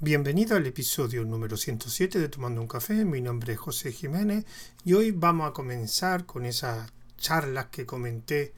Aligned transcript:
Bienvenido 0.00 0.56
al 0.56 0.64
episodio 0.64 1.24
número 1.24 1.56
107 1.56 2.20
de 2.20 2.28
Tomando 2.28 2.60
un 2.60 2.68
Café. 2.68 3.04
Mi 3.04 3.20
nombre 3.20 3.54
es 3.54 3.58
José 3.58 3.90
Jiménez 3.90 4.44
y 4.84 4.92
hoy 4.92 5.10
vamos 5.10 5.50
a 5.50 5.52
comenzar 5.52 6.24
con 6.24 6.44
esas 6.44 6.88
charlas 7.16 7.66
que 7.72 7.84
comenté 7.84 8.54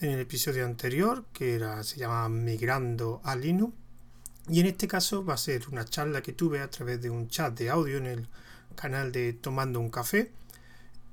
en 0.00 0.10
el 0.10 0.18
episodio 0.18 0.66
anterior, 0.66 1.24
que 1.32 1.54
era, 1.54 1.84
se 1.84 2.00
llama 2.00 2.28
Migrando 2.28 3.20
a 3.22 3.36
Linux. 3.36 3.72
Y 4.48 4.58
en 4.58 4.66
este 4.66 4.88
caso 4.88 5.24
va 5.24 5.34
a 5.34 5.36
ser 5.36 5.68
una 5.68 5.84
charla 5.84 6.20
que 6.20 6.32
tuve 6.32 6.58
a 6.58 6.68
través 6.68 7.00
de 7.00 7.10
un 7.10 7.28
chat 7.28 7.56
de 7.56 7.70
audio 7.70 7.98
en 7.98 8.06
el 8.06 8.28
canal 8.74 9.12
de 9.12 9.34
Tomando 9.34 9.78
un 9.78 9.88
Café 9.88 10.32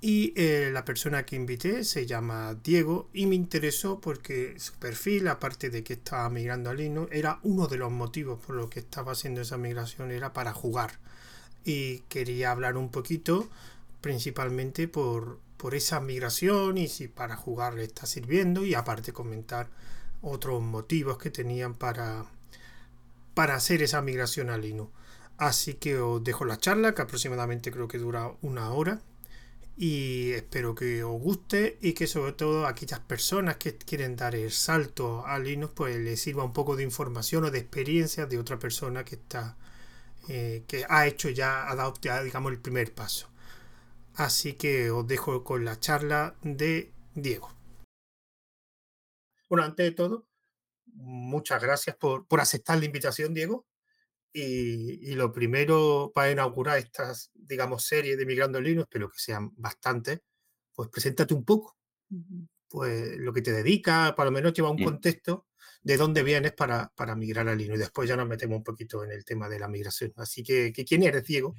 y 0.02 0.34
eh, 0.38 0.70
la 0.71 0.86
persona 0.86 1.25
que 1.25 1.36
invité 1.36 1.84
se 1.84 2.05
llama 2.05 2.55
Diego 2.63 3.09
y 3.13 3.25
me 3.25 3.36
interesó 3.36 3.99
porque 3.99 4.57
su 4.57 4.73
perfil, 4.75 5.27
aparte 5.27 5.70
de 5.70 5.84
que 5.84 5.93
estaba 5.93 6.29
migrando 6.29 6.70
a 6.70 6.73
Linux, 6.73 7.11
era 7.11 7.39
uno 7.43 7.68
de 7.68 7.77
los 7.77 7.91
motivos 7.91 8.39
por 8.39 8.55
los 8.55 8.70
que 8.70 8.80
estaba 8.80 9.12
haciendo 9.12 9.41
esa 9.41 9.57
migración, 9.57 10.12
era 10.12 10.31
para 10.31 10.54
jugar. 10.54 10.99
Y 11.66 11.99
quería 12.08 12.52
hablar 12.52 12.77
un 12.77 12.89
poquito, 12.91 13.49
principalmente 13.99 14.88
por, 14.88 15.39
por 15.58 15.75
esa 15.75 16.00
migración 16.00 16.77
y 16.77 16.88
si 16.88 17.09
para 17.09 17.36
jugar 17.36 17.73
le 17.73 17.84
está 17.84 18.05
sirviendo 18.05 18.66
y 18.66 18.75
aparte 18.75 19.11
comentar 19.11 19.67
otros 20.22 20.61
motivos 20.61 21.17
que 21.17 21.30
tenían 21.30 21.73
para, 21.73 22.25
para 23.34 23.55
hacer 23.55 23.81
esa 23.84 24.02
migración 24.02 24.50
a 24.50 24.58
Linux. 24.58 24.91
Así 25.38 25.73
que 25.73 25.97
os 26.00 26.23
dejo 26.23 26.45
la 26.45 26.58
charla, 26.58 26.95
que 26.95 27.02
aproximadamente 27.02 27.72
creo 27.72 27.89
que 27.89 27.97
dura 27.97 28.31
una 28.41 28.72
hora 28.72 29.02
y 29.81 30.33
espero 30.33 30.75
que 30.75 31.05
os 31.05 31.21
guste 31.21 31.77
y 31.79 31.93
que 31.93 32.05
sobre 32.05 32.33
todo 32.33 32.65
a 32.65 32.69
aquellas 32.71 32.99
personas 32.99 33.55
que 33.55 33.77
quieren 33.77 34.17
dar 34.17 34.35
el 34.35 34.52
salto 34.52 35.25
a 35.25 35.39
Linux 35.39 35.71
pues 35.73 35.95
les 35.95 36.19
sirva 36.19 36.43
un 36.43 36.52
poco 36.52 36.75
de 36.75 36.83
información 36.83 37.45
o 37.45 37.49
de 37.49 37.59
experiencia 37.59 38.25
de 38.25 38.38
otra 38.38 38.59
persona 38.59 39.05
que 39.05 39.15
está 39.15 39.57
eh, 40.27 40.65
que 40.67 40.85
ha 40.89 41.07
hecho 41.07 41.29
ya 41.29 41.71
ha 41.71 41.75
dado 41.75 41.93
digamos 42.25 42.52
el 42.52 42.59
primer 42.59 42.93
paso. 42.93 43.30
Así 44.16 44.55
que 44.55 44.91
os 44.91 45.08
dejo 45.08 45.45
con 45.45 45.63
la 45.63 45.80
charla 45.80 46.36
de 46.41 46.91
Diego. 47.16 47.49
Bueno 49.47 49.64
antes 49.64 49.86
de 49.86 49.91
todo 49.91 50.27
muchas 50.88 51.61
gracias 51.64 51.95
por, 51.95 52.27
por 52.27 52.41
aceptar 52.41 52.80
la 52.80 52.86
invitación 52.86 53.33
Diego 53.33 53.66
y, 54.33 55.13
lo 55.16 55.31
primero 55.31 56.11
para 56.13 56.31
inaugurar 56.31 56.77
estas, 56.77 57.31
digamos, 57.33 57.85
series 57.85 58.17
de 58.17 58.25
Migrando 58.25 58.61
Linux, 58.61 58.88
pero 58.91 59.09
que 59.09 59.19
sean 59.19 59.52
bastantes, 59.55 60.21
pues 60.73 60.89
preséntate 60.89 61.33
un 61.33 61.44
poco. 61.44 61.77
Pues 62.67 63.17
lo 63.17 63.33
que 63.33 63.41
te 63.41 63.52
dedica, 63.52 64.13
para 64.16 64.30
lo 64.30 64.31
menos 64.33 64.53
lleva 64.53 64.69
un 64.69 64.83
contexto 64.83 65.47
de 65.81 65.97
dónde 65.97 66.23
vienes 66.23 66.53
para, 66.53 66.91
para 66.95 67.16
migrar 67.16 67.47
a 67.47 67.55
Linux. 67.55 67.77
Y 67.77 67.80
después 67.80 68.08
ya 68.08 68.16
nos 68.16 68.27
metemos 68.27 68.58
un 68.58 68.63
poquito 68.63 69.03
en 69.03 69.11
el 69.11 69.25
tema 69.25 69.49
de 69.49 69.59
la 69.59 69.67
migración. 69.67 70.13
Así 70.17 70.43
que, 70.43 70.71
¿quién 70.71 71.03
eres, 71.03 71.25
Diego? 71.25 71.55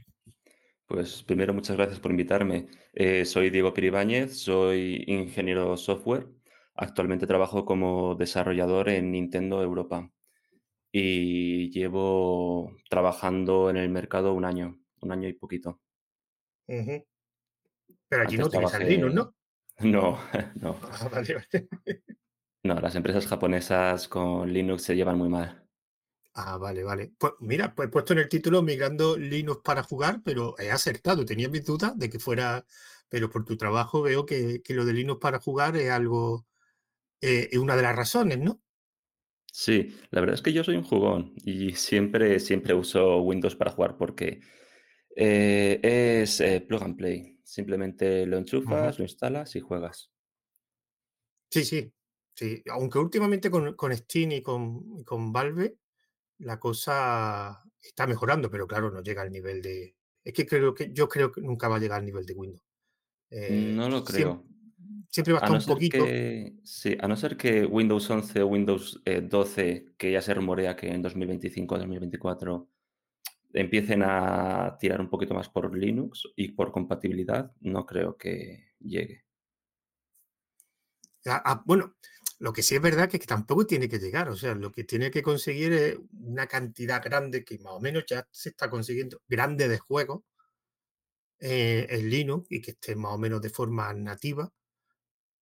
Pues 0.87 1.23
primero, 1.23 1.55
muchas 1.55 1.77
gracias 1.77 2.01
por 2.01 2.11
invitarme. 2.11 2.69
Eh, 2.93 3.25
soy 3.25 3.51
Diego 3.51 3.73
Piribáñez, 3.73 4.39
soy 4.39 5.05
ingeniero 5.07 5.77
software. 5.77 6.29
Actualmente 6.75 7.27
trabajo 7.27 7.65
como 7.65 8.15
desarrollador 8.15 8.89
en 8.89 9.11
Nintendo 9.11 9.63
Europa 9.63 10.11
y 10.93 11.71
llevo 11.71 12.77
trabajando 12.89 13.71
en 13.71 13.77
el 13.77 13.89
mercado 13.89 14.33
un 14.35 14.45
año, 14.45 14.81
un 15.01 15.13
año 15.13 15.29
y 15.29 15.33
poquito. 15.33 15.81
Pero 16.67 18.23
allí 18.23 18.37
no 18.37 18.49
tienes 18.49 18.79
Linux, 18.81 19.15
¿no? 19.15 19.35
No, 19.81 20.19
no. 20.57 20.79
Ah, 20.83 21.23
no, 22.65 22.81
las 22.81 22.95
empresas 22.95 23.27
japonesas 23.27 24.09
con 24.09 24.53
Linux 24.53 24.83
se 24.83 24.95
llevan 24.95 25.17
muy 25.17 25.31
mal. 25.31 25.67
Ah, 26.35 26.59
vale, 26.59 26.85
vale. 26.85 27.13
Pues 27.19 27.33
mira, 27.41 27.75
pues 27.75 27.89
he 27.89 27.91
puesto 27.91 28.13
en 28.13 28.21
el 28.21 28.29
título 28.29 28.63
Migrando 28.63 29.17
Linux 29.17 29.63
para 29.63 29.83
jugar, 29.83 30.21
pero 30.23 30.55
he 30.59 30.71
acertado. 30.71 31.25
Tenía 31.25 31.49
mis 31.49 31.65
dudas 31.65 31.99
de 31.99 32.11
que 32.11 32.19
fuera, 32.19 32.65
pero 33.09 33.31
por 33.31 33.45
tu 33.45 33.57
trabajo 33.57 34.03
veo 34.03 34.27
que, 34.27 34.63
lo 34.69 34.85
de 34.85 34.93
Linux 34.93 35.19
para 35.21 35.41
jugar 35.41 35.77
es 35.77 35.91
algo, 35.91 36.47
eh, 37.21 37.49
es 37.51 37.59
una 37.59 37.75
de 37.75 37.83
las 37.83 37.97
razones, 37.97 38.39
¿no? 38.39 38.61
Sí, 39.53 39.97
la 40.11 40.21
verdad 40.21 40.35
es 40.35 40.43
que 40.43 40.53
yo 40.53 40.63
soy 40.63 40.77
un 40.77 40.85
jugón 40.85 41.33
y 41.45 41.75
siempre, 41.75 42.39
siempre 42.39 42.75
uso 42.75 43.21
Windows 43.21 43.57
para 43.57 43.73
jugar 43.73 43.97
porque 43.97 44.41
eh, 45.17 45.81
es 45.83 46.41
eh, 46.41 46.61
plug 46.61 46.83
and 46.83 46.97
play. 46.97 47.41
Simplemente 47.43 48.27
lo 48.27 48.39
enchufas, 48.39 48.99
lo 48.99 49.05
instalas 49.05 49.57
y 49.57 49.61
juegas. 49.61 50.13
Sí, 51.51 51.65
sí, 51.65 51.93
sí. 52.35 52.63
Aunque 52.71 52.99
últimamente 52.99 53.51
con, 53.51 53.97
Steam 53.97 54.33
y 54.33 54.43
con, 54.43 55.03
con 55.03 55.33
Valve 55.33 55.77
la 56.39 56.59
cosa 56.59 57.63
está 57.83 58.07
mejorando, 58.07 58.51
pero 58.51 58.67
claro, 58.67 58.91
no 58.91 59.03
llega 59.03 59.23
al 59.23 59.33
nivel 59.33 59.61
de... 59.61 59.97
Es 60.23 60.33
que 60.33 60.47
creo 60.47 60.75
que 60.75 60.93
yo 60.93 61.09
creo 61.09 61.33
que 61.33 61.41
nunca 61.41 61.69
va 61.69 61.77
a 61.77 61.81
llegar 61.81 61.99
al 61.99 62.07
nivel 62.07 62.25
de 62.25 62.35
Windows. 62.35 62.65
Eh, 63.31 63.73
no 63.75 63.89
lo 63.89 64.05
creo 64.05 64.45
siempre 64.45 64.60
va 65.19 65.39
a 65.39 65.45
estar 65.45 65.53
un 65.53 65.65
poquito. 65.65 66.07
sí, 66.63 66.97
a 67.01 67.09
no 67.09 67.17
ser 67.17 67.37
que 67.37 67.67
Windows 67.67 68.09
11 68.09 68.43
o 68.43 68.47
Windows 68.47 69.03
12, 69.05 69.69
eh, 69.69 69.87
que 69.97 70.13
ya 70.13 70.23
se 70.23 70.35
rumorea 70.35 70.77
que 70.77 70.89
en 70.89 71.03
2025 71.03 71.75
o 71.75 71.79
2024 71.79 72.69
empiecen 73.53 74.03
a 74.05 74.77
tirar 74.79 75.01
un 75.01 75.11
poquito 75.11 75.35
más 75.35 75.49
por 75.49 75.77
Linux 75.77 76.29
y 76.37 76.53
por 76.53 76.71
compatibilidad, 76.71 77.53
no 77.61 77.85
creo 77.85 78.17
que 78.17 78.75
llegue. 78.79 79.25
Ah, 81.27 81.43
ah, 81.45 81.63
bueno, 81.67 81.97
lo 82.39 82.53
que 82.53 82.63
sí 82.63 82.77
es 82.77 82.81
verdad 82.81 83.09
que, 83.09 83.19
que 83.19 83.27
tampoco 83.27 83.67
tiene 83.67 83.89
que 83.89 83.99
llegar, 83.99 84.29
o 84.29 84.37
sea, 84.37 84.55
lo 84.55 84.71
que 84.71 84.85
tiene 84.85 85.11
que 85.11 85.23
conseguir 85.23 85.73
es 85.73 85.99
una 86.13 86.47
cantidad 86.47 87.03
grande, 87.03 87.45
que 87.45 87.59
más 87.59 87.73
o 87.75 87.81
menos 87.81 88.05
ya 88.07 88.27
se 88.31 88.51
está 88.51 88.71
consiguiendo, 88.71 89.21
grande 89.29 89.69
de 89.69 89.79
juegos 89.79 90.23
eh, 91.41 91.87
en 91.91 92.09
Linux 92.09 92.47
y 92.51 92.61
que 92.61 92.71
esté 92.73 92.95
más 92.95 93.13
o 93.13 93.19
menos 93.19 93.43
de 93.43 93.51
forma 93.51 93.93
nativa 93.93 94.51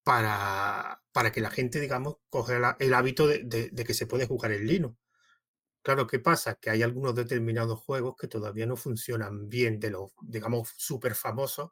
para, 0.07 1.03
para 1.11 1.33
que 1.33 1.41
la 1.41 1.51
gente, 1.51 1.81
digamos, 1.81 2.15
coja 2.29 2.77
el 2.79 2.93
hábito 2.93 3.27
de, 3.27 3.83
que 3.85 3.93
se 3.93 4.07
puede 4.07 4.25
jugar 4.25 4.53
en 4.53 4.65
Linux. 4.65 4.97
Claro, 5.81 6.07
¿qué 6.07 6.19
pasa? 6.19 6.55
Que 6.55 6.69
hay 6.69 6.81
algunos 6.81 7.13
determinados 7.13 7.79
juegos 7.81 8.15
que 8.17 8.29
todavía 8.29 8.65
no 8.65 8.77
funcionan 8.77 9.49
bien, 9.49 9.81
de 9.81 9.89
los, 9.89 10.11
digamos, 10.21 10.73
súper 10.77 11.13
famosos, 11.13 11.71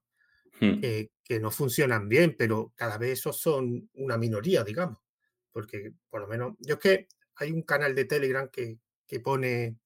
hmm. 0.59 0.81
que, 0.81 1.39
no 1.39 1.49
funcionan 1.49 2.09
bien, 2.09 2.35
pero 2.37 2.73
cada 2.75 2.97
vez 2.97 3.19
esos 3.19 3.39
son 3.39 3.89
una 3.93 4.17
minoría, 4.17 4.65
digamos. 4.65 4.99
Porque 5.53 5.93
por 6.09 6.19
lo 6.19 6.27
menos, 6.27 6.55
yo 6.59 6.73
es 6.73 6.81
que 6.81 7.07
hay 7.37 7.53
un 7.53 7.61
canal 7.61 7.95
de 7.95 8.03
Telegram 8.03 8.49
que, 8.49 8.79
que 9.07 9.21
pone 9.21 9.77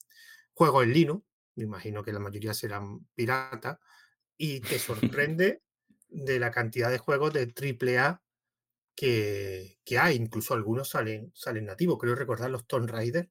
juegos 0.56 0.86
en 0.86 0.94
Linux, 0.94 1.24
me 1.54 1.66
imagino 1.66 2.02
que 2.02 2.14
la 2.14 2.20
mayoría 2.20 2.56
serán 2.56 3.06
piratas, 3.14 3.78
y 4.38 4.60
te 4.62 4.80
sorprende 5.20 5.62
de 6.08 6.40
la 6.40 6.50
cantidad 6.50 6.90
de 6.90 6.98
juegos 6.98 7.32
de 7.32 7.54
AAA 7.54 8.24
que, 9.00 9.98
hay, 9.98 10.16
incluso 10.18 10.54
algunos 10.54 10.90
salen, 10.90 11.32
salen 11.34 11.66
nativos. 11.66 11.98
Creo 11.98 12.16
recordar 12.16 12.50
los 12.50 12.68
Tomb 12.68 12.90
Raider 12.90 13.30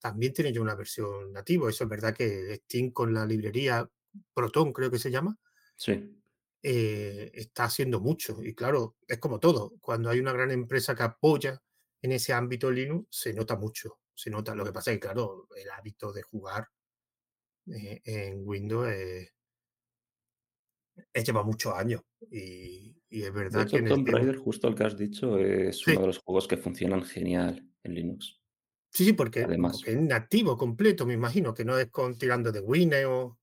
también 0.00 0.32
tienen 0.32 0.52
ya 0.52 0.60
una 0.60 0.74
versión 0.74 1.32
nativo. 1.32 1.68
Eso 1.68 1.84
es 1.84 1.90
verdad 1.90 2.14
que 2.14 2.56
Steam 2.64 2.90
con 2.90 3.14
la 3.14 3.24
librería 3.24 3.88
Proton, 4.34 4.72
creo 4.72 4.90
que 4.90 4.98
se 4.98 5.10
llama, 5.10 5.38
sí. 5.76 6.14
Eh, 6.60 7.30
está 7.34 7.64
haciendo 7.64 8.00
mucho. 8.00 8.42
Y 8.42 8.54
claro, 8.54 8.96
es 9.06 9.18
como 9.18 9.38
todo. 9.38 9.74
Cuando 9.80 10.10
hay 10.10 10.18
una 10.18 10.32
gran 10.32 10.50
empresa 10.50 10.94
que 10.96 11.04
apoya 11.04 11.62
en 12.02 12.12
ese 12.12 12.32
ámbito 12.32 12.70
Linux, 12.70 13.06
se 13.10 13.32
nota 13.32 13.56
mucho. 13.56 14.00
Se 14.14 14.30
nota. 14.30 14.54
Lo 14.54 14.64
que 14.64 14.72
pasa 14.72 14.90
es 14.90 14.96
que, 14.96 15.00
claro, 15.00 15.46
el 15.56 15.70
hábito 15.70 16.12
de 16.12 16.22
jugar 16.22 16.68
eh, 17.66 18.00
en 18.04 18.42
Windows 18.44 18.88
es 18.88 19.32
lleva 21.14 21.42
muchos 21.42 21.74
años 21.74 22.02
y, 22.30 22.94
es 23.10 23.32
verdad 23.32 23.66
que... 23.66 23.82
Tomb 23.82 24.06
Raider, 24.06 24.36
justo 24.36 24.68
el 24.68 24.74
que 24.74 24.84
has 24.84 24.96
dicho, 24.96 25.38
es 25.38 25.86
uno 25.86 26.02
de 26.02 26.06
los 26.08 26.18
juegos 26.18 26.46
que 26.46 26.56
funcionan 26.56 27.02
genial 27.02 27.66
en 27.82 27.94
Linux. 27.94 28.40
Sí, 28.90 29.04
sí, 29.04 29.12
porque, 29.12 29.44
Además, 29.44 29.82
es 29.86 29.98
nativo 29.98 30.56
completo, 30.56 31.06
me 31.06 31.14
imagino, 31.14 31.54
que 31.54 31.64
no 31.64 31.78
es 31.78 31.88
con 31.90 32.18
tirando 32.18 32.52
de 32.52 32.60
Windows 32.60 33.36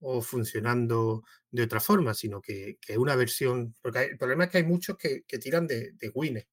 o, 0.00 0.22
funcionando 0.22 1.24
de 1.50 1.62
otra 1.64 1.80
forma, 1.80 2.14
sino 2.14 2.40
que, 2.40 2.78
es 2.86 2.96
una 2.96 3.16
versión... 3.16 3.74
Porque 3.80 4.04
el 4.04 4.18
problema 4.18 4.44
es 4.44 4.50
que 4.50 4.58
hay 4.58 4.64
muchos 4.64 4.96
que, 4.96 5.22
tiran 5.38 5.66
de, 5.66 5.92
de 5.92 6.10
Windows. 6.14 6.46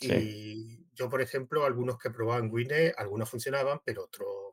Y 0.00 0.86
yo, 0.94 1.08
por 1.08 1.20
ejemplo, 1.20 1.64
algunos 1.64 1.98
que 1.98 2.10
probaban 2.10 2.50
Windows, 2.50 2.92
algunos 2.96 3.28
funcionaban, 3.28 3.80
pero 3.84 4.04
otros 4.04 4.49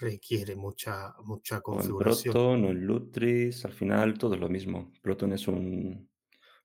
requiere 0.00 0.56
mucha, 0.56 1.14
mucha 1.24 1.60
configuración. 1.60 2.36
O 2.36 2.40
en 2.40 2.60
Proton 2.60 2.64
o 2.64 2.70
en 2.70 2.86
Lutris, 2.86 3.64
al 3.64 3.72
final 3.72 4.18
todo 4.18 4.34
es 4.34 4.40
lo 4.40 4.48
mismo. 4.48 4.92
Proton 5.02 5.32
es 5.32 5.46
un, 5.46 6.10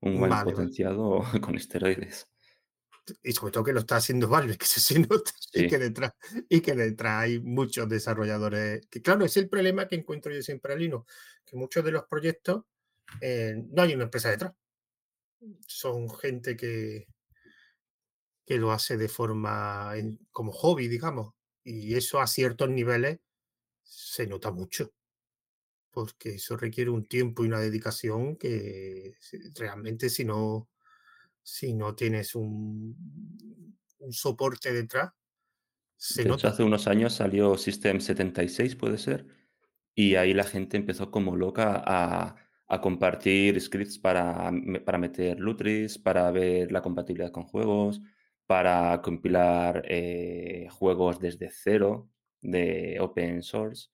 un 0.02 0.20
buen 0.20 0.32
potenciado 0.44 1.20
con 1.42 1.56
esteroides. 1.56 2.28
Y 3.22 3.34
sobre 3.34 3.52
todo 3.52 3.64
que 3.64 3.74
lo 3.74 3.82
está 3.82 3.98
haciendo 3.98 4.28
Valve, 4.28 4.58
que 4.58 4.66
se 4.66 5.00
nota, 5.00 5.32
y, 5.54 5.68
que 5.68 5.78
detrás, 5.78 6.14
y 6.50 6.62
que 6.62 6.74
detrás 6.74 7.24
hay 7.24 7.40
muchos 7.40 7.88
desarrolladores. 7.88 8.88
Que 8.88 9.02
claro, 9.02 9.26
es 9.26 9.38
el 9.38 9.50
problema 9.50 9.88
que 9.88 9.96
encuentro 9.96 10.34
yo 10.34 10.42
siempre 10.42 10.74
al 10.74 10.80
Linux, 10.80 11.06
que 11.46 11.56
muchos 11.56 11.84
de 11.84 11.92
los 11.92 12.06
proyectos 12.06 12.64
eh, 13.22 13.56
no 13.70 13.84
hay 13.84 13.94
una 13.94 14.06
empresa 14.06 14.32
detrás. 14.32 14.54
Son 15.68 16.10
gente 16.10 16.56
que, 16.56 17.08
que 18.46 18.58
lo 18.58 18.72
hace 18.72 18.98
de 18.98 19.10
forma 19.10 19.94
como 20.32 20.52
hobby, 20.52 20.88
digamos 20.88 21.36
y 21.66 21.96
eso 21.96 22.22
a 22.22 22.28
ciertos 22.28 22.70
niveles 22.70 23.20
se 23.86 24.28
nota 24.28 24.52
mucho, 24.52 24.94
porque 25.92 26.36
eso 26.36 26.58
requiere 26.58 26.90
un 26.90 27.06
tiempo 27.08 27.44
y 27.44 27.48
una 27.48 27.60
dedicación 27.60 28.38
que 28.38 29.18
realmente 29.56 30.10
si 30.10 30.26
no, 30.26 30.70
si 31.44 31.74
no 31.74 31.96
tienes 31.96 32.36
un, 32.36 32.98
un 34.00 34.14
soporte 34.14 34.74
detrás, 34.74 35.14
se 35.98 36.26
De 36.26 36.32
hecho, 36.32 36.48
nota. 36.48 36.48
hace 36.48 36.64
unos 36.64 36.88
años 36.88 37.14
salió 37.14 37.58
System 37.58 38.00
76, 38.00 38.76
puede 38.76 38.98
ser, 38.98 39.28
y 39.96 40.16
ahí 40.16 40.34
la 40.34 40.44
gente 40.46 40.78
empezó 40.78 41.12
como 41.12 41.36
loca 41.36 41.82
a, 41.86 42.36
a 42.68 42.82
compartir 42.82 43.60
scripts 43.62 44.00
para, 44.00 44.52
para 44.86 44.98
meter 44.98 45.40
Lutris, 45.40 45.98
para 46.00 46.32
ver 46.32 46.72
la 46.72 46.82
compatibilidad 46.82 47.32
con 47.32 47.44
juegos, 47.44 48.02
para 48.48 49.02
compilar 49.02 49.84
eh, 49.90 50.68
juegos 50.72 51.20
desde 51.20 51.50
cero 51.52 52.12
de 52.52 52.98
open 53.00 53.42
source. 53.42 53.90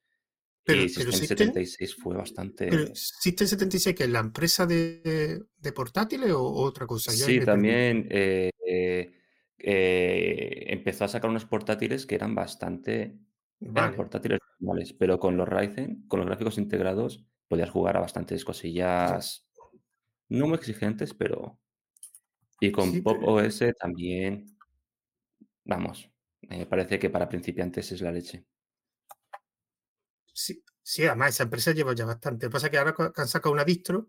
Pero, 0.63 0.83
Y 0.83 0.89
pero 0.89 1.11
System 1.11 1.13
System, 1.13 1.47
76 1.47 1.95
fue 1.95 2.13
pero 2.13 2.19
bastante... 2.19 2.95
System 2.95 3.47
76, 3.47 3.95
que 3.95 4.03
es 4.03 4.09
la 4.09 4.19
empresa 4.19 4.65
de, 4.65 5.41
de 5.57 5.71
portátiles 5.71 6.31
o 6.31 6.43
otra 6.43 6.85
cosa, 6.85 7.11
ya 7.11 7.25
Sí, 7.25 7.39
también 7.39 8.07
eh, 8.11 8.51
eh, 8.67 9.11
eh, 9.57 10.63
empezó 10.67 11.05
a 11.05 11.07
sacar 11.07 11.29
unos 11.29 11.45
portátiles 11.45 12.05
que 12.05 12.15
eran 12.15 12.35
bastante, 12.35 13.17
eran 13.59 13.95
portátiles 13.95 14.39
normales, 14.59 14.93
pero 14.93 15.19
con 15.19 15.35
los 15.35 15.49
Ryzen, 15.49 16.07
con 16.07 16.19
los 16.19 16.27
gráficos 16.27 16.59
integrados, 16.59 17.25
podías 17.47 17.71
jugar 17.71 17.97
a 17.97 18.01
bastantes 18.01 18.45
cosillas 18.45 19.47
no 20.29 20.47
muy 20.47 20.55
exigentes, 20.55 21.13
pero 21.13 21.59
y 22.61 22.67
Sí, 22.67 22.71
con 22.71 23.01
Pop 23.01 23.17
pero, 23.19 23.33
OS 23.33 23.63
también, 23.79 24.45
vamos, 25.65 26.10
parece 26.69 26.99
que 26.99 27.09
para 27.09 27.27
principiantes 27.27 27.91
es 27.93 28.01
la 28.01 28.11
leche. 28.11 28.45
sí, 30.83 31.05
además 31.05 31.29
esa 31.35 31.43
empresa 31.43 31.71
lleva 31.71 31.93
ya 31.93 32.05
bastante. 32.05 32.45
Lo 32.45 32.49
que 32.49 32.53
pasa 32.53 32.67
es 32.67 32.71
que 32.71 32.77
ahora 32.77 32.93
que 32.95 33.21
han 33.21 33.27
sacado 33.27 33.53
una 33.53 33.63
distro, 33.63 34.07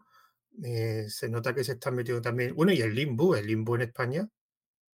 eh, 0.65 1.07
se 1.09 1.29
nota 1.29 1.55
que 1.55 1.65
se 1.65 1.73
están 1.73 1.95
metiendo 1.95 2.23
también. 2.23 2.55
Bueno, 2.55 2.73
y 2.73 2.81
el 2.83 2.95
Limbo, 2.95 3.37
el 3.37 3.47
Limbo 3.47 3.77
en 3.77 3.83
España 3.83 4.29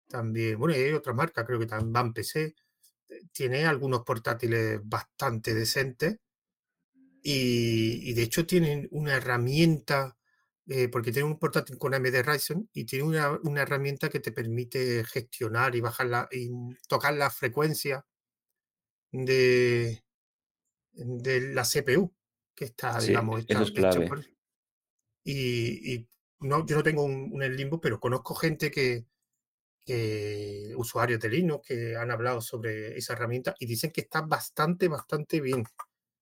también. 0.09 0.59
Bueno, 0.59 0.75
y 0.77 0.81
hay 0.81 0.93
otra 0.93 1.13
marca, 1.13 1.45
creo 1.45 1.59
que 1.59 1.67
también 1.67 1.93
Van 1.93 2.13
PC. 2.13 2.55
eh, 3.09 3.21
Tiene 3.33 3.65
algunos 3.65 4.03
portátiles 4.03 4.81
bastante 4.83 5.53
decentes 5.55 6.17
y 7.23 8.13
de 8.13 8.23
hecho 8.23 8.45
tienen 8.45 8.87
una 8.91 9.15
herramienta, 9.15 10.16
eh, 10.69 10.89
porque 10.89 11.13
tienen 11.13 11.31
un 11.31 11.39
portátil 11.39 11.77
con 11.77 11.93
AMD 11.93 12.23
Ryzen 12.23 12.69
y 12.73 12.85
tiene 12.85 13.05
una, 13.05 13.39
una 13.43 13.61
herramienta 13.61 14.09
que 14.09 14.19
te 14.19 14.33
permite 14.33 15.05
gestionar 15.05 15.75
y 15.75 15.81
bajar 15.81 16.07
la, 16.07 16.27
y 16.29 16.49
tocar 16.89 17.13
la 17.13 17.29
frecuencia 17.29 18.05
de, 19.11 20.03
de 20.91 21.53
la 21.53 21.63
CPU, 21.63 22.13
que 22.53 22.65
está, 22.65 22.99
Sí, 22.99 23.09
digamos, 23.09 23.43
hecha, 23.43 23.61
es 23.61 23.69
hecha 23.69 24.05
por... 24.07 24.25
Y, 25.23 25.93
y 25.93 26.09
no, 26.39 26.65
yo 26.65 26.75
no 26.75 26.83
tengo 26.83 27.03
un, 27.03 27.29
un 27.31 27.55
Limbo, 27.55 27.79
pero 27.79 27.99
conozco 27.99 28.35
gente 28.35 28.69
que, 28.69 29.05
que, 29.85 30.73
usuarios 30.75 31.21
de 31.21 31.29
Linux 31.29 31.65
que 31.65 31.95
han 31.95 32.11
hablado 32.11 32.41
sobre 32.41 32.97
esa 32.97 33.13
herramienta 33.13 33.55
y 33.59 33.67
dicen 33.67 33.91
que 33.91 34.01
está 34.01 34.21
bastante, 34.21 34.89
bastante 34.89 35.39
bien 35.39 35.63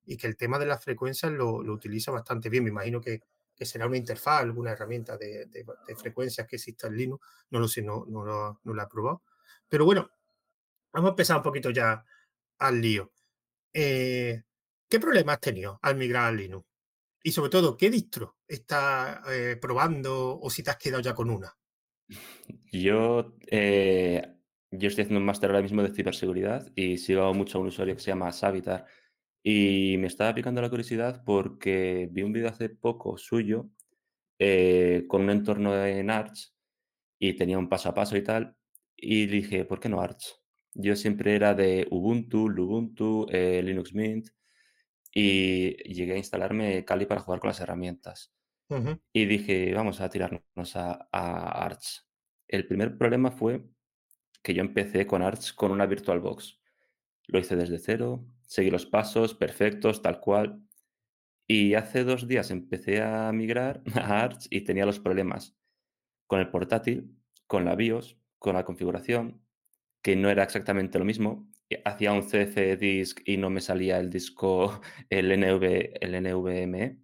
y 0.06 0.18
que 0.18 0.28
el 0.28 0.38
tema 0.38 0.60
de 0.60 0.68
las 0.68 0.84
frecuencias 0.84 1.32
lo, 1.32 1.64
lo 1.64 1.74
utiliza 1.74 2.12
bastante 2.12 2.50
bien. 2.50 2.64
Me 2.64 2.70
imagino 2.70 3.02
que, 3.02 3.22
que 3.56 3.66
será 3.66 3.88
una 3.88 3.98
interfaz, 3.98 4.42
alguna 4.42 4.72
herramienta 4.72 5.18
de, 5.18 5.46
de, 5.46 5.96
frecuencias 5.96 6.46
que 6.48 6.58
exista 6.58 6.88
en 6.88 6.98
Linux. 6.98 7.26
No 7.50 7.60
lo 7.60 7.68
sé, 7.68 7.82
no, 7.82 8.06
no, 8.08 8.26
no 8.64 8.74
lo 8.74 8.84
he 8.84 8.88
probado. 8.88 9.24
Pero 9.68 9.86
bueno, 9.86 10.10
vamos 10.92 11.10
a 11.10 11.12
empezar 11.12 11.38
un 11.38 11.44
poquito 11.44 11.70
ya 11.70 12.04
al 12.60 12.82
lío. 12.82 13.12
Eh, 13.74 14.44
¿Qué 14.88 15.00
problemas 15.00 15.36
has 15.36 15.42
tenido 15.42 15.80
al 15.82 15.96
migrar 15.96 16.26
a 16.26 16.32
Linux? 16.32 16.68
Y 17.24 17.32
sobre 17.32 17.50
todo, 17.50 17.76
¿qué 17.76 17.90
distro 17.90 18.38
estás 18.48 19.20
eh, 19.30 19.58
probando 19.60 20.40
o 20.40 20.50
si 20.50 20.62
te 20.62 20.70
has 20.70 20.78
quedado 20.78 21.02
ya 21.02 21.16
con 21.16 21.30
una? 21.30 21.52
Yo, 22.72 23.36
eh, 23.48 24.22
yo 24.70 24.88
estoy 24.88 25.04
haciendo 25.04 25.20
un 25.20 25.26
máster 25.26 25.50
ahora 25.50 25.64
mismo 25.64 25.82
de 25.82 25.94
ciberseguridad 25.94 26.72
y 26.76 26.98
sigo 26.98 27.34
mucho 27.34 27.58
a 27.58 27.62
un 27.62 27.68
usuario 27.68 27.96
que 27.96 28.02
se 28.02 28.12
llama 28.12 28.32
Savitar. 28.32 28.86
Y 29.48 29.98
me 30.00 30.08
estaba 30.08 30.34
picando 30.34 30.60
la 30.60 30.72
curiosidad 30.72 31.22
porque 31.24 32.10
vi 32.12 32.24
un 32.24 32.34
vídeo 32.34 32.50
hace 32.50 32.68
poco 32.68 33.16
suyo 33.16 33.70
eh, 34.40 35.06
con 35.08 35.22
un 35.22 35.30
entorno 35.30 35.86
en 35.86 36.10
Arch 36.10 36.52
y 37.20 37.34
tenía 37.34 37.60
un 37.60 37.70
paso 37.70 37.90
a 37.90 37.94
paso 37.94 38.18
y 38.18 38.24
tal. 38.24 38.56
Y 38.98 39.28
dije, 39.28 39.64
¿por 39.64 39.80
qué 39.80 39.88
no 39.88 40.02
Arch? 40.02 40.42
Yo 40.74 40.96
siempre 40.96 41.36
era 41.36 41.54
de 41.54 41.88
Ubuntu, 41.92 42.50
Lubuntu, 42.50 43.28
eh, 43.30 43.62
Linux 43.62 43.94
Mint 43.94 44.30
y 45.14 45.76
llegué 45.94 46.14
a 46.14 46.18
instalarme 46.18 46.84
Kali 46.84 47.06
para 47.06 47.22
jugar 47.22 47.40
con 47.40 47.50
las 47.50 47.60
herramientas. 47.60 48.34
Uh 48.70 48.78
-huh. 48.78 49.02
Y 49.14 49.26
dije, 49.26 49.76
vamos 49.76 50.02
a 50.02 50.10
tirarnos 50.10 50.76
a, 50.76 51.08
a 51.12 51.66
Arch. 51.66 52.04
El 52.48 52.66
primer 52.66 52.98
problema 52.98 53.30
fue 53.30 53.64
que 54.42 54.56
yo 54.56 54.62
empecé 54.62 55.06
con 55.06 55.22
Arch 55.22 55.54
con 55.54 55.72
una 55.72 55.86
VirtualBox. 55.86 56.60
Lo 57.28 57.38
hice 57.38 57.56
desde 57.56 57.78
cero, 57.78 58.26
seguí 58.48 58.70
los 58.70 58.86
pasos 58.86 59.34
perfectos, 59.34 60.02
tal 60.02 60.20
cual. 60.20 60.62
Y 61.48 61.76
hace 61.76 62.04
dos 62.04 62.28
días 62.28 62.52
empecé 62.52 63.02
a 63.02 63.32
migrar 63.32 63.82
a 63.96 64.24
Arch 64.24 64.48
y 64.50 64.62
tenía 64.62 64.86
los 64.86 65.00
problemas 65.00 65.56
con 66.28 66.40
el 66.40 66.50
portátil, 66.50 67.16
con 67.48 67.66
la 67.66 67.76
BIOS, 67.76 68.18
con 68.40 68.56
la 68.56 68.66
configuración, 68.66 69.42
que 70.02 70.16
no 70.16 70.30
era 70.30 70.44
exactamente 70.44 71.00
lo 71.00 71.06
mismo. 71.06 71.48
Hacía 71.84 72.14
un 72.14 72.22
CF 72.22 72.78
disk 72.80 73.22
y 73.26 73.38
no 73.38 73.50
me 73.50 73.62
salía 73.62 74.00
el 74.00 74.10
disco, 74.10 74.82
el, 75.10 75.30
NV, 75.40 75.98
el 76.02 76.24
NVMe, 76.24 77.00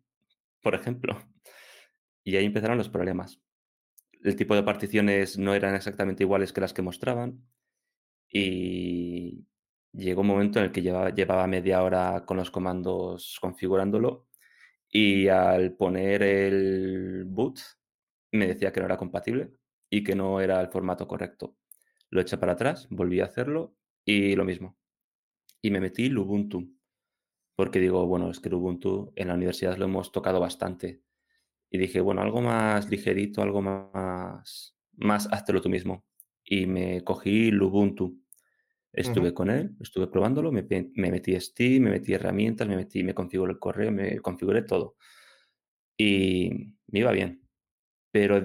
por 0.61 0.75
ejemplo. 0.75 1.21
Y 2.23 2.35
ahí 2.35 2.45
empezaron 2.45 2.77
los 2.77 2.89
problemas. 2.89 3.41
El 4.23 4.35
tipo 4.35 4.55
de 4.55 4.63
particiones 4.63 5.37
no 5.37 5.55
eran 5.55 5.73
exactamente 5.73 6.23
iguales 6.23 6.53
que 6.53 6.61
las 6.61 6.73
que 6.73 6.83
mostraban. 6.83 7.43
Y 8.29 9.45
llegó 9.93 10.21
un 10.21 10.27
momento 10.27 10.59
en 10.59 10.65
el 10.65 10.71
que 10.71 10.81
llevaba, 10.81 11.47
media 11.47 11.83
hora 11.83 12.25
con 12.25 12.37
los 12.37 12.51
comandos 12.51 13.37
configurándolo 13.41 14.27
y 14.89 15.27
al 15.27 15.73
poner 15.73 16.23
el 16.23 17.25
boot 17.25 17.59
me 18.31 18.47
decía 18.47 18.71
que 18.71 18.79
no 18.79 18.85
era 18.85 18.97
compatible 18.97 19.51
y 19.89 20.03
que 20.03 20.15
no 20.15 20.39
era 20.39 20.61
el 20.61 20.69
formato 20.69 21.07
correcto. 21.07 21.55
Lo 22.09 22.21
eché 22.21 22.37
para 22.37 22.53
atrás, 22.53 22.87
volví 22.89 23.19
a 23.21 23.25
hacerlo 23.25 23.75
y 24.05 24.35
lo 24.35 24.45
mismo. 24.45 24.77
Y 25.61 25.71
me 25.71 25.79
metí 25.79 26.09
Lubuntu, 26.09 26.73
porque 27.55 27.79
digo, 27.79 28.05
bueno, 28.07 28.31
es 28.31 28.39
que 28.39 28.49
Lubuntu 28.49 29.13
en 29.15 29.27
la 29.27 29.35
universidad 29.35 29.77
lo 29.77 29.85
hemos 29.85 30.11
tocado 30.11 30.39
bastante. 30.39 31.01
Y 31.69 31.77
dije, 31.77 32.01
bueno, 32.01 32.21
algo 32.21 32.41
más 32.41 32.89
ligerito, 32.89 33.41
algo 33.41 33.61
más, 33.61 34.75
más 34.97 35.27
háztelo 35.31 35.61
tú 35.61 35.69
mismo. 35.69 36.05
Y 36.43 36.65
me 36.65 37.03
cogí 37.03 37.51
Lubuntu. 37.51 38.17
Estuve 38.93 39.29
uh 39.29 39.31
-huh. 39.31 39.33
con 39.33 39.49
él, 39.49 39.75
estuve 39.79 40.07
probándolo, 40.07 40.51
me, 40.51 40.63
me, 40.63 41.11
metí 41.11 41.39
Steam, 41.39 41.83
me 41.83 41.91
metí 41.91 42.13
herramientas, 42.13 42.67
me 42.67 42.75
metí, 42.75 43.03
me 43.03 43.13
configuré 43.13 43.53
el 43.53 43.59
correo, 43.59 43.91
me 43.91 44.19
configuré 44.19 44.63
todo. 44.63 44.95
Y 45.97 46.75
me 46.87 46.99
iba 46.99 47.11
bien. 47.11 47.47
Pero 48.11 48.43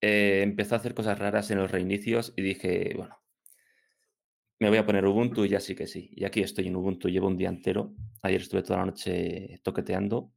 eh, 0.00 0.40
empezó 0.42 0.74
a 0.74 0.78
hacer 0.78 0.94
cosas 0.94 1.18
raras 1.18 1.50
en 1.50 1.58
los 1.58 1.70
reinicios 1.70 2.32
y 2.36 2.42
dije, 2.42 2.94
bueno, 2.96 3.18
me 4.60 4.68
voy 4.68 4.78
a 4.78 4.86
poner 4.86 5.04
Ubuntu 5.06 5.44
y 5.44 5.50
ya 5.50 5.60
sí 5.60 5.74
que 5.74 5.86
sí. 5.86 6.10
Y 6.14 6.24
aquí 6.24 6.40
estoy 6.40 6.66
en 6.66 6.76
Ubuntu, 6.76 7.08
llevo 7.08 7.28
un 7.28 7.36
día 7.36 7.48
entero. 7.48 7.94
Ayer 8.22 8.40
estuve 8.40 8.62
toda 8.62 8.80
la 8.80 8.86
noche 8.86 9.60
toqueteando 9.62 10.32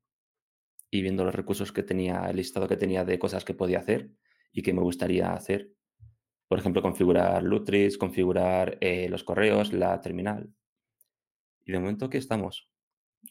y 0.91 1.01
viendo 1.01 1.25
los 1.25 1.33
recursos 1.33 1.71
que 1.71 1.83
tenía, 1.83 2.25
el 2.29 2.35
listado 2.35 2.67
que 2.67 2.77
tenía 2.77 3.03
de 3.03 3.17
cosas 3.17 3.45
que 3.45 3.53
podía 3.53 3.79
hacer 3.79 4.11
y 4.51 4.61
que 4.61 4.73
me 4.73 4.81
gustaría 4.81 5.33
hacer. 5.33 5.71
Por 6.51 6.59
ejemplo, 6.59 6.81
configurar 6.81 7.41
Lutris, 7.43 7.97
configurar 7.97 8.77
eh, 8.81 9.07
los 9.07 9.23
correos, 9.23 9.71
la 9.71 10.01
terminal. 10.01 10.53
Y 11.63 11.71
de 11.71 11.79
momento 11.79 12.07
aquí 12.07 12.17
estamos. 12.17 12.69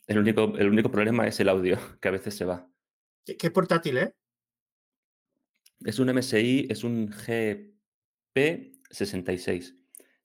El 0.06 0.20
único, 0.20 0.56
el 0.56 0.70
único 0.70 0.90
problema 0.90 1.26
es 1.26 1.38
el 1.38 1.50
audio, 1.50 1.76
que 2.00 2.08
a 2.08 2.12
veces 2.12 2.34
se 2.34 2.46
va. 2.46 2.66
¿Qué, 3.26 3.36
qué 3.36 3.50
portátil 3.50 3.98
es? 3.98 4.06
Eh? 4.06 4.14
Es 5.84 5.98
un 5.98 6.08
MSI, 6.08 6.68
es 6.70 6.82
un 6.82 7.10
GP66. 7.10 9.76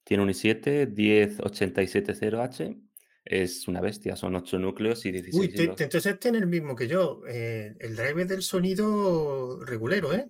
Tiene 0.05 0.23
un 0.23 0.29
i7 0.29 0.95
10870H. 0.95 2.81
Es 3.25 3.67
una 3.67 3.81
bestia, 3.81 4.15
son 4.15 4.37
8 4.37 4.57
núcleos 4.57 5.05
y 5.05 5.11
16 5.11 5.41
Uy, 5.41 5.49
te, 5.49 5.67
te, 5.67 5.83
entonces 5.83 6.17
tiene 6.17 6.37
el 6.37 6.47
mismo 6.47 6.77
que 6.77 6.87
yo. 6.87 7.23
Eh, 7.27 7.75
el 7.77 7.97
drive 7.97 8.23
del 8.23 8.41
sonido 8.41 9.59
regulero, 9.65 10.13
¿eh? 10.13 10.29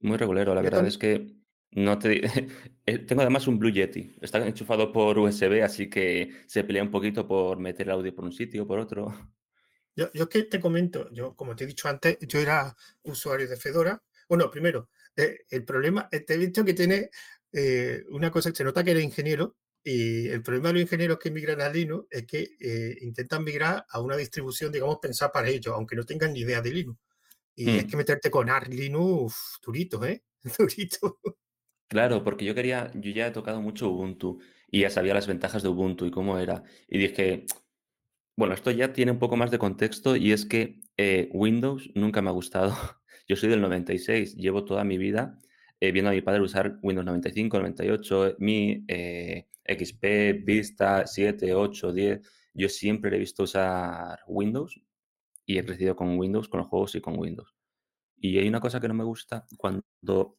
Muy 0.00 0.18
regulero, 0.18 0.54
la 0.54 0.60
yo 0.60 0.64
verdad 0.64 0.86
es 0.86 0.98
que 0.98 1.39
no 1.72 1.98
te... 1.98 2.20
Eh, 2.86 2.98
tengo 2.98 3.22
además 3.22 3.46
un 3.46 3.58
Blue 3.58 3.70
Yeti. 3.70 4.16
Está 4.20 4.44
enchufado 4.44 4.90
por 4.90 5.16
USB, 5.18 5.62
así 5.62 5.88
que 5.88 6.30
se 6.48 6.64
pelea 6.64 6.82
un 6.82 6.90
poquito 6.90 7.28
por 7.28 7.58
meter 7.60 7.86
el 7.86 7.92
audio 7.92 8.12
por 8.14 8.24
un 8.24 8.32
sitio 8.32 8.64
o 8.64 8.66
por 8.66 8.80
otro. 8.80 9.12
Yo, 9.96 10.10
yo 10.12 10.28
que 10.28 10.44
te 10.44 10.60
comento, 10.60 11.10
yo 11.12 11.34
como 11.36 11.54
te 11.56 11.64
he 11.64 11.66
dicho 11.66 11.88
antes, 11.88 12.18
yo 12.20 12.38
era 12.40 12.74
usuario 13.02 13.48
de 13.48 13.56
Fedora. 13.56 14.02
Bueno, 14.28 14.50
primero, 14.50 14.88
eh, 15.16 15.40
el 15.50 15.64
problema, 15.64 16.08
te 16.08 16.34
he 16.34 16.38
visto 16.38 16.64
que 16.64 16.74
tiene 16.74 17.10
eh, 17.52 18.04
una 18.10 18.30
cosa 18.30 18.50
que 18.50 18.56
se 18.56 18.64
nota 18.64 18.84
que 18.84 18.92
eres 18.92 19.04
ingeniero, 19.04 19.56
Y 19.82 20.28
el 20.28 20.42
problema 20.42 20.68
de 20.68 20.74
los 20.74 20.82
ingenieros 20.82 21.18
que 21.18 21.30
migran 21.30 21.60
a 21.62 21.68
Linux 21.70 22.06
es 22.10 22.26
que 22.26 22.48
eh, 22.60 22.96
intentan 23.00 23.42
migrar 23.44 23.84
a 23.88 24.00
una 24.00 24.16
distribución, 24.16 24.70
digamos, 24.72 24.98
pensada 25.00 25.32
para 25.32 25.48
ellos, 25.48 25.74
aunque 25.74 25.96
no 25.96 26.04
tengan 26.04 26.32
ni 26.34 26.40
idea 26.40 26.60
de 26.62 26.70
Linux. 26.72 26.98
Y 27.56 27.78
es 27.78 27.86
que 27.86 27.96
Mm. 27.96 27.98
meterte 27.98 28.30
con 28.30 28.50
Arch 28.50 28.68
Linux, 28.70 29.58
durito, 29.64 30.04
¿eh? 30.06 30.24
Durito. 30.58 31.20
Claro, 31.90 32.22
porque 32.22 32.44
yo 32.44 32.54
quería 32.54 32.88
yo 32.94 33.10
ya 33.10 33.26
he 33.26 33.30
tocado 33.32 33.60
mucho 33.60 33.88
Ubuntu 33.90 34.38
y 34.70 34.82
ya 34.82 34.90
sabía 34.90 35.12
las 35.12 35.26
ventajas 35.26 35.64
de 35.64 35.68
Ubuntu 35.70 36.06
y 36.06 36.12
cómo 36.12 36.38
era. 36.38 36.62
Y 36.88 36.98
dije: 36.98 37.46
"Bueno, 38.36 38.54
esto 38.54 38.70
ya 38.72 38.92
tiene 38.92 39.12
un 39.12 39.18
poco 39.20 39.36
más 39.36 39.50
de 39.50 39.58
contexto", 39.58 40.16
y 40.16 40.32
es 40.32 40.46
que, 40.46 40.80
eh, 40.98 41.30
Windows 41.32 41.90
nunca 41.94 42.22
me 42.22 42.30
ha 42.30 42.32
gustado. 42.32 42.70
Yo 43.28 43.36
soy 43.36 43.50
del 43.50 43.60
96, 43.62 44.36
llevo 44.36 44.64
toda 44.64 44.84
mi 44.84 44.98
vida, 44.98 45.38
eh, 45.80 45.92
viendo 45.92 46.10
a 46.10 46.14
mi 46.14 46.22
padre 46.22 46.42
usar 46.42 46.78
Windows 46.82 47.06
95, 47.06 47.58
98, 47.58 48.36
ME, 48.40 48.84
eh, 48.88 49.48
XP, 49.66 50.34
Vista, 50.44 51.06
7, 51.06 51.54
8, 51.54 51.92
10. 51.92 52.20
Yo 52.54 52.68
siempre 52.68 53.10
le 53.10 53.16
he 53.18 53.20
visto 53.20 53.44
usar 53.44 54.20
Windows 54.28 54.80
y 55.46 55.58
he 55.58 55.64
crecido 55.66 55.96
con 55.96 56.18
Windows, 56.18 56.48
con 56.48 56.60
los 56.60 56.68
juegos 56.68 56.94
y 56.96 57.00
con 57.02 57.18
Windows. 57.18 57.52
Y 58.20 58.38
hay 58.38 58.48
una 58.48 58.60
cosa 58.60 58.80
que 58.80 58.88
no 58.88 58.94
me 58.94 59.04
gusta, 59.04 59.46
cuando 59.56 59.82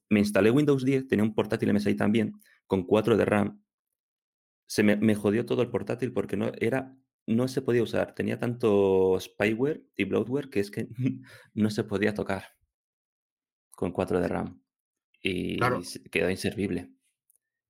me 0.09 0.19
instalé 0.19 0.51
Windows 0.51 0.85
10, 0.85 1.07
tenía 1.07 1.25
un 1.25 1.33
portátil 1.35 1.69
MSI 1.73 1.95
también, 1.95 2.33
con 2.67 2.83
4 2.85 3.17
de 3.17 3.25
RAM. 3.25 3.63
Se 4.67 4.83
me 4.83 4.95
me 4.95 5.15
jodió 5.15 5.45
todo 5.45 5.61
el 5.61 5.69
portátil 5.69 6.13
porque 6.13 6.37
no 6.37 6.51
era 6.59 6.97
no 7.27 7.47
se 7.47 7.61
podía 7.61 7.83
usar. 7.83 8.15
Tenía 8.15 8.39
tanto 8.39 9.17
spyware 9.19 9.83
y 9.95 10.05
bloatware 10.05 10.49
que 10.49 10.59
es 10.59 10.71
que 10.71 10.87
no 11.53 11.69
se 11.69 11.83
podía 11.83 12.13
tocar 12.13 12.43
con 13.71 13.91
4 13.91 14.19
de 14.19 14.27
RAM 14.27 14.63
y 15.21 15.57
Claro. 15.57 15.81
quedó 16.11 16.29
inservible. 16.29 16.91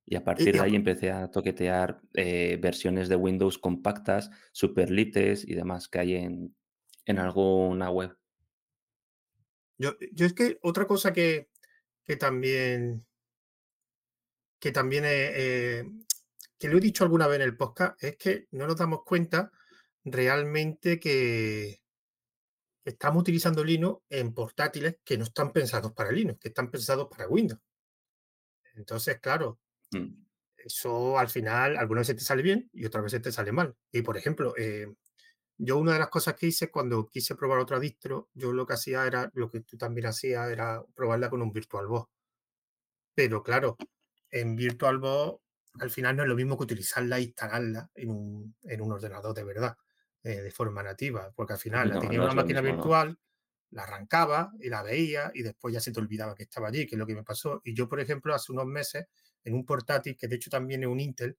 Y 0.05 0.15
a 0.15 0.23
partir 0.23 0.49
y 0.49 0.51
de 0.57 0.59
ahí 0.59 0.75
empecé 0.75 1.11
a 1.11 1.29
toquetear, 1.31 2.01
eh, 2.15 2.57
versiones 2.61 3.09
de 3.09 3.15
Windows 3.15 3.57
compactas, 3.57 4.29
superlites 4.51 5.47
y 5.47 5.55
demás 5.55 5.87
que 5.87 5.99
hay 5.99 6.15
en 6.15 6.55
en 7.05 7.19
alguna 7.19 7.89
web. 7.89 8.15
Yo, 9.81 9.97
yo 10.11 10.25
es 10.25 10.33
que 10.33 10.59
otra 10.61 10.85
cosa 10.85 11.11
que, 11.11 11.49
que 12.05 12.15
también, 12.15 13.05
que 14.59 14.71
también 14.71 15.05
eh, 15.05 15.31
eh, 15.35 15.85
que 16.57 16.67
lo 16.67 16.77
he 16.77 16.81
dicho 16.81 17.03
alguna 17.03 17.27
vez 17.27 17.37
en 17.37 17.41
el 17.43 17.57
podcast, 17.57 18.01
es 18.03 18.15
que 18.17 18.47
no 18.51 18.67
nos 18.67 18.77
damos 18.77 19.03
cuenta 19.03 19.51
realmente 20.03 20.99
que 20.99 21.81
estamos 22.85 23.21
utilizando 23.21 23.63
Linux 23.63 24.03
en 24.09 24.33
portátiles 24.33 24.97
que 25.03 25.17
no 25.17 25.23
están 25.23 25.51
pensados 25.51 25.93
para 25.93 26.11
Linux, 26.11 26.39
que 26.39 26.49
están 26.49 26.69
pensados 26.69 27.07
para 27.09 27.27
Windows. 27.27 27.61
Entonces, 28.75 29.19
claro, 29.19 29.59
Mm. 29.93 30.25
eso 30.55 31.19
al 31.19 31.27
final 31.29 31.75
algunas 31.75 32.07
veces 32.07 32.21
te 32.21 32.25
sale 32.25 32.41
bien 32.41 32.69
y 32.71 32.85
otras 32.85 33.03
veces 33.03 33.21
te 33.21 33.31
sale 33.31 33.51
mal. 33.51 33.75
Y 33.91 34.01
por 34.03 34.15
ejemplo, 34.17 34.53
eh, 34.57 34.87
yo 35.63 35.77
una 35.77 35.93
de 35.93 35.99
las 35.99 36.09
cosas 36.09 36.33
que 36.33 36.47
hice 36.47 36.71
cuando 36.71 37.07
quise 37.07 37.35
probar 37.35 37.59
otra 37.59 37.79
distro, 37.79 38.29
yo 38.33 38.51
lo 38.51 38.65
que 38.65 38.73
hacía 38.73 39.05
era, 39.05 39.29
lo 39.35 39.51
que 39.51 39.61
tú 39.61 39.77
también 39.77 40.07
hacías, 40.07 40.49
era 40.49 40.83
probarla 40.95 41.29
con 41.29 41.43
un 41.43 41.51
VirtualBox. 41.51 42.09
Pero 43.13 43.43
claro, 43.43 43.77
en 44.31 44.55
VirtualBox 44.55 45.39
al 45.79 45.91
final 45.91 46.17
no 46.17 46.23
es 46.23 46.29
lo 46.29 46.35
mismo 46.35 46.57
que 46.57 46.63
utilizarla 46.63 47.19
e 47.19 47.21
instalarla 47.21 47.91
en 47.93 48.09
un, 48.09 48.55
en 48.63 48.81
un 48.81 48.91
ordenador 48.91 49.35
de 49.35 49.43
verdad, 49.43 49.77
eh, 50.23 50.41
de 50.41 50.51
forma 50.51 50.81
nativa, 50.81 51.31
porque 51.35 51.53
al 51.53 51.59
final 51.59 51.89
la 51.89 51.99
tenía 51.99 52.17
no 52.17 52.25
una 52.25 52.33
máquina 52.33 52.61
mismo, 52.63 52.77
¿no? 52.77 52.81
virtual, 52.81 53.19
la 53.69 53.83
arrancaba 53.83 54.51
y 54.59 54.67
la 54.67 54.81
veía 54.81 55.31
y 55.35 55.43
después 55.43 55.75
ya 55.75 55.79
se 55.79 55.91
te 55.91 55.99
olvidaba 55.99 56.33
que 56.33 56.43
estaba 56.43 56.69
allí, 56.69 56.87
que 56.87 56.95
es 56.95 56.99
lo 56.99 57.05
que 57.05 57.13
me 57.15 57.23
pasó. 57.23 57.61
Y 57.63 57.75
yo, 57.75 57.87
por 57.87 57.99
ejemplo, 57.99 58.33
hace 58.33 58.51
unos 58.51 58.65
meses, 58.65 59.05
en 59.43 59.53
un 59.53 59.63
portátil, 59.63 60.17
que 60.17 60.27
de 60.27 60.37
hecho 60.37 60.49
también 60.49 60.81
es 60.81 60.89
un 60.89 60.99
Intel, 60.99 61.37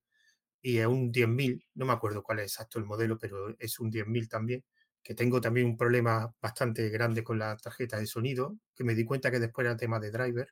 y 0.63 0.79
es 0.79 0.87
un 0.87 1.13
10.000, 1.13 1.67
no 1.75 1.87
me 1.87 1.93
acuerdo 1.93 2.23
cuál 2.23 2.39
es 2.41 2.47
exacto 2.53 2.79
el 2.79 2.85
modelo, 2.87 3.19
pero 3.19 3.55
es 3.59 3.81
un 3.81 3.91
10.000 3.91 4.29
también, 4.29 4.65
que 5.03 5.15
tengo 5.15 5.41
también 5.41 5.67
un 5.67 5.77
problema 5.77 6.33
bastante 6.41 6.89
grande 6.89 7.25
con 7.25 7.39
la 7.39 7.57
tarjeta 7.57 7.99
de 7.99 8.07
sonido, 8.07 8.57
que 8.75 8.85
me 8.85 8.95
di 8.95 9.05
cuenta 9.05 9.31
que 9.31 9.41
después 9.41 9.67
era 9.67 9.77
tema 9.77 9.99
de 10.01 10.13
driver, 10.13 10.49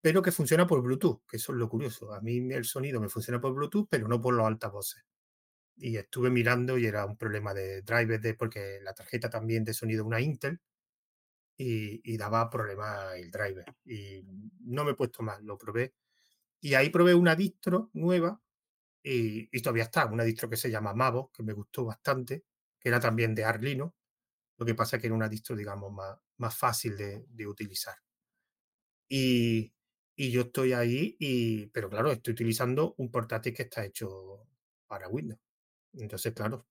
pero 0.00 0.22
que 0.22 0.32
funciona 0.32 0.66
por 0.66 0.82
Bluetooth, 0.82 1.22
que 1.28 1.36
eso 1.38 1.52
es 1.52 1.58
lo 1.58 1.68
curioso. 1.68 2.14
A 2.14 2.20
mí 2.20 2.38
el 2.52 2.64
sonido 2.64 3.00
me 3.00 3.08
funciona 3.08 3.40
por 3.40 3.54
Bluetooth, 3.54 3.88
pero 3.90 4.08
no 4.08 4.20
por 4.20 4.34
los 4.34 4.46
altavoces. 4.46 5.02
Y 5.76 5.96
estuve 5.96 6.30
mirando 6.30 6.78
y 6.78 6.86
era 6.86 7.06
un 7.06 7.16
problema 7.16 7.54
de 7.54 7.82
driver, 7.82 8.20
de, 8.20 8.34
porque 8.34 8.80
la 8.82 8.94
tarjeta 8.94 9.30
también 9.30 9.64
de 9.64 9.74
sonido 9.74 10.04
una 10.04 10.20
Intel 10.20 10.60
y, 11.56 12.00
y 12.04 12.16
daba 12.16 12.50
problema 12.50 13.16
el 13.16 13.30
driver. 13.30 13.66
Y 13.84 14.22
no 14.60 14.84
me 14.84 14.92
he 14.92 14.94
puesto 14.94 15.22
más, 15.22 15.42
lo 15.42 15.58
probé. 15.58 15.94
Y 16.60 16.74
ahí 16.74 16.90
probé 16.90 17.14
una 17.14 17.36
distro 17.36 17.90
nueva 17.94 18.40
y, 19.10 19.48
y 19.52 19.62
todavía 19.62 19.84
está, 19.84 20.06
una 20.06 20.24
distro 20.24 20.48
que 20.50 20.56
se 20.56 20.70
llama 20.70 20.94
Mavo, 20.94 21.30
que 21.32 21.42
me 21.42 21.52
gustó 21.52 21.84
bastante, 21.84 22.44
que 22.78 22.88
era 22.88 23.00
también 23.00 23.34
de 23.34 23.44
Arlino. 23.44 23.96
Lo 24.58 24.66
que 24.66 24.74
pasa 24.74 24.96
es 24.96 25.02
que 25.02 25.08
era 25.08 25.16
una 25.16 25.28
distro, 25.28 25.56
digamos, 25.56 25.92
más, 25.92 26.18
más 26.38 26.56
fácil 26.56 26.96
de, 26.96 27.24
de 27.28 27.46
utilizar. 27.46 27.96
Y, 29.08 29.74
y 30.16 30.30
yo 30.30 30.42
estoy 30.42 30.72
ahí, 30.72 31.16
y, 31.18 31.66
pero 31.68 31.88
claro, 31.90 32.10
estoy 32.12 32.32
utilizando 32.32 32.94
un 32.98 33.10
portátil 33.10 33.54
que 33.54 33.62
está 33.64 33.84
hecho 33.84 34.46
para 34.86 35.08
Windows. 35.08 35.40
Entonces, 35.94 36.34
claro, 36.34 36.68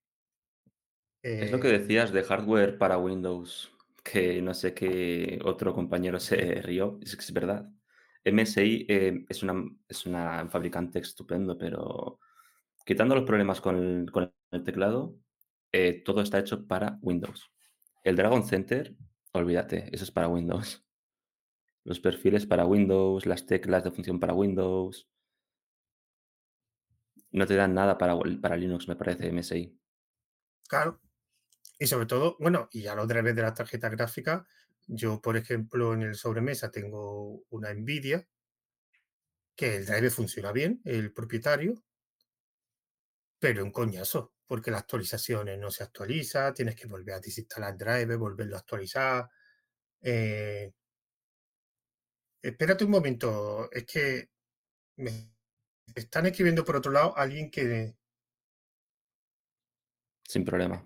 Es 1.40 1.52
lo 1.52 1.60
que 1.60 1.68
eh, 1.68 1.80
decías 1.80 2.12
de 2.12 2.24
hardware 2.24 2.78
para 2.78 2.98
Windows, 2.98 3.72
que 4.04 4.42
no 4.42 4.54
sé 4.54 4.74
qué 4.74 5.40
otro 5.44 5.74
compañero 5.74 6.20
se 6.20 6.36
rió, 6.64 7.00
es 7.02 7.16
que 7.16 7.22
es 7.22 7.34
verdad. 7.34 7.70
MSI, 8.24 8.86
eh, 8.90 9.26
es 9.30 9.44
una 9.44 9.64
es 9.88 10.06
una 10.06 10.42
un 10.44 10.50
fabricante 10.50 11.00
estupendo, 11.00 11.58
pero 11.58 12.20
quitando 12.88 13.16
los 13.16 13.26
problemas 13.26 13.60
con 13.60 13.76
el 14.52 14.64
teclado, 14.64 15.20
eh, 15.74 16.02
todo 16.06 16.22
está 16.22 16.40
hecho 16.40 16.66
para 16.68 16.98
Windows. 17.02 17.52
El 18.02 18.16
Dragon 18.16 18.48
Center, 18.48 18.96
olvídate, 19.34 19.90
eso 19.92 20.06
es 20.06 20.12
para 20.12 20.30
Windows. 20.30 20.86
Los 21.84 22.00
perfiles 22.00 22.46
para 22.46 22.66
Windows, 22.66 23.26
las 23.26 23.46
teclas 23.46 23.84
de 23.84 23.92
función 23.92 24.22
para 24.22 24.34
Windows, 24.34 25.10
no 27.32 27.46
te 27.46 27.56
dan 27.56 27.74
nada 27.74 27.98
para 27.98 28.56
Linux, 28.56 28.88
me 28.88 28.96
parece, 28.96 29.34
MSI. 29.34 29.78
claro. 30.70 31.02
Y 31.78 31.88
sobre 31.88 32.06
todo, 32.06 32.38
bueno, 32.40 32.70
y 32.72 32.88
a 32.88 32.96
los 32.96 33.08
drivers 33.08 33.36
de 33.36 33.42
las 33.42 33.54
tarjetas 33.54 33.92
gráficas, 33.92 34.48
yo, 34.88 35.22
por 35.22 35.36
ejemplo, 35.36 35.94
en 35.94 36.04
el 36.04 36.16
sobremesa 36.16 36.72
tengo 36.72 37.44
una 37.50 37.74
Nvidia, 37.74 38.26
que 39.58 39.76
el 39.76 39.86
driver 39.86 40.10
funciona 40.10 40.54
bien, 40.54 40.82
el 40.86 41.12
propietario, 41.12 41.84
pero 43.40 43.64
un 43.64 43.72
coñazo, 43.72 44.34
porque 44.46 44.72
las 44.72 44.82
actualizaciones 44.82 45.60
no 45.60 45.72
se 45.72 45.84
actualiza, 45.84 46.54
tienes 46.54 46.76
que 46.76 46.88
volver 46.88 47.16
a 47.16 47.20
desinstalar 47.20 47.74
el 47.74 47.78
driver, 47.78 48.18
volverlo 48.18 48.56
a 48.56 48.60
actualizar. 48.60 49.30
Eh, 50.02 50.72
espérate 52.42 52.86
un 52.86 52.92
momento, 52.92 53.70
es 53.72 53.86
que 53.86 54.30
me 54.98 55.32
están 55.96 56.26
escribiendo 56.26 56.64
por 56.66 56.76
otro 56.78 56.92
lado 56.92 57.18
alguien 57.18 57.52
que... 57.52 57.96
Sin 60.24 60.44
problema. 60.44 60.86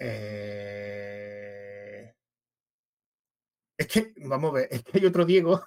eh, 0.00 0.70
es 3.76 3.86
que, 3.86 4.12
vamos 4.16 4.50
a 4.50 4.54
ver, 4.54 4.68
es 4.70 4.82
que 4.82 4.98
hay 4.98 5.06
otro 5.06 5.24
Diego, 5.24 5.62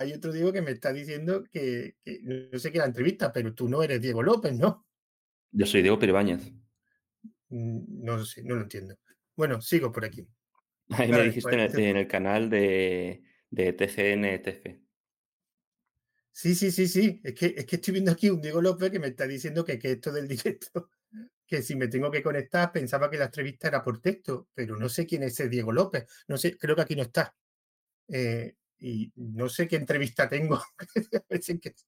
hay 0.00 0.12
otro 0.14 0.32
Diego 0.32 0.52
que 0.52 0.62
me 0.62 0.72
está 0.72 0.92
diciendo 0.92 1.44
que, 1.50 1.96
que 2.04 2.20
no 2.22 2.58
sé 2.58 2.72
qué 2.72 2.78
la 2.78 2.86
entrevista, 2.86 3.32
pero 3.32 3.54
tú 3.54 3.68
no 3.68 3.82
eres 3.82 4.00
Diego 4.00 4.22
López, 4.22 4.54
¿no? 4.58 4.86
Yo 5.52 5.66
soy 5.66 5.82
Diego 5.82 5.98
Piribáñez. 5.98 6.52
Mm, 7.48 8.04
No 8.04 8.24
sé, 8.24 8.42
no 8.44 8.54
lo 8.56 8.62
entiendo. 8.62 8.96
Bueno, 9.36 9.60
sigo 9.60 9.92
por 9.92 10.04
aquí. 10.04 10.26
Ahí 10.90 11.10
me 11.10 11.22
dijiste 11.24 11.54
en 11.54 11.60
el 11.60 11.72
de- 11.72 11.90
en 11.90 11.96
el 11.96 12.08
canal 12.08 12.50
de 12.50 13.22
de 13.50 13.72
TGNTF. 13.72 14.80
sí, 16.32 16.54
sí, 16.54 16.70
sí, 16.70 16.88
sí. 16.88 17.20
Es 17.24 17.34
que, 17.34 17.46
es 17.56 17.66
que 17.66 17.76
estoy 17.76 17.92
viendo 17.94 18.12
aquí 18.12 18.30
un 18.30 18.40
Diego 18.40 18.60
López 18.62 18.90
que 18.90 18.98
me 18.98 19.08
está 19.08 19.26
diciendo 19.26 19.64
que, 19.64 19.78
que 19.78 19.92
esto 19.92 20.12
del 20.12 20.28
directo, 20.28 20.90
que 21.46 21.62
si 21.62 21.76
me 21.76 21.88
tengo 21.88 22.10
que 22.10 22.22
conectar, 22.22 22.72
pensaba 22.72 23.10
que 23.10 23.18
la 23.18 23.26
entrevista 23.26 23.68
era 23.68 23.82
por 23.82 24.00
texto, 24.00 24.48
pero 24.54 24.76
no 24.76 24.88
sé 24.88 25.06
quién 25.06 25.22
es 25.24 25.32
ese 25.32 25.48
Diego 25.48 25.72
López. 25.72 26.06
No 26.28 26.36
sé, 26.38 26.56
creo 26.56 26.76
que 26.76 26.82
aquí 26.82 26.96
no 26.96 27.02
está. 27.02 27.34
Eh, 28.08 28.56
y 28.80 29.12
no 29.16 29.48
sé 29.48 29.68
qué 29.68 29.76
entrevista 29.76 30.28
tengo. 30.28 30.60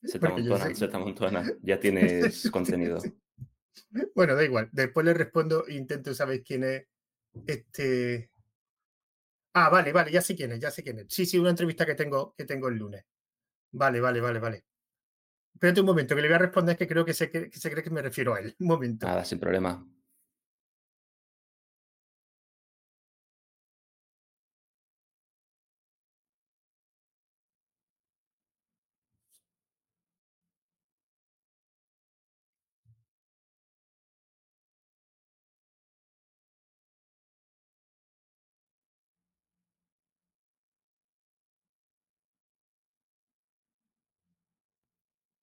Se 0.00 0.18
te 0.20 0.26
amontona, 0.26 0.74
se 0.74 0.88
te 0.88 0.96
amontona. 0.96 1.52
Ya 1.62 1.80
tienes 1.80 2.48
contenido. 2.50 3.02
Bueno, 4.14 4.36
da 4.36 4.44
igual. 4.44 4.68
Después 4.70 5.04
le 5.04 5.14
respondo 5.14 5.66
e 5.66 5.74
intento 5.74 6.14
saber 6.14 6.42
quién 6.42 6.64
es 6.64 6.86
este. 7.46 8.30
Ah, 9.54 9.70
vale, 9.70 9.92
vale, 9.92 10.12
ya 10.12 10.22
sé 10.22 10.36
quién 10.36 10.52
es, 10.52 10.60
ya 10.60 10.70
sé 10.70 10.84
quién 10.84 11.00
es. 11.00 11.06
Sí, 11.08 11.26
sí, 11.26 11.38
una 11.38 11.50
entrevista 11.50 11.84
que 11.84 11.96
tengo, 11.96 12.32
que 12.36 12.44
tengo 12.44 12.68
el 12.68 12.76
lunes. 12.76 13.04
Vale, 13.72 14.00
vale, 14.00 14.20
vale, 14.20 14.38
vale. 14.38 14.64
Espérate 15.52 15.80
un 15.80 15.86
momento, 15.86 16.14
que 16.14 16.22
le 16.22 16.28
voy 16.28 16.36
a 16.36 16.38
responder 16.38 16.76
que 16.76 16.86
creo 16.86 17.04
que 17.04 17.14
se, 17.14 17.30
que 17.30 17.50
se 17.50 17.70
cree 17.70 17.82
que 17.82 17.90
me 17.90 18.02
refiero 18.02 18.34
a 18.34 18.40
él. 18.40 18.54
Un 18.60 18.68
momento. 18.68 19.06
Nada, 19.06 19.24
sin 19.24 19.40
problema. 19.40 19.84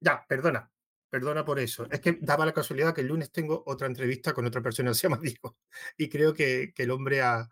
Ya, 0.05 0.25
perdona, 0.27 0.71
perdona 1.09 1.43
por 1.45 1.59
eso. 1.59 1.87
Es 1.91 1.99
que 1.99 2.17
daba 2.21 2.45
la 2.45 2.53
casualidad 2.53 2.93
que 2.93 3.01
el 3.01 3.07
lunes 3.07 3.31
tengo 3.31 3.63
otra 3.65 3.87
entrevista 3.87 4.33
con 4.33 4.45
otra 4.45 4.61
persona 4.61 4.93
se 4.93 5.03
llama 5.03 5.19
Diego. 5.21 5.57
Y 5.97 6.09
creo 6.09 6.33
que, 6.33 6.71
que 6.75 6.83
el 6.83 6.91
hombre 6.91 7.21
a- 7.21 7.49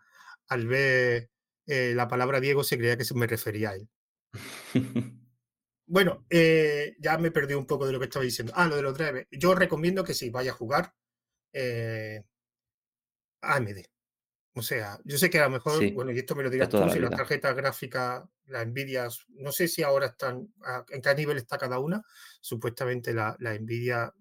al 0.48 0.66
ver 0.66 1.30
eh, 1.66 1.92
la 1.94 2.08
palabra 2.08 2.40
Diego 2.40 2.62
se 2.64 2.76
creía 2.78 2.96
que 2.96 3.04
se 3.04 3.14
me 3.14 3.26
refería 3.26 3.70
a 3.70 3.74
él. 3.76 3.88
Bueno, 5.86 6.24
eh, 6.30 6.96
ya 6.98 7.18
me 7.18 7.30
perdí 7.30 7.54
un 7.54 7.66
poco 7.66 7.86
de 7.86 7.92
lo 7.92 7.98
que 7.98 8.06
estaba 8.06 8.24
diciendo. 8.24 8.52
Ah, 8.56 8.66
lo 8.68 8.76
de 8.76 8.82
los. 8.82 8.98
Yo 9.30 9.54
recomiendo 9.54 10.04
que 10.04 10.14
si 10.14 10.30
vaya 10.30 10.52
a 10.52 10.54
jugar 10.54 10.94
eh, 11.52 12.24
AMD. 13.42 13.84
O 14.56 14.62
sea, 14.62 14.98
yo 15.04 15.18
sé 15.18 15.30
que 15.30 15.38
a 15.40 15.44
lo 15.44 15.50
mejor, 15.50 15.78
Sí, 15.78 15.90
bueno, 15.92 16.12
y 16.12 16.18
esto 16.18 16.34
me 16.36 16.44
lo 16.44 16.50
dirás 16.50 16.68
tú, 16.68 16.78
la 16.78 16.88
si 16.90 17.00
las 17.00 17.10
tarjetas 17.10 17.56
gráficas, 17.56 18.24
las 18.46 18.66
Nvidia, 18.66 19.08
no 19.30 19.50
sé 19.50 19.66
si 19.68 19.82
ahora 19.82 20.06
están, 20.06 20.48
a- 20.64 20.84
en 20.90 21.02
qué 21.02 21.14
nivel 21.14 21.38
está 21.38 21.58
cada 21.58 21.78
una. 21.80 22.02
Supuestamente 22.40 23.12
la, 23.12 23.36
la 23.40 23.58
Nvidia 23.58 24.12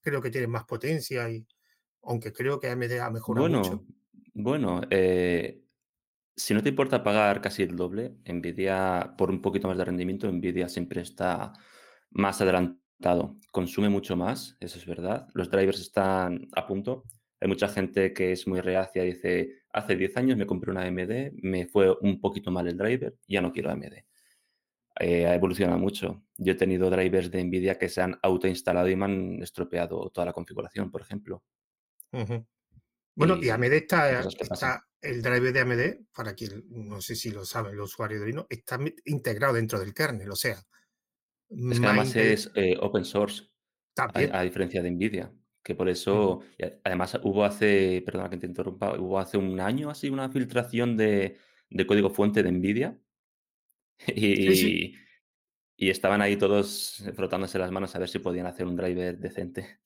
creo 0.00 0.22
que 0.22 0.30
tiene 0.30 0.46
más 0.46 0.64
potencia 0.64 1.28
y 1.28 1.44
aunque 2.02 2.32
creo 2.32 2.60
que 2.60 2.68
AMD 2.68 3.00
ha 3.00 3.10
mejorado 3.10 3.48
mucho. 3.48 3.84
Bueno, 4.34 4.78
bueno, 4.78 4.80
eh, 4.90 5.64
si 6.36 6.54
no 6.54 6.62
te 6.62 6.68
importa 6.70 7.02
pagar 7.02 7.40
casi 7.40 7.62
el 7.62 7.76
doble, 7.76 8.16
Nvidia, 8.24 9.14
por 9.18 9.30
un 9.30 9.42
poquito 9.42 9.68
más 9.68 9.78
de 9.78 9.84
rendimiento, 9.84 10.30
Nvidia 10.30 10.68
siempre 10.68 11.00
está 11.02 11.52
más 12.10 12.40
adelantado. 12.40 13.36
Consume 13.52 13.88
mucho 13.88 14.16
más, 14.16 14.56
eso 14.60 14.78
es 14.78 14.86
verdad. 14.86 15.28
Los 15.34 15.50
drivers 15.50 15.80
están 15.80 16.48
a 16.54 16.66
punto. 16.66 17.04
Hay 17.46 17.48
mucha 17.48 17.68
gente 17.68 18.12
que 18.12 18.32
es 18.32 18.48
muy 18.48 18.60
reacia, 18.60 19.04
dice, 19.04 19.62
hace 19.72 19.94
10 19.94 20.16
años 20.16 20.36
me 20.36 20.46
compré 20.46 20.72
una 20.72 20.82
AMD, 20.82 21.30
me 21.42 21.68
fue 21.68 21.96
un 22.00 22.20
poquito 22.20 22.50
mal 22.50 22.66
el 22.66 22.76
driver, 22.76 23.14
ya 23.28 23.40
no 23.40 23.52
quiero 23.52 23.70
AMD. 23.70 24.02
Eh, 24.98 25.26
ha 25.26 25.34
evolucionado 25.36 25.78
mucho. 25.78 26.24
Yo 26.36 26.54
he 26.54 26.56
tenido 26.56 26.90
drivers 26.90 27.30
de 27.30 27.44
Nvidia 27.44 27.78
que 27.78 27.88
se 27.88 28.02
han 28.02 28.18
autoinstalado 28.20 28.88
y 28.88 28.96
me 28.96 29.04
han 29.04 29.42
estropeado 29.44 30.10
toda 30.10 30.24
la 30.24 30.32
configuración, 30.32 30.90
por 30.90 31.02
ejemplo. 31.02 31.44
Bueno, 33.14 33.36
y 33.40 33.46
Y 33.46 33.50
AMD 33.50 33.72
está, 33.74 34.22
está, 34.22 34.84
el 35.00 35.22
driver 35.22 35.52
de 35.52 35.60
AMD, 35.60 36.06
para 36.12 36.34
quien 36.34 36.64
no 36.68 37.00
sé 37.00 37.14
si 37.14 37.30
lo 37.30 37.44
sabe, 37.44 37.70
el 37.70 37.80
usuario 37.80 38.18
de 38.18 38.26
Linux, 38.26 38.48
está 38.50 38.76
integrado 39.04 39.54
dentro 39.54 39.78
del 39.78 39.94
kernel, 39.94 40.32
o 40.32 40.36
sea, 40.36 40.54
Es 40.54 40.66
que 41.48 41.62
más 41.62 41.78
además 41.78 42.16
es, 42.16 42.50
eh, 42.56 42.76
open 42.80 43.04
source, 43.04 43.44
a 43.98 44.10
a 44.40 44.42
diferencia 44.42 44.82
de 44.82 44.90
NVIDIA, 44.90 45.32
que 45.66 45.74
por 45.74 45.88
eso 45.88 46.42
y 46.56 46.64
además 46.84 47.18
hubo 47.24 47.44
hace, 47.44 48.02
perdona 48.06 48.30
que 48.30 48.36
te 48.36 48.46
interrumpa, 48.46 48.98
hubo 48.98 49.18
hace 49.18 49.36
un 49.36 49.58
año 49.60 49.90
así 49.90 50.08
una 50.08 50.28
filtración 50.30 50.96
de 50.96 51.36
de 51.68 51.86
código 51.86 52.10
fuente 52.10 52.42
de 52.44 52.52
NVIDIA 52.52 52.96
Sí, 54.06 54.56
sí, 54.56 54.68
y 54.68 55.06
y 55.76 55.90
estaban 55.90 56.22
ahí 56.22 56.36
todos 56.36 57.04
frotándose 57.14 57.58
las 57.58 57.70
manos 57.70 57.94
a 57.94 57.98
ver 57.98 58.08
si 58.08 58.18
podían 58.18 58.46
hacer 58.46 58.66
un 58.66 58.76
driver 58.76 59.18
decente. 59.18 59.80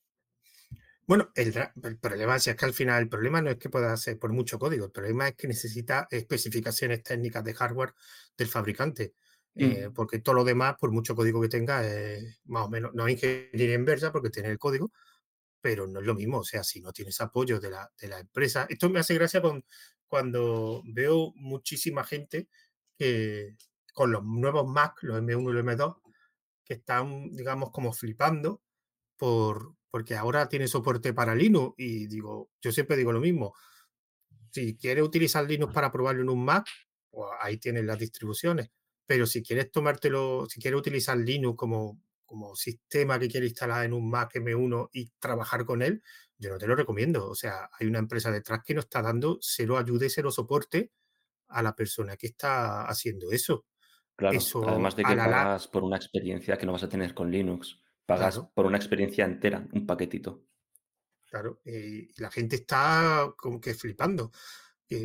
Bueno, 1.04 1.32
el, 1.34 1.52
problema 2.00 2.38
si 2.38 2.50
es 2.50 2.56
que 2.56 2.64
al 2.64 2.72
final 2.72 3.02
el 3.02 3.08
problema 3.08 3.42
no 3.42 3.50
es 3.50 3.56
que 3.56 3.68
pueda 3.68 3.92
hacer 3.92 4.16
por 4.16 4.32
mucho 4.32 4.60
código, 4.60 4.84
el 4.84 4.92
problema 4.92 5.26
es 5.26 5.34
que 5.34 5.48
necesita 5.48 6.06
especificaciones 6.08 7.02
técnicas 7.02 7.42
de 7.42 7.54
hardware 7.54 7.94
del 8.38 8.46
fabricante, 8.46 9.14
eh, 9.56 9.88
porque 9.92 10.20
todo 10.20 10.36
lo 10.36 10.44
demás, 10.44 10.76
por 10.78 10.92
mucho 10.92 11.16
código 11.16 11.40
que 11.40 11.48
tenga, 11.48 11.84
es 11.84 12.40
más 12.44 12.66
o 12.66 12.70
menos, 12.70 12.94
no 12.94 13.08
es 13.08 13.14
ingeniería 13.14 13.74
inversa 13.74 14.12
porque 14.12 14.30
tiene 14.30 14.50
el 14.50 14.58
código, 14.58 14.92
pero 15.60 15.86
no 15.86 16.00
es 16.00 16.06
lo 16.06 16.14
mismo, 16.14 16.38
o 16.38 16.44
sea, 16.44 16.64
si 16.64 16.80
no 16.80 16.92
tienes 16.92 17.20
apoyo 17.20 17.60
de 17.60 17.70
la, 17.70 17.90
de 18.00 18.08
la 18.08 18.18
empresa. 18.18 18.66
Esto 18.68 18.88
me 18.88 19.00
hace 19.00 19.14
gracia 19.14 19.42
con, 19.42 19.64
cuando 20.06 20.82
veo 20.86 21.32
muchísima 21.36 22.04
gente 22.04 22.48
que 22.98 23.56
con 23.92 24.12
los 24.12 24.24
nuevos 24.24 24.66
Mac, 24.66 24.98
los 25.02 25.20
M1 25.20 25.50
y 25.50 25.52
los 25.52 25.64
M2, 25.64 26.00
que 26.64 26.74
están, 26.74 27.30
digamos, 27.32 27.70
como 27.70 27.92
flipando 27.92 28.62
por, 29.16 29.74
porque 29.90 30.16
ahora 30.16 30.48
tiene 30.48 30.68
soporte 30.68 31.12
para 31.12 31.34
Linux 31.34 31.74
y 31.78 32.06
digo, 32.06 32.50
yo 32.62 32.72
siempre 32.72 32.96
digo 32.96 33.12
lo 33.12 33.20
mismo, 33.20 33.54
si 34.50 34.76
quieres 34.76 35.04
utilizar 35.04 35.44
Linux 35.44 35.72
para 35.72 35.92
probarlo 35.92 36.22
en 36.22 36.28
un 36.28 36.44
Mac, 36.44 36.66
pues 37.10 37.28
ahí 37.40 37.58
tienes 37.58 37.84
las 37.84 37.98
distribuciones, 37.98 38.70
pero 39.06 39.26
si 39.26 39.42
quieres 39.42 39.70
tomártelo, 39.70 40.46
si 40.48 40.60
quieres 40.60 40.78
utilizar 40.78 41.16
Linux 41.16 41.56
como, 41.56 42.00
como 42.30 42.54
sistema 42.54 43.18
que 43.18 43.26
quieres 43.26 43.50
instalar 43.50 43.84
en 43.84 43.92
un 43.92 44.08
Mac 44.08 44.32
M1 44.36 44.90
y 44.92 45.10
trabajar 45.18 45.64
con 45.64 45.82
él, 45.82 46.00
yo 46.38 46.48
no 46.48 46.58
te 46.58 46.68
lo 46.68 46.76
recomiendo. 46.76 47.28
O 47.28 47.34
sea, 47.34 47.68
hay 47.72 47.88
una 47.88 47.98
empresa 47.98 48.30
detrás 48.30 48.60
que 48.64 48.72
no 48.72 48.78
está 48.78 49.02
dando 49.02 49.38
cero 49.40 49.76
ayuda 49.76 50.06
y 50.06 50.10
cero 50.10 50.30
soporte 50.30 50.92
a 51.48 51.60
la 51.60 51.74
persona 51.74 52.16
que 52.16 52.28
está 52.28 52.84
haciendo 52.84 53.32
eso. 53.32 53.66
claro, 54.14 54.38
Eso 54.38 54.62
además 54.68 54.94
de 54.94 55.02
que 55.02 55.16
la 55.16 55.24
pagas 55.24 55.66
por 55.66 55.82
una 55.82 55.96
experiencia 55.96 56.56
que 56.56 56.66
no 56.66 56.72
vas 56.72 56.84
a 56.84 56.88
tener 56.88 57.14
con 57.14 57.32
Linux, 57.32 57.80
pagas 58.06 58.36
claro, 58.36 58.52
por 58.54 58.66
una 58.66 58.76
experiencia 58.76 59.24
entera, 59.24 59.66
un 59.72 59.84
paquetito. 59.84 60.44
Claro, 61.28 61.60
eh, 61.64 62.06
y 62.16 62.22
la 62.22 62.30
gente 62.30 62.54
está 62.54 63.34
como 63.36 63.60
que 63.60 63.74
flipando. 63.74 64.30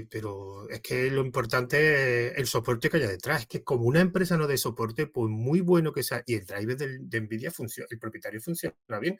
Pero 0.10 0.67
es 0.69 0.82
que 0.82 1.12
lo 1.12 1.21
importante 1.21 2.28
es 2.30 2.38
el 2.38 2.48
soporte 2.48 2.89
que 2.89 2.98
haya 2.98 3.08
detrás. 3.08 3.41
Es 3.41 3.48
que 3.48 3.63
como 3.63 3.86
una 3.86 4.02
empresa 4.02 4.38
no 4.38 4.48
de 4.48 4.58
soporte, 4.58 5.08
pues 5.08 5.30
muy 5.30 5.62
bueno 5.62 5.93
que 5.93 6.04
sea, 6.04 6.24
y 6.26 6.36
el 6.36 6.45
driver 6.45 6.78
de 6.78 7.21
Nvidia 7.21 7.52
funciona, 7.52 7.88
el 7.91 8.00
propietario 8.00 8.41
funciona 8.41 8.76
bien, 9.00 9.19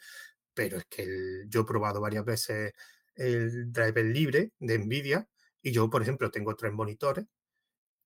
pero 0.54 0.78
es 0.78 0.86
que 0.86 1.44
yo 1.48 1.62
he 1.62 1.66
probado 1.66 2.02
varias 2.02 2.26
veces 2.26 2.74
el 3.16 3.72
driver 3.72 4.06
libre 4.06 4.54
de 4.60 4.80
Nvidia 4.80 5.28
y 5.62 5.72
yo, 5.72 5.90
por 5.90 6.02
ejemplo, 6.02 6.32
tengo 6.32 6.56
tres 6.56 6.74
monitores 6.74 7.26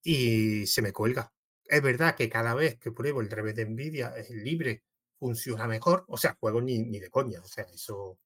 y 0.03 0.65
se 0.67 0.81
me 0.81 0.93
cuelga. 0.93 1.31
Es 1.65 1.81
verdad 1.81 2.15
que 2.15 2.29
cada 2.29 2.55
vez 2.55 2.77
que 2.79 2.91
pruebo 2.91 3.21
el 3.21 3.29
driver 3.29 3.53
de 3.55 3.65
Nvidia 3.65 4.09
es 4.17 4.29
libre, 4.31 4.83
funciona 5.19 5.67
mejor. 5.67 6.05
O 6.07 6.17
sea, 6.17 6.35
juego 6.39 6.61
ni, 6.61 6.79
ni 6.79 6.99
de 6.99 7.09
coña. 7.09 7.41
O 7.41 7.47
sea, 7.47 7.65
eso, 7.73 8.19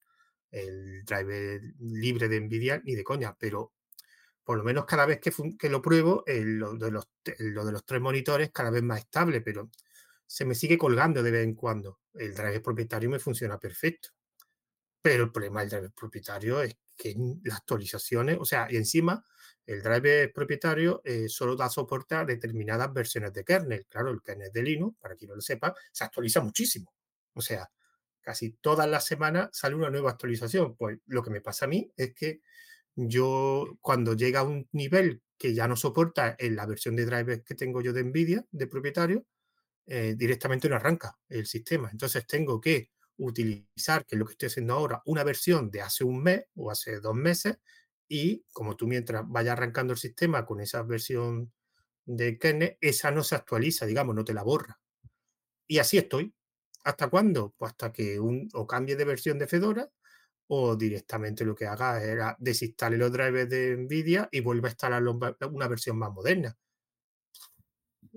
el 0.51 1.03
driver 1.05 1.61
libre 1.79 2.29
de 2.29 2.41
Nvidia 2.41 2.81
ni 2.85 2.95
de 2.95 3.03
coña. 3.03 3.35
Pero 3.39 3.73
por 4.43 4.57
lo 4.57 4.63
menos 4.63 4.85
cada 4.85 5.05
vez 5.05 5.19
que, 5.19 5.31
que 5.57 5.69
lo 5.69 5.81
pruebo, 5.81 6.23
eh, 6.27 6.43
lo, 6.43 6.73
de 6.73 6.91
los, 6.91 7.07
de 7.23 7.51
los 7.53 7.85
tres 7.85 8.01
monitores 8.01 8.51
cada 8.51 8.69
vez 8.69 8.83
más 8.83 8.99
estable. 8.99 9.41
Pero 9.41 9.69
se 10.25 10.45
me 10.45 10.55
sigue 10.55 10.77
colgando 10.77 11.23
de 11.23 11.31
vez 11.31 11.43
en 11.43 11.55
cuando. 11.55 11.99
El 12.13 12.33
driver 12.33 12.61
propietario 12.61 13.09
me 13.09 13.19
funciona 13.19 13.59
perfecto. 13.59 14.09
Pero 15.01 15.25
el 15.25 15.31
problema 15.31 15.61
del 15.61 15.69
driver 15.69 15.91
propietario 15.91 16.61
es 16.61 16.77
que 16.95 17.15
las 17.43 17.57
actualizaciones, 17.57 18.37
o 18.39 18.45
sea, 18.45 18.67
y 18.69 18.77
encima 18.77 19.23
el 19.65 19.81
driver 19.81 20.31
propietario 20.33 21.01
eh, 21.05 21.29
solo 21.29 21.55
da 21.55 21.69
soporte 21.69 22.15
a 22.15 22.25
determinadas 22.25 22.91
versiones 22.93 23.33
de 23.33 23.43
kernel. 23.43 23.85
Claro, 23.87 24.11
el 24.11 24.21
kernel 24.21 24.51
de 24.51 24.63
Linux, 24.63 24.97
para 24.99 25.15
quien 25.15 25.29
no 25.29 25.35
lo 25.35 25.41
sepa, 25.41 25.73
se 25.91 26.03
actualiza 26.03 26.41
muchísimo. 26.41 26.93
O 27.33 27.41
sea, 27.41 27.69
casi 28.21 28.51
todas 28.53 28.89
las 28.89 29.05
semanas 29.05 29.49
sale 29.53 29.75
una 29.75 29.89
nueva 29.89 30.11
actualización. 30.11 30.75
Pues 30.75 30.99
lo 31.07 31.23
que 31.23 31.29
me 31.29 31.41
pasa 31.41 31.65
a 31.65 31.69
mí 31.69 31.91
es 31.95 32.13
que 32.13 32.41
yo, 32.95 33.77
cuando 33.81 34.13
llega 34.13 34.41
a 34.41 34.43
un 34.43 34.67
nivel 34.71 35.21
que 35.37 35.53
ya 35.53 35.67
no 35.67 35.75
soporta 35.75 36.35
en 36.39 36.55
la 36.55 36.65
versión 36.65 36.95
de 36.95 37.05
driver 37.05 37.43
que 37.43 37.55
tengo 37.55 37.81
yo 37.81 37.93
de 37.93 38.03
NVIDIA, 38.03 38.45
de 38.51 38.67
propietario, 38.67 39.25
eh, 39.85 40.15
directamente 40.17 40.69
no 40.69 40.75
arranca 40.75 41.17
el 41.27 41.45
sistema. 41.45 41.89
Entonces 41.91 42.25
tengo 42.27 42.61
que 42.61 42.91
utilizar, 43.17 44.05
que 44.05 44.15
es 44.15 44.19
lo 44.19 44.25
que 44.25 44.33
estoy 44.33 44.47
haciendo 44.47 44.73
ahora, 44.73 45.01
una 45.05 45.23
versión 45.23 45.69
de 45.69 45.81
hace 45.81 46.03
un 46.03 46.23
mes 46.23 46.45
o 46.55 46.71
hace 46.71 46.99
dos 46.99 47.15
meses 47.15 47.57
y 48.07 48.45
como 48.51 48.75
tú 48.75 48.87
mientras 48.87 49.23
vaya 49.27 49.53
arrancando 49.53 49.93
el 49.93 49.99
sistema 49.99 50.45
con 50.45 50.61
esa 50.61 50.83
versión 50.83 51.51
de 52.05 52.37
kernel, 52.37 52.77
esa 52.81 53.11
no 53.11 53.23
se 53.23 53.35
actualiza, 53.35 53.85
digamos, 53.85 54.15
no 54.15 54.23
te 54.23 54.33
la 54.33 54.43
borra. 54.43 54.79
Y 55.67 55.79
así 55.79 55.97
estoy. 55.97 56.33
¿Hasta 56.83 57.09
cuándo? 57.09 57.53
Pues 57.57 57.71
hasta 57.71 57.93
que 57.93 58.19
un, 58.19 58.49
o 58.53 58.67
cambie 58.67 58.95
de 58.95 59.05
versión 59.05 59.39
de 59.39 59.47
Fedora 59.47 59.89
o 60.55 60.75
directamente 60.75 61.43
lo 61.45 61.55
que 61.55 61.65
haga 61.65 62.01
era 62.03 62.35
desinstale 62.39 62.97
los 62.97 63.11
drivers 63.11 63.49
de 63.49 63.75
NVIDIA 63.77 64.29
y 64.31 64.41
vuelva 64.41 64.67
a 64.67 64.71
instalar 64.71 65.03
una 65.03 65.67
versión 65.67 65.97
más 65.97 66.11
moderna 66.11 66.55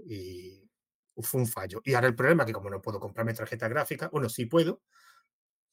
y 0.05 0.69
fue 1.17 1.41
un 1.41 1.47
fallo. 1.47 1.81
Y 1.85 1.95
ahora 1.95 2.09
el 2.09 2.15
problema 2.15 2.43
es 2.43 2.49
que 2.49 2.53
como 2.53 2.69
no 2.69 2.83
puedo 2.83 3.01
comprarme 3.01 3.33
tarjeta 3.33 3.69
gráfica, 3.69 4.09
bueno, 4.09 4.29
sí 4.29 4.47
puedo, 4.47 4.83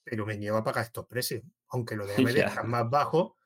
pero 0.04 0.26
me 0.26 0.38
niego 0.38 0.58
a 0.58 0.64
pagar 0.64 0.86
estos 0.86 1.06
precios. 1.06 1.44
Aunque 1.70 1.96
lo 1.96 2.08
de 2.08 2.16
AMD 2.16 2.36
Ya, 2.36 2.48
está 2.48 2.64
más 2.64 2.90
bajo, 2.90 3.38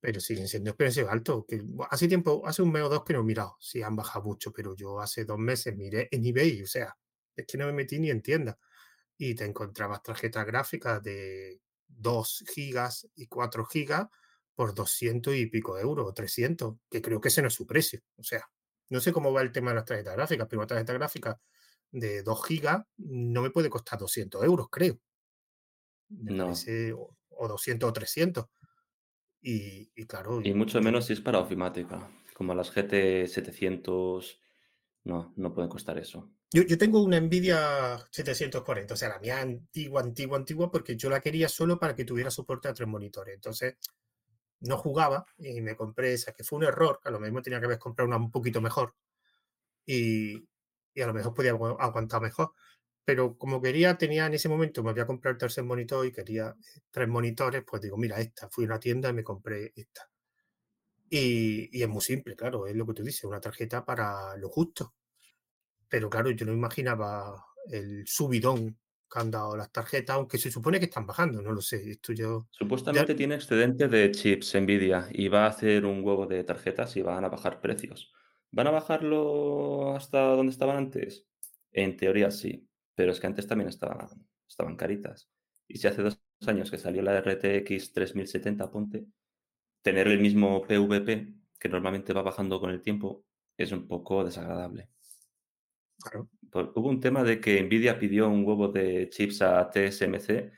pero 0.00 0.20
siguen 0.20 0.48
siendo 0.48 0.76
precios 0.76 1.08
altos. 1.08 1.44
Que 1.46 1.62
hace 1.90 2.08
tiempo, 2.08 2.42
hace 2.46 2.62
un 2.62 2.72
mes 2.72 2.82
o 2.82 2.88
dos 2.88 3.04
que 3.04 3.12
no 3.12 3.20
he 3.20 3.24
mirado 3.24 3.56
si 3.60 3.82
han 3.82 3.94
bajado 3.94 4.24
mucho, 4.24 4.52
pero 4.52 4.74
yo 4.74 5.00
hace 5.00 5.24
dos 5.24 5.38
meses 5.38 5.76
miré 5.76 6.08
en 6.10 6.24
eBay, 6.26 6.62
o 6.62 6.66
sea, 6.66 6.96
es 7.36 7.46
que 7.46 7.58
no 7.58 7.66
me 7.66 7.72
metí 7.72 7.98
ni 7.98 8.10
en 8.10 8.22
tienda. 8.22 8.58
Y 9.16 9.36
te 9.36 9.44
encontrabas 9.44 10.02
tarjetas 10.02 10.44
gráficas 10.44 11.00
de 11.00 11.60
2 11.96 12.44
gigas 12.52 13.08
y 13.14 13.26
4 13.26 13.64
gigas 13.66 14.08
por 14.54 14.74
200 14.74 15.34
y 15.34 15.46
pico 15.46 15.78
euros, 15.78 16.06
o 16.06 16.14
300, 16.14 16.76
que 16.90 17.02
creo 17.02 17.20
que 17.20 17.28
ese 17.28 17.42
no 17.42 17.48
es 17.48 17.54
su 17.54 17.66
precio. 17.66 18.00
O 18.16 18.22
sea, 18.22 18.48
no 18.90 19.00
sé 19.00 19.12
cómo 19.12 19.32
va 19.32 19.42
el 19.42 19.52
tema 19.52 19.70
de 19.70 19.76
las 19.76 19.84
tarjetas 19.84 20.14
gráficas, 20.14 20.46
pero 20.48 20.60
una 20.60 20.66
tarjeta 20.66 20.92
gráfica 20.92 21.40
de 21.90 22.22
2 22.22 22.46
gigas 22.46 22.84
no 22.98 23.42
me 23.42 23.50
puede 23.50 23.70
costar 23.70 23.98
200 23.98 24.44
euros, 24.44 24.68
creo. 24.70 24.98
No. 26.08 26.44
parece, 26.46 26.92
o, 26.92 27.16
o 27.30 27.48
200 27.48 27.88
o 27.88 27.92
300. 27.92 28.46
Y, 29.42 29.90
y 29.94 30.06
claro, 30.06 30.40
Y 30.42 30.54
mucho 30.54 30.80
menos 30.80 31.06
si 31.06 31.12
es 31.12 31.20
para 31.20 31.38
ofimática, 31.38 32.10
como 32.34 32.54
las 32.54 32.70
GT 32.70 33.26
700 33.26 34.40
No, 35.04 35.34
no 35.36 35.52
pueden 35.52 35.70
costar 35.70 35.98
eso. 35.98 36.30
Yo, 36.54 36.78
tengo 36.78 37.02
una 37.02 37.18
Nvidia 37.20 37.98
740, 38.10 38.94
o 38.94 38.96
sea, 38.96 39.08
la 39.08 39.18
mía 39.18 39.40
antigua, 39.40 40.00
antigua, 40.02 40.38
antigua, 40.38 40.70
porque 40.70 40.96
yo 40.96 41.10
la 41.10 41.20
quería 41.20 41.48
solo 41.48 41.78
para 41.80 41.94
que 41.96 42.04
tuviera 42.04 42.30
soporte 42.30 42.68
a 42.68 42.74
tres 42.74 42.88
monitores. 42.88 43.34
Entonces, 43.34 43.76
no 44.60 44.78
jugaba 44.78 45.26
y 45.38 45.60
me 45.62 45.76
compré 45.76 46.14
esa, 46.14 46.32
que 46.32 46.44
fue 46.44 46.58
un 46.58 46.64
error, 46.66 47.00
a 47.04 47.10
lo 47.10 47.20
mismo 47.20 47.42
tenía 47.42 47.60
que 47.60 47.66
haber 47.66 47.78
comprado 47.80 48.08
una 48.08 48.18
un 48.18 48.30
poquito 48.32 48.60
mejor 48.62 48.94
y, 49.86 50.36
a 51.02 51.06
lo 51.06 51.14
mejor 51.14 51.34
podía 51.34 51.54
agu- 51.54 51.76
aguantar 51.80 52.22
mejor. 52.22 52.52
Pero 53.04 53.38
como 53.38 53.62
quería, 53.62 53.98
tenía 53.98 54.26
en 54.26 54.34
ese 54.34 54.48
momento, 54.50 54.82
me 54.84 54.90
había 54.90 55.06
comprado 55.06 55.32
el 55.34 55.38
tercer 55.40 55.64
monitor 55.64 56.06
y 56.06 56.12
quería 56.12 56.48
eh, 56.76 56.80
tres 56.90 57.08
monitores, 57.08 57.64
pues 57.66 57.82
digo, 57.82 57.96
mira, 57.98 58.20
esta, 58.20 58.48
fui 58.50 58.64
a 58.64 58.68
una 58.68 58.80
tienda 58.80 59.10
y 59.10 59.14
me 59.14 59.24
compré 59.24 59.72
esta. 59.76 60.10
Y, 61.08 61.70
y 61.78 61.82
es 61.82 61.88
muy 61.88 62.00
simple, 62.02 62.36
claro, 62.36 62.66
es 62.66 62.74
lo 62.76 62.86
que 62.86 62.92
tú 62.94 63.02
dices, 63.02 63.24
una 63.24 63.40
tarjeta 63.40 63.84
para 63.84 64.36
lo 64.36 64.48
justo. 64.50 64.94
Pero 65.94 66.10
claro, 66.10 66.32
yo 66.32 66.44
no 66.44 66.52
imaginaba 66.52 67.46
el 67.70 68.02
subidón 68.04 68.76
que 69.08 69.20
han 69.20 69.30
dado 69.30 69.56
las 69.56 69.70
tarjetas, 69.70 70.16
aunque 70.16 70.38
se 70.38 70.50
supone 70.50 70.80
que 70.80 70.86
están 70.86 71.06
bajando, 71.06 71.40
no 71.40 71.52
lo 71.52 71.60
sé. 71.60 71.88
Esto 71.88 72.12
yo. 72.12 72.48
Supuestamente 72.50 73.14
tiene 73.14 73.36
excedente 73.36 73.86
de 73.86 74.10
chips 74.10 74.56
Nvidia 74.60 75.06
y 75.12 75.28
va 75.28 75.44
a 75.44 75.50
hacer 75.50 75.86
un 75.86 76.02
huevo 76.02 76.26
de 76.26 76.42
tarjetas 76.42 76.96
y 76.96 77.02
van 77.02 77.24
a 77.24 77.28
bajar 77.28 77.60
precios. 77.60 78.12
¿Van 78.50 78.66
a 78.66 78.72
bajarlo 78.72 79.94
hasta 79.94 80.18
donde 80.18 80.50
estaban 80.50 80.78
antes? 80.78 81.28
En 81.70 81.96
teoría 81.96 82.32
sí, 82.32 82.68
pero 82.96 83.12
es 83.12 83.20
que 83.20 83.28
antes 83.28 83.46
también 83.46 83.68
estaban, 83.68 84.08
estaban 84.48 84.74
caritas. 84.74 85.30
Y 85.68 85.78
si 85.78 85.86
hace 85.86 86.02
dos 86.02 86.20
años 86.48 86.72
que 86.72 86.78
salió 86.78 87.02
la 87.02 87.20
RTX 87.20 87.92
3070, 87.92 88.68
ponte, 88.68 89.06
tener 89.80 90.08
el 90.08 90.18
mismo 90.18 90.60
PVP, 90.66 91.34
que 91.60 91.68
normalmente 91.68 92.12
va 92.12 92.22
bajando 92.22 92.58
con 92.58 92.70
el 92.70 92.82
tiempo, 92.82 93.24
es 93.56 93.70
un 93.70 93.86
poco 93.86 94.24
desagradable. 94.24 94.88
Claro, 96.02 96.28
hubo 96.74 96.88
un 96.88 97.00
tema 97.00 97.22
de 97.22 97.40
que 97.40 97.62
Nvidia 97.62 97.98
pidió 97.98 98.28
un 98.28 98.44
huevo 98.44 98.68
de 98.68 99.08
chips 99.10 99.42
a 99.42 99.70
TSMC 99.70 100.52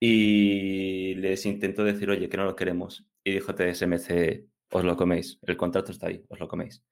y 0.00 1.14
les 1.14 1.46
intentó 1.46 1.84
decir, 1.84 2.10
oye, 2.10 2.28
que 2.28 2.36
no 2.36 2.44
lo 2.44 2.56
queremos. 2.56 3.06
Y 3.24 3.32
dijo 3.32 3.54
TSMC, 3.54 4.46
os 4.70 4.84
lo 4.84 4.96
coméis, 4.96 5.38
el 5.42 5.56
contrato 5.56 5.92
está 5.92 6.08
ahí, 6.08 6.24
os 6.28 6.40
lo 6.40 6.48
coméis. 6.48 6.82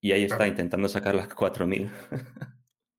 Y 0.00 0.12
ahí 0.12 0.24
está 0.24 0.46
intentando 0.46 0.88
sacar 0.88 1.14
las 1.14 1.32
4000. 1.32 1.90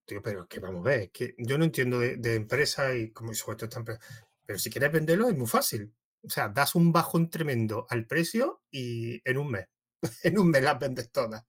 Tío, 0.05 0.21
pero 0.21 0.47
que 0.47 0.59
vamos 0.59 0.85
a 0.85 0.89
ver, 0.89 1.11
que 1.11 1.35
yo 1.37 1.57
no 1.57 1.65
entiendo 1.65 1.99
de, 1.99 2.17
de 2.17 2.35
empresas 2.35 2.95
y 2.95 3.11
cómo 3.11 3.33
sobre 3.33 3.57
todo 3.57 3.65
esta 3.65 3.79
empresa. 3.79 4.01
Pero 4.45 4.59
si 4.59 4.69
quieres 4.69 4.91
venderlo 4.91 5.27
es 5.29 5.37
muy 5.37 5.47
fácil. 5.47 5.93
O 6.23 6.29
sea, 6.29 6.49
das 6.49 6.75
un 6.75 6.91
bajón 6.91 7.29
tremendo 7.29 7.85
al 7.89 8.07
precio 8.07 8.63
y 8.71 9.21
en 9.29 9.37
un 9.37 9.51
mes, 9.51 9.67
en 10.23 10.39
un 10.39 10.49
mes 10.49 10.63
las 10.63 10.79
vendes 10.79 11.11
todas. 11.11 11.43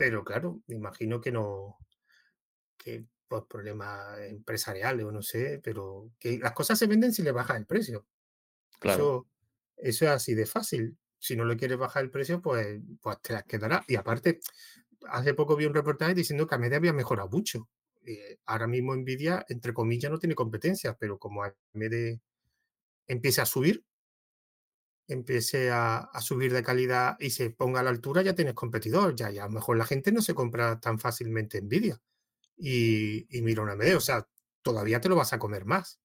Pero 0.00 0.24
claro, 0.24 0.62
imagino 0.68 1.20
que 1.20 1.30
no, 1.30 1.76
que 2.78 3.04
por 3.28 3.46
problemas 3.46 4.18
empresariales 4.20 5.04
o 5.04 5.12
no 5.12 5.20
sé, 5.20 5.60
pero 5.62 6.10
que 6.18 6.38
las 6.38 6.52
cosas 6.52 6.78
se 6.78 6.86
venden 6.86 7.12
si 7.12 7.22
le 7.22 7.32
bajas 7.32 7.58
el 7.58 7.66
precio. 7.66 8.06
Claro, 8.78 9.04
Eso, 9.04 9.28
eso 9.76 10.04
es 10.06 10.10
así 10.10 10.34
de 10.34 10.46
fácil. 10.46 10.96
Si 11.18 11.36
no 11.36 11.44
le 11.44 11.58
quieres 11.58 11.76
bajar 11.76 12.02
el 12.02 12.10
precio, 12.10 12.40
pues, 12.40 12.80
pues 13.02 13.20
te 13.20 13.34
las 13.34 13.44
quedará. 13.44 13.84
Y 13.88 13.96
aparte, 13.96 14.40
hace 15.06 15.34
poco 15.34 15.54
vi 15.54 15.66
un 15.66 15.74
reportaje 15.74 16.14
diciendo 16.14 16.46
que 16.46 16.54
AMD 16.54 16.72
había 16.72 16.94
mejorado 16.94 17.28
mucho. 17.28 17.68
Eh, 18.06 18.38
ahora 18.46 18.66
mismo 18.66 18.96
Nvidia, 18.96 19.44
entre 19.50 19.74
comillas, 19.74 20.10
no 20.10 20.18
tiene 20.18 20.34
competencia, 20.34 20.96
pero 20.98 21.18
como 21.18 21.44
AMD 21.44 22.22
empiece 23.06 23.42
a 23.42 23.46
subir, 23.46 23.84
empiece 25.12 25.70
a, 25.70 25.98
a 25.98 26.20
subir 26.20 26.52
de 26.52 26.62
calidad 26.62 27.16
y 27.20 27.30
se 27.30 27.50
ponga 27.50 27.80
a 27.80 27.82
la 27.82 27.90
altura, 27.90 28.22
ya 28.22 28.34
tienes 28.34 28.54
competidor. 28.54 29.14
Ya, 29.16 29.30
ya 29.30 29.44
a 29.44 29.46
lo 29.48 29.52
mejor 29.54 29.76
la 29.78 29.84
gente 29.86 30.12
no 30.12 30.22
se 30.22 30.34
compra 30.34 30.80
tan 30.80 30.98
fácilmente 30.98 31.60
Nvidia 31.62 32.00
y, 32.56 33.26
y 33.36 33.42
mira 33.42 33.62
una 33.62 33.72
AMD. 33.72 33.96
O 33.96 34.00
sea, 34.00 34.28
todavía 34.62 35.00
te 35.00 35.08
lo 35.08 35.16
vas 35.16 35.32
a 35.32 35.38
comer 35.38 35.64
más. 35.64 36.00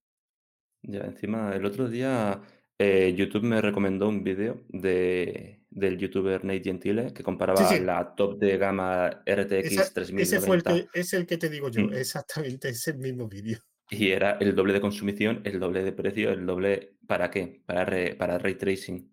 ya 0.83 1.01
encima 1.01 1.55
el 1.55 1.65
otro 1.65 1.89
día 1.89 2.41
eh, 2.77 3.13
YouTube 3.15 3.43
me 3.43 3.61
recomendó 3.61 4.07
un 4.09 4.23
vídeo 4.23 4.61
de, 4.69 5.61
del 5.69 5.97
youtuber 5.97 6.43
Nate 6.43 6.61
Gentile 6.63 7.13
que 7.13 7.23
comparaba 7.23 7.77
sí, 7.77 7.79
la 7.79 8.15
top 8.15 8.37
de 8.39 8.57
gama 8.57 9.21
RTX 9.25 9.71
esa- 9.71 9.83
ese 10.17 10.39
fue 10.39 10.57
el 10.57 10.63
3090 10.63 10.89
que, 10.91 10.99
es 10.99 11.13
el 11.13 11.25
que 11.25 11.37
te 11.37 11.49
digo 11.49 11.69
yo, 11.69 11.81
mm, 11.81 11.93
exactamente, 11.93 12.69
es 12.69 12.87
el 12.87 12.97
mismo 12.97 13.27
vídeo. 13.27 13.59
Y 13.89 14.09
era 14.11 14.31
el 14.39 14.55
doble 14.55 14.73
de 14.73 14.81
consumición, 14.81 15.41
el 15.45 15.59
doble 15.59 15.83
de 15.83 15.91
precio, 15.93 16.31
el 16.31 16.45
doble... 16.45 16.97
¿Para 17.07 17.31
qué? 17.31 17.61
Para, 17.65 17.85
re- 17.85 18.15
para 18.15 18.37
ray 18.39 18.55
tracing. 18.55 19.11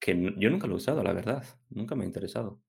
Que 0.00 0.12
yo 0.36 0.50
nunca 0.50 0.66
lo 0.66 0.72
he 0.74 0.76
usado, 0.78 1.04
la 1.04 1.12
verdad. 1.12 1.44
Nunca 1.70 1.94
me 1.94 2.02
ha 2.02 2.06
interesado, 2.06 2.60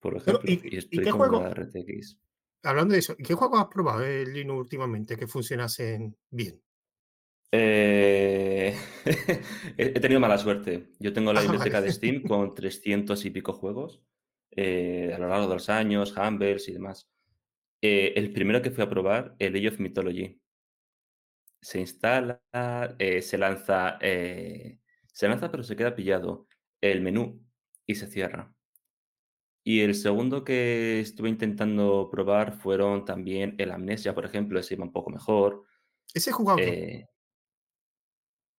por 0.00 0.16
ejemplo. 0.16 0.50
¿y, 0.52 0.66
Y 0.66 0.76
y 0.90 1.00
estoy 1.00 1.00
qué 1.00 1.10
con 1.10 1.30
juego, 1.30 1.36
la 1.36 1.50
RTX. 1.50 2.18
hablando 2.62 2.94
de 2.94 3.00
eso, 3.00 3.16
¿qué 3.18 3.34
juego 3.34 3.58
has 3.58 3.66
probado 3.68 4.02
en 4.06 4.32
Linux 4.32 4.60
últimamente 4.60 5.16
que 5.16 5.26
funcionasen 5.26 6.16
bien? 6.30 6.62
Eh, 7.52 8.76
he 9.76 10.00
tenido 10.00 10.20
mala 10.20 10.38
suerte. 10.38 10.90
Yo 11.00 11.12
tengo 11.12 11.32
la 11.32 11.40
Ah, 11.40 11.52
vale. 11.58 11.70
biblioteca 11.70 11.80
de 11.80 11.90
Steam 11.90 12.22
con 12.26 12.54
300 12.54 13.24
y 13.24 13.30
pico 13.30 13.52
juegos 13.52 14.02
eh, 14.52 15.12
a 15.14 15.18
lo 15.18 15.28
largo 15.28 15.48
de 15.48 15.54
los 15.54 15.68
años, 15.68 16.14
Humbles 16.16 16.68
y 16.68 16.72
demás. 16.72 17.08
Eh, 17.82 18.12
el 18.16 18.32
primero 18.32 18.60
que 18.60 18.70
fui 18.70 18.84
a 18.84 18.88
probar, 18.88 19.34
el 19.38 19.56
Age 19.56 19.68
of 19.68 19.80
Mythology. 19.80 20.40
Se 21.60 21.80
instala, 21.80 22.40
eh, 22.98 23.22
se 23.22 23.38
lanza, 23.38 23.98
eh, 24.00 24.78
se 25.06 25.28
lanza 25.28 25.50
pero 25.50 25.62
se 25.62 25.76
queda 25.76 25.94
pillado 25.94 26.46
el 26.80 27.02
menú 27.02 27.44
y 27.86 27.94
se 27.94 28.06
cierra. 28.06 28.54
Y 29.62 29.80
el 29.80 29.94
segundo 29.94 30.42
que 30.42 31.00
estuve 31.00 31.28
intentando 31.28 32.08
probar 32.10 32.54
fueron 32.54 33.04
también 33.04 33.54
el 33.58 33.70
Amnesia, 33.70 34.14
por 34.14 34.24
ejemplo, 34.24 34.58
ese 34.58 34.74
iba 34.74 34.84
un 34.84 34.92
poco 34.92 35.10
mejor. 35.10 35.64
Ese 36.14 36.32
jugado 36.32 36.58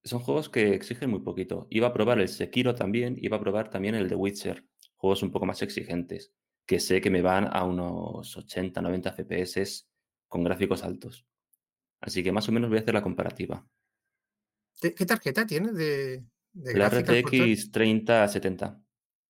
son 0.04 0.20
juegos 0.20 0.50
que 0.50 0.74
exigen 0.74 1.10
muy 1.10 1.20
poquito. 1.20 1.68
Iba 1.70 1.88
a 1.88 1.94
probar 1.94 2.20
el 2.20 2.28
Sekiro 2.28 2.76
también, 2.76 3.18
iba 3.20 3.38
a 3.38 3.42
probar 3.42 3.70
también 3.70 3.96
el 3.96 4.08
The 4.08 4.16
Witcher, 4.16 4.66
juegos 4.96 5.24
un 5.24 5.32
poco 5.32 5.46
más 5.46 5.62
exigentes, 5.62 6.34
que 6.66 6.80
sé 6.80 7.02
que 7.02 7.10
me 7.10 7.22
van 7.22 7.50
a 7.52 7.64
unos 7.64 8.36
80, 8.38 8.82
90 8.82 9.14
FPS 9.14 9.88
con 10.28 10.44
gráficos 10.44 10.84
altos. 10.84 11.26
Así 12.00 12.24
que 12.24 12.32
más 12.32 12.48
o 12.50 12.52
menos 12.52 12.70
voy 12.70 12.80
a 12.80 12.82
hacer 12.82 12.94
la 12.94 13.04
comparativa. 13.04 13.66
¿Qué, 14.80 15.06
tarjeta 15.06 15.46
tienes 15.46 15.76
de, 15.76 16.24
de 16.54 16.74
La? 16.74 16.90
RTX 16.90 17.72
3070. 17.72 18.82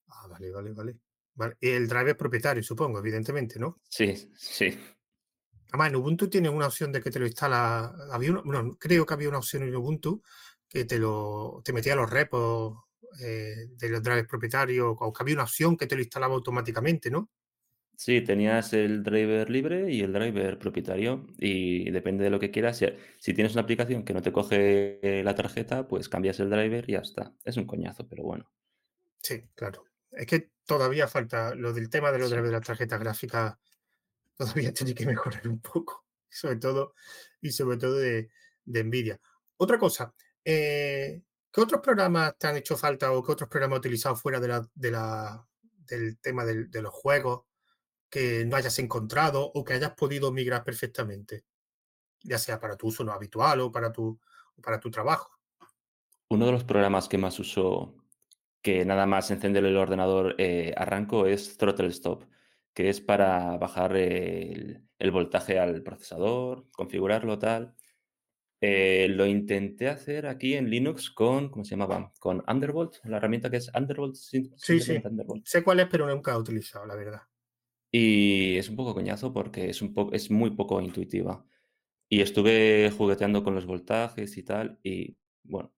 Ah, 0.08 0.28
vale, 0.30 0.52
vale, 0.52 0.72
vale. 0.72 1.00
Vale, 1.34 1.56
y 1.60 1.70
el 1.70 1.88
driver 1.88 2.16
propietario, 2.18 2.62
supongo, 2.62 3.00
evidentemente, 3.00 3.58
¿no? 3.58 3.82
Sí, 3.90 4.32
sí. 4.38 4.78
Además, 5.70 5.90
en 5.90 5.96
Ubuntu 5.96 6.30
tienes 6.30 6.52
una 6.52 6.68
opción 6.68 6.92
de 6.92 7.02
que 7.02 7.10
te 7.10 7.20
lo 7.20 7.26
instala. 7.26 7.96
Había 8.12 8.32
una, 8.32 8.42
bueno, 8.42 8.78
creo 8.78 9.06
que 9.06 9.14
había 9.14 9.30
una 9.30 9.38
opción 9.38 9.64
en 9.64 9.76
Ubuntu 9.76 10.22
que 10.68 10.86
te 10.86 11.00
lo 11.00 11.62
te 11.64 11.74
metía 11.74 11.96
los 11.96 12.10
repos 12.10 12.78
eh, 13.20 13.68
de 13.78 13.90
los 13.90 14.02
drivers 14.04 14.28
propietarios, 14.28 14.96
o 15.00 15.14
que 15.14 15.24
había 15.24 15.36
una 15.36 15.44
opción 15.44 15.78
que 15.78 15.88
te 15.88 15.96
lo 15.96 16.02
instalaba 16.02 16.36
automáticamente, 16.36 17.10
¿no? 17.12 17.32
Sí, 17.96 18.22
tenías 18.22 18.74
el 18.74 19.04
driver 19.04 19.50
libre 19.52 19.92
y 19.94 20.02
el 20.02 20.12
driver 20.14 20.58
propietario 20.58 21.28
y 21.38 21.90
depende 21.92 22.24
de 22.24 22.32
lo 22.32 22.40
que 22.40 22.50
quieras. 22.50 22.78
Si, 22.78 22.88
si 23.20 23.34
tienes 23.36 23.54
una 23.54 23.62
aplicación 23.62 24.04
que 24.04 24.14
no 24.14 24.22
te 24.24 24.32
coge 24.32 25.22
la 25.24 25.36
tarjeta, 25.36 25.88
pues 25.88 26.10
cambias 26.10 26.40
el 26.40 26.50
driver 26.50 26.90
y 26.90 26.94
ya 26.94 27.00
está. 27.00 27.36
Es 27.44 27.58
un 27.58 27.66
coñazo, 27.68 28.08
pero 28.10 28.24
bueno. 28.24 28.52
Sí, 29.22 29.50
claro. 29.56 29.86
Es 30.12 30.26
que 30.28 30.52
todavía 30.66 31.08
falta 31.08 31.56
lo 31.56 31.74
del 31.74 31.90
tema 31.90 32.12
de 32.12 32.20
los 32.20 32.30
Sí. 32.30 32.32
drivers 32.32 32.50
de 32.52 32.58
las 32.58 32.66
tarjetas 32.68 33.00
gráficas, 33.00 33.56
todavía 34.38 34.74
tiene 34.74 34.96
que 34.96 35.06
mejorar 35.06 35.48
un 35.48 35.62
poco, 35.62 36.08
sobre 36.30 36.58
todo, 36.58 36.96
y 37.42 37.52
sobre 37.52 37.78
todo 37.78 37.96
de, 37.96 38.30
de 38.66 38.84
Nvidia. 38.84 39.22
Otra 39.58 39.80
cosa, 39.80 40.16
eh, 40.46 41.24
¿qué 41.52 41.62
otros 41.62 41.82
programas 41.82 42.38
te 42.38 42.48
han 42.48 42.58
hecho 42.58 42.78
falta 42.78 43.12
o 43.12 43.24
qué 43.24 43.32
otros 43.32 43.50
programas 43.50 43.78
has 43.78 43.80
utilizado 43.80 44.16
fuera 44.16 44.40
del 44.40 46.20
tema 46.20 46.46
de 46.46 46.82
los 46.82 46.94
juegos 46.94 47.44
que 48.10 48.46
no 48.46 48.56
hayas 48.56 48.78
encontrado 48.80 49.52
o 49.54 49.64
que 49.64 49.74
hayas 49.74 49.92
podido 49.92 50.32
migrar 50.32 50.64
perfectamente? 50.64 51.46
Ya 52.24 52.38
sea 52.38 52.60
para 52.60 52.78
tu 52.78 52.88
uso 52.88 53.04
no 53.04 53.12
habitual 53.12 53.62
o 53.62 53.72
para 53.72 53.92
tu, 53.92 54.20
para 54.62 54.80
tu 54.80 54.92
trabajo. 54.92 55.30
Uno 56.30 56.46
de 56.46 56.52
los 56.52 56.64
programas 56.64 57.10
que 57.10 57.18
más 57.18 57.40
uso, 57.40 57.96
que 58.62 58.86
nada 58.86 59.06
más 59.06 59.32
encender 59.32 59.66
el 59.66 59.76
ordenador 59.76 60.36
eh, 60.38 60.74
arranco, 60.78 61.26
es 61.26 61.58
Throttle 61.58 61.88
Stop, 61.88 62.24
que 62.74 62.90
es 62.90 63.02
para 63.02 63.58
bajar 63.58 63.98
el, 63.98 64.88
el 64.98 65.12
voltaje 65.12 65.60
al 65.60 65.84
procesador, 65.84 66.70
configurarlo 66.72 67.38
tal. 67.40 67.76
Eh, 68.64 69.08
lo 69.10 69.26
intenté 69.26 69.90
hacer 69.90 70.28
aquí 70.28 70.54
en 70.54 70.70
Linux 70.70 71.10
con, 71.10 71.50
¿cómo 71.50 71.66
se 71.66 71.72
llamaba? 71.72 72.14
Con 72.20 72.44
Undervolt, 72.48 72.98
la 73.06 73.18
herramienta 73.18 73.50
que 73.50 73.58
es 73.58 73.72
Undervolt, 73.76 74.16
Sí, 74.16 74.52
sí, 74.56 75.02
Undervolt. 75.04 75.46
sé 75.48 75.64
cuál 75.64 75.80
es, 75.80 75.88
pero 75.90 76.08
nunca 76.08 76.34
he 76.34 76.38
utilizado, 76.38 76.86
la 76.86 76.96
verdad. 76.96 77.22
Y 77.92 78.58
es 78.58 78.70
un 78.70 78.76
poco 78.76 78.94
coñazo 78.94 79.34
porque 79.34 79.70
es, 79.70 79.82
un 79.82 79.94
poco, 79.94 80.14
es 80.14 80.30
muy 80.30 80.52
poco 80.52 80.80
intuitiva. 80.80 81.44
Y 82.08 82.22
estuve 82.22 82.92
jugueteando 82.96 83.44
con 83.44 83.56
los 83.56 83.66
voltajes 83.66 84.38
y 84.38 84.44
tal, 84.44 84.80
y 84.84 85.18
bueno, 85.44 85.74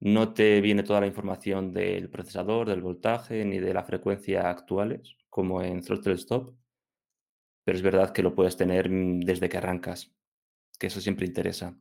No 0.00 0.34
te 0.34 0.60
viene 0.60 0.82
toda 0.82 1.00
la 1.00 1.06
información 1.06 1.72
del 1.72 2.10
procesador, 2.10 2.68
del 2.68 2.82
voltaje, 2.82 3.42
ni 3.46 3.58
de 3.58 3.72
la 3.72 3.84
frecuencia 3.84 4.50
actuales, 4.50 5.16
como 5.30 5.62
en 5.62 5.80
Throttle 5.80 6.12
Stop, 6.14 6.54
pero 7.64 7.76
es 7.76 7.82
verdad 7.82 8.12
que 8.12 8.22
lo 8.22 8.34
puedes 8.34 8.56
tener 8.56 8.88
mm, 8.90 9.20
desde 9.20 9.48
que 9.48 9.56
arrancas, 9.56 10.12
que 10.82 10.88
eso 10.88 11.00
siempre 11.00 11.26
interesa. 11.26 11.78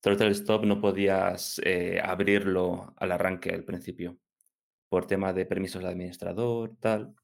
Throttle 0.00 0.32
Stop 0.32 0.64
no 0.66 0.80
podías 0.80 1.60
eh, 1.64 2.00
abrirlo 2.04 2.94
al 2.98 3.12
arranque 3.12 3.50
al 3.52 3.64
principio, 3.64 4.18
por 4.88 5.06
tema 5.06 5.32
de 5.32 5.46
permisos 5.46 5.82
de 5.82 5.90
administrador, 5.90 6.76
tal. 6.80 7.16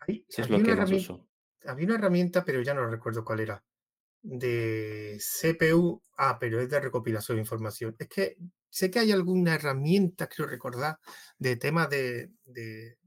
Hay- 0.00 0.26
Eso 0.28 0.42
es 0.42 0.50
había 0.50 0.50
lo 0.50 0.62
una 0.62 0.72
que 0.72 0.74
más 0.74 0.92
herramienta, 0.92 0.92
uso. 0.92 1.30
había 1.66 1.86
una 1.86 1.94
herramienta, 1.96 2.44
pero 2.44 2.62
ya 2.62 2.74
no 2.74 2.86
recuerdo 2.88 3.24
cuál 3.24 3.40
era, 3.40 3.64
de 4.22 5.18
CPU. 5.20 6.02
Ah, 6.18 6.38
pero 6.40 6.60
es 6.60 6.70
de 6.70 6.80
recopilación 6.80 7.36
de 7.38 7.42
información. 7.42 7.96
Es 7.98 8.08
que 8.08 8.36
sé 8.70 8.90
que 8.90 9.00
hay 9.00 9.12
alguna 9.12 9.54
herramienta, 9.56 10.28
creo 10.28 10.46
recordar, 10.48 10.98
de 11.38 11.56
temas 11.56 11.90
de, 11.90 12.32
de, 12.44 12.98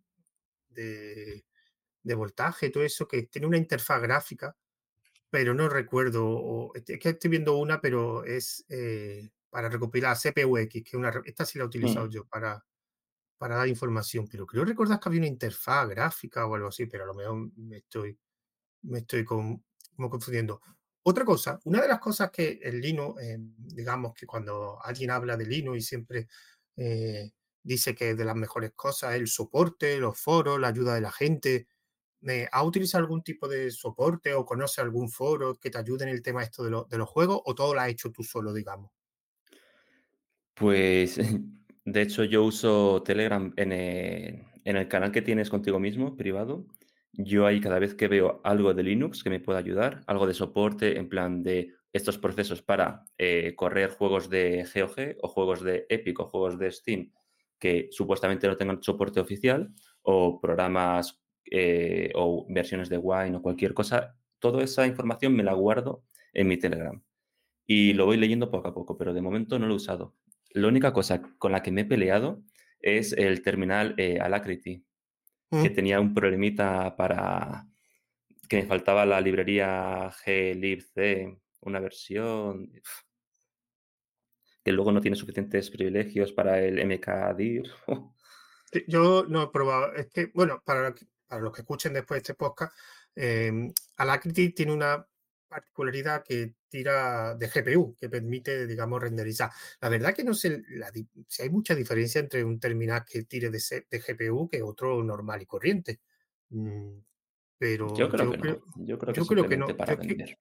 de, 0.70 1.46
de 2.04 2.16
voltaje, 2.16 2.70
todo 2.72 2.84
eso, 2.84 3.08
que 3.08 3.24
tiene 3.26 3.48
una 3.48 3.58
interfaz 3.60 4.02
gráfica, 4.02 4.58
pero 5.36 5.54
no 5.54 5.68
recuerdo. 5.70 6.26
o- 6.28 6.72
es 6.76 6.84
que 7.00 7.10
estoy 7.10 7.30
viendo 7.30 7.58
una, 7.58 7.82
pero 7.82 8.24
es 8.26 8.66
eh, 8.70 9.30
para 9.50 9.70
recopilar 9.70 10.18
CPUX, 10.18 10.72
que 10.72 10.80
es 10.90 10.94
una, 10.96 11.12
esta 11.26 11.46
sí 11.46 11.58
la 11.58 11.66
he 11.66 11.68
utilizado 11.68 12.08
Mm. 12.08 12.10
yo 12.10 12.26
para, 12.28 12.66
para 13.38 13.58
dar 13.58 13.68
información, 13.68 14.28
pero 14.32 14.46
creo 14.48 14.66
recordar 14.66 15.00
que 15.00 15.10
había 15.10 15.20
una 15.22 15.28
interfaz 15.28 15.90
gráfica 15.90 16.46
o 16.48 16.56
algo 16.56 16.70
así, 16.70 16.86
pero 16.88 17.04
a 17.04 17.08
lo 17.08 17.14
mejor 17.16 17.52
me 17.58 17.78
estoy, 17.78 18.18
me 18.84 19.00
estoy 19.00 19.26
con- 19.26 19.64
como 19.96 20.10
confundiendo. 20.10 20.62
Otra 21.04 21.26
cosa, 21.26 21.60
una 21.66 21.82
de 21.82 21.88
las 21.90 22.00
cosas 22.00 22.32
que 22.32 22.60
el 22.64 22.82
Linux, 22.82 23.22
eh, 23.24 23.38
digamos 23.40 24.14
que 24.16 24.26
cuando 24.28 24.80
alguien 24.84 25.12
habla 25.12 25.38
de 25.38 25.46
Linux 25.46 25.78
y 25.80 25.82
siempre 25.82 26.28
eh, 26.78 27.32
dice 27.64 27.96
que 27.96 28.12
es 28.12 28.18
de 28.18 28.26
las 28.26 28.36
mejores 28.36 28.74
cosas, 28.76 29.16
el 29.16 29.28
soporte, 29.28 29.98
los 30.00 30.20
foros, 30.20 30.60
la 30.60 30.70
ayuda 30.70 30.96
de 30.96 31.02
la 31.02 31.12
gente. 31.12 31.68
Eh, 32.28 32.48
¿Ha 32.52 32.64
utilizado 32.64 33.04
algún 33.04 33.22
tipo 33.24 33.48
de 33.48 33.72
soporte 33.72 34.34
o 34.34 34.46
conoce 34.46 34.82
algún 34.82 35.10
foro 35.10 35.56
que 35.56 35.70
te 35.70 35.78
ayude 35.78 36.04
en 36.04 36.10
el 36.10 36.22
tema 36.22 36.44
esto 36.44 36.64
de, 36.64 36.72
lo- 36.72 36.86
de 36.86 36.98
los 36.98 37.10
juegos 37.10 37.42
o 37.46 37.56
todo 37.56 37.74
lo 37.74 37.82
has 37.82 37.90
hecho 37.90 38.12
tú 38.12 38.24
solo, 38.24 38.54
digamos? 38.54 38.92
Pues, 40.54 41.18
de 41.86 42.02
hecho, 42.02 42.24
yo 42.24 42.44
uso 42.44 43.04
Telegram 43.04 43.54
en 43.56 43.72
el, 43.72 44.44
en 44.64 44.78
el 44.78 44.88
canal 44.88 45.12
que 45.12 45.22
tienes 45.22 45.50
contigo 45.50 45.80
mismo, 45.80 46.16
privado. 46.16 46.66
Yo 47.14 47.46
ahí 47.46 47.62
cada 47.62 47.80
vez 47.80 47.96
que 47.96 48.08
veo 48.08 48.42
algo 48.44 48.74
de 48.74 48.84
Linux 48.84 49.24
que 49.24 49.30
me 49.30 49.40
pueda 49.40 49.60
ayudar, 49.60 50.04
algo 50.08 50.28
de 50.28 50.34
soporte 50.34 50.98
en 50.98 51.08
plan 51.08 51.44
de 51.44 51.74
estos 51.94 52.18
procesos 52.18 52.62
para 52.62 53.06
eh, 53.18 53.54
correr 53.56 53.92
juegos 53.92 54.30
de 54.30 54.66
GOG 54.74 55.18
o 55.22 55.30
juegos 55.30 55.62
de 55.62 55.86
Epic 55.88 56.20
o 56.20 56.26
juegos 56.26 56.60
de 56.60 56.72
Steam 56.72 57.12
que 57.58 57.88
supuestamente 57.92 58.48
no 58.48 58.58
tengan 58.58 58.84
soporte 58.84 59.22
oficial 59.22 59.74
o 60.02 60.42
programas 60.42 61.24
eh, 61.52 62.12
o 62.16 62.46
versiones 62.50 62.90
de 62.90 62.98
Wine 62.98 63.38
o 63.38 63.42
cualquier 63.42 63.74
cosa, 63.74 64.16
toda 64.40 64.64
esa 64.64 64.86
información 64.88 65.36
me 65.36 65.44
la 65.44 65.54
guardo 65.54 66.04
en 66.34 66.48
mi 66.48 66.58
Telegram 66.58 67.02
y 67.68 67.94
lo 67.94 68.06
voy 68.06 68.18
leyendo 68.18 68.52
poco 68.52 68.68
a 68.68 68.74
poco, 68.74 68.98
pero 68.98 69.14
de 69.14 69.22
momento 69.22 69.58
no 69.58 69.68
lo 69.68 69.74
he 69.74 69.78
usado. 69.78 70.16
La 70.52 70.68
única 70.68 70.94
cosa 70.94 71.22
con 71.38 71.52
la 71.52 71.62
que 71.62 71.72
me 71.72 71.82
he 71.82 71.86
peleado 71.86 72.42
es 72.80 73.14
el 73.14 73.42
terminal 73.42 73.96
eh, 73.98 74.20
Alacrity, 74.20 74.84
que 75.52 75.70
Mm, 75.70 75.74
tenía 75.74 76.00
un 76.00 76.14
problemita 76.14 76.96
para 76.96 77.68
que 78.48 78.58
me 78.58 78.66
faltaba 78.66 79.06
la 79.06 79.22
librería 79.22 80.12
glibc, 80.26 81.40
una 81.62 81.80
versión 81.80 82.72
que 84.64 84.72
luego 84.72 84.92
no 84.92 85.02
tiene 85.02 85.16
suficientes 85.16 85.70
privilegios 85.70 86.32
para 86.34 86.60
el 86.60 86.86
mkdir. 86.86 87.64
Yo 88.88 89.26
no 89.28 89.44
he 89.44 89.48
probado, 89.50 89.94
es 89.94 90.08
que, 90.08 90.32
bueno, 90.34 90.62
para, 90.66 90.94
para 91.28 91.42
los 91.42 91.54
que 91.54 91.62
escuchen 91.62 91.94
después 91.94 92.20
este 92.20 92.34
podcast, 92.34 92.74
eh, 93.16 93.72
Alacrity 93.98 94.50
tiene 94.50 94.74
una 94.74 95.06
particularidad 95.48 96.24
que 96.24 96.56
tira 96.68 97.36
de 97.36 97.48
GPU, 97.48 97.96
que 97.96 98.10
permite, 98.10 98.68
digamos, 98.68 99.02
renderizar. 99.02 99.50
La 99.80 99.90
verdad 99.90 100.14
que 100.14 100.24
no 100.24 100.34
sé 100.34 100.64
la 100.70 100.92
si 101.28 101.42
hay 101.42 101.50
mucha 101.50 101.74
diferencia 101.76 102.20
entre 102.20 102.44
un 102.44 102.60
terminal 102.60 103.06
que 103.06 103.24
tire 103.24 103.50
de, 103.50 103.60
GPU 103.90 104.50
que 104.50 104.62
otro 104.62 105.04
normal 105.04 105.42
y 105.42 105.46
corriente. 105.46 106.02
Mm, 106.50 106.98
Yo 106.98 107.04
pero 107.58 107.88
creo 107.88 107.98
yo 107.98 108.12
que 108.32 108.40
creo, 108.40 108.64
no. 108.76 108.86
Yo 108.86 109.00
creo 109.00 109.14
que 109.14 109.20
yo 109.20 109.26
creo 109.26 109.50
que 109.50 109.58
no. 109.58 109.68
Es 109.70 109.98
que 109.98 110.38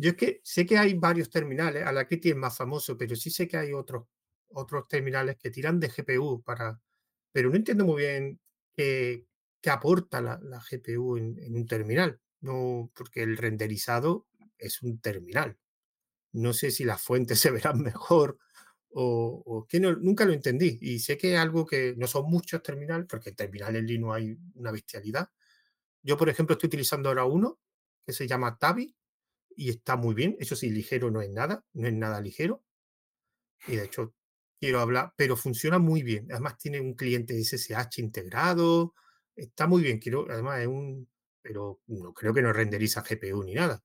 yo 0.00 0.10
es 0.10 0.16
que 0.16 0.40
sé 0.44 0.64
que 0.64 0.78
hay 0.78 0.94
varios 0.94 1.28
terminales, 1.28 1.84
Alacrity 1.84 2.30
es 2.30 2.36
más 2.36 2.56
famoso, 2.56 2.96
pero 2.96 3.16
sí 3.16 3.30
sé 3.30 3.48
que 3.48 3.56
hay 3.56 3.72
otros, 3.72 4.06
otros 4.50 4.86
terminales 4.86 5.36
que 5.36 5.50
tiran 5.50 5.80
de 5.80 5.88
GPU 5.88 6.42
para, 6.42 6.80
pero 7.32 7.50
no 7.50 7.56
entiendo 7.56 7.84
muy 7.84 8.02
bien 8.02 8.38
qué, 8.76 9.26
qué 9.60 9.70
aporta 9.70 10.20
la, 10.20 10.38
la 10.42 10.60
GPU 10.60 11.16
en, 11.16 11.38
en 11.38 11.56
un 11.56 11.66
terminal. 11.66 12.20
No, 12.40 12.90
porque 12.94 13.22
el 13.22 13.36
renderizado 13.36 14.26
es 14.58 14.82
un 14.82 15.00
terminal. 15.00 15.58
No 16.32 16.52
sé 16.52 16.70
si 16.70 16.84
las 16.84 17.02
fuentes 17.02 17.40
se 17.40 17.50
verán 17.50 17.80
mejor 17.82 18.38
o, 18.90 19.42
o 19.44 19.66
que 19.66 19.80
no, 19.80 19.94
nunca 19.96 20.24
lo 20.24 20.32
entendí. 20.32 20.78
Y 20.80 21.00
sé 21.00 21.18
que 21.18 21.34
es 21.34 21.40
algo 21.40 21.66
que 21.66 21.94
no 21.96 22.06
son 22.06 22.30
muchos 22.30 22.62
terminales, 22.62 23.06
porque 23.08 23.30
en 23.30 23.36
terminal 23.36 23.76
en 23.76 23.86
Linux 23.86 24.16
hay 24.16 24.38
una 24.54 24.72
bestialidad. 24.72 25.30
Yo, 26.02 26.16
por 26.16 26.28
ejemplo, 26.28 26.54
estoy 26.54 26.68
utilizando 26.68 27.08
ahora 27.08 27.24
uno 27.24 27.60
que 28.06 28.12
se 28.12 28.26
llama 28.26 28.58
Tabi 28.58 28.96
y 29.56 29.70
está 29.70 29.96
muy 29.96 30.14
bien. 30.14 30.36
Eso 30.40 30.56
sí, 30.56 30.70
ligero 30.70 31.10
no 31.10 31.20
es 31.22 31.30
nada, 31.30 31.64
no 31.74 31.88
es 31.88 31.94
nada 31.94 32.20
ligero. 32.20 32.64
Y 33.66 33.76
de 33.76 33.84
hecho, 33.84 34.14
quiero 34.60 34.80
hablar, 34.80 35.12
pero 35.16 35.36
funciona 35.36 35.78
muy 35.78 36.02
bien. 36.02 36.28
Además, 36.30 36.58
tiene 36.58 36.80
un 36.80 36.94
cliente 36.94 37.34
SSH 37.42 38.00
integrado. 38.00 38.94
Está 39.38 39.68
muy 39.68 39.82
bien. 39.82 39.98
Quiero, 39.98 40.26
además, 40.28 40.60
es 40.60 40.66
un. 40.66 41.08
Pero 41.40 41.80
no 41.86 42.12
creo 42.12 42.34
que 42.34 42.42
no 42.42 42.52
renderiza 42.52 43.02
GPU 43.02 43.44
ni 43.44 43.54
nada. 43.54 43.82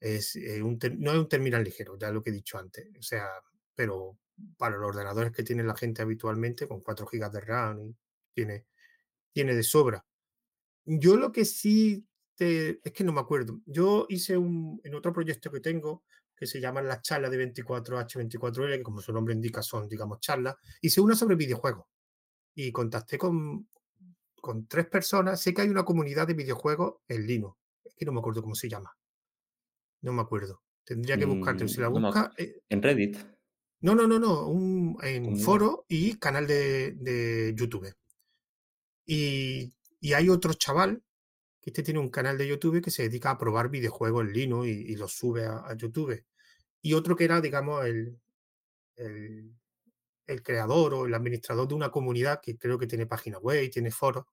Es, 0.00 0.36
eh, 0.36 0.62
un 0.62 0.78
no 0.98 1.12
es 1.12 1.18
un 1.18 1.28
terminal 1.28 1.64
ligero, 1.64 1.98
ya 1.98 2.10
lo 2.10 2.22
que 2.22 2.30
he 2.30 2.32
dicho 2.32 2.58
antes. 2.58 2.88
O 2.98 3.02
sea, 3.02 3.28
pero 3.74 4.18
para 4.58 4.76
los 4.76 4.88
ordenadores 4.90 5.32
que 5.32 5.44
tiene 5.44 5.64
la 5.64 5.76
gente 5.76 6.02
habitualmente, 6.02 6.68
con 6.68 6.82
4 6.82 7.06
GB 7.06 7.30
de 7.30 7.40
RAM, 7.40 7.94
tiene, 8.34 8.66
tiene 9.32 9.54
de 9.54 9.62
sobra. 9.62 10.04
Yo 10.84 11.16
lo 11.16 11.32
que 11.32 11.44
sí 11.46 12.06
te, 12.36 12.80
es 12.84 12.92
que 12.92 13.04
no 13.04 13.12
me 13.12 13.20
acuerdo. 13.20 13.60
Yo 13.66 14.06
hice 14.10 14.36
un, 14.36 14.80
en 14.84 14.94
otro 14.94 15.12
proyecto 15.12 15.50
que 15.50 15.60
tengo, 15.60 16.04
que 16.36 16.46
se 16.46 16.60
llama 16.60 16.82
las 16.82 17.02
charlas 17.02 17.30
de 17.30 17.38
24H24L, 17.54 18.78
que 18.78 18.82
como 18.82 19.00
su 19.00 19.12
nombre 19.12 19.34
indica 19.34 19.62
son, 19.62 19.88
digamos, 19.88 20.20
charlas, 20.20 20.56
hice 20.82 21.00
una 21.00 21.16
sobre 21.16 21.36
videojuegos 21.36 21.86
y 22.54 22.72
contacté 22.72 23.18
con, 23.18 23.68
con 24.44 24.66
tres 24.68 24.86
personas. 24.86 25.40
Sé 25.40 25.54
que 25.54 25.62
hay 25.62 25.70
una 25.70 25.86
comunidad 25.86 26.26
de 26.26 26.34
videojuegos 26.34 26.96
en 27.08 27.26
Linux. 27.26 27.56
Es 27.82 27.94
que 27.94 28.04
no 28.04 28.12
me 28.12 28.18
acuerdo 28.18 28.42
cómo 28.42 28.54
se 28.54 28.68
llama. 28.68 28.94
No 30.02 30.12
me 30.12 30.20
acuerdo. 30.20 30.62
Tendría 30.84 31.16
que 31.16 31.24
buscarte. 31.24 31.66
Si 31.66 31.80
la 31.80 31.88
Mm, 31.88 31.94
no 31.94 32.00
busca, 32.08 32.30
eh, 32.36 32.60
en 32.68 32.82
Reddit, 32.82 33.16
no, 33.80 33.94
no, 33.94 34.06
no, 34.06 34.18
no, 34.18 34.46
un, 34.46 34.98
en 35.02 35.22
comunidad. 35.24 35.44
foro 35.46 35.86
y 35.88 36.18
canal 36.18 36.46
de, 36.46 36.92
de 36.92 37.54
YouTube. 37.56 37.94
Y, 39.06 39.72
y 40.00 40.12
hay 40.12 40.28
otro 40.28 40.52
chaval 40.52 41.02
que 41.62 41.70
este 41.70 41.82
tiene 41.82 42.00
un 42.00 42.10
canal 42.10 42.36
de 42.36 42.46
YouTube 42.46 42.82
que 42.82 42.90
se 42.90 43.04
dedica 43.04 43.30
a 43.30 43.38
probar 43.38 43.70
videojuegos 43.70 44.26
en 44.26 44.32
Linux 44.34 44.66
y, 44.68 44.92
y 44.92 44.96
los 44.96 45.12
sube 45.14 45.46
a, 45.46 45.66
a 45.66 45.74
YouTube. 45.74 46.22
Y 46.82 46.92
otro 46.92 47.16
que 47.16 47.24
era, 47.24 47.40
digamos, 47.40 47.86
el, 47.86 48.20
el, 48.96 49.54
el 50.26 50.42
creador 50.42 50.94
o 50.94 51.06
el 51.06 51.14
administrador 51.14 51.68
de 51.68 51.74
una 51.74 51.90
comunidad 51.90 52.40
que 52.42 52.58
creo 52.58 52.78
que 52.78 52.86
tiene 52.86 53.06
página 53.06 53.38
web 53.38 53.62
y 53.64 53.70
tiene 53.70 53.90
foros, 53.90 54.24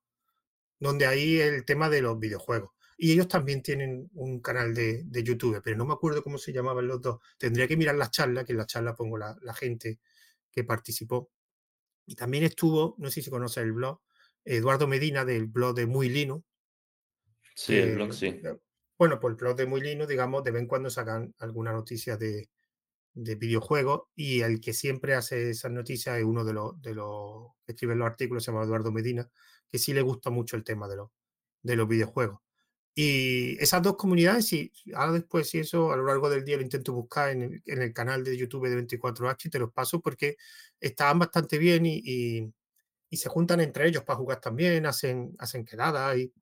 donde 0.80 1.06
ahí 1.08 1.40
el 1.40 1.66
tema 1.66 1.90
de 1.90 2.02
los 2.02 2.20
videojuegos. 2.20 2.72
Y 2.98 3.14
ellos 3.14 3.28
también 3.28 3.62
tienen 3.64 4.10
un 4.14 4.42
canal 4.42 4.74
de, 4.76 5.04
de 5.06 5.24
YouTube, 5.24 5.62
pero 5.64 5.78
no 5.78 5.86
me 5.86 5.94
acuerdo 5.94 6.24
cómo 6.24 6.38
se 6.38 6.54
llamaban 6.54 6.88
los 6.88 7.02
dos. 7.02 7.20
Tendría 7.38 7.68
que 7.68 7.78
mirar 7.78 7.96
las 7.96 8.12
charlas, 8.12 8.46
que 8.46 8.52
en 8.54 8.60
la 8.60 8.66
charla 8.68 8.96
pongo 8.96 9.18
la, 9.18 9.38
la 9.42 9.54
gente 9.54 10.00
que 10.52 10.64
participó. 10.64 11.32
Y 12.06 12.16
también 12.16 12.44
estuvo, 12.44 12.96
no 13.00 13.10
sé 13.12 13.22
si 13.22 13.30
conoces 13.32 13.64
el 13.64 13.74
blog, 13.74 14.02
Eduardo 14.46 14.88
Medina 14.88 15.26
del 15.26 15.48
blog 15.48 15.76
de 15.76 15.88
Muy 15.88 16.10
Linux, 16.10 16.46
Sí, 17.56 17.78
el 17.78 17.96
blog 17.96 18.14
sí. 18.14 18.42
bueno, 18.98 19.20
pues 19.20 19.32
el 19.32 19.38
blog 19.38 19.56
de 19.56 19.66
Muy 19.66 19.82
Linux, 19.82 20.08
digamos, 20.08 20.44
de 20.44 20.52
vez 20.52 20.62
en 20.62 20.68
cuando 20.68 20.90
sacan 20.90 21.34
alguna 21.40 21.72
noticia 21.72 22.18
de, 22.18 22.50
de 23.14 23.36
videojuegos 23.36 24.04
y 24.16 24.42
el 24.42 24.62
que 24.62 24.74
siempre 24.74 25.16
hace 25.16 25.50
esas 25.50 25.72
noticias 25.72 26.18
es 26.18 26.24
uno 26.24 26.44
de 26.46 26.54
los, 26.54 26.82
de 26.82 26.96
los 26.96 27.52
que 27.66 27.74
escribe 27.74 27.96
los 27.96 28.08
artículos, 28.08 28.44
se 28.44 28.52
llama 28.52 28.64
Eduardo 28.64 28.92
Medina, 28.92 29.30
que 29.68 29.80
sí 29.80 29.94
le 29.94 30.02
gusta 30.02 30.30
mucho 30.30 30.56
el 30.56 30.64
tema 30.64 30.88
de 30.88 30.98
los, 30.98 31.10
de 31.62 31.76
los 31.76 31.88
videojuegos. 31.88 32.40
Y 32.94 33.58
esas 33.64 33.82
dos 33.82 33.96
comunidades, 33.96 34.48
sí, 34.48 34.72
ahora 34.94 35.14
después, 35.14 35.50
si 35.50 35.60
eso, 35.60 35.92
a 35.92 35.98
lo 35.98 36.06
largo 36.06 36.30
del 36.30 36.44
día 36.44 36.58
lo 36.58 36.64
intento 36.64 36.92
buscar 36.94 37.32
en 37.32 37.42
el, 37.44 37.64
en 37.66 37.82
el 37.82 37.94
canal 37.94 38.24
de 38.24 38.36
YouTube 38.38 38.68
de 38.68 38.86
24H 38.86 39.46
y 39.46 39.50
te 39.50 39.60
los 39.60 39.72
paso 39.72 40.02
porque 40.02 40.36
estaban 40.80 41.20
bastante 41.20 41.58
bien 41.58 41.86
y, 41.86 42.02
y, 42.04 42.54
y 43.10 43.18
se 43.18 43.30
juntan 43.30 43.62
entre 43.62 43.88
ellos 43.88 44.04
para 44.04 44.18
jugar 44.18 44.42
también, 44.42 44.86
hacen, 44.86 45.36
hacen 45.40 45.64
quedadas 45.66 46.18
y, 46.18 46.34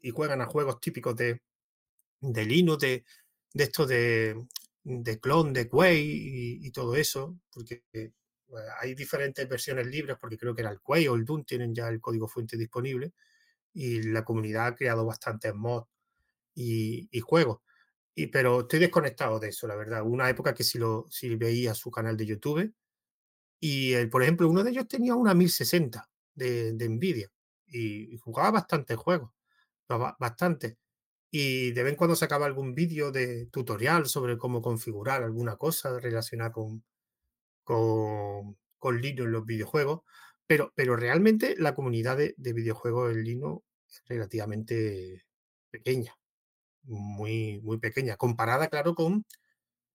y 0.00 0.10
juegan 0.10 0.40
a 0.40 0.46
juegos 0.46 0.80
típicos 0.80 1.16
de, 1.16 1.42
de 2.20 2.44
Linux, 2.44 2.78
de, 2.80 3.04
de 3.52 3.64
esto 3.64 3.86
de, 3.86 4.46
de 4.84 5.18
clon 5.18 5.52
de 5.52 5.68
Quay 5.68 6.60
y, 6.62 6.70
todo 6.70 6.94
eso, 6.94 7.38
porque 7.50 7.84
eh, 7.92 8.12
hay 8.80 8.94
diferentes 8.94 9.48
versiones 9.48 9.86
libres, 9.86 10.16
porque 10.20 10.38
creo 10.38 10.54
que 10.54 10.62
era 10.62 10.70
el 10.70 10.80
Quay 10.80 11.08
o 11.08 11.14
el 11.14 11.24
Doom 11.24 11.44
tienen 11.44 11.74
ya 11.74 11.88
el 11.88 12.00
código 12.00 12.28
fuente 12.28 12.56
disponible 12.56 13.12
y 13.72 14.02
la 14.02 14.24
comunidad 14.24 14.68
ha 14.68 14.74
creado 14.74 15.06
bastantes 15.06 15.54
mods 15.54 15.88
y, 16.54 17.08
juegos. 17.20 17.60
Y, 18.14 18.28
pero 18.28 18.60
estoy 18.62 18.78
desconectado 18.80 19.40
de 19.40 19.48
eso, 19.48 19.66
la 19.66 19.76
verdad. 19.76 20.02
Una 20.04 20.30
época 20.30 20.54
que 20.54 20.64
sí, 20.64 20.78
lo, 20.78 21.06
sí 21.10 21.34
veía 21.36 21.74
su 21.74 21.90
canal 21.90 22.16
de 22.16 22.26
YouTube 22.26 22.74
y, 23.60 24.06
por 24.06 24.22
ejemplo, 24.22 24.48
uno 24.48 24.62
de 24.62 24.70
ellos 24.70 24.86
tenía 24.88 25.14
una 25.14 25.34
1060 25.34 26.08
de, 26.34 26.72
de 26.74 26.88
Nvidia 26.88 27.30
y, 27.66 28.16
jugaba 28.18 28.52
bastantes 28.52 28.96
juegos, 28.96 29.30
bastante. 30.18 30.78
Y 31.36 31.72
de 31.72 31.82
vez 31.82 31.90
en 31.94 31.96
cuando 31.96 32.14
sacaba 32.14 32.46
algún 32.46 32.76
vídeo 32.76 33.10
de 33.10 33.46
tutorial 33.46 34.06
sobre 34.06 34.38
cómo 34.38 34.62
configurar 34.62 35.24
alguna 35.24 35.56
cosa 35.56 35.98
relacionada 35.98 36.52
con, 36.52 36.84
con, 37.64 38.56
con 38.78 39.00
Linux 39.00 39.26
en 39.26 39.32
los 39.32 39.44
videojuegos. 39.44 40.02
Pero, 40.46 40.72
pero 40.76 40.94
realmente 40.94 41.56
la 41.58 41.74
comunidad 41.74 42.18
de, 42.18 42.34
de 42.36 42.52
videojuegos 42.52 43.10
en 43.10 43.24
Linux 43.24 43.64
es 43.88 44.04
relativamente 44.06 45.24
pequeña, 45.72 46.16
muy, 46.84 47.60
muy 47.62 47.78
pequeña, 47.78 48.16
comparada, 48.16 48.68
claro, 48.68 48.94
con 48.94 49.24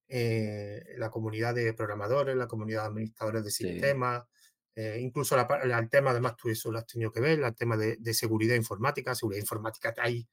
eh, 0.08 0.84
la 0.98 1.08
comunidad 1.08 1.54
de 1.54 1.72
programadores, 1.72 2.36
la 2.36 2.48
comunidad 2.48 2.82
de 2.82 2.88
administradores 2.88 3.44
de 3.44 3.50
sistemas, 3.50 4.24
eh, 4.74 4.98
incluso 5.00 5.38
el 5.38 5.88
tema, 5.88 6.10
además 6.10 6.36
tú 6.36 6.50
eso 6.50 6.70
lo 6.70 6.80
has 6.80 6.86
tenido 6.86 7.10
que 7.10 7.20
ver, 7.20 7.40
el 7.40 7.54
tema 7.54 7.78
de, 7.78 8.12
seguridad 8.12 8.56
informática, 8.56 9.14
seguridad 9.14 9.40
informática, 9.40 9.94
hay 9.96 10.28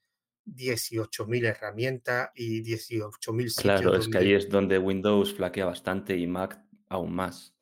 18.000 0.56 1.46
herramientas 1.46 2.30
y 2.36 2.62
18.000 2.62 3.50
sitios. 3.50 3.62
Claro, 3.62 3.96
es 3.96 4.08
que 4.08 4.18
ahí 4.18 4.34
es 4.34 4.50
donde 4.50 4.80
Windows 4.80 5.34
flaquea 5.34 5.66
bastante 5.66 6.16
y 6.18 6.28
Mac 6.28 6.64
aún 6.88 7.14
más. 7.14 7.54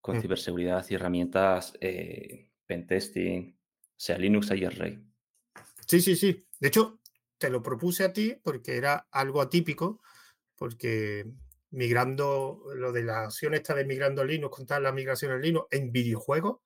Con 0.00 0.18
Mm. 0.18 0.20
ciberseguridad 0.22 0.86
y 0.88 0.94
herramientas, 0.94 1.72
eh, 1.80 2.50
pentesting, 2.66 3.58
sea, 3.96 4.18
Linux 4.18 4.50
ahí 4.50 4.64
es 4.64 4.76
rey. 4.78 5.02
Sí, 5.86 6.00
sí, 6.00 6.16
sí. 6.16 6.46
De 6.60 6.68
hecho, 6.68 7.00
te 7.38 7.50
lo 7.50 7.62
propuse 7.62 8.04
a 8.04 8.12
ti 8.12 8.36
porque 8.42 8.76
era 8.76 9.08
algo 9.10 9.40
atípico, 9.40 10.02
porque 10.56 11.26
migrando, 11.70 12.62
lo 12.74 12.92
de 12.92 13.02
la 13.04 13.24
acción 13.24 13.54
esta 13.54 13.74
de 13.74 13.84
migrando 13.84 14.24
Linux, 14.24 14.54
contar 14.54 14.82
la 14.82 14.92
migración 14.92 15.32
en 15.32 15.40
Linux, 15.42 15.66
en 15.70 15.92
videojuegos 15.92 16.58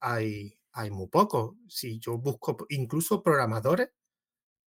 hay, 0.00 0.58
hay 0.72 0.90
muy 0.90 1.08
poco. 1.08 1.56
Si 1.68 1.98
yo 1.98 2.18
busco 2.18 2.56
incluso 2.70 3.22
programadores 3.22 3.90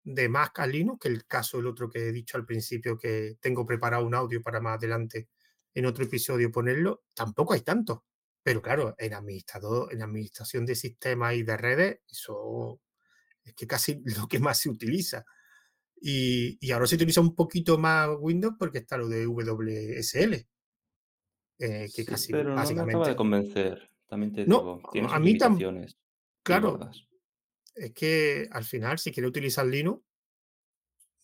de 0.03 0.29
Mac 0.29 0.59
a 0.59 0.67
Linux, 0.67 0.99
que 1.01 1.07
el 1.09 1.25
caso 1.25 1.59
el 1.59 1.67
otro 1.67 1.89
que 1.89 1.99
he 2.07 2.11
dicho 2.11 2.37
al 2.37 2.45
principio, 2.45 2.97
que 2.97 3.37
tengo 3.39 3.65
preparado 3.65 4.05
un 4.05 4.15
audio 4.15 4.41
para 4.41 4.59
más 4.59 4.77
adelante 4.77 5.29
en 5.73 5.85
otro 5.85 6.03
episodio 6.03 6.51
ponerlo, 6.51 7.03
tampoco 7.13 7.53
hay 7.53 7.61
tanto. 7.61 8.05
Pero 8.43 8.61
claro, 8.61 8.95
en 8.97 9.13
administrador, 9.13 9.93
en 9.93 10.01
administración 10.01 10.65
de 10.65 10.75
sistemas 10.75 11.35
y 11.35 11.43
de 11.43 11.57
redes, 11.57 11.99
eso 12.09 12.81
es 13.43 13.53
que 13.53 13.67
casi 13.67 14.01
lo 14.21 14.27
que 14.27 14.39
más 14.39 14.59
se 14.59 14.69
utiliza. 14.69 15.25
Y, 16.03 16.57
y 16.59 16.71
ahora 16.71 16.87
se 16.87 16.95
utiliza 16.95 17.21
un 17.21 17.35
poquito 17.35 17.77
más 17.77 18.09
Windows 18.19 18.55
porque 18.57 18.79
está 18.79 18.97
lo 18.97 19.07
de 19.07 19.27
WSL. 19.27 20.47
Eh, 21.59 21.83
que 21.83 21.89
Sí, 21.89 22.05
casi 22.05 22.31
pero 22.31 22.55
no 22.55 22.63
me 22.73 22.81
acaba 22.91 23.07
de 23.07 23.15
convencer, 23.15 23.91
también 24.07 24.33
te 24.33 24.47
No, 24.47 24.57
digo. 24.57 24.81
Tiene 24.91 25.07
a 25.11 25.19
mí 25.19 25.31
y 25.31 25.37
Claro. 26.43 26.79
Es 27.75 27.93
que 27.93 28.47
al 28.51 28.63
final, 28.65 28.99
si 28.99 29.11
quieres 29.11 29.29
utilizar 29.29 29.65
Linux, 29.65 30.03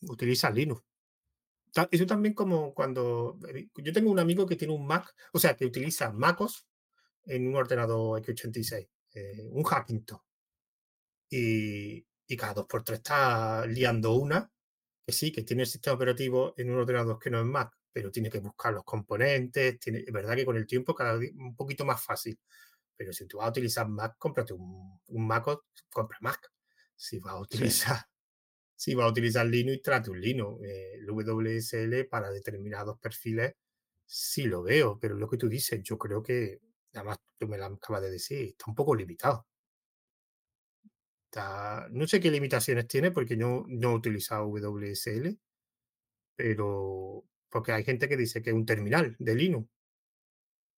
utiliza 0.02 0.50
Linux. 0.50 0.84
Eso 1.92 2.06
también 2.06 2.34
como 2.34 2.74
cuando. 2.74 3.38
eh, 3.54 3.68
Yo 3.76 3.94
tengo 3.94 4.12
un 4.12 4.20
amigo 4.20 4.46
que 4.48 4.56
tiene 4.56 4.74
un 4.74 4.86
Mac, 4.88 5.14
o 5.34 5.40
sea, 5.40 5.56
que 5.56 5.66
utiliza 5.66 6.12
MacOS 6.12 6.66
en 7.26 7.48
un 7.48 7.56
ordenador 7.56 8.20
x86, 8.20 8.90
eh, 9.16 9.48
un 9.52 9.64
Hackington. 9.64 10.20
Y, 11.30 12.06
y 12.28 12.38
cada 12.38 12.54
dos 12.54 12.66
por 12.68 12.84
tres 12.84 13.00
está 13.00 13.66
liando 13.66 14.14
una, 14.14 14.50
que 15.06 15.14
sí, 15.14 15.32
que 15.32 15.44
tiene 15.44 15.64
el 15.64 15.70
sistema 15.70 15.96
operativo 15.96 16.54
en 16.58 16.72
un 16.72 16.80
ordenador 16.80 17.20
que 17.20 17.30
no 17.32 17.40
es 17.42 17.46
Mac, 17.46 17.74
pero 17.94 18.12
tiene 18.12 18.30
que 18.30 18.40
buscar 18.40 18.74
los 18.74 18.84
componentes. 18.86 19.80
Tiene, 19.80 20.00
es 20.02 20.14
verdad 20.14 20.36
que 20.36 20.46
con 20.46 20.58
el 20.58 20.68
tiempo 20.68 20.96
cada 20.96 21.18
día 21.20 21.32
un 21.36 21.56
poquito 21.56 21.86
más 21.86 22.04
fácil. 22.04 22.40
Pero 22.98 23.14
si 23.14 23.28
tú 23.28 23.38
vas 23.38 23.48
a 23.48 23.50
utilizar 23.52 23.88
Mac, 23.90 24.16
cómprate 24.18 24.54
un, 24.54 25.00
un 25.08 25.28
Mac 25.28 25.48
o 25.48 25.66
compra 25.90 26.18
Mac. 26.22 26.40
Si 26.96 27.20
vas 27.20 27.36
a 27.36 27.40
Sí. 27.50 27.78
utilizar, 27.86 27.98
si 28.76 28.96
vas 28.96 29.06
a 29.08 29.10
utilizar 29.12 29.46
Linux, 29.48 29.82
trate 29.84 30.12
un 30.12 30.22
Linux. 30.22 30.64
Eh, 30.66 30.96
el 30.96 31.06
WSL 31.08 32.06
para 32.06 32.32
determinados 32.32 33.00
perfiles 33.00 33.56
sí 34.06 34.46
lo 34.46 34.64
veo, 34.64 35.00
pero 35.00 35.16
lo 35.18 35.30
que 35.30 35.38
tú 35.38 35.50
dices, 35.50 35.82
yo 35.84 35.98
creo 35.98 36.24
que, 36.24 36.62
además 36.94 37.20
tú 37.40 37.48
me 37.48 37.58
lo 37.58 37.66
acabas 37.68 38.04
de 38.04 38.12
decir, 38.12 38.50
está 38.50 38.66
un 38.70 38.76
poco 38.76 38.96
limitado. 38.96 39.48
Está- 41.26 41.88
no 41.92 42.08
sé 42.08 42.20
qué 42.20 42.32
limitaciones 42.32 42.88
tiene 42.88 43.12
porque 43.12 43.38
yo 43.38 43.66
no 43.68 43.92
he 43.92 43.96
utilizado 43.96 44.48
WSL, 44.48 45.40
pero 46.36 47.26
porque 47.50 47.74
hay 47.74 47.84
gente 47.86 48.10
que 48.10 48.18
dice 48.18 48.42
que 48.44 48.52
es 48.52 48.56
un 48.56 48.66
terminal 48.68 49.16
de 49.20 49.36
Linux. 49.36 49.70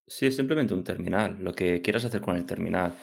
Sí, 0.09 0.25
es 0.25 0.35
simplemente 0.35 0.73
un 0.73 0.83
terminal, 0.83 1.37
lo 1.43 1.53
que 1.53 1.81
quieras 1.81 2.03
hacer 2.05 2.21
con 2.21 2.35
el 2.35 2.45
terminal. 2.45 2.93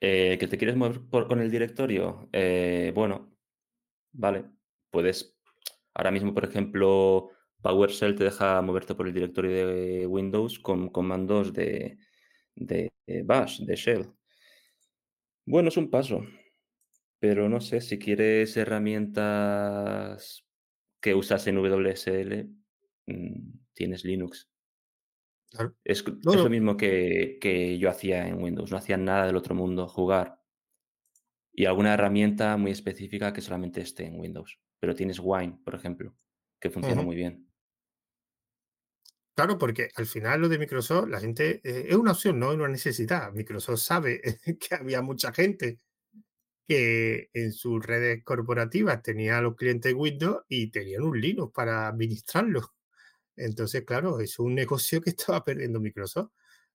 Eh, 0.00 0.36
¿que 0.40 0.48
te 0.48 0.56
quieres 0.58 0.76
mover 0.76 1.00
por- 1.10 1.28
con 1.28 1.40
el 1.40 1.50
directorio? 1.50 2.28
Eh, 2.32 2.90
bueno, 2.94 3.30
vale. 4.12 4.46
Puedes, 4.90 5.36
ahora 5.94 6.10
mismo, 6.12 6.34
por 6.34 6.44
ejemplo, 6.46 7.30
PowerShell 7.62 8.16
te 8.16 8.24
deja 8.24 8.62
moverte 8.62 8.94
por 8.96 9.08
el 9.08 9.14
directorio 9.14 9.52
de 9.68 10.06
Windows 10.08 10.58
con 10.60 10.90
comandos 10.90 11.52
de, 11.54 11.98
de 12.56 12.92
de 13.06 13.22
Bash, 13.24 13.60
de 13.62 13.76
Shell. 13.76 14.12
Bueno, 15.46 15.68
es 15.68 15.76
un 15.76 15.90
paso, 15.90 16.22
pero 17.20 17.48
no 17.48 17.60
sé, 17.60 17.80
si 17.80 17.98
quieres 17.98 18.56
herramientas 18.56 20.46
que 21.00 21.14
usas 21.14 21.46
en 21.48 21.56
WSL, 21.56 22.50
mm, 23.06 23.52
tienes 23.74 24.04
Linux. 24.04 24.50
Claro. 25.54 25.74
Es, 25.84 26.00
c- 26.04 26.12
No, 26.22 26.34
es 26.34 26.42
lo 26.42 26.50
mismo 26.50 26.76
que, 26.76 27.38
que 27.40 27.78
yo 27.78 27.88
hacía 27.90 28.26
en 28.28 28.42
Windows, 28.42 28.70
no 28.70 28.76
hacía 28.78 28.96
nada 28.98 29.26
del 29.26 29.36
otro 29.36 29.54
mundo, 29.54 29.88
jugar 29.88 30.40
y 31.52 31.64
alguna 31.66 31.94
herramienta 31.94 32.56
muy 32.58 32.70
específica 32.70 33.32
que 33.32 33.40
solamente 33.40 33.80
esté 33.80 34.04
en 34.06 34.20
Windows. 34.20 34.60
Pero 34.80 34.94
tienes 34.94 35.20
Wine, 35.22 35.60
por 35.64 35.74
ejemplo, 35.74 36.16
que 36.60 36.70
funciona 36.70 37.02
muy 37.02 37.16
bien. 37.16 37.50
Claro, 39.36 39.58
porque 39.58 39.88
al 39.96 40.06
final 40.06 40.40
lo 40.42 40.48
de 40.48 40.58
Microsoft, 40.58 41.08
la 41.08 41.18
gente 41.20 41.60
eh, 41.64 41.86
es 41.88 41.96
una 41.96 42.12
opción, 42.12 42.38
no 42.38 42.50
es 42.52 42.56
una 42.56 42.68
necesidad. 42.68 43.32
Microsoft 43.32 43.80
sabe 43.80 44.20
que 44.60 44.74
había 44.76 45.02
mucha 45.02 45.32
gente 45.32 45.80
que 46.68 47.30
en 47.34 47.52
sus 47.52 47.84
redes 47.84 48.24
corporativas 48.24 49.02
tenía 49.02 49.38
a 49.38 49.42
los 49.42 49.56
clientes 49.56 49.94
Windows 49.94 50.44
y 50.48 50.70
tenían 50.70 51.02
un 51.04 51.20
Linux 51.20 51.52
para 51.54 51.88
administrarlo. 51.88 52.74
Entonces, 53.36 53.84
claro, 53.84 54.20
es 54.20 54.38
un 54.38 54.54
negocio 54.54 55.00
que 55.00 55.10
estaba 55.16 55.44
perdiendo 55.44 55.80
Microsoft. 55.80 56.30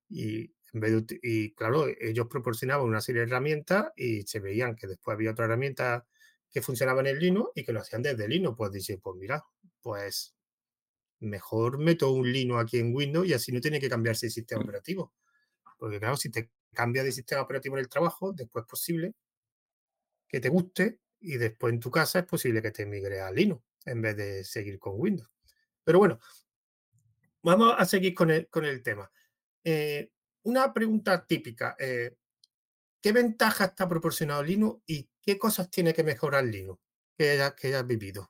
Y, 0.09 0.53
en 0.73 0.79
vez 0.81 0.91
de 0.91 0.97
uti- 0.97 1.19
y 1.23 1.53
claro, 1.55 1.87
ellos 1.99 2.27
proporcionaban 2.29 2.87
una 2.87 3.01
serie 3.01 3.21
de 3.21 3.27
herramientas 3.27 3.91
y 3.95 4.23
se 4.23 4.39
veían 4.39 4.75
que 4.75 4.87
después 4.87 5.15
había 5.15 5.31
otra 5.31 5.45
herramienta 5.45 6.07
que 6.51 6.61
funcionaba 6.61 7.01
en 7.01 7.07
el 7.07 7.19
Linux 7.19 7.51
y 7.55 7.63
que 7.65 7.73
lo 7.73 7.79
hacían 7.81 8.01
desde 8.03 8.27
Linux. 8.27 8.55
Pues 8.57 8.71
dice, 8.71 8.97
pues 8.99 9.15
mira, 9.19 9.43
pues 9.81 10.35
mejor 11.19 11.79
meto 11.79 12.11
un 12.11 12.31
Linux 12.31 12.61
aquí 12.63 12.79
en 12.79 12.95
Windows 12.95 13.27
y 13.27 13.33
así 13.33 13.51
no 13.51 13.61
tiene 13.61 13.79
que 13.79 13.89
cambiarse 13.89 14.27
el 14.27 14.31
sistema 14.31 14.61
operativo. 14.63 15.13
Porque 15.79 15.99
claro, 15.99 16.17
si 16.17 16.29
te 16.31 16.51
cambia 16.73 17.03
de 17.03 17.11
sistema 17.13 17.41
operativo 17.43 17.77
en 17.77 17.81
el 17.81 17.89
trabajo, 17.89 18.33
después 18.33 18.63
es 18.65 18.69
posible 18.69 19.15
que 20.27 20.39
te 20.39 20.49
guste 20.49 20.99
y 21.19 21.37
después 21.37 21.73
en 21.73 21.79
tu 21.79 21.91
casa 21.91 22.19
es 22.19 22.25
posible 22.25 22.61
que 22.61 22.71
te 22.71 22.85
migre 22.85 23.21
a 23.21 23.31
Linux 23.31 23.63
en 23.85 24.01
vez 24.01 24.15
de 24.17 24.43
seguir 24.43 24.79
con 24.79 24.93
Windows. 24.97 25.29
Pero 25.83 25.99
bueno, 25.99 26.19
vamos 27.43 27.75
a 27.77 27.85
seguir 27.85 28.13
con 28.13 28.31
el, 28.31 28.47
con 28.47 28.65
el 28.65 28.81
tema. 28.81 29.11
Eh, 29.63 30.11
una 30.43 30.73
pregunta 30.73 31.25
típica. 31.25 31.75
eh, 31.79 32.15
¿Qué 33.01 33.11
ventaja 33.13 33.65
está 33.65 33.87
proporcionado 33.87 34.43
Linux 34.43 34.81
y 34.85 35.09
qué 35.21 35.37
cosas 35.37 35.69
tiene 35.71 35.93
que 35.93 36.03
mejorar 36.03 36.43
Linux 36.43 36.81
que 37.17 37.31
hayas 37.31 37.87
vivido? 37.87 38.29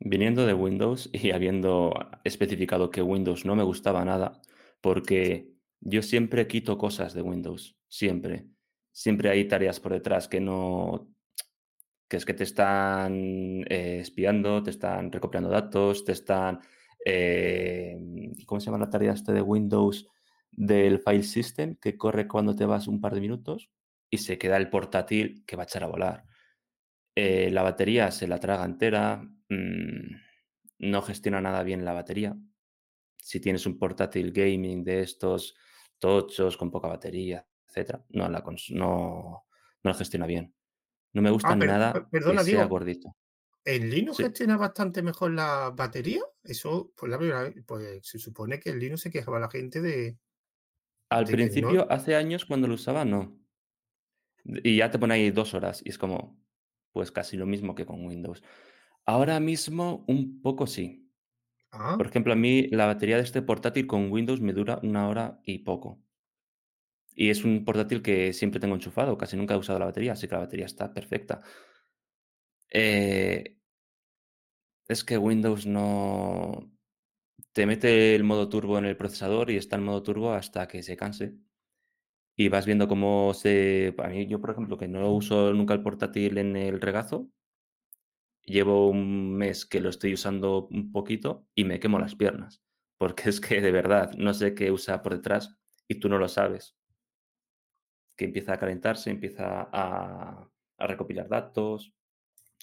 Viniendo 0.00 0.44
de 0.44 0.54
Windows 0.54 1.08
y 1.12 1.30
habiendo 1.30 1.92
especificado 2.24 2.90
que 2.90 3.00
Windows 3.00 3.44
no 3.44 3.54
me 3.54 3.62
gustaba 3.62 4.04
nada, 4.04 4.40
porque 4.80 5.54
yo 5.80 6.02
siempre 6.02 6.46
quito 6.48 6.76
cosas 6.78 7.14
de 7.14 7.22
Windows, 7.22 7.76
siempre. 7.88 8.46
Siempre 8.92 9.30
hay 9.30 9.46
tareas 9.46 9.80
por 9.80 9.92
detrás 9.92 10.28
que 10.28 10.40
no, 10.40 11.14
que 12.08 12.16
es 12.16 12.24
que 12.24 12.34
te 12.34 12.44
están 12.44 13.64
eh, 13.68 13.98
espiando, 14.00 14.62
te 14.62 14.70
están 14.70 15.10
recopilando 15.10 15.50
datos, 15.50 16.04
te 16.04 16.12
están, 16.12 16.60
eh, 17.04 17.98
¿cómo 18.46 18.60
se 18.60 18.66
llama 18.66 18.78
la 18.78 18.90
tarea 18.90 19.12
esta 19.12 19.32
de 19.32 19.42
Windows 19.42 20.08
del 20.52 21.00
file 21.00 21.22
system 21.24 21.76
que 21.76 21.96
corre 21.98 22.28
cuando 22.28 22.54
te 22.56 22.66
vas 22.66 22.86
un 22.88 23.00
par 23.00 23.14
de 23.14 23.20
minutos 23.20 23.70
y 24.10 24.18
se 24.18 24.38
queda 24.38 24.56
el 24.56 24.70
portátil 24.70 25.44
que 25.46 25.56
va 25.56 25.62
a 25.64 25.66
echar 25.66 25.84
a 25.84 25.88
volar? 25.88 26.24
Eh, 27.16 27.50
la 27.50 27.62
batería 27.62 28.10
se 28.10 28.26
la 28.28 28.40
traga 28.40 28.64
entera. 28.64 29.22
mm, 29.48 30.16
no 30.80 31.02
gestiona 31.02 31.40
nada 31.40 31.62
bien 31.62 31.84
la 31.84 31.92
batería. 31.92 32.36
Si 33.16 33.40
tienes 33.40 33.66
un 33.66 33.78
portátil 33.78 34.32
gaming 34.32 34.84
de 34.84 35.02
estos 35.02 35.56
tochos 35.98 36.56
con 36.56 36.70
poca 36.70 36.88
batería, 36.88 37.46
etcétera, 37.68 38.04
no 38.10 38.28
la 38.28 38.44
no 38.70 39.46
no 39.84 39.90
la 39.90 39.94
gestiona 39.94 40.26
bien. 40.26 40.54
No 41.14 41.22
me 41.22 41.30
gusta 41.30 41.52
Ah, 41.52 41.56
per 41.58 41.68
per 41.92 42.02
nada 42.02 42.08
que 42.26 42.38
perdona, 42.38 42.38
sea 42.38 42.66
digo, 42.66 42.66
gordito. 42.66 43.16
¿El 43.64 43.90
Linux 43.90 44.18
Sí. 44.18 44.22
gestiona 44.22 44.56
bastante 44.56 45.02
mejor 45.02 45.32
la 45.32 45.70
batería? 45.70 46.22
Eso, 46.42 46.92
pues 46.96 47.10
la 47.10 47.18
primera 47.18 47.42
vez, 47.44 47.54
pues 47.66 48.00
se 48.06 48.18
supone 48.18 48.60
que 48.60 48.70
el 48.70 48.78
Linux 48.80 49.02
se 49.02 49.10
quejaba 49.10 49.40
la 49.40 49.50
gente 49.50 49.80
de 49.82 50.18
Al 51.10 51.28
de 51.28 51.36
que 51.36 51.48
no 51.48 51.70
principio, 51.70 51.90
hace 51.90 52.14
años, 52.14 52.44
cuando 52.44 52.68
lo 52.68 52.74
usaba, 52.74 53.06
no. 53.06 53.38
Y 54.44 54.76
ya 54.78 54.90
te 54.90 54.98
pone 54.98 55.14
ahí 55.14 55.30
2 55.30 55.54
horas, 55.54 55.82
y 55.84 55.90
es 55.90 55.98
como, 55.98 56.42
pues 56.92 57.10
casi 57.12 57.36
lo 57.36 57.46
mismo 57.46 57.74
que 57.74 57.86
con 57.86 58.04
Windows. 58.06 58.42
Ahora 59.06 59.40
mismo, 59.40 60.04
un 60.08 60.42
poco 60.42 60.66
sí. 60.66 61.12
ah, 61.72 61.98
Por 61.98 62.06
ejemplo, 62.08 62.32
a 62.34 62.36
mí 62.36 62.68
la 62.70 62.86
batería 62.86 63.16
de 63.18 63.22
este 63.24 63.42
portátil 63.42 63.86
con 63.88 64.12
Windows 64.12 64.40
me 64.42 64.52
dura 64.54 64.80
una 64.82 65.08
hora 65.08 65.40
y 65.44 65.60
poco. 65.60 66.04
Y 67.16 67.30
es 67.30 67.44
un 67.44 67.64
portátil 67.64 68.02
que 68.02 68.32
siempre 68.32 68.60
tengo 68.60 68.74
enchufado, 68.74 69.16
casi 69.16 69.36
nunca 69.36 69.54
he 69.54 69.56
usado 69.56 69.78
la 69.78 69.84
batería, 69.86 70.12
así 70.12 70.26
que 70.26 70.34
la 70.34 70.40
batería 70.40 70.66
está 70.66 70.92
perfecta. 70.92 71.42
Eh, 72.70 73.53
es 74.88 75.04
que 75.04 75.18
Windows 75.18 75.66
no 75.66 76.70
te 77.52 77.66
mete 77.66 78.14
el 78.14 78.24
modo 78.24 78.48
turbo 78.48 78.78
en 78.78 78.84
el 78.86 78.96
procesador 78.96 79.50
y 79.50 79.56
está 79.56 79.76
en 79.76 79.84
modo 79.84 80.02
turbo 80.02 80.32
hasta 80.32 80.68
que 80.68 80.82
se 80.82 80.96
canse. 80.96 81.36
Y 82.36 82.48
vas 82.48 82.66
viendo 82.66 82.88
cómo 82.88 83.32
se 83.34 83.94
a 83.98 84.08
mí, 84.08 84.26
yo, 84.26 84.40
por 84.40 84.50
ejemplo, 84.50 84.76
que 84.76 84.88
no 84.88 85.12
uso 85.12 85.52
nunca 85.52 85.74
el 85.74 85.82
portátil 85.82 86.38
en 86.38 86.56
el 86.56 86.80
regazo, 86.80 87.28
llevo 88.42 88.88
un 88.88 89.34
mes 89.34 89.66
que 89.66 89.80
lo 89.80 89.88
estoy 89.90 90.14
usando 90.14 90.66
un 90.68 90.92
poquito 90.92 91.46
y 91.54 91.64
me 91.64 91.80
quemo 91.80 91.98
las 91.98 92.14
piernas, 92.14 92.62
porque 92.98 93.28
es 93.30 93.40
que 93.40 93.60
de 93.60 93.72
verdad 93.72 94.12
no 94.16 94.34
sé 94.34 94.54
qué 94.54 94.70
usa 94.70 95.02
por 95.02 95.14
detrás 95.14 95.56
y 95.88 95.96
tú 96.00 96.08
no 96.08 96.18
lo 96.18 96.28
sabes. 96.28 96.76
Que 98.16 98.24
empieza 98.24 98.54
a 98.54 98.58
calentarse, 98.58 99.10
empieza 99.10 99.68
a 99.72 100.48
a 100.78 100.86
recopilar 100.86 101.28
datos. 101.28 101.92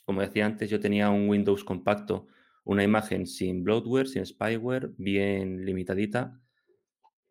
Como 0.05 0.21
decía 0.21 0.45
antes, 0.45 0.69
yo 0.69 0.79
tenía 0.79 1.09
un 1.09 1.29
Windows 1.29 1.63
compacto, 1.63 2.27
una 2.65 2.83
imagen 2.83 3.27
sin 3.27 3.63
bloatware, 3.63 4.07
sin 4.07 4.25
spyware, 4.25 4.91
bien 4.97 5.65
limitadita, 5.65 6.41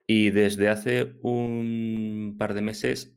y 0.07 0.31
desde 0.31 0.69
hace 0.69 1.17
un 1.23 2.37
par 2.39 2.55
de 2.55 2.63
meses 2.63 3.17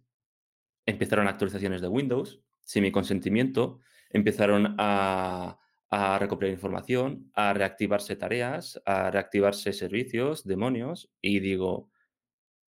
empezaron 0.86 1.28
actualizaciones 1.28 1.82
de 1.82 1.88
Windows, 1.90 2.42
sin 2.62 2.84
mi 2.84 2.92
consentimiento, 2.92 3.80
empezaron 4.12 4.76
a 4.80 5.60
a 5.92 6.20
recopilar 6.20 6.52
información, 6.52 7.32
a 7.36 7.54
reactivarse 7.54 8.16
tareas, 8.16 8.82
a 8.86 9.12
reactivarse 9.12 9.74
servicios, 9.74 10.44
demonios, 10.44 11.12
y 11.22 11.40
digo: 11.40 11.92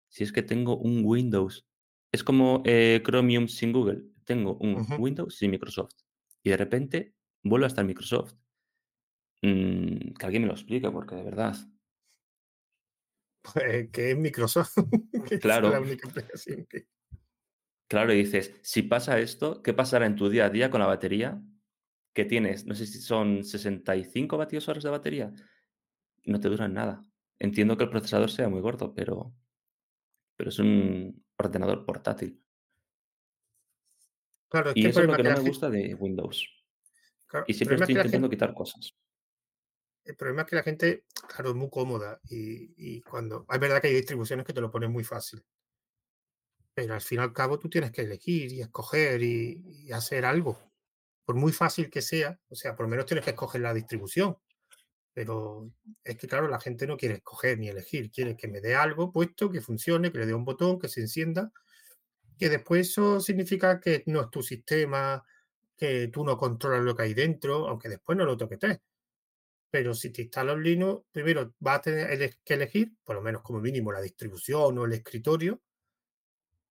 "Si 0.10 0.24
es 0.24 0.32
que 0.32 0.44
tengo 0.44 0.78
un 0.78 1.02
Windows". 1.06 1.68
Es 2.12 2.24
como, 2.24 2.64
eh, 2.66 3.02
Chromium 3.06 3.48
sin 3.48 3.74
Google. 3.74 4.04
Tengo 4.26 4.58
un 4.60 4.88
Windows 4.96 5.36
sin 5.38 5.52
Microsoft, 5.52 5.94
y 6.46 6.52
de 6.52 6.58
repente 6.58 7.18
vuelve 7.44 7.66
a 7.66 7.70
estar 7.70 7.86
Microsoft. 7.86 8.36
Mm, 9.42 10.14
que 10.20 10.26
alguien 10.26 10.42
me 10.44 10.48
lo 10.50 10.54
explique, 10.56 10.92
porque 10.92 11.16
de 11.16 11.24
verdad. 11.24 11.56
pues 13.42 13.90
que 13.92 14.12
es 14.12 14.18
Microsoft, 14.18 14.76
que 15.42 15.48
esa 15.50 15.64
es 15.64 15.70
la 15.70 15.80
Claro, 15.80 15.82
única 15.82 16.08
explicación 16.08 16.66
que 16.66 16.88
claro, 17.88 18.14
y 18.14 18.18
dices: 18.18 18.60
"Si 18.64 18.84
pasa 18.84 19.20
esto, 19.20 19.62
¿qué 19.62 19.74
pasará 19.74 20.06
en 20.06 20.16
tu 20.16 20.30
día 20.30 20.46
a 20.46 20.50
día 20.50 20.70
con 20.72 20.80
la 20.82 20.88
batería 20.88 21.42
que 22.14 22.26
tienes?". 22.26 22.66
No 22.66 22.76
sé 22.76 22.86
si 22.88 23.00
son 23.02 23.44
65 23.44 24.38
vatios 24.38 24.68
horas 24.70 24.84
de 24.84 24.90
batería, 24.92 25.34
no 26.26 26.40
te 26.42 26.50
duran 26.50 26.74
nada. 26.76 27.04
Entiendo 27.40 27.78
que 27.78 27.86
el 27.86 27.92
procesador 27.92 28.32
sea 28.32 28.50
muy 28.50 28.62
gordo, 28.62 28.94
pero 28.96 29.36
pero 30.36 30.50
es 30.50 30.60
un 30.60 31.26
ordenador 31.38 31.86
portátil. 31.86 32.45
Claro, 34.50 34.72
es 34.72 34.78
que 34.78 34.88
Y 34.88 34.88
el 34.88 34.94
eso 34.94 35.02
es 35.02 35.08
lo 35.08 35.16
que 35.16 35.18
que 35.18 35.24
no 35.24 35.32
me 35.32 35.40
gusta 35.40 35.70
de 35.72 35.96
Windows. 35.96 36.48
claro, 37.28 37.48
Y 37.48 37.54
siempre 37.56 37.78
estoy 37.78 37.96
que 38.02 38.10
intentando 38.10 38.30
gente 38.30 38.30
quitar 38.30 38.54
cosas. 38.54 38.96
el 40.06 40.16
problema 40.16 40.42
es 40.44 40.48
que 40.48 40.56
la 40.56 40.64
gente, 40.64 41.06
claro, 41.28 41.50
es 41.52 41.56
muy 41.56 41.70
cómoda 41.70 42.20
y 42.30 42.74
y 42.78 43.02
cuando 43.02 43.46
es 43.52 43.60
verdad 43.60 43.82
que 43.82 43.88
hay 43.90 43.94
distribuciones 43.96 44.46
que 44.46 44.54
te 44.54 44.62
lo 44.62 44.72
ponen 44.72 44.92
muy 44.92 45.04
fácil, 45.04 45.44
pero 46.74 46.94
al 46.94 47.02
fin 47.02 47.20
y 47.20 47.22
al 47.22 47.34
cabo 47.34 47.60
tú 47.60 47.70
tienes 47.70 47.92
que 47.92 48.02
elegir 48.02 48.52
y 48.52 48.62
escoger 48.62 49.22
y 49.24 49.64
y 49.88 49.92
hacer 49.92 50.26
algo. 50.26 50.60
Por 51.26 51.36
muy 51.36 51.52
fácil 51.54 51.90
que 51.90 52.02
sea, 52.02 52.40
o 52.50 52.56
sea, 52.56 52.76
por 52.76 52.86
lo 52.86 52.90
menos 52.92 53.06
tienes 53.08 53.24
que 53.26 53.32
escoger 53.32 53.62
la 53.62 53.74
distribución, 53.74 54.38
pero 55.14 55.72
es 56.04 56.18
que, 56.18 56.28
claro, 56.28 56.48
la 56.50 56.60
gente 56.62 56.88
no 56.88 56.98
quiere 56.98 57.16
escoger 57.18 57.60
ni 57.60 57.70
elegir, 57.70 58.12
quiere 58.12 58.38
que 58.38 58.48
me 58.50 58.62
dé 58.62 58.76
algo 58.76 59.12
puesto, 59.14 59.52
que 59.52 59.62
funcione, 59.62 60.12
que 60.12 60.20
le 60.20 60.28
dé 60.28 60.34
un 60.36 60.46
botón, 60.46 60.80
que 60.80 60.90
se 60.90 61.02
encienda, 61.02 61.52
que 62.36 62.50
después 62.50 62.90
eso 62.90 63.20
significa 63.20 63.80
que 63.80 64.04
no 64.08 64.22
es 64.22 64.30
tu 64.30 64.44
sistema, 64.44 65.24
que 65.78 66.08
tú 66.10 66.24
no 66.24 66.38
controlas 66.38 66.84
lo 66.84 66.96
que 66.96 67.04
hay 67.04 67.14
dentro, 67.14 67.68
aunque 67.68 67.90
después 67.90 68.18
no 68.18 68.26
lo 68.26 68.38
toquetes. 68.38 68.80
Pero 69.70 69.94
si 69.94 70.12
te 70.12 70.24
instalas 70.24 70.58
Linux, 70.58 71.06
primero 71.12 71.54
vas 71.60 71.80
a 71.80 71.82
tener 71.82 72.38
que 72.44 72.54
elegir, 72.54 72.94
por 73.04 73.16
lo 73.16 73.22
menos 73.22 73.42
como 73.42 73.60
mínimo, 73.60 73.92
la 73.92 74.02
distribución 74.02 74.78
o 74.78 74.86
el 74.86 74.94
escritorio, 74.94 75.62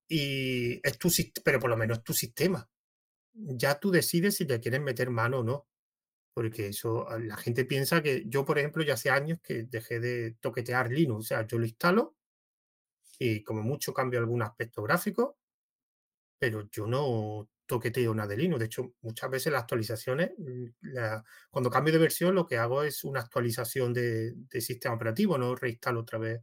y 0.08 0.80
es 0.86 0.98
tu, 0.98 1.10
pero 1.44 1.58
por 1.58 1.70
lo 1.70 1.76
menos 1.76 1.98
es 1.98 2.04
tu 2.04 2.12
sistema. 2.12 2.68
Ya 3.34 3.78
tú 3.78 3.90
decides 3.90 4.36
si 4.36 4.44
le 4.44 4.60
quieres 4.60 4.80
meter 4.80 5.10
mano 5.10 5.40
o 5.40 5.44
no. 5.44 5.66
Porque 6.34 6.68
eso, 6.68 7.08
a 7.08 7.18
la 7.18 7.36
gente 7.36 7.64
piensa 7.64 8.02
que 8.02 8.24
yo, 8.26 8.44
por 8.44 8.58
ejemplo, 8.58 8.82
ya 8.82 8.94
hace 8.94 9.08
años 9.10 9.38
que 9.42 9.64
dejé 9.64 10.00
de 10.00 10.32
toquetear 10.40 10.90
Linux. 10.90 11.26
O 11.26 11.28
sea, 11.28 11.46
yo 11.46 11.58
lo 11.58 11.64
instalo 11.64 12.16
y 13.18 13.42
como 13.44 13.62
mucho 13.62 13.94
cambio 13.94 14.18
algún 14.18 14.42
aspecto 14.42 14.82
gráfico, 14.82 15.38
pero 16.44 16.68
yo 16.70 16.86
no 16.86 17.48
toqueteo 17.66 18.14
nada 18.14 18.28
de 18.28 18.36
Linux. 18.36 18.58
De 18.60 18.66
hecho, 18.66 18.92
muchas 19.00 19.30
veces 19.30 19.50
las 19.52 19.62
actualizaciones, 19.62 20.32
mm, 20.36 20.64
la- 20.92 21.24
cuando 21.50 21.70
cambio 21.70 21.92
de 21.94 21.98
versión, 22.00 22.34
lo 22.34 22.46
que 22.46 22.58
hago 22.58 22.82
es 22.82 23.02
una 23.04 23.20
actualización 23.20 23.94
de, 23.94 24.34
de 24.36 24.60
sistema 24.60 24.94
operativo, 24.94 25.38
no 25.38 25.54
reinstalo 25.56 26.00
otra 26.00 26.18
vez 26.18 26.40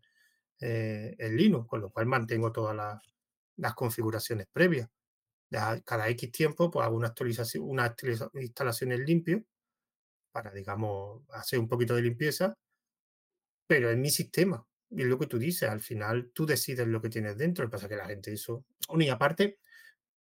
eh, 0.62 1.16
el 1.20 1.36
Linux, 1.38 1.68
con 1.68 1.82
lo 1.82 1.92
cual 1.92 2.08
mantengo 2.08 2.52
todas 2.52 2.76
las, 2.76 3.02
las 3.58 3.74
configuraciones 3.76 4.48
previas. 4.52 4.90
Cada 5.86 6.10
X 6.10 6.32
tiempo, 6.32 6.72
pues 6.72 6.86
hago 6.86 6.96
una 6.98 7.10
actualización, 7.10 7.64
una 7.70 7.86
actualiza- 7.86 8.32
instalación 8.36 8.92
en 8.94 9.06
limpio 9.06 9.44
para, 10.32 10.52
digamos, 10.52 11.24
hacer 11.32 11.60
un 11.60 11.68
poquito 11.70 11.96
de 11.96 12.04
limpieza, 12.04 12.56
pero 13.68 13.90
es 13.90 13.98
mi 13.98 14.10
sistema. 14.10 14.66
Y 14.90 15.02
es 15.04 15.08
lo 15.08 15.18
que 15.18 15.28
tú 15.28 15.40
dices, 15.40 15.70
al 15.70 15.80
final 15.82 16.32
tú 16.34 16.46
decides 16.46 16.88
lo 16.88 17.02
que 17.02 17.10
tienes 17.10 17.38
dentro. 17.38 17.64
Lo 17.64 17.70
que 17.70 17.74
pasa 17.74 17.86
es 17.86 17.90
que 17.90 17.96
la 17.96 18.06
gente 18.08 18.34
eso. 18.34 18.66
Y 19.00 19.08
aparte, 19.10 19.60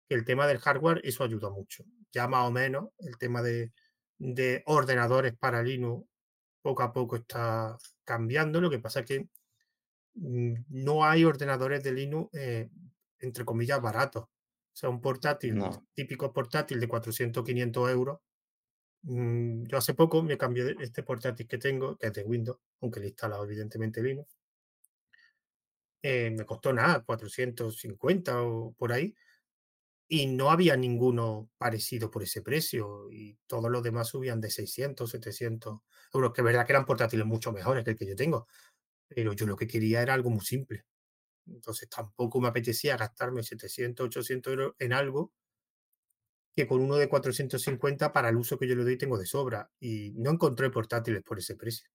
el 0.10 0.26
tema 0.26 0.48
del 0.48 0.60
hardware, 0.60 1.02
eso 1.04 1.24
ayuda 1.24 1.50
mucho. 1.50 1.86
Ya 2.12 2.28
más 2.28 2.48
o 2.48 2.52
menos 2.52 2.90
el 3.00 3.18
tema 3.18 3.42
de, 3.42 3.74
de 4.18 4.64
ordenadores 4.68 5.36
para 5.38 5.64
Linux 5.64 6.08
poco 6.62 6.84
a 6.84 6.94
poco 6.94 7.18
está 7.18 7.78
cambiando. 8.06 8.62
Lo 8.62 8.70
que 8.70 8.80
pasa 8.80 9.02
es 9.02 9.06
que 9.08 9.30
mm, 10.16 10.54
no 10.70 11.06
hay 11.06 11.26
ordenadores 11.26 11.84
de 11.84 11.94
Linux, 11.94 12.30
eh, 12.34 12.70
entre 13.20 13.46
comillas, 13.46 13.82
baratos. 13.82 14.24
O 14.26 14.30
sea, 14.78 14.90
un 14.90 15.02
portátil, 15.02 15.56
No. 15.56 15.86
típico 15.94 16.34
portátil 16.34 16.80
de 16.80 16.88
400, 16.88 17.44
500 17.46 17.90
euros, 17.92 18.20
Mm, 19.04 19.64
yo 19.68 19.78
hace 19.78 19.94
poco 19.94 20.22
me 20.24 20.38
cambié 20.38 20.64
de 20.66 20.76
este 20.84 21.04
portátil 21.04 21.48
que 21.48 21.58
tengo, 21.58 21.98
que 21.98 22.08
es 22.08 22.14
de 22.14 22.24
Windows, 22.24 22.60
aunque 22.82 23.00
le 23.00 23.06
he 23.08 23.10
instalado 23.10 23.46
evidentemente 23.46 24.02
Linux. 24.04 24.28
eh, 26.02 26.32
me 26.32 26.46
costó 26.46 26.72
nada, 26.74 27.04
450 27.04 28.42
o 28.44 28.74
por 28.78 28.92
ahí, 28.94 29.16
y 30.08 30.28
no 30.28 30.52
había 30.52 30.76
ninguno 30.78 31.50
parecido 31.58 32.12
por 32.12 32.24
ese 32.24 32.42
precio, 32.42 33.12
y 33.12 33.38
todos 33.48 33.72
los 33.72 33.84
demás 33.84 34.10
subían 34.10 34.42
de 34.42 34.52
600, 34.52 35.10
700 35.10 35.80
euros, 36.14 36.34
que 36.34 36.42
es 36.42 36.46
verdad 36.46 36.66
que 36.66 36.74
eran 36.74 36.86
portátiles 36.86 37.26
mucho 37.26 37.52
mejores 37.52 37.84
que 37.84 37.92
el 37.92 37.98
que 37.98 38.08
yo 38.08 38.16
tengo, 38.16 38.48
pero 39.08 39.34
yo 39.34 39.46
lo 39.48 39.56
que 39.56 39.68
quería 39.68 40.02
era 40.02 40.14
algo 40.14 40.30
muy 40.30 40.46
simple. 40.46 40.86
Entonces 41.48 41.90
tampoco 41.90 42.42
me 42.42 42.50
apetecía 42.50 42.98
gastarme 42.98 43.44
700, 43.44 44.08
800 44.08 44.52
euros 44.54 44.74
en 44.80 44.94
algo 44.94 45.34
que 46.56 46.68
con 46.68 46.82
uno 46.82 46.96
de 46.96 47.10
450 47.10 48.14
para 48.14 48.30
el 48.30 48.38
uso 48.38 48.58
que 48.58 48.68
yo 48.68 48.76
le 48.76 48.84
doy 48.84 48.98
tengo 48.98 49.18
de 49.18 49.26
sobra, 49.26 49.72
y 49.80 50.12
no 50.16 50.32
encontré 50.32 50.70
portátiles 50.70 51.22
por 51.22 51.38
ese 51.38 51.56
precio. 51.56 51.90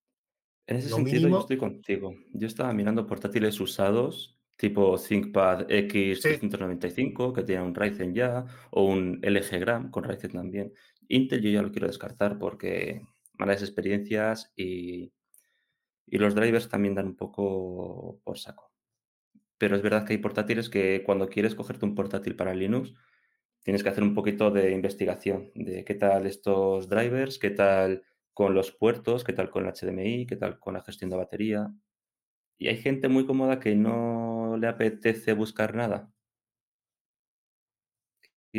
En 0.67 0.77
ese 0.77 0.89
Lo 0.89 0.97
sentido, 0.97 1.29
yo 1.29 1.29
mínimo 1.29 1.41
estoy 1.41 1.59
contigo. 1.59 2.15
Yo 2.33 2.47
estaba 2.47 2.73
mirando 2.73 3.07
portátiles 3.07 3.61
usados, 3.61 4.40
tipo 4.61 4.99
ThinkPad 4.99 5.69
sí, 5.69 5.75
X395, 5.89 7.33
que 7.33 7.43
tiene 7.45 7.63
un 7.63 7.75
Ryzen 7.75 8.15
ya, 8.15 8.45
o 8.71 8.85
un 8.85 9.19
LG 9.23 9.59
Gram 9.59 9.91
con 9.91 10.05
Ryzen 10.05 10.33
también. 10.33 10.75
Intel 11.09 11.41
yo 11.41 11.51
ya 11.51 11.63
lo 11.63 11.73
quiero 11.73 11.87
descartar 11.87 12.39
porque 12.39 13.01
malas 13.39 13.63
experiencias 13.63 14.53
y, 14.55 15.15
y 16.07 16.19
los 16.19 16.35
drivers 16.35 16.69
también 16.69 16.95
dan 16.95 17.07
un 17.07 17.17
poco 17.17 18.21
por 18.23 18.39
saco. 18.39 18.71
Pero 19.57 19.77
es 19.77 19.83
verdad 19.83 20.05
que 20.07 20.13
hay 20.13 20.19
portátiles 20.19 20.69
que 20.69 21.03
cuando 21.05 21.31
quieres 21.31 21.55
cogerte 21.55 21.87
un 21.87 21.95
portátil 21.95 22.37
para 22.37 22.55
Linux, 22.55 22.93
tienes 23.63 23.83
que 23.83 23.89
hacer 23.89 24.03
un 24.03 24.15
poquito 24.15 24.51
de 24.51 24.73
investigación 24.73 25.53
de 25.55 25.87
qué 25.87 25.95
tal 25.95 26.27
estos 26.27 26.91
drivers, 26.91 27.39
qué 27.39 27.51
tal 27.51 28.03
con 28.35 28.53
los 28.55 28.73
puertos, 28.73 29.25
qué 29.25 29.33
tal 29.33 29.51
con 29.51 29.67
el 29.67 29.73
HDMI, 29.73 30.27
qué 30.27 30.37
tal 30.37 30.59
con 30.59 30.75
la 30.75 30.83
gestión 30.83 31.09
de 31.09 31.17
batería. 31.17 31.71
Y 32.61 32.69
hay 32.69 32.77
gente 32.77 33.09
muy 33.09 33.27
cómoda 33.27 33.59
que 33.59 33.75
no 33.75 34.57
le 34.59 34.69
apetece 34.69 35.33
buscar 35.33 35.75
nada. 35.75 36.13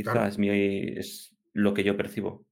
Claro, 0.04 0.24
Quizás 0.24 0.34
es 0.34 0.38
mi 0.39 0.49
es 0.49 1.36
lo 1.54 1.74
que 1.74 1.84
yo 1.84 1.95
percibo. 1.95 2.45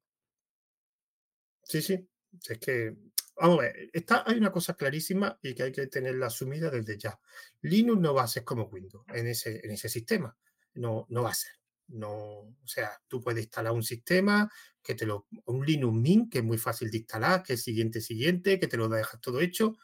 sí, 1.63 1.81
sí. 1.81 2.07
Es 2.47 2.59
que, 2.59 2.95
vamos 3.35 3.59
a 3.59 3.61
ver, 3.63 3.89
está, 3.93 4.23
hay 4.27 4.37
una 4.37 4.51
cosa 4.51 4.75
clarísima 4.75 5.39
y 5.41 5.55
que 5.55 5.63
hay 5.63 5.71
que 5.71 5.87
tenerla 5.87 6.27
asumida 6.27 6.69
desde 6.69 6.97
ya. 6.99 7.19
Linux 7.61 7.99
no 7.99 8.13
va 8.13 8.23
a 8.23 8.27
ser 8.27 8.43
como 8.43 8.65
Windows 8.65 9.05
en 9.07 9.27
ese, 9.27 9.59
en 9.63 9.71
ese 9.71 9.89
sistema. 9.89 10.37
No, 10.75 11.07
no 11.09 11.23
va 11.23 11.31
a 11.31 11.33
ser. 11.33 11.53
No, 11.87 12.11
o 12.11 12.67
sea, 12.67 12.91
tú 13.07 13.19
puedes 13.21 13.43
instalar 13.43 13.73
un 13.73 13.81
sistema 13.81 14.51
que 14.83 14.93
te 14.93 15.07
lo, 15.07 15.27
un 15.45 15.65
Linux 15.65 15.95
Mint, 15.95 16.31
que 16.31 16.39
es 16.39 16.43
muy 16.43 16.59
fácil 16.59 16.91
de 16.91 16.99
instalar, 16.99 17.41
que 17.41 17.53
es 17.53 17.63
siguiente, 17.63 18.01
siguiente, 18.01 18.59
que 18.59 18.67
te 18.67 18.77
lo 18.77 18.87
dejas 18.89 19.19
todo 19.19 19.39
hecho, 19.39 19.77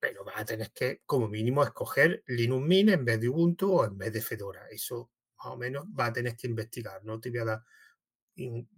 pero 0.00 0.24
vas 0.24 0.38
a 0.38 0.44
tener 0.44 0.70
que, 0.72 1.02
como 1.06 1.28
mínimo, 1.28 1.62
escoger 1.62 2.22
Linux 2.26 2.66
Mint 2.66 2.90
en 2.90 3.04
vez 3.04 3.20
de 3.20 3.28
Ubuntu 3.28 3.72
o 3.72 3.84
en 3.84 3.98
vez 3.98 4.12
de 4.12 4.22
Fedora. 4.22 4.68
Eso 4.70 5.10
más 5.38 5.46
o 5.54 5.56
menos 5.56 5.86
va 5.86 6.06
a 6.06 6.12
tener 6.12 6.36
que 6.36 6.46
investigar, 6.48 7.04
no 7.04 7.20
te 7.20 7.30
voy 7.30 7.38
a 7.40 7.44
dar, 7.44 7.62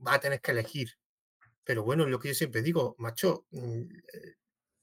va 0.07 0.15
a 0.15 0.21
tener 0.21 0.41
que 0.41 0.51
elegir. 0.53 0.91
Pero 1.65 1.85
bueno, 1.85 2.07
lo 2.07 2.19
que 2.19 2.29
yo 2.29 2.35
siempre 2.35 2.63
digo, 2.63 2.97
macho, 2.99 3.47
mm, 3.51 3.83
eh, 4.13 4.35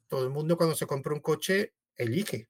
todo 0.07 0.23
el 0.23 0.29
mundo 0.31 0.57
cuando 0.57 0.75
se 0.75 0.87
compra 0.87 1.13
un 1.13 1.21
coche 1.21 1.73
elige. 1.95 2.49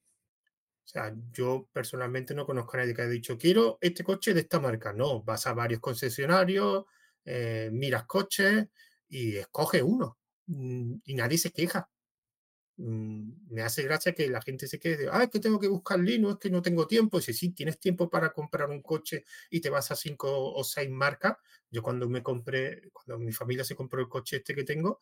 O 0.86 0.88
sea, 0.90 1.14
yo 1.34 1.68
personalmente 1.74 2.34
no 2.34 2.46
conozco 2.46 2.78
a 2.78 2.80
nadie 2.82 2.94
que 2.96 3.02
haya 3.02 3.12
dicho, 3.12 3.38
quiero 3.38 3.78
este 3.82 4.04
coche 4.04 4.34
de 4.34 4.42
esta 4.42 4.60
marca. 4.60 4.94
No, 4.94 5.22
vas 5.24 5.48
a 5.48 5.54
varios 5.54 5.82
concesionarios, 5.82 6.86
eh, 7.26 7.70
miras 7.74 8.06
coches 8.06 8.68
y 9.10 9.38
escoge 9.38 9.84
uno. 9.84 10.18
Mm, 10.48 10.96
y 11.06 11.16
nadie 11.16 11.38
se 11.38 11.52
queja. 11.52 11.90
Mm, 12.80 13.32
me 13.49 13.63
hace 13.63 13.82
gracia 13.84 14.13
que 14.13 14.28
la 14.30 14.39
gente 14.41 14.67
se 14.67 14.80
quede, 14.80 15.09
ah, 15.11 15.23
es 15.23 15.30
que 15.32 15.39
tengo 15.39 15.59
que 15.59 15.67
buscar 15.67 15.99
Linux, 15.99 16.36
es 16.36 16.39
que 16.39 16.49
no 16.51 16.61
tengo 16.61 16.86
tiempo. 16.88 17.19
Si 17.19 17.34
sí, 17.34 17.49
tienes 17.51 17.80
tiempo 17.80 18.09
para 18.09 18.32
comprar 18.32 18.69
un 18.69 18.82
coche 18.84 19.25
y 19.49 19.61
te 19.61 19.69
vas 19.71 19.89
a 19.91 19.95
cinco 19.95 20.53
o 20.53 20.63
seis 20.63 20.89
marcas. 20.89 21.38
Yo 21.71 21.82
cuando 21.82 22.07
me 22.07 22.21
compré, 22.21 22.89
cuando 22.93 23.17
mi 23.19 23.32
familia 23.34 23.63
se 23.63 23.75
compró 23.75 23.99
el 24.01 24.07
coche 24.09 24.38
este 24.38 24.53
que 24.55 24.63
tengo, 24.63 24.99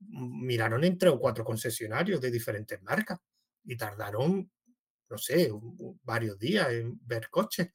mm, 0.00 0.46
miraron 0.46 0.84
en 0.84 0.98
tres 0.98 1.12
o 1.14 1.18
cuatro 1.20 1.44
concesionarios 1.44 2.20
de 2.20 2.30
diferentes 2.30 2.80
marcas 2.82 3.18
y 3.64 3.76
tardaron, 3.76 4.50
no 5.10 5.18
sé, 5.18 5.50
varios 6.04 6.38
días 6.38 6.70
en 6.72 6.98
ver 7.06 7.28
coches. 7.30 7.70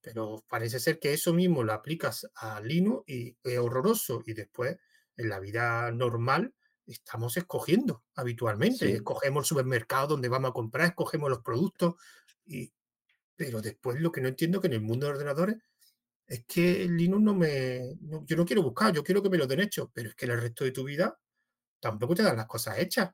Pero 0.00 0.44
parece 0.48 0.78
ser 0.80 0.98
que 1.00 1.12
eso 1.12 1.32
mismo 1.34 1.62
lo 1.64 1.72
aplicas 1.72 2.30
a 2.36 2.60
Linux 2.60 3.04
y 3.08 3.36
es 3.42 3.58
horroroso. 3.58 4.22
Y 4.26 4.34
después, 4.34 4.76
en 5.16 5.28
la 5.28 5.40
vida 5.40 5.90
normal, 5.92 6.54
estamos 6.86 7.36
escogiendo 7.36 8.04
habitualmente. 8.14 8.88
Sí, 8.88 8.96
Escogemos 8.96 9.44
el 9.44 9.48
supermercado 9.48 10.08
donde 10.08 10.28
vamos 10.28 10.50
a 10.50 10.54
comprar, 10.54 10.88
escogemos 10.88 11.30
los 11.30 11.40
productos. 11.42 11.94
Y, 12.44 12.72
pero 13.36 13.62
después 13.62 14.00
lo 14.00 14.12
que 14.12 14.20
no 14.22 14.28
entiendo 14.28 14.60
que 14.60 14.68
en 14.68 14.74
el 14.74 14.82
mundo 14.82 15.06
de 15.06 15.12
ordenadores 15.14 15.56
es 16.26 16.44
que 16.46 16.84
el 16.84 16.96
Linux 16.96 17.22
no 17.22 17.34
me... 17.34 17.96
no- 18.02 18.24
yo 18.26 18.36
no 18.36 18.44
quiero 18.46 18.62
buscar, 18.62 18.92
yo 18.94 19.04
quiero 19.04 19.22
que 19.22 19.30
me 19.30 19.38
lo 19.38 19.46
den 19.46 19.60
hecho, 19.60 19.90
pero 19.94 20.10
es 20.10 20.14
que 20.16 20.26
el 20.26 20.40
resto 20.40 20.64
de 20.64 20.72
tu 20.72 20.84
vida 20.84 21.18
tampoco 21.80 22.14
te 22.16 22.22
dan 22.24 22.36
las 22.38 22.46
cosas 22.46 22.78
hechas. 22.78 23.10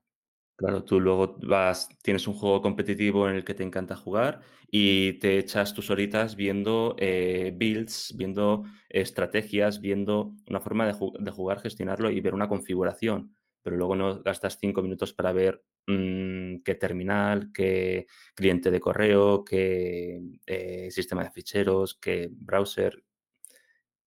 claro, 0.57 0.85
tú 0.85 1.01
luego 1.01 1.37
vas 1.43 1.89
tienes 2.03 2.27
un 2.29 2.35
juego 2.35 2.63
competitivo 2.63 3.29
en 3.29 3.37
el 3.37 3.45
que 3.45 3.55
te 3.55 3.63
encanta 3.65 3.97
jugar 3.97 4.41
y 4.71 5.15
te 5.15 5.39
echas 5.39 5.75
tus 5.75 5.91
horitas 5.91 6.37
viendo, 6.37 6.95
eh, 6.99 7.53
builds, 7.57 8.15
viendo 8.17 8.65
estrategias, 8.89 9.81
viendo 9.81 10.35
una 10.49 10.61
forma 10.61 10.87
de 10.87 10.93
ju 10.95 11.13
de 11.19 11.31
jugar, 11.31 11.61
gestionarlo 11.61 12.11
y 12.11 12.21
ver 12.21 12.35
una 12.35 12.49
configuración, 12.49 13.35
pero 13.63 13.77
luego 13.77 13.95
no 13.97 14.23
gastas 14.23 14.59
5 14.61 14.83
minutos 14.83 15.13
para 15.13 15.33
ver, 15.33 15.65
mm, 15.87 16.63
qué 16.65 16.75
terminal, 16.75 17.51
qué 17.53 18.07
cliente 18.35 18.71
de 18.71 18.81
correo, 18.81 19.45
qué, 19.45 20.21
eh, 20.47 20.91
sistema 20.91 21.23
de 21.25 21.31
ficheros, 21.31 21.99
qué 22.01 22.29
browser. 22.31 23.03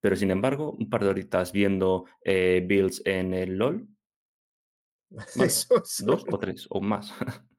Pero, 0.02 0.16
sin 0.16 0.32
embargo, 0.32 0.72
un 0.72 0.90
par 0.90 1.04
de 1.04 1.10
horitas 1.10 1.52
viendo, 1.52 2.06
eh, 2.24 2.64
builds 2.68 3.02
en 3.06 3.34
el 3.34 3.58
LOL, 3.58 3.88
2 6.00 6.26
o 6.32 6.40
3 6.40 6.68
o 6.70 6.82
más. 6.82 7.14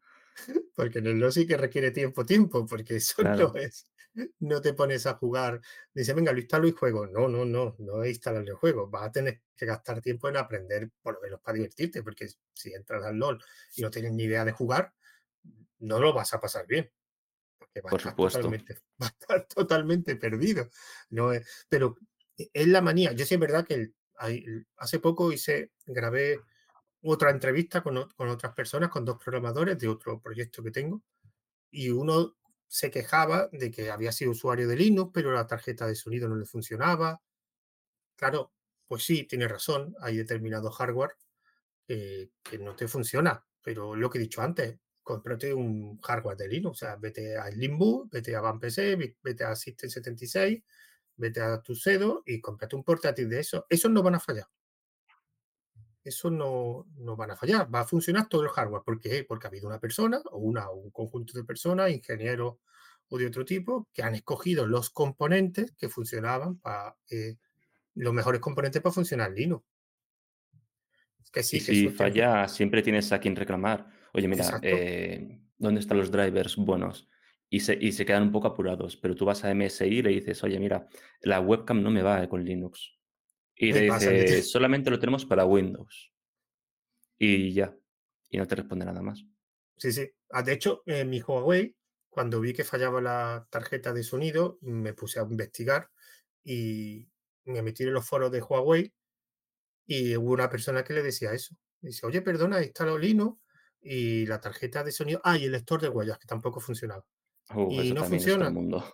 Porque 0.76 0.98
en 0.98 1.06
el 1.06 1.18
LOL 1.18 1.32
sí 1.32 1.46
que 1.46 1.56
requiere 1.56 1.90
tiempo, 1.90 2.24
tiempo, 2.24 2.66
porque 2.66 2.96
eso 2.96 3.22
no 3.22 3.54
es. 3.54 3.90
No 4.40 4.60
te 4.60 4.72
pones 4.72 5.06
a 5.06 5.14
jugar. 5.14 5.60
Dice, 5.92 6.14
venga, 6.14 6.32
lo 6.32 6.38
instalo 6.38 6.66
y 6.66 6.72
juego. 6.72 7.06
No, 7.06 7.28
no, 7.28 7.44
no, 7.44 7.76
no 7.78 8.02
es 8.02 8.10
instalar 8.10 8.42
el 8.46 8.54
juego. 8.54 8.88
Vas 8.88 9.08
a 9.08 9.12
tener 9.12 9.42
que 9.54 9.66
gastar 9.66 10.00
tiempo 10.00 10.28
en 10.28 10.36
aprender, 10.38 10.90
por 11.02 11.14
lo 11.14 11.20
menos 11.20 11.40
para 11.40 11.56
divertirte, 11.56 12.02
porque 12.02 12.28
si 12.54 12.72
entras 12.72 13.04
al 13.04 13.16
LOL 13.16 13.38
y 13.76 13.82
no 13.82 13.90
tienes 13.90 14.12
ni 14.12 14.24
idea 14.24 14.44
de 14.44 14.52
jugar, 14.52 14.94
no 15.78 15.98
lo 16.00 16.12
vas 16.14 16.32
a 16.32 16.40
pasar 16.40 16.66
bien, 16.66 16.90
porque 17.58 17.80
a 17.80 17.82
por 17.82 17.92
estar 18.00 18.12
supuesto. 18.12 18.38
totalmente, 18.38 18.78
a 19.00 19.06
estar 19.06 19.46
totalmente 19.48 20.16
perdido. 20.16 20.70
No 21.10 21.30
pero 21.68 21.96
e- 22.38 22.50
es 22.52 22.68
la 22.68 22.80
manía. 22.80 23.12
Yo 23.12 23.26
sí 23.26 23.34
es 23.34 23.40
verdad 23.40 23.66
que 23.66 23.74
el- 23.74 24.66
hace 24.76 24.98
poco 24.98 25.30
hice, 25.30 25.72
grabé 25.84 26.40
otra 27.02 27.30
entrevista 27.30 27.82
con, 27.82 28.08
con 28.16 28.28
otras 28.28 28.54
personas, 28.54 28.88
con 28.88 29.04
dos 29.04 29.22
programadores 29.22 29.78
de 29.78 29.88
otro 29.88 30.20
proyecto 30.20 30.62
que 30.62 30.70
tengo, 30.70 31.02
y 31.70 31.90
uno 31.90 32.36
se 32.68 32.90
quejaba 32.90 33.48
de 33.52 33.70
que 33.70 33.90
había 33.90 34.12
sido 34.12 34.32
usuario 34.32 34.68
de 34.68 34.76
Linux, 34.76 35.10
pero 35.14 35.32
la 35.32 35.46
tarjeta 35.46 35.86
de 35.86 35.94
sonido 35.96 36.28
no 36.28 36.36
le 36.36 36.46
funcionaba. 36.46 37.22
Claro, 38.16 38.52
pues 38.86 39.04
sí, 39.04 39.24
tiene 39.24 39.48
razón, 39.48 39.94
hay 40.00 40.16
determinado 40.16 40.70
hardware 40.70 41.12
eh, 41.88 42.30
que 42.42 42.58
no 42.58 42.76
te 42.76 42.88
funciona, 42.88 43.46
pero 43.62 43.96
lo 43.96 44.10
que 44.10 44.18
he 44.18 44.22
dicho 44.22 44.42
antes, 44.42 44.78
cómprate 45.02 45.54
un 45.54 45.98
hardware 46.00 46.36
de 46.38 46.48
Linux, 46.48 46.82
o 46.82 46.86
sea, 46.86 46.96
vete 46.96 47.36
a 47.38 47.50
Slimbook, 47.50 48.10
vete 48.12 48.36
a 48.36 48.40
Van 48.42 48.60
PC, 48.60 48.96
ve- 48.96 49.18
vete 49.22 49.44
a 49.44 49.56
System 49.56 49.90
76, 49.90 50.62
vete 51.16 51.40
a 51.42 51.62
Tuxedo 51.62 52.22
y 52.26 52.40
cómprate 52.40 52.76
un 52.76 52.84
portátil 52.84 53.28
de 53.30 53.40
eso. 53.40 53.66
Esos 53.70 53.90
no 53.92 54.02
van 54.02 54.16
a 54.16 54.20
fallar. 54.20 54.48
Eso 56.06 56.30
no, 56.30 56.86
no 56.98 57.16
van 57.16 57.32
a 57.32 57.36
fallar, 57.36 57.72
va 57.74 57.80
a 57.80 57.86
funcionar 57.86 58.28
todo 58.28 58.42
el 58.42 58.48
hardware. 58.48 58.82
¿Por 58.84 59.00
qué? 59.00 59.24
Porque 59.24 59.46
ha 59.46 59.50
habido 59.50 59.66
una 59.66 59.80
persona 59.80 60.22
o 60.30 60.38
una, 60.38 60.70
o 60.70 60.76
un 60.76 60.90
conjunto 60.90 61.36
de 61.36 61.44
personas, 61.44 61.90
ingenieros 61.90 62.58
o 63.08 63.18
de 63.18 63.26
otro 63.26 63.44
tipo, 63.44 63.88
que 63.92 64.02
han 64.02 64.14
escogido 64.14 64.66
los 64.66 64.90
componentes 64.90 65.72
que 65.72 65.88
funcionaban 65.88 66.58
para 66.58 66.96
eh, 67.10 67.36
los 67.94 68.14
mejores 68.14 68.40
componentes 68.40 68.80
para 68.80 68.92
funcionar 68.92 69.32
Linux. 69.32 69.64
Que 71.32 71.40
Y 71.40 71.42
sí, 71.42 71.58
que 71.58 71.72
si 71.72 71.88
falla, 71.88 72.46
siempre 72.46 72.82
tienes 72.82 73.10
a 73.12 73.18
quien 73.18 73.34
reclamar. 73.34 73.88
Oye, 74.12 74.28
mira, 74.28 74.60
eh, 74.62 75.40
¿dónde 75.58 75.80
están 75.80 75.98
los 75.98 76.12
drivers 76.12 76.56
buenos? 76.56 77.08
Y 77.50 77.60
se, 77.60 77.76
y 77.80 77.92
se 77.92 78.06
quedan 78.06 78.22
un 78.22 78.32
poco 78.32 78.46
apurados, 78.46 78.96
pero 78.96 79.16
tú 79.16 79.24
vas 79.24 79.44
a 79.44 79.52
MSI 79.52 79.86
y 79.86 80.02
le 80.02 80.10
dices, 80.10 80.42
oye, 80.44 80.58
mira, 80.60 80.88
la 81.20 81.40
webcam 81.40 81.82
no 81.82 81.90
me 81.90 82.02
va 82.02 82.22
eh, 82.22 82.28
con 82.28 82.44
Linux. 82.44 82.95
Y 83.56 83.72
dice, 83.72 84.42
solamente 84.42 84.90
lo 84.90 84.98
tenemos 84.98 85.24
para 85.24 85.44
Windows. 85.44 86.12
Y 87.18 87.52
ya. 87.52 87.74
Y 88.30 88.38
no 88.38 88.46
te 88.46 88.56
responde 88.56 88.84
nada 88.84 89.02
más. 89.02 89.24
Sí, 89.78 89.92
sí. 89.92 90.10
Ah, 90.30 90.42
de 90.42 90.52
hecho, 90.52 90.82
en 90.86 91.08
mi 91.10 91.20
Huawei, 91.20 91.76
cuando 92.08 92.40
vi 92.40 92.52
que 92.52 92.64
fallaba 92.64 93.00
la 93.00 93.46
tarjeta 93.50 93.92
de 93.92 94.02
sonido, 94.02 94.58
me 94.62 94.94
puse 94.94 95.20
a 95.20 95.22
investigar 95.22 95.90
y 96.44 97.08
me 97.44 97.62
metí 97.62 97.84
en 97.84 97.92
los 97.92 98.06
foros 98.06 98.30
de 98.32 98.40
Huawei 98.42 98.92
Y 99.86 100.16
hubo 100.16 100.32
una 100.32 100.48
persona 100.50 100.84
que 100.84 100.94
le 100.94 101.02
decía 101.02 101.32
eso. 101.32 101.56
Dice, 101.80 102.06
oye, 102.06 102.22
perdona, 102.22 102.60
he 102.60 102.64
instalado 102.64 102.98
Linux 102.98 103.40
y 103.80 104.26
la 104.26 104.40
tarjeta 104.40 104.82
de 104.82 104.92
sonido. 104.92 105.20
Ah, 105.24 105.38
y 105.38 105.44
el 105.44 105.52
lector 105.52 105.80
de 105.80 105.88
huellas, 105.88 106.18
que 106.18 106.26
tampoco 106.26 106.60
funcionaba. 106.60 107.04
Uh, 107.54 107.70
Y 107.70 107.92
no 107.92 108.04
funciona. 108.04 108.50
mundo. 108.50 108.84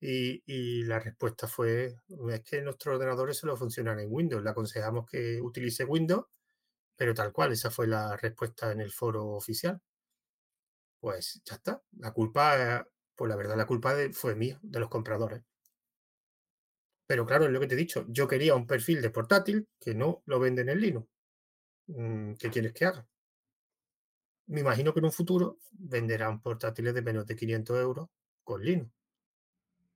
Y, 0.00 0.84
la 0.84 0.98
respuesta 0.98 1.46
fue, 1.46 1.96
es 2.30 2.40
que 2.42 2.62
nuestros 2.62 2.94
ordenadores 2.94 3.36
solo 3.36 3.56
funcionan 3.56 4.00
en 4.00 4.08
Windows. 4.10 4.42
Le 4.42 4.50
aconsejamos 4.50 5.06
que 5.06 5.40
utilice 5.40 5.84
Windows, 5.84 6.24
pero 6.96 7.14
tal 7.14 7.32
cual, 7.32 7.52
esa 7.52 7.70
fue 7.70 7.86
la 7.86 8.16
respuesta 8.16 8.72
en 8.72 8.80
el 8.80 8.92
foro 8.92 9.26
oficial. 9.28 9.80
Pues 11.00 11.40
ya 11.44 11.56
está. 11.56 11.82
La 11.98 12.12
culpa, 12.12 12.86
pues 13.14 13.28
la 13.28 13.36
verdad, 13.36 13.56
la 13.56 13.66
culpa 13.66 13.94
fue 14.12 14.34
mía, 14.34 14.58
de 14.62 14.80
los 14.80 14.88
compradores. 14.88 15.42
Pero 17.06 17.26
claro, 17.26 17.44
es 17.46 17.50
lo 17.50 17.60
que 17.60 17.66
te 17.66 17.74
he 17.74 17.78
dicho. 17.78 18.06
Yo 18.08 18.28
quería 18.28 18.54
un 18.54 18.66
perfil 18.66 19.02
de 19.02 19.10
portátil 19.10 19.68
que 19.78 19.94
no 19.94 20.22
lo 20.26 20.38
venden 20.40 20.68
en 20.68 20.80
Linux. 20.80 21.08
Mm, 21.88 22.34
¿Qué 22.34 22.50
quieres 22.50 22.72
que 22.72 22.84
haga? 22.86 23.06
Me 24.46 24.60
imagino 24.60 24.92
que 24.92 25.00
en 25.00 25.06
un 25.06 25.12
futuro 25.12 25.58
venderán 25.72 26.40
portátiles 26.40 26.94
de 26.94 27.02
menos 27.02 27.26
de 27.26 27.36
500 27.36 27.78
euros 27.80 28.08
con 28.44 28.62
Linux. 28.62 28.99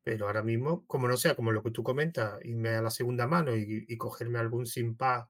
Pero 0.05 0.27
ahora 0.27 0.43
mismo, 0.43 0.87
como 0.87 1.09
no 1.09 1.17
sea 1.17 1.35
como 1.35 1.53
lo 1.53 1.63
que 1.63 1.71
tú 1.71 1.83
comentas, 1.83 2.39
irme 2.45 2.71
a 2.71 2.83
la 2.83 2.91
segunda 2.91 3.27
mano 3.27 3.57
y, 3.57 3.87
y 3.89 3.97
cogerme 3.99 4.39
algún 4.39 4.67
SIMPAD, 4.67 5.27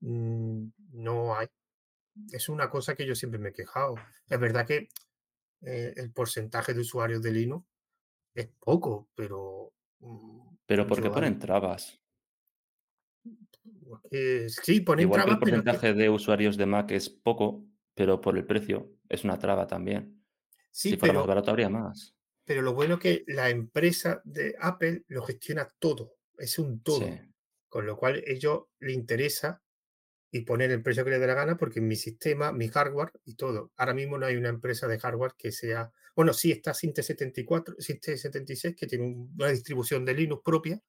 mm, 0.00 0.66
no 0.92 1.36
hay. 1.36 1.48
Es 2.32 2.48
una 2.48 2.70
cosa 2.70 2.94
que 2.94 3.06
yo 3.06 3.14
siempre 3.14 3.40
me 3.40 3.50
he 3.50 3.52
quejado. 3.52 3.96
Es 4.28 4.40
verdad 4.40 4.66
que 4.66 4.88
eh, 5.62 5.94
el 5.96 6.12
porcentaje 6.12 6.74
de 6.74 6.80
usuarios 6.80 7.22
de 7.22 7.32
Linux 7.32 7.66
es 8.34 8.48
poco, 8.60 9.10
pero 9.14 9.72
mm, 10.00 10.56
Pero 10.68 10.86
¿por 10.86 11.00
qué 11.02 11.10
ponen 11.10 11.38
trabas? 11.38 11.82
Eh, 14.10 14.46
sí, 14.48 14.80
ponen 14.80 15.04
Igual 15.04 15.24
que 15.24 15.30
el 15.30 15.36
trabas, 15.36 15.40
pero 15.44 15.62
que 15.64 15.76
porcentaje 15.76 15.94
de 15.94 16.10
usuarios 16.10 16.56
de 16.56 16.66
Mac 16.66 16.90
es 16.92 17.08
poco, 17.10 17.66
pero 17.94 18.20
por 18.20 18.36
el 18.36 18.46
precio 18.46 18.92
es 19.08 19.24
una 19.24 19.38
traba 19.38 19.66
también. 19.66 20.24
sí, 20.70 20.90
Si 20.90 20.96
fuera 20.96 21.14
más 21.14 21.26
barato 21.26 21.50
habría 21.50 21.68
más. 21.68 22.16
Pero 22.44 22.62
lo 22.62 22.74
bueno 22.74 22.98
que 22.98 23.24
la 23.26 23.50
empresa 23.50 24.20
de 24.24 24.54
Apple 24.60 25.04
lo 25.08 25.22
gestiona 25.24 25.68
todo, 25.78 26.16
es 26.38 26.58
un 26.58 26.82
Sí, 26.86 27.06
todo, 27.06 27.22
con 27.68 27.86
lo 27.86 27.96
cual 27.96 28.22
ellos 28.26 28.64
le 28.80 28.92
interesa 28.92 29.62
y 30.30 30.42
poner 30.42 30.70
el 30.70 30.82
precio 30.82 31.04
que 31.04 31.10
le 31.10 31.18
dé 31.20 31.26
la 31.26 31.34
gana 31.34 31.56
porque 31.56 31.80
mi 31.80 31.96
sistema, 31.96 32.52
mi 32.52 32.68
hardware 32.68 33.12
y 33.24 33.36
todo. 33.36 33.72
Ahora 33.76 33.94
mismo 33.94 34.18
no 34.18 34.26
hay 34.26 34.36
una 34.36 34.48
empresa 34.50 34.88
de 34.88 34.98
hardware 34.98 35.34
que 35.38 35.52
sea, 35.52 35.92
bueno, 36.16 36.32
sí 36.34 36.52
está 36.52 36.74
Sinte74, 36.74 37.76
Sinte76 37.78 38.76
que 38.76 38.86
tiene 38.86 39.04
un- 39.06 39.34
una 39.38 39.50
distribución 39.50 40.04
de 40.04 40.14
Linux 40.14 40.42
propia, 40.44 40.82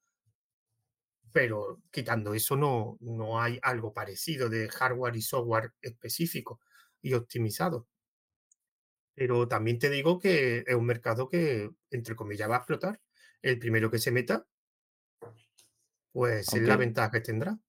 pero 1.32 1.82
quitando 1.91 2.34
eso 2.34 2.56
no, 2.56 2.97
no 3.01 3.41
hay 3.41 3.60
algo 3.64 3.93
parecido 3.93 4.49
de 4.49 4.70
hardware 4.70 5.16
y 5.16 5.22
software 5.22 5.74
específico 5.82 6.60
y 7.01 7.14
optimizado. 7.14 7.89
Pero 9.16 9.47
también 9.47 9.80
te 9.80 9.89
digo 9.89 10.20
que 10.20 10.64
es 10.66 10.76
un 10.76 10.86
mercado 10.86 11.30
que, 11.30 11.70
entre 11.91 12.16
comillas, 12.16 12.49
va 12.49 12.55
a 12.55 12.57
explotar. 12.59 12.99
El 13.41 13.59
primero 13.59 13.91
que 13.91 13.99
se 13.99 14.11
meta, 14.11 14.47
pues 16.11 16.53
es 16.53 16.61
la 16.61 16.78
ventaja 16.78 17.11
que 17.11 17.22
tendrá. 17.22 17.59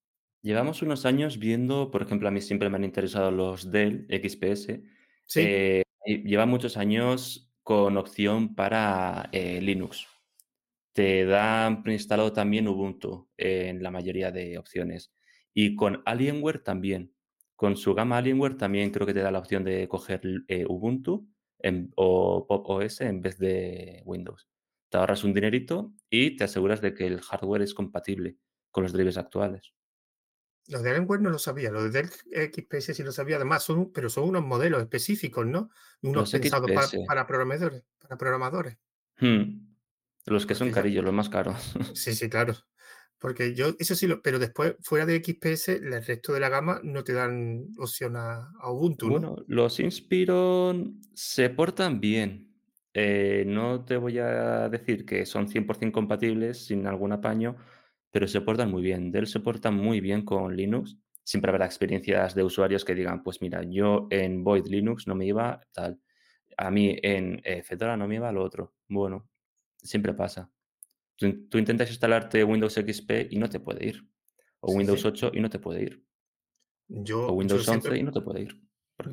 llevamos 0.41 0.81
unos 0.81 1.05
años 1.05 1.39
viendo, 1.39 1.89
por 1.91 2.01
ejemplo, 2.03 2.27
a 2.27 2.31
mí 2.31 2.41
siempre 2.41 2.69
me 2.69 2.77
han 2.77 2.83
interesado 2.83 3.31
los 3.31 3.71
Dell 3.71 4.07
XPS, 4.09 4.81
Sí, 5.27 5.41
eh, 5.41 5.83
y 6.05 6.23
llevan 6.23 6.49
muchos 6.49 6.77
años 6.77 7.51
con 7.63 7.97
opción 7.97 8.55
para, 8.55 9.29
eh, 9.31 9.59
Linux. 9.61 10.07
Te 10.93 11.25
dan 11.25 11.83
preinstalado 11.83 12.31
también 12.33 12.67
Ubuntu 12.67 13.29
en 13.37 13.83
la 13.83 13.91
mayoría 13.91 14.31
de 14.31 14.57
opciones. 14.57 15.13
Y 15.53 15.75
con 15.75 16.01
Alienware 16.05 16.59
también. 16.59 17.13
Con 17.55 17.75
su 17.77 17.93
gama 17.93 18.17
Alienware 18.17 18.55
también 18.57 18.91
creo 18.91 19.07
que 19.07 19.13
te 19.13 19.21
da 19.21 19.31
la 19.31 19.39
opción 19.39 19.63
de 19.63 19.87
coger 19.87 20.21
eh, 20.47 20.65
Ubuntu 20.67 21.27
en- 21.65 21.91
o 21.95 22.45
Pop 22.47 22.69
OS 22.69 23.03
en 23.05 23.21
vez 23.21 23.37
de 23.39 24.01
Windows. 24.05 24.47
Te 24.89 24.97
ahorras 24.97 25.23
un 25.23 25.33
dinerito 25.33 25.93
y 26.09 26.35
te 26.37 26.43
aseguras 26.45 26.81
de 26.81 26.93
que 26.93 27.07
el 27.07 27.21
hardware 27.21 27.63
es 27.63 27.73
compatible 27.73 28.37
con 28.71 28.83
los 28.83 28.93
drivers 28.93 29.17
actuales. 29.17 29.73
Los 30.67 30.81
de 30.81 30.89
Alienware 30.89 31.21
no 31.21 31.29
lo 31.29 31.37
sabía, 31.37 31.69
los 31.71 31.83
de 31.83 31.89
Dell 31.91 32.09
XPS 32.09 32.93
sí 32.95 33.03
lo 33.03 33.11
sabía, 33.11 33.35
además 33.35 33.63
son, 33.63 33.91
pero 33.91 34.09
son 34.09 34.29
unos 34.29 34.43
modelos 34.43 34.81
específicos, 34.81 35.45
¿no? 35.45 35.69
Unos 36.01 36.23
Los 36.23 36.31
pensados 36.31 36.71
para 37.07 37.27
programadores, 37.27 37.83
para 37.99 38.17
programadores. 38.17 38.77
hmm, 39.19 39.75
los 40.25 40.45
que 40.45 40.55
son 40.55 40.71
carillos, 40.71 41.03
los 41.03 41.13
más 41.13 41.29
caros. 41.29 41.55
sí, 41.95 42.15
sí, 42.15 42.29
claro. 42.29 42.55
Porque 43.19 43.55
yo, 43.55 43.73
eso 43.79 43.95
sí, 43.95 44.07
pero 44.23 44.39
después, 44.39 44.75
fuera 44.81 45.05
de 45.05 45.23
XPS, 45.23 45.69
el 45.69 46.05
resto 46.05 46.33
de 46.33 46.39
la 46.39 46.49
gama 46.49 46.81
no 46.83 47.03
te 47.03 47.13
dan 47.13 47.67
opción 47.77 48.15
a, 48.17 48.51
a 48.59 48.71
Ubuntu, 48.71 49.07
¿no? 49.07 49.11
Bueno, 49.13 49.35
los 49.47 49.79
Inspiron 49.79 51.01
se 51.13 51.49
portan 51.49 51.99
bien. 51.99 52.53
Eh, 52.93 53.43
no 53.45 53.83
te 53.83 53.97
voy 53.97 54.19
a 54.19 54.69
decir 54.69 55.05
que 55.05 55.25
son 55.25 55.49
100% 55.49 55.91
compatibles 55.91 56.65
sin 56.65 56.87
algún 56.87 57.11
apaño, 57.11 57.57
pero 58.09 58.27
se 58.27 58.41
portan 58.41 58.71
muy 58.71 58.81
bien. 58.81 59.11
Dell 59.11 59.27
se 59.27 59.41
porta 59.41 59.69
muy 59.71 59.99
bien 59.99 60.23
con 60.23 60.55
Linux. 60.55 60.97
Siempre 61.23 61.51
habrá 61.51 61.65
experiencias 61.65 62.35
de 62.35 62.43
usuarios 62.43 62.85
que 62.85 62.95
digan, 62.95 63.23
pues 63.23 63.41
mira, 63.41 63.63
yo 63.63 64.07
en 64.11 64.43
Void 64.43 64.67
Linux 64.67 65.07
no 65.07 65.15
me 65.15 65.25
iba 65.25 65.61
tal. 65.73 65.99
A 66.57 66.71
mí 66.71 66.97
en 67.01 67.41
eh, 67.43 67.63
Fedora 67.63 67.97
no 67.97 68.07
me 68.07 68.15
iba 68.15 68.31
lo 68.31 68.43
otro. 68.43 68.73
Bueno, 68.87 69.27
siempre 69.77 70.13
pasa. 70.13 70.49
Tú, 71.17 71.25
in- 71.27 71.49
tú 71.49 71.57
intentas 71.57 71.89
instalarte 71.89 72.43
Windows 72.43 72.77
XP 72.77 73.27
y 73.31 73.37
no 73.37 73.49
te 73.49 73.59
puede 73.59 73.85
ir. 73.87 74.07
O 74.61 74.71
Sí, 74.71 74.77
Windows 74.77 75.01
sí. 75.01 75.07
8 75.07 75.31
y 75.33 75.39
no 75.41 75.49
te 75.49 75.59
puede 75.59 75.83
ir. 75.83 76.05
O 76.89 77.03
Yo, 77.03 77.27
yo 77.27 77.33
Windows 77.33 77.67
11 77.67 77.89
siempre, 77.89 77.99
y 77.99 78.03
no 78.03 78.11
te 78.11 78.21
puede 78.21 78.41
ir, 78.43 78.61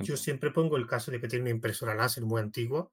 yo 0.00 0.16
siempre 0.16 0.50
pongo 0.50 0.76
el 0.76 0.86
caso 0.86 1.10
de 1.10 1.20
que 1.20 1.28
tiene 1.28 1.42
una 1.44 1.50
impresora 1.50 1.94
láser 1.94 2.24
muy 2.24 2.40
antigua 2.40 2.90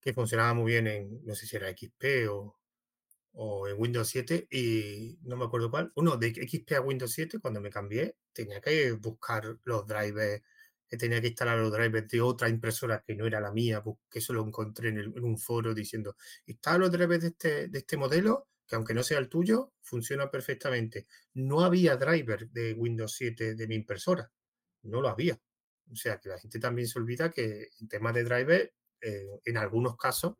que 0.00 0.14
funcionaba 0.14 0.54
muy 0.54 0.72
bien 0.72 0.86
en, 0.88 1.24
no 1.24 1.34
sé 1.34 1.46
si 1.46 1.56
era 1.56 1.70
XP 1.70 2.28
o, 2.28 2.58
o 3.34 3.68
en 3.68 3.76
Windows 3.80 4.08
7 4.08 4.48
y 4.50 5.18
no 5.22 5.36
me 5.36 5.44
acuerdo 5.46 5.70
cuál. 5.70 5.92
Uno 5.96 6.16
de 6.16 6.28
XP 6.28 6.76
a 6.76 6.80
Windows 6.82 7.12
7, 7.12 7.40
cuando 7.40 7.60
me 7.60 7.70
cambié, 7.70 8.16
tenía 8.32 8.60
que 8.60 8.92
buscar 8.92 9.58
los 9.64 9.86
drivers, 9.86 10.42
tenía 10.90 11.20
que 11.20 11.28
instalar 11.28 11.58
los 11.58 11.72
drivers 11.72 12.08
de 12.08 12.20
otra 12.20 12.48
impresora 12.48 13.02
que 13.06 13.14
no 13.16 13.26
era 13.26 13.40
la 13.40 13.52
mía, 13.52 13.80
bus- 13.80 13.98
que 14.10 14.20
eso 14.20 14.32
lo 14.32 14.46
encontré 14.46 14.88
en, 14.90 14.98
el- 14.98 15.12
en 15.16 15.24
un 15.24 15.38
foro 15.38 15.74
diciendo, 15.74 16.16
instala 16.46 16.78
los 16.78 16.92
drivers 16.92 17.22
de 17.22 17.28
este, 17.28 17.68
de 17.68 17.78
este 17.78 17.96
modelo, 17.96 18.48
que 18.66 18.76
aunque 18.76 18.94
no 18.94 19.02
sea 19.02 19.18
el 19.18 19.28
tuyo, 19.28 19.72
funciona 19.82 20.30
perfectamente. 20.30 21.06
No 21.34 21.60
había 21.64 21.96
driver 21.96 22.48
de 22.50 22.72
Windows 22.74 23.12
7 23.14 23.54
de 23.54 23.66
mi 23.68 23.74
impresora, 23.76 24.32
no 24.82 25.00
lo 25.00 25.08
había. 25.08 25.40
O 25.90 25.96
sea 25.96 26.18
que 26.20 26.28
la 26.30 26.38
gente 26.38 26.58
también 26.60 26.88
se 26.88 26.98
olvida 26.98 27.30
que 27.30 27.68
en 27.80 27.88
temas 27.88 28.14
de 28.14 28.24
driver, 28.24 28.74
eh, 29.00 29.26
en 29.44 29.56
algunos 29.56 29.96
casos, 29.96 30.34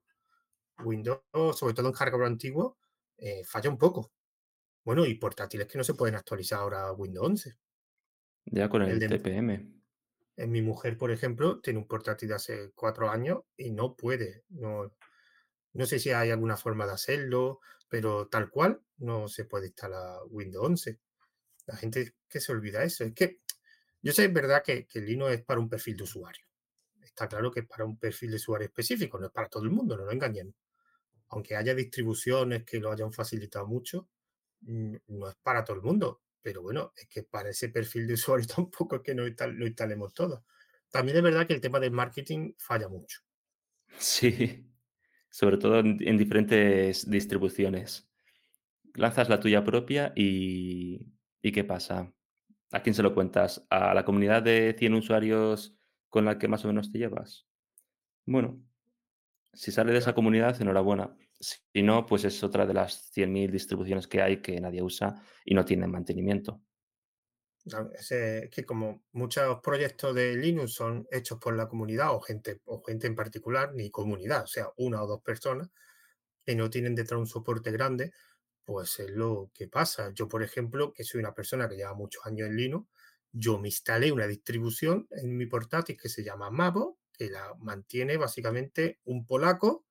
Windows, 0.85 1.23
sobre 1.55 1.75
todo 1.75 1.89
en 1.89 1.95
hardware 1.95 2.27
antiguo, 2.27 2.79
eh, 3.19 3.45
falla 3.45 3.71
un 3.71 3.79
poco. 3.79 4.13
Bueno, 4.85 5.07
y 5.07 5.15
portátiles 5.17 5.69
que 5.69 5.79
no 5.79 5.85
se 5.85 5.95
pueden 5.95 6.17
actualizar 6.17 6.61
ahora 6.61 6.89
a 6.89 6.93
Windows 6.93 7.27
11. 7.27 7.55
Ya 8.47 8.69
con 8.69 8.83
El 8.83 8.93
el 8.93 8.99
de 8.99 9.09
TPM. 9.09 9.76
En 10.37 10.51
mi 10.51 10.63
mujer, 10.63 10.99
por 10.99 11.11
ejemplo, 11.11 11.61
tiene 11.61 11.79
un 11.79 11.87
portátil 11.87 12.29
de 12.29 12.35
hace 12.35 12.73
cuatro 12.75 13.11
años 13.11 13.41
y 13.57 13.71
no 13.71 13.97
puede. 13.97 14.45
No, 14.51 14.93
no 15.73 15.87
sé 15.87 15.99
si 15.99 16.11
hay 16.11 16.31
alguna 16.31 16.57
forma 16.57 16.87
de 16.87 16.93
hacerlo, 16.93 17.61
pero 17.89 18.29
tal 18.29 18.51
cual 18.51 18.83
no 18.99 19.29
se 19.29 19.45
puede 19.45 19.69
instalar 19.69 20.21
Windows 20.29 20.67
11. 20.67 21.01
La 21.67 21.77
gente 21.77 22.15
que 22.29 22.41
se 22.41 22.53
olvida 22.53 22.85
eso. 22.85 23.05
Es 23.05 23.15
que 23.15 23.41
yo 24.03 24.13
sé, 24.13 24.27
es 24.27 24.33
verdad 24.33 24.63
que, 24.63 24.87
que 24.87 25.01
Linux 25.01 25.33
es 25.33 25.45
para 25.45 25.61
un 25.61 25.69
perfil 25.69 25.97
de 25.97 26.05
usuario. 26.05 26.45
Está 27.03 27.29
claro 27.29 27.51
que 27.51 27.61
es 27.61 27.67
para 27.67 27.85
un 27.85 27.99
perfil 27.99 28.31
de 28.31 28.37
usuario 28.37 28.67
específico, 28.67 29.19
no 29.19 29.27
es 29.27 29.33
para 29.33 29.49
todo 29.49 29.65
el 29.65 29.71
mundo, 29.71 29.97
no 29.97 30.05
nos 30.05 30.13
engañemos. 30.13 30.55
Aunque 31.29 31.57
haya 31.57 31.75
distribuciones 31.75 32.65
que 32.65 32.79
lo 32.79 32.93
hayan 32.93 33.13
facilitado 33.13 33.67
mucho, 33.67 34.09
mm, 34.61 34.97
no 35.09 35.29
es 35.29 35.35
para 35.43 35.65
todo 35.65 35.77
el 35.77 35.83
mundo. 35.83 36.23
Pero 36.47 36.63
bueno, 36.63 36.93
es 36.97 37.09
que 37.09 37.25
para 37.25 37.51
ese 37.51 37.71
perfil 37.71 38.07
de 38.07 38.15
usuario 38.15 38.47
tampoco 38.57 38.97
es 38.97 39.03
que 39.03 39.15
no 39.17 39.27
instal- 39.27 39.53
lo 39.55 39.67
instalemos 39.67 40.15
todo. 40.15 40.45
También 40.91 41.17
es 41.17 41.23
verdad 41.25 41.45
que 41.47 41.55
el 41.55 41.61
tema 41.61 41.81
del 41.81 41.91
marketing 41.91 42.53
falla 42.57 42.89
mucho. 42.89 43.21
Sí, 43.99 44.67
sobre 45.31 45.59
todo 45.59 45.81
en 45.81 45.99
en 46.07 46.19
diferentes 46.19 47.09
distribuciones. 47.11 48.11
Lanzas 48.95 49.29
la 49.29 49.41
tuya 49.41 49.65
propia 49.65 50.13
y 50.17 51.07
¿y 51.43 51.53
qué 51.53 51.65
pasa? 51.65 52.13
¿A 52.73 52.83
quién 52.83 52.95
se 52.95 53.03
lo 53.05 53.15
cuentas? 53.15 53.67
¿A 53.71 53.95
la 53.95 54.05
comunidad 54.05 54.43
de 54.45 54.77
100 54.79 54.95
usuarios 54.95 55.77
con 56.11 56.25
la 56.27 56.39
que 56.39 56.49
más 56.49 56.65
o 56.65 56.69
menos 56.69 56.93
te 56.93 56.99
llevas? 56.99 57.47
Bueno, 58.27 58.63
si 59.55 59.73
sale 59.73 59.93
de 59.93 59.99
esa 59.99 60.15
comunidad, 60.15 60.61
enhorabuena. 60.63 61.17
Si 61.39 61.83
no, 61.83 62.07
pues 62.07 62.25
es 62.25 62.43
otra 62.43 62.67
de 62.67 62.75
las 62.75 63.13
100.000 63.15 63.51
distribuciones 63.51 64.07
que 64.07 64.23
hay 64.23 64.41
que 64.41 64.61
nadie 64.61 64.83
usa 64.83 65.15
y 65.45 65.55
no 65.55 65.65
tienen 65.65 65.91
mantenimiento. 65.91 66.63
es 67.99 68.51
que 68.51 68.65
como 68.65 69.05
muchos 69.13 69.61
proyectos 69.61 70.15
de 70.15 70.35
Linux 70.37 70.73
son 70.73 71.07
hechos 71.11 71.39
por 71.39 71.55
la 71.57 71.69
comunidad 71.69 72.15
o 72.15 72.21
gente, 72.21 72.61
o 72.65 72.83
gente 72.83 73.07
en 73.07 73.15
particular, 73.15 73.75
ni 73.75 73.91
comunidad, 73.91 74.45
o 74.45 74.47
sea, 74.47 74.69
una 74.77 75.03
o 75.03 75.07
dos 75.07 75.21
personas 75.23 75.71
que 76.45 76.55
no 76.55 76.71
tienen 76.71 76.95
detrás 76.95 77.19
un 77.19 77.27
soporte 77.27 77.71
grande, 77.73 78.13
pues 78.65 78.99
es 79.01 79.11
lo 79.11 79.51
que 79.53 79.69
pasa. 79.69 80.13
Yo, 80.15 80.29
por 80.29 80.43
ejemplo, 80.43 80.93
que 80.93 81.05
soy 81.05 81.21
una 81.21 81.35
persona 81.35 81.69
que 81.69 81.77
lleva 81.77 81.95
muchos 81.95 82.25
años 82.27 82.49
en 82.49 82.57
Linux, 82.57 82.89
yo 83.33 83.59
me 83.59 83.69
instalé 83.69 84.13
una 84.13 84.27
distribución 84.27 85.07
en 85.11 85.37
mi 85.37 85.47
portátil 85.47 85.97
que 86.01 86.09
se 86.09 86.25
llama 86.25 86.51
Mavo, 86.51 86.99
que 87.13 87.31
la 87.31 87.55
mantiene 87.59 88.17
básicamente 88.17 89.01
un 89.05 89.27
polaco 89.27 89.86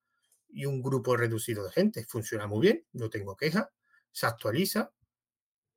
y 0.50 0.66
un 0.66 0.82
grupo 0.82 1.18
reducido 1.18 1.64
de 1.66 1.72
gente. 1.72 2.06
Funciona 2.06 2.48
muy 2.48 2.62
bien, 2.62 2.86
no 2.93 3.10
tengo 3.10 3.36
quejas, 3.36 3.68
se 4.12 4.26
actualiza, 4.26 4.93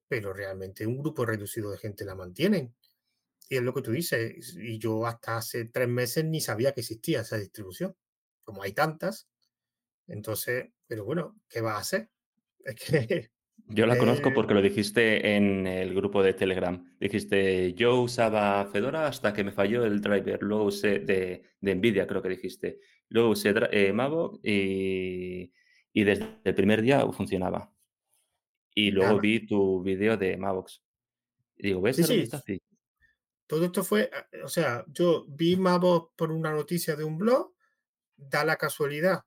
pero 0.09 0.33
realmente 0.33 0.87
un 0.87 0.99
grupo 0.99 1.27
reducido 1.27 1.71
de 1.71 1.79
gente 1.79 2.05
la 2.05 2.15
mantienen. 2.15 2.75
Y 3.49 3.57
es 3.57 3.63
lo 3.63 3.73
que 3.73 3.83
tú 3.83 3.93
dices, 3.93 4.57
y 4.57 4.79
yo 4.79 5.07
hasta 5.07 5.39
hace 5.39 5.67
tres 5.67 5.89
meses 5.89 6.25
ni 6.25 6.41
sabía 6.41 6.73
que 6.73 6.81
existía 6.81 7.23
esa 7.23 7.39
distribución. 7.39 7.97
Como 8.45 8.63
hay 8.63 8.73
tantas, 8.73 9.29
entonces, 10.09 10.71
pero 10.87 11.05
bueno, 11.05 11.37
¿qué 11.49 11.61
va 11.61 11.75
a 11.75 11.81
hacer? 11.81 12.11
Es 12.65 12.75
que 12.75 13.31
Yo 13.69 13.87
la 13.87 13.97
conozco 13.97 14.33
porque 14.35 14.53
lo 14.53 14.61
dijiste 14.61 15.37
en 15.37 15.67
el 15.67 15.95
grupo 15.95 16.23
de 16.23 16.35
Telegram. 16.35 16.85
Dijiste, 16.99 17.73
yo 17.75 18.01
usaba 18.01 18.67
Fedora 18.67 19.07
hasta 19.07 19.33
que 19.33 19.45
me 19.45 19.53
falló 19.53 19.85
el 19.85 20.01
driver. 20.01 20.43
Luego 20.43 20.65
usé 20.65 20.99
de, 20.99 21.43
de 21.61 21.75
Nvidia, 21.75 22.07
creo 22.07 22.21
que 22.21 22.31
dijiste. 22.31 22.81
Luego 23.09 23.31
usé 23.31 23.55
eh, 23.73 23.93
y, 24.43 25.53
y 25.93 26.05
desde 26.05 26.39
el 26.45 26.55
primer 26.55 26.83
día 26.83 27.07
funcionaba. 27.13 27.73
Y 28.75 28.91
luego 28.91 29.19
vi 29.19 29.47
tu 29.47 29.83
vídeo 29.83 30.17
de 30.17 30.37
Mavox. 30.37 30.83
Y 31.57 31.69
digo, 31.69 31.81
¿ves? 31.81 31.97
sí, 31.97 32.05
sí, 32.05 32.21
está 32.21 32.37
así. 32.37 32.63
todo 33.47 33.65
esto 33.65 33.83
fue, 33.83 34.11
eh, 34.33 34.43
o 34.45 34.49
sea, 34.49 34.85
yo 34.89 35.25
vi 35.29 35.57
Mavos 35.57 36.11
por 36.15 36.31
una 36.31 36.53
noticia 36.53 36.95
de 36.95 37.05
un 37.05 37.19
blog, 37.19 37.53
da 38.17 38.45
la 38.45 38.57
casualidad 38.57 39.25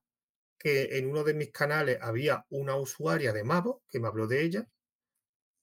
que 0.57 0.97
en 0.97 1.09
uno 1.09 1.23
de 1.23 1.33
mis 1.33 1.51
canales 1.51 1.97
había 2.01 2.45
una 2.49 2.75
usuaria 2.75 3.33
de 3.33 3.43
Mavos 3.43 3.81
que 3.89 3.99
me 3.99 4.07
habló 4.07 4.27
de 4.27 4.43
ella 4.43 4.69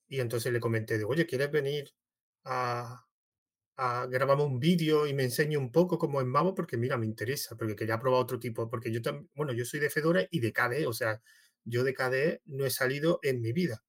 Y 0.09 0.21
entonces 0.21 0.53
le 0.53 0.61
comenté, 0.61 0.99
digo, 0.99 1.11
oye, 1.11 1.25
¿quieres 1.25 1.51
venir 1.51 1.95
a, 2.45 3.08
grabamos 4.09 4.47
un 4.47 4.59
vídeo 4.59 5.07
y 5.07 5.14
me 5.14 5.24
enseño 5.24 5.59
un 5.61 5.70
poco 5.70 5.99
cómo 5.99 6.20
es 6.20 6.26
Mavo? 6.26 6.55
Porque 6.55 6.76
mira, 6.76 6.97
me 6.99 7.07
interesa, 7.07 7.57
porque 7.57 7.76
quería 7.76 8.01
probar 8.01 8.22
otro 8.22 8.39
tipo, 8.39 8.68
porque 8.68 8.91
yo 8.91 9.01
también, 9.01 9.31
bueno, 9.35 9.53
yo 9.53 9.64
soy 9.64 9.81
de 9.81 9.91
Fedora 9.91 10.26
y 10.31 10.41
de 10.41 10.53
KDE, 10.53 10.87
o 10.87 10.93
sea, 10.93 11.22
yo 11.64 11.85
de 11.85 11.95
KDE 11.95 12.43
no 12.47 12.66
he 12.66 12.70
salido 12.70 13.20
en 13.22 13.41
mi 13.41 13.53
vida 13.53 13.85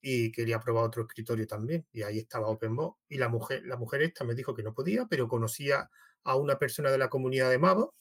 y 0.00 0.32
quería 0.32 0.58
probar 0.60 0.84
otro 0.84 1.02
escritorio 1.02 1.46
también. 1.46 1.86
Y 1.92 2.02
ahí 2.02 2.18
estaba 2.18 2.48
OpenBox. 2.48 2.98
Y 3.08 3.18
la 3.18 3.28
mujer, 3.28 3.62
la 3.64 3.76
mujer 3.76 4.02
esta 4.02 4.24
me 4.24 4.34
dijo 4.34 4.54
que 4.54 4.64
no 4.64 4.74
podía, 4.74 5.06
pero 5.06 5.28
conocía 5.28 5.88
a 6.24 6.36
una 6.36 6.58
persona 6.58 6.90
de 6.90 6.98
la 6.98 7.08
comunidad 7.08 7.50
de 7.50 7.58
Mavo, 7.58 7.94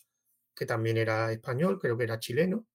que 0.55 0.65
también 0.65 0.97
era 0.97 1.31
español, 1.31 1.79
creo 1.79 1.97
que 1.97 2.05
era 2.05 2.19
chileno. 2.19 2.65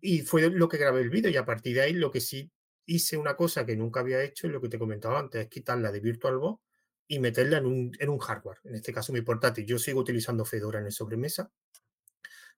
Y 0.00 0.20
fue 0.22 0.48
lo 0.50 0.68
que 0.68 0.76
grabé 0.76 1.00
el 1.00 1.10
vídeo. 1.10 1.30
Y 1.30 1.36
a 1.36 1.44
partir 1.44 1.74
de 1.74 1.82
ahí, 1.82 1.92
lo 1.94 2.10
que 2.12 2.20
sí 2.20 2.50
hice 2.86 3.16
una 3.16 3.34
cosa 3.34 3.66
que 3.66 3.74
nunca 3.74 4.00
había 4.00 4.22
hecho, 4.22 4.46
lo 4.48 4.60
que 4.60 4.68
te 4.68 4.78
comentaba 4.78 5.18
antes, 5.18 5.42
es 5.42 5.48
quitarla 5.48 5.90
de 5.90 6.00
VirtualBox 6.00 6.60
y 7.06 7.18
meterla 7.18 7.58
en 7.58 7.66
un, 7.66 7.92
en 7.98 8.08
un 8.08 8.18
hardware. 8.18 8.58
En 8.64 8.74
este 8.74 8.92
caso, 8.92 9.12
mi 9.12 9.20
portátil. 9.20 9.66
Yo 9.66 9.78
sigo 9.78 10.00
utilizando 10.00 10.44
Fedora 10.44 10.80
en 10.80 10.86
el 10.86 10.92
sobremesa 10.92 11.50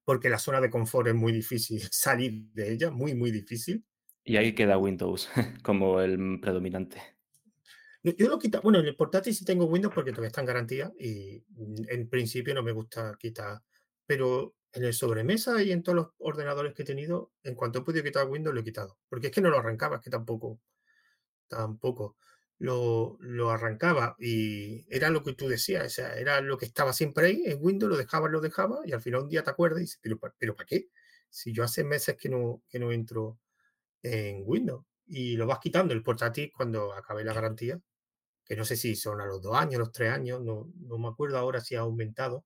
porque 0.06 0.30
la 0.30 0.38
zona 0.38 0.60
de 0.60 0.70
confort 0.70 1.08
es 1.08 1.14
muy 1.14 1.32
difícil 1.32 1.82
salir 1.90 2.44
de 2.52 2.72
ella, 2.72 2.90
muy, 2.90 3.14
muy 3.14 3.30
difícil. 3.30 3.84
Y 4.24 4.36
ahí 4.36 4.54
queda 4.54 4.78
Windows 4.78 5.28
como 5.62 6.00
el 6.00 6.40
predominante. 6.40 7.02
Yo 8.02 8.28
lo 8.28 8.38
quito, 8.38 8.62
bueno, 8.62 8.78
en 8.78 8.86
el 8.86 8.94
portátil 8.94 9.34
sí 9.34 9.44
tengo 9.44 9.64
Windows 9.64 9.92
porque 9.92 10.12
todavía 10.12 10.28
está 10.28 10.40
en 10.40 10.46
garantía 10.46 10.92
y 10.96 11.42
mm, 11.48 11.74
en 11.88 12.08
principio 12.08 12.54
no 12.54 12.62
me 12.62 12.70
gusta 12.70 13.16
quitar, 13.18 13.60
pero 14.06 14.54
en 14.72 14.84
el 14.84 14.94
sobremesa 14.94 15.60
y 15.60 15.72
en 15.72 15.82
todos 15.82 15.96
los 15.96 16.08
ordenadores 16.18 16.72
que 16.72 16.82
he 16.82 16.86
tenido, 16.86 17.32
en 17.42 17.56
cuanto 17.56 17.80
he 17.80 17.82
podido 17.82 18.04
quitar 18.04 18.28
Windows 18.28 18.54
lo 18.54 18.60
he 18.60 18.64
quitado, 18.64 18.98
porque 19.08 19.28
es 19.28 19.32
que 19.32 19.40
no 19.40 19.50
lo 19.50 19.58
arrancaba, 19.58 19.96
es 19.96 20.02
que 20.02 20.10
tampoco, 20.10 20.60
tampoco 21.48 22.16
lo, 22.58 23.18
lo 23.20 23.50
arrancaba 23.50 24.16
y 24.18 24.86
era 24.94 25.10
lo 25.10 25.22
que 25.22 25.34
tú 25.34 25.48
decías, 25.48 25.86
o 25.86 25.90
sea, 25.90 26.14
era 26.14 26.40
lo 26.40 26.56
que 26.56 26.66
estaba 26.66 26.92
siempre 26.92 27.26
ahí 27.28 27.42
en 27.46 27.58
Windows, 27.60 27.90
lo 27.90 27.96
dejaba, 27.96 28.28
lo 28.28 28.40
dejaba 28.40 28.80
y 28.84 28.92
al 28.92 29.02
final 29.02 29.22
un 29.22 29.28
día 29.28 29.42
te 29.42 29.50
acuerdas 29.50 29.80
y 29.80 29.82
dices, 29.82 30.00
pero, 30.02 30.18
pero 30.38 30.56
¿para 30.56 30.66
qué? 30.66 30.88
Si 31.28 31.52
yo 31.52 31.64
hace 31.64 31.84
meses 31.84 32.16
que 32.16 32.28
no, 32.28 32.62
que 32.68 32.78
no 32.78 32.92
entro 32.92 33.38
en 34.02 34.42
Windows 34.46 34.84
y 35.06 35.36
lo 35.36 35.46
vas 35.46 35.58
quitando 35.60 35.94
el 35.94 36.02
portátil 36.02 36.50
cuando 36.54 36.92
acabe 36.94 37.24
la 37.24 37.34
garantía, 37.34 37.80
que 38.44 38.56
no 38.56 38.64
sé 38.64 38.76
si 38.76 38.96
son 38.96 39.20
a 39.20 39.26
los 39.26 39.42
dos 39.42 39.56
años, 39.56 39.78
los 39.78 39.92
tres 39.92 40.12
años, 40.12 40.42
no, 40.42 40.72
no 40.76 40.98
me 40.98 41.08
acuerdo 41.08 41.38
ahora 41.38 41.60
si 41.60 41.74
ha 41.76 41.80
aumentado, 41.80 42.44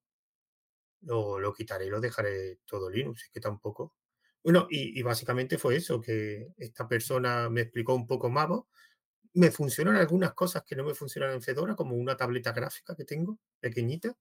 lo, 1.02 1.38
lo 1.38 1.52
quitaré 1.52 1.86
y 1.86 1.90
lo 1.90 2.00
dejaré 2.00 2.58
todo 2.66 2.90
Linux, 2.90 3.24
es 3.24 3.30
que 3.30 3.40
tampoco. 3.40 3.94
Bueno, 4.42 4.66
y, 4.70 4.98
y, 4.98 5.02
básicamente 5.02 5.58
fue 5.58 5.76
eso, 5.76 6.00
que 6.00 6.48
esta 6.56 6.88
persona 6.88 7.50
me 7.50 7.62
explicó 7.62 7.94
un 7.94 8.06
poco 8.06 8.30
más. 8.30 8.48
Me 9.34 9.50
funcionan 9.50 9.96
algunas 9.96 10.34
cosas 10.34 10.64
que 10.64 10.74
no 10.76 10.84
me 10.84 10.94
funcionan 10.94 11.32
en 11.32 11.42
Fedora, 11.42 11.74
como 11.76 11.94
una 11.94 12.16
tableta 12.16 12.52
gráfica 12.52 12.96
que 12.96 13.04
tengo, 13.04 13.38
pequeñita. 13.60 14.16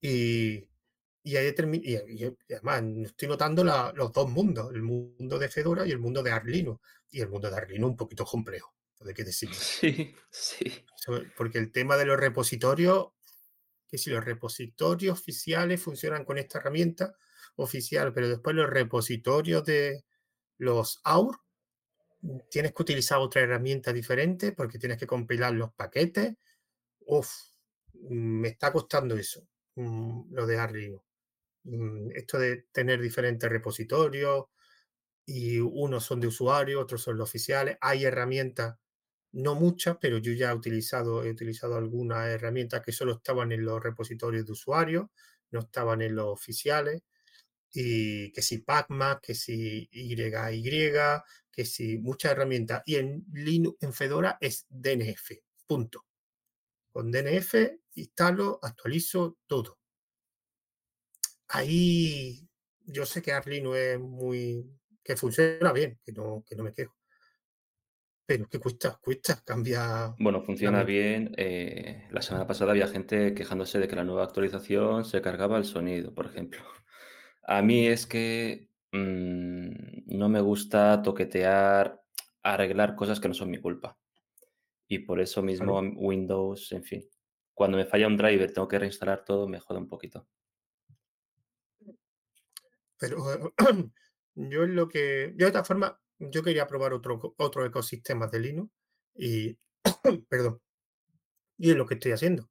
Y, 0.00 0.68
y 1.24 1.36
ahí 1.36 1.54
y, 1.82 1.94
y, 1.94 2.36
además 2.52 2.82
estoy 3.06 3.28
notando 3.28 3.62
la, 3.62 3.92
los 3.94 4.12
dos 4.12 4.28
mundos, 4.28 4.72
el 4.74 4.82
mundo 4.82 5.38
de 5.38 5.48
Fedora 5.48 5.86
y 5.86 5.92
el 5.92 6.00
mundo 6.00 6.22
de 6.22 6.32
Arlino. 6.32 6.80
Y 7.10 7.20
el 7.20 7.28
mundo 7.28 7.50
de 7.50 7.56
Arlino 7.56 7.86
un 7.86 7.96
poquito 7.96 8.24
complejo, 8.24 8.74
de 9.00 9.14
qué 9.14 9.24
decirlo. 9.24 9.54
Sí, 9.60 10.14
sí. 10.30 10.84
Porque 11.36 11.58
el 11.58 11.70
tema 11.70 11.96
de 11.96 12.06
los 12.06 12.18
repositorios, 12.18 13.08
que 13.86 13.98
si 13.98 14.10
los 14.10 14.24
repositorios 14.24 15.20
oficiales 15.20 15.80
funcionan 15.80 16.24
con 16.24 16.38
esta 16.38 16.58
herramienta 16.58 17.14
oficial, 17.56 18.12
pero 18.12 18.28
después 18.28 18.56
los 18.56 18.70
repositorios 18.70 19.64
de 19.64 20.04
los 20.58 21.00
AUR, 21.04 21.41
tienes 22.48 22.72
que 22.72 22.82
utilizar 22.82 23.18
otra 23.18 23.42
herramienta 23.42 23.92
diferente 23.92 24.52
porque 24.52 24.78
tienes 24.78 24.98
que 24.98 25.06
compilar 25.06 25.52
los 25.52 25.72
paquetes. 25.72 26.36
Uf, 27.06 27.30
me 27.94 28.48
está 28.48 28.72
costando 28.72 29.16
eso, 29.16 29.46
lo 29.76 30.46
de 30.46 30.58
Arlino. 30.58 31.04
Mm, 31.64 32.10
esto 32.14 32.38
de 32.38 32.66
tener 32.72 33.00
diferentes 33.00 33.48
repositorios 33.50 34.46
y 35.26 35.60
unos 35.60 36.04
son 36.04 36.20
de 36.20 36.28
usuario, 36.28 36.80
otros 36.80 37.02
son 37.02 37.18
los 37.18 37.28
oficiales. 37.30 37.78
Hay 37.80 38.04
herramientas, 38.04 38.78
no 39.32 39.54
muchas, 39.54 39.98
pero 40.00 40.18
yo 40.18 40.32
ya 40.32 40.52
he 40.52 40.54
utilizado, 40.54 41.24
he 41.24 41.30
utilizado 41.30 41.76
algunas 41.76 42.28
herramientas 42.28 42.82
que 42.82 42.92
solo 42.92 43.14
estaban 43.14 43.52
en 43.52 43.64
los 43.64 43.82
repositorios 43.82 44.46
de 44.46 44.52
usuario, 44.52 45.12
no 45.50 45.60
estaban 45.60 46.02
en 46.02 46.16
los 46.16 46.26
oficiales. 46.28 47.02
Y 47.74 48.32
que 48.32 48.42
si 48.42 48.58
Pacma, 48.58 49.20
que 49.22 49.34
si 49.34 49.88
YY, 49.92 50.92
que 51.52 51.64
si 51.64 51.98
muchas 51.98 52.32
herramientas. 52.32 52.82
Y 52.86 52.96
en 52.96 53.24
Linux, 53.32 53.76
en 53.82 53.92
Fedora 53.92 54.38
es 54.40 54.66
DNF, 54.68 55.32
punto. 55.66 56.06
Con 56.90 57.10
DNF 57.10 57.54
instalo, 57.94 58.58
actualizo 58.62 59.38
todo 59.46 59.82
ahí 61.52 62.48
yo 62.86 63.06
sé 63.06 63.22
que 63.22 63.32
Arlino 63.32 63.74
es 63.76 63.98
muy. 63.98 64.64
que 65.04 65.16
funciona 65.16 65.72
bien, 65.72 65.98
que 66.04 66.12
no, 66.12 66.44
que 66.46 66.56
no 66.56 66.64
me 66.64 66.72
quejo. 66.72 66.96
Pero 68.26 68.48
que 68.48 68.58
cuesta, 68.58 68.98
cuesta, 69.02 69.42
cambia. 69.44 70.14
Bueno, 70.18 70.42
funciona 70.42 70.84
bien. 70.84 71.34
Eh, 71.36 72.08
la 72.10 72.22
semana 72.22 72.46
pasada 72.46 72.72
había 72.72 72.88
gente 72.88 73.34
quejándose 73.34 73.78
de 73.78 73.88
que 73.88 73.96
la 73.96 74.04
nueva 74.04 74.24
actualización 74.24 75.04
se 75.04 75.20
cargaba 75.20 75.58
el 75.58 75.64
sonido, 75.64 76.14
por 76.14 76.26
ejemplo. 76.26 76.60
A 77.44 77.62
mí 77.62 77.86
es 77.86 78.06
que 78.06 78.70
mmm, 78.92 80.16
no 80.18 80.28
me 80.28 80.40
gusta 80.40 81.02
toquetear, 81.02 82.02
arreglar 82.42 82.94
cosas 82.96 83.20
que 83.20 83.28
no 83.28 83.34
son 83.34 83.50
mi 83.50 83.58
culpa. 83.58 83.98
Y 84.88 85.00
por 85.00 85.20
eso 85.20 85.42
mismo 85.42 85.80
Claro. 85.80 85.96
Windows, 85.96 86.72
en 86.72 86.84
fin. 86.84 87.08
Cuando 87.54 87.78
me 87.78 87.86
falla 87.86 88.06
un 88.06 88.16
driver, 88.16 88.52
tengo 88.52 88.68
que 88.68 88.78
reinstalar 88.78 89.24
todo, 89.24 89.48
me 89.48 89.60
jode 89.60 89.78
un 89.78 89.88
poquito. 89.88 90.26
Pero 92.98 93.16
yo 94.34 94.66
lo 94.66 94.88
que. 94.88 95.32
Yo 95.36 95.46
de 95.46 95.46
esta 95.46 95.64
forma, 95.64 95.98
yo 96.18 96.42
quería 96.42 96.66
probar 96.66 96.92
otro, 96.92 97.34
otro 97.38 97.64
ecosistema 97.64 98.26
de 98.28 98.40
Linux 98.40 98.70
y. 99.14 99.58
perdón. 100.28 100.60
Y 101.58 101.70
es 101.70 101.76
lo 101.76 101.86
que 101.86 101.94
estoy 101.94 102.12
haciendo. 102.12 102.50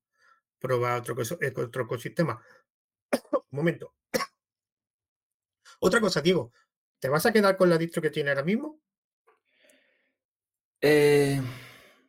Probar 0.60 1.00
otro, 1.02 1.16
otro 1.16 1.84
ecosistema. 1.84 2.42
un 3.34 3.42
momento. 3.52 3.96
Otra 5.84 6.00
cosa, 6.00 6.22
Diego. 6.22 6.52
¿Te 7.00 7.10
vas 7.10 7.26
a 7.26 7.34
quedar 7.34 7.58
con 7.58 7.68
la 7.68 7.78
distro 7.78 8.04
que 8.04 8.12
tiene 8.12 8.30
ahora 8.30 8.44
mismo? 8.44 8.80
Eh, 10.80 11.42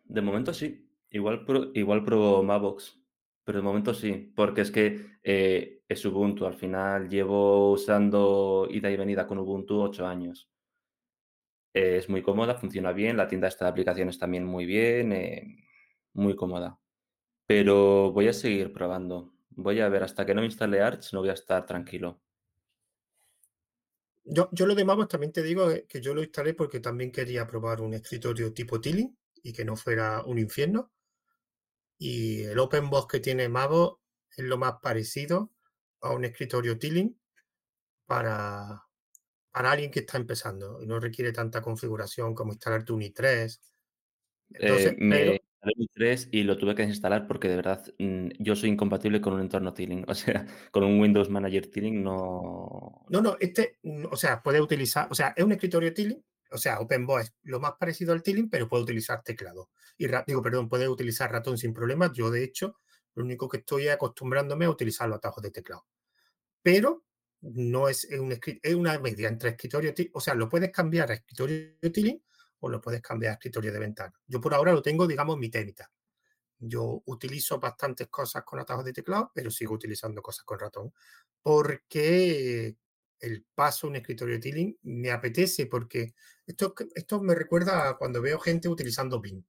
de 0.04 0.20
momento 0.20 0.52
sí. 0.52 0.90
Igual, 1.08 1.46
pro, 1.46 1.70
igual 1.72 2.04
pruebo 2.04 2.42
Mavox. 2.42 3.00
Pero 3.44 3.58
de 3.58 3.64
momento 3.64 3.94
sí, 3.94 4.30
porque 4.36 4.60
es 4.60 4.70
que 4.70 5.18
eh, 5.22 5.82
es 5.88 6.04
Ubuntu. 6.04 6.44
Al 6.44 6.54
final 6.54 7.08
llevo 7.08 7.72
usando 7.72 8.68
ida 8.70 8.90
y 8.90 8.96
venida 8.96 9.26
con 9.26 9.38
Ubuntu 9.38 9.80
ocho 9.80 10.06
años. 10.06 10.50
Es 11.72 12.10
muy 12.10 12.20
cómoda, 12.20 12.56
funciona 12.56 12.92
bien. 12.92 13.16
La 13.16 13.26
tienda 13.26 13.48
esta 13.48 13.64
de 13.64 13.70
aplicaciones 13.70 14.18
también 14.18 14.44
muy 14.44 14.66
bien. 14.66 15.12
Eh, 15.12 15.64
muy 16.12 16.36
cómoda. 16.36 16.78
Pero 17.46 18.12
voy 18.12 18.28
a 18.28 18.34
seguir 18.34 18.70
probando. 18.70 19.32
Voy 19.48 19.80
a 19.80 19.88
ver, 19.88 20.02
hasta 20.02 20.26
que 20.26 20.34
no 20.34 20.42
me 20.42 20.46
instale 20.46 20.82
Arch, 20.82 21.14
no 21.14 21.20
voy 21.20 21.30
a 21.30 21.34
estar 21.34 21.64
tranquilo. 21.64 22.20
Yo, 24.24 24.48
yo 24.52 24.66
lo 24.66 24.74
de 24.74 24.84
Mavos 24.84 25.08
también 25.08 25.32
te 25.32 25.42
digo 25.42 25.68
que 25.88 26.00
yo 26.00 26.14
lo 26.14 26.22
instalé 26.22 26.54
porque 26.54 26.80
también 26.80 27.10
quería 27.10 27.46
probar 27.46 27.80
un 27.80 27.94
escritorio 27.94 28.52
tipo 28.52 28.80
Tilling 28.80 29.16
y 29.42 29.52
que 29.52 29.64
no 29.64 29.76
fuera 29.76 30.22
un 30.24 30.38
infierno. 30.38 30.92
Y 31.98 32.42
el 32.44 32.58
OpenBox 32.58 33.06
que 33.06 33.20
tiene 33.20 33.48
Mavo 33.48 34.00
es 34.36 34.44
lo 34.44 34.58
más 34.58 34.74
parecido 34.80 35.52
a 36.00 36.12
un 36.12 36.24
escritorio 36.24 36.78
Tilling 36.78 37.16
para, 38.06 38.84
para 39.50 39.70
alguien 39.72 39.90
que 39.90 40.00
está 40.00 40.18
empezando 40.18 40.80
y 40.82 40.86
no 40.86 40.98
requiere 41.00 41.32
tanta 41.32 41.60
configuración 41.60 42.34
como 42.34 42.52
instalarte 42.52 42.92
un 42.92 43.02
i3. 43.02 43.60
Entonces, 44.54 44.92
eh, 44.92 44.96
me 44.98 45.16
pero, 45.16 45.38
instalé 45.62 45.74
un 45.76 45.86
i3 45.86 46.28
y 46.32 46.42
lo 46.42 46.58
tuve 46.58 46.74
que 46.74 46.82
desinstalar 46.82 47.26
porque 47.26 47.48
de 47.48 47.56
verdad 47.56 47.84
mmm, 47.98 48.28
yo 48.38 48.56
soy 48.56 48.70
incompatible 48.70 49.20
con 49.20 49.34
un 49.34 49.40
entorno 49.40 49.74
Tilling. 49.74 50.04
O 50.08 50.14
sea, 50.14 50.46
con 50.70 50.84
un 50.84 51.00
Windows 51.00 51.30
Manager 51.30 51.66
Tilling 51.70 52.02
no. 52.02 53.04
No, 53.08 53.20
no, 53.20 53.36
este, 53.40 53.78
o 54.10 54.16
sea, 54.16 54.42
puede 54.42 54.60
utilizar, 54.60 55.08
o 55.10 55.14
sea, 55.14 55.32
es 55.36 55.44
un 55.44 55.52
escritorio 55.52 55.92
Tilling, 55.92 56.22
o 56.50 56.58
sea, 56.58 56.80
OpenBox 56.80 57.24
es 57.24 57.34
lo 57.44 57.60
más 57.60 57.72
parecido 57.78 58.12
al 58.12 58.22
Tilling, 58.22 58.50
pero 58.50 58.68
puede 58.68 58.82
utilizar 58.82 59.22
teclado. 59.22 59.70
Y 59.96 60.06
digo, 60.26 60.42
perdón, 60.42 60.68
puede 60.68 60.88
utilizar 60.88 61.30
ratón 61.30 61.56
sin 61.58 61.72
problemas. 61.72 62.12
Yo, 62.12 62.30
de 62.30 62.44
hecho, 62.44 62.76
lo 63.14 63.24
único 63.24 63.48
que 63.48 63.58
estoy 63.58 63.86
es 63.86 63.94
acostumbrándome 63.94 64.64
a 64.66 64.70
utilizar 64.70 65.08
los 65.08 65.18
atajos 65.18 65.42
de 65.42 65.50
teclado. 65.50 65.86
Pero 66.62 67.04
no 67.40 67.88
es, 67.88 68.04
un, 68.04 68.32
es 68.62 68.74
una 68.74 68.98
media 68.98 69.28
entre 69.28 69.50
escritorio, 69.50 69.92
o 70.12 70.20
sea, 70.20 70.34
lo 70.34 70.48
puedes 70.48 70.70
cambiar 70.70 71.10
a 71.10 71.14
escritorio 71.14 71.74
Tilling 71.92 72.22
o 72.62 72.68
lo 72.68 72.80
puedes 72.80 73.02
cambiar 73.02 73.32
a 73.32 73.34
escritorio 73.34 73.72
de 73.72 73.78
ventana. 73.78 74.12
Yo 74.26 74.40
por 74.40 74.54
ahora 74.54 74.72
lo 74.72 74.82
tengo, 74.82 75.06
digamos, 75.06 75.36
mitad 75.36 75.60
y 75.60 75.66
mitad. 75.66 75.86
Yo 76.58 77.02
utilizo 77.06 77.58
bastantes 77.58 78.06
cosas 78.06 78.44
con 78.44 78.60
atajos 78.60 78.84
de 78.84 78.92
teclado, 78.92 79.32
pero 79.34 79.50
sigo 79.50 79.74
utilizando 79.74 80.22
cosas 80.22 80.44
con 80.44 80.60
ratón. 80.60 80.92
Porque 81.42 82.76
el 83.18 83.44
paso 83.54 83.86
a 83.86 83.90
un 83.90 83.96
escritorio 83.96 84.36
de 84.36 84.40
Tiling 84.40 84.78
me 84.82 85.10
apetece 85.10 85.66
porque 85.66 86.14
esto, 86.46 86.72
esto 86.94 87.20
me 87.20 87.34
recuerda 87.34 87.88
a 87.88 87.96
cuando 87.96 88.22
veo 88.22 88.38
gente 88.38 88.68
utilizando 88.68 89.20
Bing. 89.20 89.44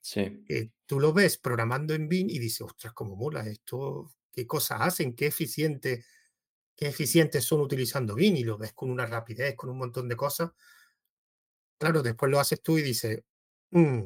Sí. 0.00 0.42
Que 0.44 0.72
tú 0.84 1.00
lo 1.00 1.14
ves 1.14 1.38
programando 1.38 1.94
en 1.94 2.08
Bing 2.08 2.30
y 2.30 2.38
dices, 2.38 2.60
ostras, 2.60 2.92
cómo 2.92 3.16
mola 3.16 3.46
esto, 3.46 4.12
qué 4.30 4.46
cosas 4.46 4.82
hacen, 4.82 5.16
qué 5.16 5.26
eficiente, 5.26 6.04
qué 6.76 6.88
eficientes 6.88 7.42
son 7.42 7.62
utilizando 7.62 8.14
Bing 8.14 8.36
y 8.36 8.44
lo 8.44 8.58
ves 8.58 8.74
con 8.74 8.90
una 8.90 9.06
rapidez, 9.06 9.54
con 9.56 9.70
un 9.70 9.78
montón 9.78 10.08
de 10.08 10.16
cosas. 10.16 10.50
Claro, 11.78 12.02
después 12.02 12.30
lo 12.30 12.40
haces 12.40 12.62
tú 12.62 12.78
y 12.78 12.82
dices, 12.82 13.22
"Mm, 13.70 14.00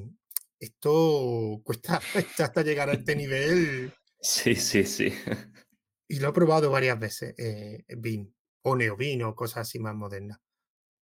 esto 0.61 1.61
cuesta 1.65 2.01
hasta 2.39 2.63
llegar 2.63 2.91
a 2.91 2.95
este 2.95 3.17
nivel 3.17 3.93
Sí, 4.21 4.55
sí, 4.55 4.85
sí. 4.85 5.09
y 6.09 6.21
lo 6.21 6.29
he 6.29 6.33
probado 6.33 6.71
varias 6.71 6.99
veces, 6.99 7.35
eh, 7.39 7.85
Bing 7.99 8.33
o 8.63 8.77
NeoBeam 8.77 9.29
o 9.29 9.35
cosas 9.35 9.69
así 9.69 9.79
más 9.81 9.95
modernas. 9.95 10.39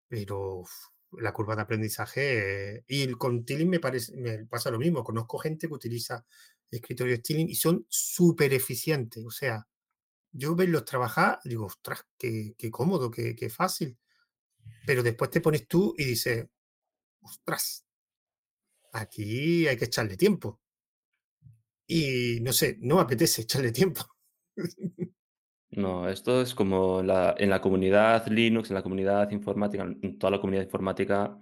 Pero 0.09 0.61
uf, 0.61 0.71
la 1.13 1.33
curva 1.33 1.57
de 1.57 1.63
aprendizaje 1.63 2.77
eh, 2.79 2.85
y 2.89 3.13
con 3.15 3.45
Tiling 3.45 3.69
me 3.71 3.81
parece 3.81 4.17
me 4.17 4.47
pasa 4.47 4.71
lo 4.71 4.79
mismo. 4.79 5.05
Conozco 5.05 5.39
gente 5.39 5.69
que 5.69 5.75
utiliza 5.75 6.27
escritorios 6.71 7.23
Tiling 7.23 7.49
y 7.51 7.55
son 7.57 7.87
súper 7.89 8.55
eficientes. 8.55 9.25
O 9.27 9.31
sea, 9.31 9.67
yo 10.33 10.55
verlos 10.57 10.85
trabajar, 10.87 11.41
digo, 11.45 11.67
ostras, 11.67 12.07
qué, 12.19 12.55
qué 12.59 12.71
cómodo, 12.71 13.11
qué, 13.11 13.35
qué 13.37 13.51
fácil. 13.51 13.99
Pero 14.87 15.03
después 15.03 15.31
te 15.31 15.41
pones 15.41 15.67
tú 15.69 15.95
y 15.97 16.05
dices, 16.05 16.47
ostras, 17.23 17.85
aquí 18.93 19.67
hay 19.67 19.77
que 19.77 19.87
echarle 19.87 20.17
tiempo. 20.17 20.61
Y 21.87 22.39
no 22.41 22.53
sé, 22.53 22.77
no 22.81 22.97
me 22.97 23.03
apetece 23.03 23.43
echarle 23.43 23.73
tiempo. 23.73 24.03
No, 25.73 26.09
esto 26.09 26.43
es 26.43 26.53
como 26.55 27.01
la, 27.03 27.35
en 27.39 27.49
la 27.49 27.61
comunidad 27.61 28.27
Linux, 28.27 28.71
en 28.71 28.75
la 28.75 28.83
comunidad 28.83 29.31
informática, 29.31 29.85
en 29.85 30.19
toda 30.19 30.33
la 30.33 30.41
comunidad 30.41 30.65
informática. 30.65 31.39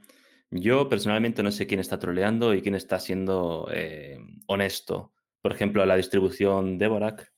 Yo 0.51 0.89
personalmente 0.89 1.43
no 1.43 1.51
sé 1.51 1.67
quién 1.67 1.81
está 1.81 1.99
troleando 1.99 2.55
y 2.55 2.61
quién 2.61 2.75
está 2.75 3.01
siendo 3.01 3.69
eh, 3.73 4.19
honesto. 4.47 5.15
Por 5.41 5.53
ejemplo, 5.53 5.85
la 5.87 5.97
distribución 5.97 6.79
Dvorak 6.79 7.33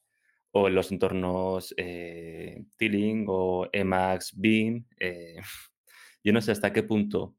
o 0.52 0.66
en 0.68 0.74
los 0.74 0.90
entornos 0.90 1.72
eh, 1.76 2.64
Tiling 2.76 3.26
o 3.28 3.68
Emacs, 3.72 4.32
Beam. 4.36 4.86
eh, 4.98 5.36
yo 6.24 6.32
no 6.32 6.40
sé 6.40 6.52
hasta 6.52 6.72
qué 6.72 6.82
punto 6.82 7.36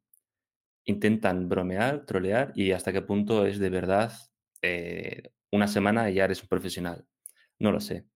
intentan 0.85 1.49
bromear, 1.49 2.05
trolear 2.05 2.51
y 2.55 2.71
hasta 2.71 2.91
qué 2.91 3.01
punto 3.01 3.45
es 3.45 3.59
de 3.59 3.69
verdad 3.69 4.13
eh, 4.61 5.31
una 5.51 5.67
semana 5.67 6.09
y 6.09 6.15
ya 6.15 6.25
eres 6.25 6.41
un 6.41 6.49
profesional. 6.49 7.05
No 7.59 7.71
lo 7.71 7.79
sé. 7.79 8.07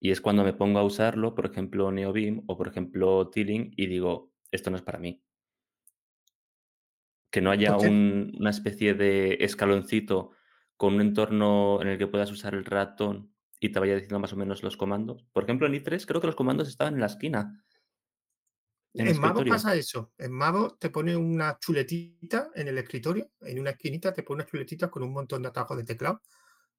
Y 0.00 0.10
es 0.10 0.20
cuando 0.20 0.42
me 0.42 0.52
pongo 0.52 0.80
a 0.80 0.84
usarlo, 0.84 1.34
por 1.34 1.46
ejemplo, 1.46 1.92
NeoBeam 1.92 2.42
o 2.46 2.56
por 2.56 2.68
ejemplo 2.68 3.30
Tiling 3.30 3.72
y 3.76 3.86
digo, 3.86 4.32
esto 4.50 4.70
no 4.70 4.76
es 4.76 4.82
para 4.82 4.98
mí. 4.98 5.22
Que 7.30 7.40
no 7.40 7.50
haya 7.50 7.76
una 7.76 8.50
especie 8.50 8.94
de 8.94 9.38
escaloncito 9.40 10.32
con 10.76 10.94
un 10.94 11.00
entorno 11.00 11.80
en 11.80 11.88
el 11.88 11.98
que 11.98 12.08
puedas 12.08 12.30
usar 12.32 12.54
el 12.54 12.64
ratón 12.64 13.32
y 13.60 13.68
te 13.68 13.78
vaya 13.78 13.94
diciendo 13.94 14.18
más 14.18 14.32
o 14.32 14.36
menos 14.36 14.64
los 14.64 14.76
comandos. 14.76 15.24
Por 15.32 15.44
ejemplo, 15.44 15.68
en 15.68 15.74
i3 15.74 16.04
creo 16.04 16.20
que 16.20 16.26
los 16.26 16.36
comandos 16.36 16.68
estaban 16.68 16.94
en 16.94 17.00
la 17.00 17.06
esquina, 17.06 17.64
en 18.94 19.20
Mavo 19.20 19.44
pasa 19.44 19.74
eso. 19.74 20.12
En 20.18 20.32
Mavo 20.32 20.76
te 20.76 20.90
pone 20.90 21.16
una 21.16 21.58
chuletita 21.58 22.50
en 22.54 22.68
el 22.68 22.78
escritorio, 22.78 23.30
en 23.40 23.58
una 23.58 23.70
esquinita 23.70 24.12
te 24.12 24.22
pone 24.22 24.42
una 24.42 24.50
chuletita 24.50 24.90
con 24.90 25.02
un 25.02 25.12
montón 25.12 25.42
de 25.42 25.48
atajos 25.48 25.76
de 25.76 25.84
teclado. 25.84 26.22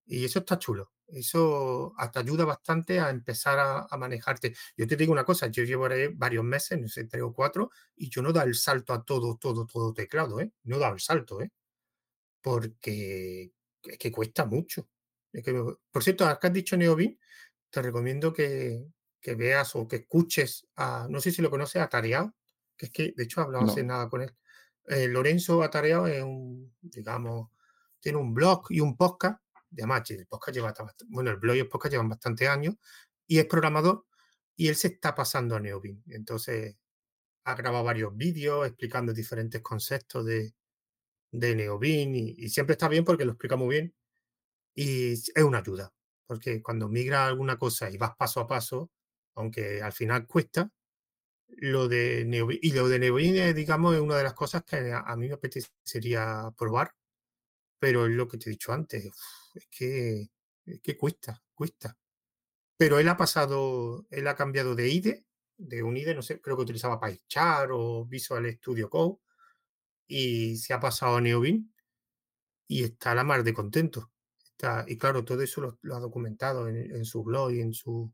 Y 0.06 0.26
eso 0.26 0.40
está 0.40 0.60
chulo. 0.60 0.92
Eso 1.08 1.94
hasta 1.98 2.20
ayuda 2.20 2.44
bastante 2.46 3.00
a 3.00 3.10
empezar 3.10 3.58
a, 3.60 3.88
a 3.90 3.98
manejarte. 3.98 4.54
Yo 4.76 4.86
te 4.86 4.98
digo 4.98 5.14
una 5.14 5.24
cosa, 5.24 5.48
yo 5.48 5.64
llevo 5.64 5.84
ahora 5.84 5.96
varios 6.14 6.44
meses, 6.44 6.80
no 6.80 6.88
sé, 6.88 7.06
tres 7.06 7.24
o 7.24 7.34
cuatro, 7.34 7.72
y 7.96 8.10
yo 8.10 8.22
no 8.22 8.34
da 8.34 8.44
el 8.44 8.56
salto 8.56 8.94
a 8.94 9.04
todo, 9.04 9.38
todo, 9.38 9.66
todo 9.66 9.94
teclado, 9.94 10.40
¿eh? 10.42 10.52
No 10.64 10.78
da 10.78 10.90
el 10.90 11.00
salto, 11.00 11.42
¿eh? 11.42 11.52
Porque 12.42 13.54
es 13.84 13.98
que 13.98 14.12
cuesta 14.12 14.46
mucho. 14.46 14.90
Es 15.32 15.44
que, 15.44 15.54
por 15.92 16.04
cierto, 16.04 16.26
acá 16.26 16.50
has 16.50 16.54
dicho 16.54 16.76
NeoBeam, 16.76 17.18
te 17.70 17.82
recomiendo 17.82 18.34
que, 18.34 18.86
que 19.24 19.36
veas 19.36 19.74
o 19.76 19.88
que 19.88 19.96
escuches 19.96 20.68
a, 20.76 21.08
no 21.10 21.22
sé 21.22 21.32
si 21.32 21.42
lo 21.42 21.50
conoces, 21.50 21.82
a 21.82 21.88
Tareao, 21.88 22.36
que 22.78 22.88
es 22.88 22.92
que 22.92 23.14
de 23.16 23.24
hecho 23.24 23.40
he 23.40 23.44
hablado 23.46 23.66
hace 23.66 23.82
No, 23.82 23.94
nada 23.94 24.10
con 24.10 24.22
él. 24.22 24.36
Eh, 24.86 25.08
Lorenzo 25.08 25.64
Atareao 25.64 26.08
es 26.08 26.22
un, 26.22 26.76
digamos, 26.82 27.50
tiene 28.02 28.18
un 28.18 28.34
blog 28.34 28.66
y 28.70 28.82
un 28.82 28.98
podcast, 28.98 29.42
de 29.70 29.84
además 29.84 30.12
el 30.12 30.28
podcast 30.28 30.54
lleva, 30.54 30.70
hasta 30.70 30.86
bueno, 31.08 31.32
el 31.32 31.38
blog 31.38 31.56
y 31.56 31.60
el 31.60 31.70
podcast 31.70 31.94
llevan 31.94 32.10
bastantes 32.10 32.50
años, 32.50 32.76
y 33.26 33.40
es 33.40 33.46
programador, 33.46 34.06
y 34.58 34.68
él 34.68 34.76
se 34.76 34.90
está 34.90 35.16
pasando 35.16 35.56
a 35.56 35.62
NeoBeam. 35.62 36.04
Entonces 36.08 36.76
ha 37.46 37.56
grabado 37.56 37.86
varios 37.86 38.16
vídeos 38.16 38.68
explicando 38.68 39.14
diferentes 39.14 39.62
conceptos 39.62 40.26
de, 40.26 40.54
de 41.32 41.56
NeoBeam, 41.56 42.14
y, 42.14 42.36
y 42.40 42.50
siempre 42.50 42.74
está 42.74 42.90
bien 42.90 43.06
porque 43.06 43.24
lo 43.24 43.32
explica 43.32 43.56
muy 43.56 43.70
bien, 43.70 43.96
y 44.76 45.14
es 45.14 45.32
una 45.38 45.60
ayuda, 45.60 45.94
porque 46.28 46.62
cuando 46.62 46.90
migra 46.90 47.26
alguna 47.26 47.58
cosa 47.58 47.90
y 47.90 47.98
vas 47.98 48.18
paso 48.18 48.42
a 48.42 48.48
paso, 48.48 48.92
aunque 49.36 49.82
al 49.82 49.94
final 49.94 50.28
cuesta, 50.28 50.70
lo 51.58 51.88
de 51.88 52.26
Neobi 52.26 52.60
y 52.62 52.72
lo 52.74 52.88
de 52.88 52.98
eh, 52.98 53.54
digamos, 53.54 53.96
es 53.96 54.02
una 54.02 54.18
de 54.18 54.24
las 54.24 54.34
cosas 54.34 54.64
que 54.64 54.92
a 54.94 55.16
mí 55.16 55.28
me 55.28 55.34
apetecería 55.36 56.52
probar, 56.58 56.94
pero 57.80 58.06
es 58.06 58.12
lo 58.14 58.28
que 58.28 58.38
te 58.38 58.50
he 58.50 58.52
dicho 58.52 58.74
antes, 58.74 59.06
es 59.54 59.68
que 59.70 60.30
es 60.66 60.80
que 60.82 60.98
cuesta, 60.98 61.42
cuesta. 61.54 61.98
Pero 62.78 63.00
él 63.00 63.08
ha 63.10 63.18
pasado 63.18 64.06
él 64.10 64.28
ha 64.28 64.36
cambiado 64.36 64.76
de 64.76 64.90
IDE, 64.90 65.26
de 65.58 65.84
un 65.84 65.98
IDE, 65.98 66.16
no 66.16 66.22
sé, 66.22 66.42
creo 66.42 66.56
que 66.58 66.64
utilizaba 66.64 67.00
PyChart 67.00 67.72
o 67.74 68.06
Visual 68.06 68.52
Studio 68.58 68.90
Code, 68.90 69.18
y 70.08 70.58
se 70.58 70.74
ha 70.74 70.80
pasado 70.80 71.18
a 71.18 71.22
Neobeam 71.22 71.72
y 72.68 72.84
está 72.84 73.16
la 73.16 73.24
mar 73.24 73.44
de 73.44 73.54
contento. 73.54 74.12
Y 74.88 74.98
claro, 74.98 75.26
todo 75.26 75.42
eso 75.42 75.78
lo 75.82 75.96
ha 75.96 76.00
documentado 76.00 76.70
en 76.70 76.96
en 76.96 77.06
su 77.06 77.24
blog 77.24 77.52
y 77.52 77.62
en 77.62 77.74
su 77.74 78.14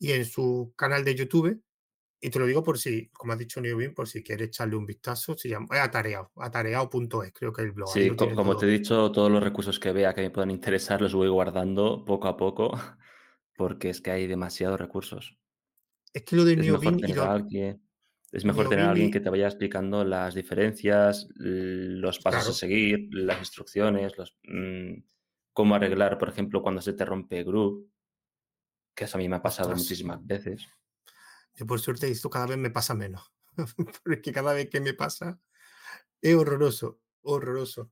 y 0.00 0.12
en 0.12 0.24
su 0.24 0.72
canal 0.74 1.04
de 1.04 1.14
YouTube. 1.14 1.62
Y 2.22 2.28
te 2.28 2.38
lo 2.38 2.46
digo 2.46 2.62
por 2.62 2.78
si, 2.78 3.08
como 3.10 3.32
has 3.32 3.38
dicho 3.38 3.60
Neobin, 3.60 3.94
por 3.94 4.08
si 4.08 4.22
quieres 4.22 4.48
echarle 4.48 4.76
un 4.76 4.84
vistazo, 4.84 5.38
se 5.38 5.48
llama, 5.48 5.68
es 5.72 5.80
atareado, 5.80 6.30
atareado.es, 6.36 7.32
creo 7.32 7.52
que 7.52 7.62
es 7.62 7.66
el 7.66 7.72
blog, 7.72 7.88
sí, 7.90 8.10
como 8.10 8.56
te 8.56 8.66
he 8.66 8.70
dicho, 8.70 9.10
todos 9.10 9.30
los 9.30 9.42
recursos 9.42 9.80
que 9.80 9.92
vea 9.92 10.14
que 10.14 10.20
me 10.20 10.30
puedan 10.30 10.50
interesar 10.50 11.00
los 11.00 11.14
voy 11.14 11.28
guardando 11.28 12.04
poco 12.04 12.28
a 12.28 12.36
poco, 12.36 12.72
porque 13.56 13.88
es 13.88 14.02
que 14.02 14.10
hay 14.10 14.26
demasiados 14.26 14.78
recursos. 14.78 15.38
Es 16.12 16.24
que 16.24 16.36
lo 16.36 16.44
de 16.44 16.56
Neobin 16.56 16.98
y 16.98 17.12
lo 17.14 17.24
es 18.32 18.44
mejor 18.44 18.68
tener 18.68 18.84
a 18.84 18.90
alguien 18.90 19.10
que 19.10 19.20
te 19.20 19.30
vaya 19.30 19.46
explicando 19.46 20.04
las 20.04 20.34
diferencias, 20.34 21.28
los 21.34 22.20
pasos 22.20 22.48
a 22.48 22.52
seguir, 22.52 23.08
las 23.10 23.38
instrucciones, 23.38 24.16
los, 24.16 24.36
mm, 24.44 25.02
cómo 25.52 25.74
arreglar, 25.74 26.16
por 26.16 26.28
ejemplo, 26.28 26.62
cuando 26.62 26.80
se 26.80 26.92
te 26.92 27.04
rompe 27.04 27.42
Groove, 27.42 27.86
que 29.00 29.06
eso 29.06 29.16
a 29.16 29.18
mí 29.18 29.30
me 29.30 29.36
ha 29.36 29.42
pasado 29.42 29.70
ostras, 29.70 29.80
muchísimas 29.80 30.26
veces. 30.26 30.68
yo 31.54 31.66
por 31.66 31.80
suerte 31.80 32.10
esto 32.10 32.28
cada 32.28 32.44
vez 32.44 32.58
me 32.58 32.68
pasa 32.68 32.94
menos, 32.94 33.32
porque 34.04 34.30
cada 34.30 34.52
vez 34.52 34.68
que 34.68 34.78
me 34.78 34.92
pasa 34.92 35.40
es 36.20 36.34
horroroso, 36.34 37.00
horroroso, 37.22 37.90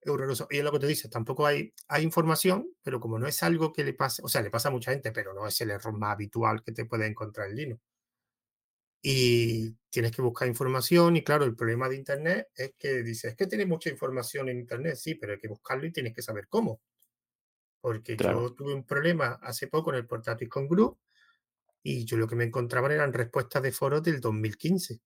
es 0.00 0.08
horroroso. 0.08 0.46
Y 0.48 0.58
es 0.58 0.64
lo 0.64 0.70
que 0.70 0.78
te 0.78 0.86
dices, 0.86 1.10
tampoco 1.10 1.44
hay, 1.44 1.74
hay 1.88 2.04
información, 2.04 2.70
pero 2.84 3.00
como 3.00 3.18
no 3.18 3.26
es 3.26 3.42
algo 3.42 3.72
que 3.72 3.82
le 3.82 3.94
pasa, 3.94 4.22
o 4.24 4.28
sea, 4.28 4.40
le 4.40 4.50
pasa 4.50 4.68
a 4.68 4.70
mucha 4.70 4.92
gente, 4.92 5.10
pero 5.10 5.34
no 5.34 5.44
es 5.44 5.60
el 5.60 5.72
error 5.72 5.92
más 5.98 6.12
habitual 6.12 6.62
que 6.62 6.70
te 6.70 6.84
puede 6.84 7.08
encontrar 7.08 7.48
en 7.48 7.56
Linux. 7.56 7.82
y 9.02 9.72
tienes 9.90 10.12
que 10.12 10.22
buscar 10.22 10.46
información 10.46 11.16
y 11.16 11.24
claro, 11.24 11.44
el 11.46 11.56
problema 11.56 11.88
de 11.88 11.96
Internet 11.96 12.48
es 12.54 12.74
que 12.78 13.02
dices, 13.02 13.32
es 13.32 13.36
que 13.36 13.48
tienes 13.48 13.66
mucha 13.66 13.90
información 13.90 14.48
en 14.50 14.60
Internet, 14.60 14.94
sí, 14.94 15.16
pero 15.16 15.32
hay 15.32 15.40
que 15.40 15.48
buscarlo 15.48 15.84
y 15.84 15.92
tienes 15.92 16.14
que 16.14 16.22
saber 16.22 16.46
cómo, 16.48 16.80
porque 17.80 18.16
Claro, 18.16 18.42
yo 18.42 18.54
tuve 18.54 18.74
un 18.74 18.84
problema 18.84 19.38
hace 19.42 19.68
poco 19.68 19.90
en 19.90 19.96
el 19.96 20.06
portátil 20.06 20.48
con 20.48 20.68
Group 20.68 20.98
y 21.82 22.04
yo 22.04 22.16
lo 22.16 22.26
que 22.26 22.36
me 22.36 22.44
encontraba 22.44 22.92
eran 22.92 23.12
respuestas 23.12 23.62
de 23.62 23.72
foros 23.72 24.02
del 24.02 24.20
2015. 24.20 25.00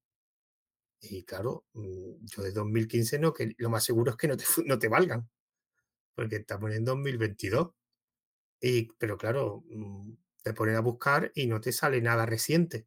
Y 1.01 1.25
claro, 1.25 1.65
mm, 1.75 2.25
yo 2.25 2.43
de 2.43 2.53
2015 2.53 3.19
no, 3.19 3.33
que 3.33 3.55
lo 3.59 3.71
más 3.71 3.85
seguro 3.85 4.13
es 4.13 4.17
que 4.17 4.29
no 4.29 4.37
te, 4.37 4.45
no 4.65 4.79
te 4.79 4.89
valgan, 4.89 5.29
porque 6.15 6.37
estamos 6.37 6.73
en 6.73 6.85
2022. 6.85 7.71
Y, 8.61 8.89
pero 8.99 9.17
claro, 9.19 9.65
mm, 9.69 10.13
te 10.43 10.55
pones 10.55 10.77
a 10.77 10.81
buscar 10.81 11.33
y 11.35 11.47
no 11.47 11.61
te 11.61 11.73
sale 11.73 12.01
nada 12.01 12.27
reciente, 12.27 12.87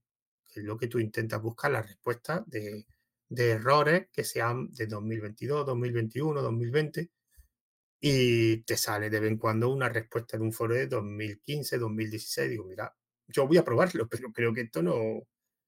que 0.52 0.62
es 0.62 0.66
lo 0.66 0.78
que 0.78 0.88
tú 0.88 1.00
intentas 1.00 1.42
buscar, 1.42 1.72
las 1.72 1.88
respuestas 1.88 2.44
de, 2.48 2.86
de 3.30 3.52
errores 3.52 4.08
que 4.12 4.24
sean 4.24 4.72
de 4.72 4.88
2022, 4.88 5.66
2021, 5.66 6.42
2020, 6.42 7.12
y 8.08 8.58
te 8.58 8.78
sale 8.78 9.10
de 9.10 9.20
vez 9.20 9.32
en 9.32 9.40
cuando 9.40 9.68
una 9.72 9.90
respuesta 9.90 10.38
de 10.38 10.44
un 10.44 10.54
foro 10.54 10.76
de 10.76 10.86
2015, 10.86 11.80
2016. 11.80 12.52
Digo, 12.52 12.66
mira, 12.66 12.96
yo 13.28 13.48
voy 13.48 13.58
a 13.58 13.64
probarlo, 13.64 14.08
pero 14.10 14.32
creo 14.32 14.54
que 14.54 14.62
esto 14.62 14.84
no, 14.84 15.24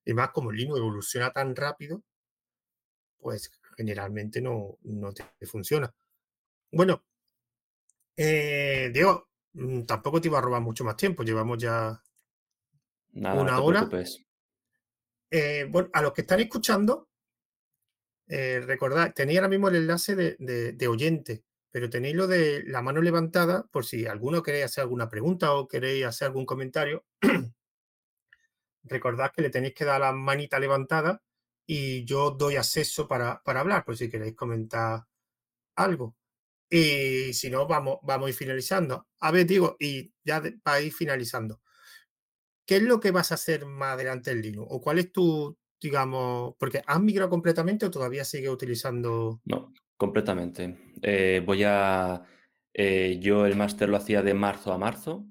y 0.06 0.14
más 0.14 0.30
como 0.30 0.52
Linux 0.52 0.78
evoluciona 0.78 1.32
tan 1.32 1.56
rápido, 1.56 2.04
pues 3.18 3.52
generalmente 3.76 4.40
no, 4.40 4.78
no 4.84 5.14
te 5.14 5.48
funciona. 5.48 5.92
Bueno, 6.72 7.04
eh, 8.16 8.92
Diego, 8.94 9.30
mm, 9.54 9.86
tampoco 9.86 10.22
te 10.22 10.28
iba 10.28 10.38
a 10.38 10.42
robar 10.42 10.62
mucho 10.62 10.84
más 10.84 10.96
tiempo, 10.96 11.24
llevamos 11.24 11.58
ya 11.58 12.04
nada, 13.14 13.42
una 13.42 13.60
hora. 13.62 13.90
Eh, 15.32 15.66
bueno, 15.72 15.90
a 15.92 16.04
los 16.04 16.14
que 16.14 16.22
están 16.22 16.40
escuchando, 16.40 17.10
eh, 18.28 18.60
recordad, 18.60 19.12
tenéis 19.16 19.40
ahora 19.40 19.50
mismo 19.50 19.70
el 19.70 19.78
enlace 19.78 20.16
de, 20.16 20.36
de, 20.38 20.74
de, 20.74 20.88
oyente, 20.88 21.47
pero 21.72 21.90
tenéis 21.90 22.16
lo 22.16 22.28
de 22.28 22.64
la 22.66 22.82
mano 22.82 23.02
levantada 23.02 23.68
por 23.72 23.86
si 23.86 24.06
alguno 24.06 24.42
queréis 24.42 24.66
hacer 24.66 24.84
alguna 24.84 25.10
pregunta 25.10 25.54
o 25.54 25.68
queréis 25.68 26.06
hacer 26.06 26.28
algún 26.28 26.46
comentario. 26.46 27.06
recordad 28.90 29.32
que 29.32 29.42
le 29.42 29.50
tenéis 29.50 29.74
que 29.74 29.86
dar 29.86 30.02
la 30.02 30.12
manita 30.12 30.60
levantada 30.60 31.22
y 31.66 32.06
yo 32.06 32.32
doy 32.32 32.56
acceso 32.56 33.08
para, 33.08 33.42
para 33.44 33.60
hablar, 33.60 33.84
por 33.84 33.98
si 33.98 34.10
queréis 34.10 34.36
comentar 34.36 35.04
algo. 35.76 36.16
Y 36.70 37.34
si 37.34 37.50
no, 37.50 37.68
vamos, 37.68 38.00
vamos 38.04 38.28
a 38.28 38.30
ir 38.30 38.36
finalizando. 38.36 39.08
A 39.20 39.32
ver, 39.32 39.46
digo, 39.46 39.76
y 39.80 40.14
ya 40.24 40.42
para 40.64 40.82
ir 40.82 40.94
finalizando. 40.94 41.62
¿Qué 42.66 42.78
es 42.78 42.84
lo 42.84 43.00
que 43.00 43.12
vas 43.12 43.32
a 43.32 43.36
hacer 43.36 43.66
más 43.66 43.94
adelante 43.94 44.32
en 44.32 44.42
Linux? 44.42 44.68
¿O 44.72 44.82
cuál 44.82 45.00
es 45.00 45.12
tu, 45.12 45.58
digamos, 45.82 46.56
porque 46.58 46.82
has 46.86 47.02
migrado 47.02 47.30
completamente 47.30 47.86
o 47.86 47.92
todavía 47.92 48.26
sigues 48.26 48.50
utilizando? 48.50 49.42
No, 49.46 49.74
completamente. 49.96 50.78
Eh, 51.02 51.42
voy 51.46 51.64
a... 51.64 52.24
Eh, 52.74 53.18
yo 53.20 53.46
el 53.46 53.56
máster 53.56 53.90
lo 53.90 53.98
hacía 53.98 54.22
de 54.22 54.34
marzo 54.34 54.72
a 54.72 54.78
marzo. 54.78 55.26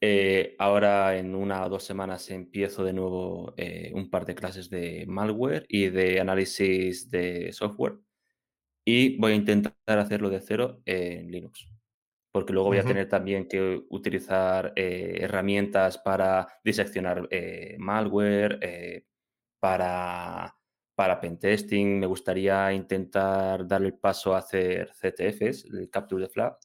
Eh, 0.00 0.56
ahora 0.58 1.16
en 1.16 1.34
una 1.34 1.64
o 1.64 1.68
dos 1.68 1.84
semanas 1.84 2.28
empiezo 2.30 2.82
de 2.82 2.92
nuevo 2.92 3.54
un 3.92 4.10
par 4.10 4.26
de 4.26 4.34
clases 4.34 4.68
de 4.68 5.04
malware 5.06 5.64
y 5.68 5.90
de 5.90 6.20
análisis 6.20 7.08
de 7.08 7.52
software. 7.52 7.98
Y 8.84 9.16
voy 9.18 9.32
a 9.32 9.36
intentar 9.36 9.74
hacerlo 9.86 10.28
de 10.28 10.40
cero 10.40 10.82
en 10.84 11.30
Linux. 11.30 11.68
Porque 12.32 12.52
luego 12.52 12.68
voy 12.68 12.78
a 12.78 12.84
tener 12.84 13.08
también 13.08 13.46
que 13.46 13.84
utilizar 13.90 14.72
herramientas 14.74 15.98
para 15.98 16.48
diseccionar 16.64 17.28
malware, 17.78 19.04
para, 19.60 20.56
para 20.94 21.20
pentesting. 21.20 21.98
Me 21.98 22.06
gustaría 22.06 22.72
intentar 22.72 23.66
dar 23.66 23.82
el 23.82 23.94
paso 23.94 24.34
a 24.34 24.38
hacer 24.38 24.92
CTFs, 24.92 25.66
el 25.66 25.90
Capture 25.90 26.26
the 26.26 26.32
Flag. 26.32 26.56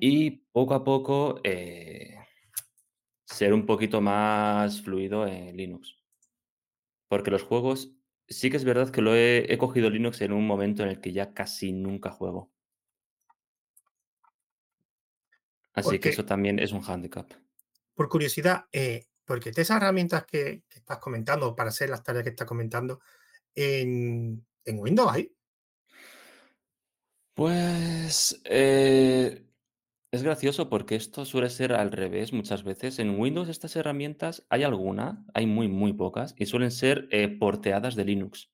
Y 0.00 0.30
poco 0.52 0.74
a 0.74 0.84
poco 0.84 1.40
eh, 1.42 2.18
ser 3.24 3.54
un 3.54 3.64
poquito 3.64 4.02
más 4.02 4.82
fluido 4.82 5.26
en 5.26 5.56
Linux. 5.56 5.96
Porque 7.08 7.30
los 7.30 7.42
juegos, 7.42 7.94
sí 8.28 8.50
que 8.50 8.58
es 8.58 8.64
verdad 8.64 8.90
que 8.90 9.00
lo 9.00 9.14
he, 9.14 9.50
he 9.52 9.56
cogido 9.56 9.88
Linux 9.88 10.20
en 10.20 10.32
un 10.32 10.46
momento 10.46 10.82
en 10.82 10.90
el 10.90 11.00
que 11.00 11.12
ya 11.12 11.32
casi 11.32 11.72
nunca 11.72 12.10
juego. 12.10 12.52
Así 15.74 15.98
que 15.98 16.10
eso 16.10 16.24
también 16.24 16.58
es 16.58 16.72
un 16.72 16.82
hándicap. 16.82 17.32
por 17.94 18.08
curiosidad, 18.08 18.66
eh, 18.72 19.06
porque 19.32 19.50
de 19.50 19.62
esas 19.62 19.78
herramientas 19.78 20.26
que, 20.26 20.62
estás 20.68 20.98
comentando 20.98 21.56
para 21.56 21.70
hacer 21.70 21.88
las 21.88 22.02
tareas 22.02 22.22
que 22.22 22.28
estás 22.28 22.46
comentando, 22.46 23.00
en, 23.54 24.44
en 24.66 24.78
Windows 24.78 25.10
hay. 25.10 25.34
Pues 27.32 28.42
eh, 28.44 29.46
es 30.10 30.22
gracioso 30.22 30.68
porque 30.68 30.96
esto 30.96 31.24
suele 31.24 31.48
ser 31.48 31.72
al 31.72 31.92
revés 31.92 32.34
muchas 32.34 32.62
veces. 32.62 32.98
En 32.98 33.18
Windows 33.18 33.48
estas 33.48 33.74
herramientas 33.74 34.44
hay 34.50 34.64
alguna, 34.64 35.24
hay 35.32 35.46
muy, 35.46 35.66
muy 35.66 35.94
pocas, 35.94 36.34
y 36.36 36.44
suelen 36.44 36.70
ser 36.70 37.08
eh, 37.10 37.28
porteadas 37.28 37.96
de 37.96 38.04
Linux. 38.04 38.51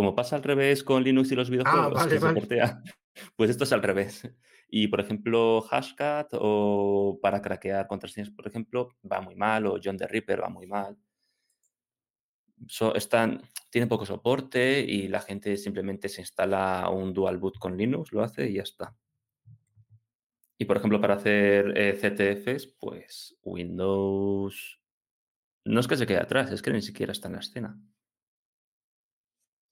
Como 0.00 0.14
pasa 0.14 0.34
al 0.34 0.42
revés 0.42 0.82
con 0.82 1.04
Linux 1.04 1.30
y 1.30 1.34
los 1.34 1.48
Ah, 1.48 1.50
videojuegos, 1.50 1.92
vale, 1.92 2.10
que 2.10 2.18
se 2.18 2.24
vale. 2.24 2.40
portea, 2.40 2.82
pues 3.36 3.50
esto 3.50 3.64
es 3.64 3.72
al 3.74 3.82
revés. 3.82 4.26
Y, 4.70 4.88
por 4.88 4.98
ejemplo, 4.98 5.60
Hashcat 5.60 6.28
o 6.40 7.18
para 7.20 7.42
craquear 7.42 7.86
contraseñas, 7.86 8.30
por 8.30 8.46
ejemplo, 8.46 8.96
va 9.04 9.20
muy 9.20 9.34
mal, 9.34 9.66
o 9.66 9.78
John 9.84 9.98
the 9.98 10.06
Ripper 10.06 10.42
va 10.42 10.48
muy 10.48 10.66
mal. 10.66 10.96
So- 12.66 12.94
están, 12.94 13.42
tienen 13.68 13.90
poco 13.90 14.06
soporte 14.06 14.80
y 14.80 15.06
la 15.08 15.20
gente 15.20 15.54
simplemente 15.58 16.08
se 16.08 16.22
instala 16.22 16.88
un 16.88 17.12
dual 17.12 17.36
boot 17.36 17.58
con 17.58 17.76
Linux, 17.76 18.10
lo 18.10 18.22
hace 18.22 18.48
y 18.48 18.54
ya 18.54 18.62
está. 18.62 18.96
Y, 20.56 20.64
por 20.64 20.78
ejemplo, 20.78 20.98
para 20.98 21.16
hacer 21.16 21.74
eh, 21.76 21.92
CTFs, 21.92 22.68
pues 22.80 23.36
Windows 23.42 24.80
no 25.66 25.78
es 25.78 25.86
que 25.86 25.98
se 25.98 26.06
quede 26.06 26.20
atrás, 26.20 26.50
es 26.52 26.62
que 26.62 26.72
ni 26.72 26.80
siquiera 26.80 27.12
está 27.12 27.28
en 27.28 27.34
la 27.34 27.40
escena. 27.40 27.78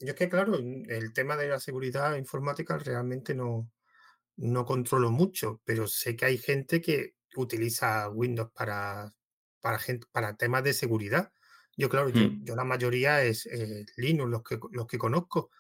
Yo 0.01 0.11
es 0.11 0.15
que, 0.15 0.29
claro, 0.29 0.55
el 0.57 1.13
tema 1.13 1.37
de 1.37 1.49
la 1.49 1.59
seguridad 1.61 2.17
informática 2.17 2.79
realmente 2.79 3.35
no, 3.35 3.71
no 4.37 4.65
controlo 4.65 5.11
mucho, 5.11 5.61
pero 5.65 5.87
sé 5.89 6.17
que 6.17 6.27
hay 6.27 6.39
gente 6.39 6.81
que 6.81 7.17
utiliza 7.37 8.09
Windows 8.11 8.51
para, 8.55 9.15
para, 9.61 9.79
gente, 9.79 10.07
para 10.13 10.37
temas 10.37 10.65
de 10.65 10.75
seguridad. 10.75 11.33
Yo, 11.77 11.89
claro, 11.89 12.11
yo, 12.11 12.31
Hmm. 12.31 12.45
yo 12.45 12.57
la 12.57 12.65
mayoría 12.65 13.23
es 13.25 13.47
eh, 13.47 13.87
Linux, 13.97 14.31
los 14.31 14.43
que, 14.45 14.59
los 14.73 14.87
que 14.87 14.99
conozco, 14.99 15.51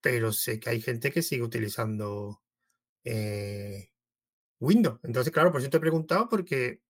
pero 0.00 0.32
sé 0.32 0.60
que 0.60 0.70
hay 0.70 0.80
gente 0.82 1.10
que 1.12 1.22
sigue 1.22 1.42
utilizando 1.42 2.42
eh, 3.04 3.90
Windows. 4.60 5.00
Entonces, 5.04 5.32
claro, 5.32 5.52
por 5.52 5.60
eso 5.60 5.70
te 5.70 5.78
he 5.78 5.80
preguntado, 5.80 6.28
porque 6.28 6.82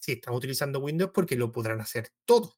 si 0.00 0.12
están 0.12 0.34
utilizando 0.34 0.80
Windows, 0.80 1.12
porque 1.14 1.36
lo 1.36 1.52
podrán 1.52 1.80
hacer 1.80 2.10
todo. 2.24 2.54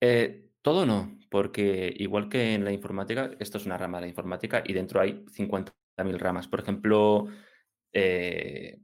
Eh, 0.00 0.51
todo 0.62 0.86
no, 0.86 1.18
porque 1.30 1.92
igual 1.98 2.28
que 2.28 2.54
en 2.54 2.64
la 2.64 2.72
informática, 2.72 3.30
esto 3.40 3.58
es 3.58 3.66
una 3.66 3.78
rama 3.78 3.98
de 3.98 4.02
la 4.02 4.08
informática 4.08 4.62
y 4.64 4.72
dentro 4.72 5.00
hay 5.00 5.24
50.000 5.30 6.18
ramas. 6.18 6.48
Por 6.48 6.60
ejemplo, 6.60 7.26
eh, 7.92 8.78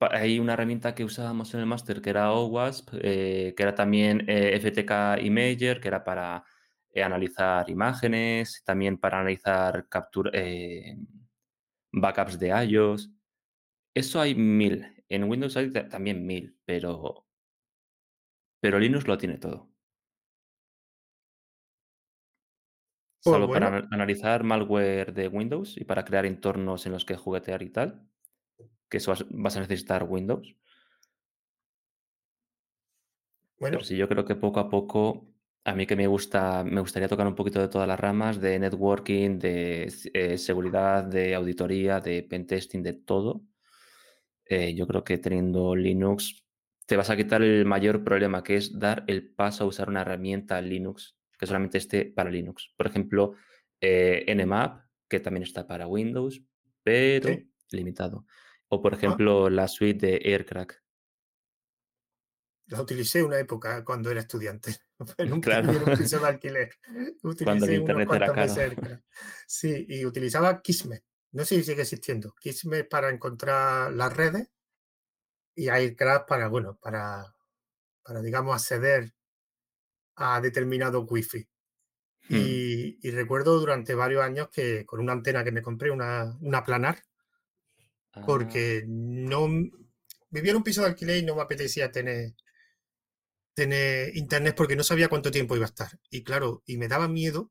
hay 0.00 0.38
una 0.38 0.54
herramienta 0.54 0.94
que 0.94 1.04
usábamos 1.04 1.52
en 1.54 1.60
el 1.60 1.66
máster 1.66 2.00
que 2.00 2.10
era 2.10 2.32
OWASP, 2.32 2.90
eh, 3.02 3.54
que 3.56 3.62
era 3.62 3.74
también 3.74 4.24
eh, 4.28 4.54
FTK 4.56 5.18
Imager, 5.22 5.80
que 5.80 5.88
era 5.88 6.04
para 6.04 6.44
analizar 6.96 7.70
imágenes, 7.70 8.62
también 8.64 8.98
para 8.98 9.20
analizar 9.20 9.86
backups 11.92 12.38
de 12.38 12.48
iOS. 12.66 13.10
Eso 13.94 14.20
hay 14.20 14.34
mil. 14.34 14.86
En 15.08 15.24
Windows 15.24 15.56
hay 15.56 15.70
ta- 15.72 15.88
también 15.88 16.26
mil, 16.26 16.58
pero, 16.64 17.26
pero 18.60 18.78
Linux 18.78 19.06
lo 19.08 19.18
tiene 19.18 19.38
todo. 19.38 19.68
Pues 23.22 23.32
Salvo 23.34 23.52
para 23.52 23.70
bueno, 23.70 23.88
analizar 23.90 24.44
malware 24.44 25.12
de 25.12 25.28
Windows 25.28 25.76
y 25.76 25.84
para 25.84 26.04
crear 26.04 26.26
entornos 26.26 26.86
en 26.86 26.92
los 26.92 27.04
que 27.04 27.16
juguetear 27.16 27.62
y 27.62 27.70
tal, 27.70 28.08
que 28.88 28.98
eso 28.98 29.14
vas 29.30 29.56
a 29.56 29.60
necesitar 29.60 30.04
Windows. 30.04 30.56
Pero 33.60 33.78
bueno, 33.78 33.80
sí, 33.80 33.96
yo 33.96 34.08
creo 34.08 34.24
que 34.24 34.36
poco 34.36 34.60
a 34.60 34.70
poco, 34.70 35.26
a 35.64 35.74
mí 35.74 35.86
que 35.86 35.96
me 35.96 36.06
gusta 36.06 36.64
me 36.64 36.80
gustaría 36.80 37.08
tocar 37.08 37.26
un 37.26 37.34
poquito 37.34 37.60
de 37.60 37.68
todas 37.68 37.88
las 37.88 37.98
ramas, 37.98 38.40
de 38.40 38.58
networking, 38.58 39.38
de 39.38 39.92
eh, 40.14 40.38
seguridad, 40.38 41.04
de 41.04 41.34
auditoría, 41.34 42.00
de 42.00 42.22
pentesting, 42.22 42.82
de 42.82 42.92
todo. 42.94 43.42
Eh, 44.46 44.74
yo 44.74 44.86
creo 44.86 45.04
que 45.04 45.18
teniendo 45.18 45.76
Linux 45.76 46.44
te 46.86 46.96
vas 46.96 47.10
a 47.10 47.16
quitar 47.16 47.42
el 47.42 47.66
mayor 47.66 48.02
problema, 48.04 48.42
que 48.42 48.56
es 48.56 48.78
dar 48.78 49.04
el 49.08 49.28
paso 49.34 49.64
a 49.64 49.66
usar 49.66 49.88
una 49.90 50.02
herramienta 50.02 50.60
Linux 50.62 51.17
que 51.38 51.46
solamente 51.46 51.78
esté 51.78 52.06
para 52.06 52.30
Linux. 52.30 52.72
Por 52.76 52.86
ejemplo, 52.86 53.34
eh, 53.80 54.26
Nmap, 54.34 54.84
que 55.08 55.20
también 55.20 55.44
está 55.44 55.66
para 55.66 55.86
Windows, 55.86 56.42
pero 56.82 57.28
sí. 57.28 57.50
limitado. 57.70 58.26
O, 58.68 58.82
por 58.82 58.94
Ah, 58.94 58.96
ejemplo, 58.96 59.48
la 59.48 59.68
suite 59.68 60.06
de 60.06 60.20
AirCrack. 60.32 60.82
La 62.66 62.82
utilicé 62.82 63.22
una 63.22 63.38
época 63.38 63.82
cuando 63.82 64.10
era 64.10 64.20
estudiante, 64.20 64.76
un, 65.18 65.40
Claro, 65.40 65.70
un 65.70 65.96
piso 65.96 66.18
de 66.18 66.26
alquiler. 66.26 66.70
cuando 66.82 67.64
el 67.66 67.72
Utilicé 67.72 67.74
internet 67.76 68.08
era 68.12 68.32
caro. 68.32 69.02
Sí, 69.46 69.86
y 69.88 70.04
utilizaba 70.04 70.60
Kismet. 70.60 71.02
No 71.32 71.44
sé 71.44 71.56
si 71.56 71.64
sigue 71.64 71.82
existiendo. 71.82 72.34
Kismet 72.34 72.88
para 72.88 73.08
encontrar 73.10 73.92
las 73.92 74.14
redes 74.14 74.50
y 75.54 75.68
Aircraft 75.68 76.28
para, 76.28 76.48
bueno, 76.48 76.78
para, 76.80 77.34
para 78.02 78.20
digamos, 78.20 78.54
acceder 78.54 79.14
a 80.18 80.40
determinado 80.40 81.02
wifi. 81.02 81.46
Hmm. 82.28 82.36
Y, 82.36 82.98
y 83.00 83.10
recuerdo 83.10 83.58
durante 83.58 83.94
varios 83.94 84.22
años 84.22 84.48
que 84.50 84.84
con 84.84 85.00
una 85.00 85.12
antena 85.12 85.44
que 85.44 85.52
me 85.52 85.62
compré, 85.62 85.90
una, 85.90 86.36
una 86.40 86.64
planar, 86.64 86.98
Ah, 88.14 88.22
porque 88.26 88.84
no 88.86 89.48
vivía 90.30 90.50
en 90.50 90.56
un 90.56 90.62
piso 90.62 90.82
de 90.82 90.88
alquiler 90.88 91.18
y 91.18 91.22
no 91.26 91.36
me 91.36 91.42
apetecía 91.42 91.90
tener 91.90 92.34
tener 93.54 94.16
internet 94.16 94.54
porque 94.56 94.76
no 94.76 94.84
sabía 94.84 95.08
cuánto 95.08 95.30
tiempo 95.30 95.56
iba 95.56 95.64
a 95.64 95.68
estar. 95.68 95.98
Y 96.10 96.22
claro, 96.22 96.62
y 96.64 96.76
me 96.76 96.88
daba 96.88 97.08
miedo 97.08 97.50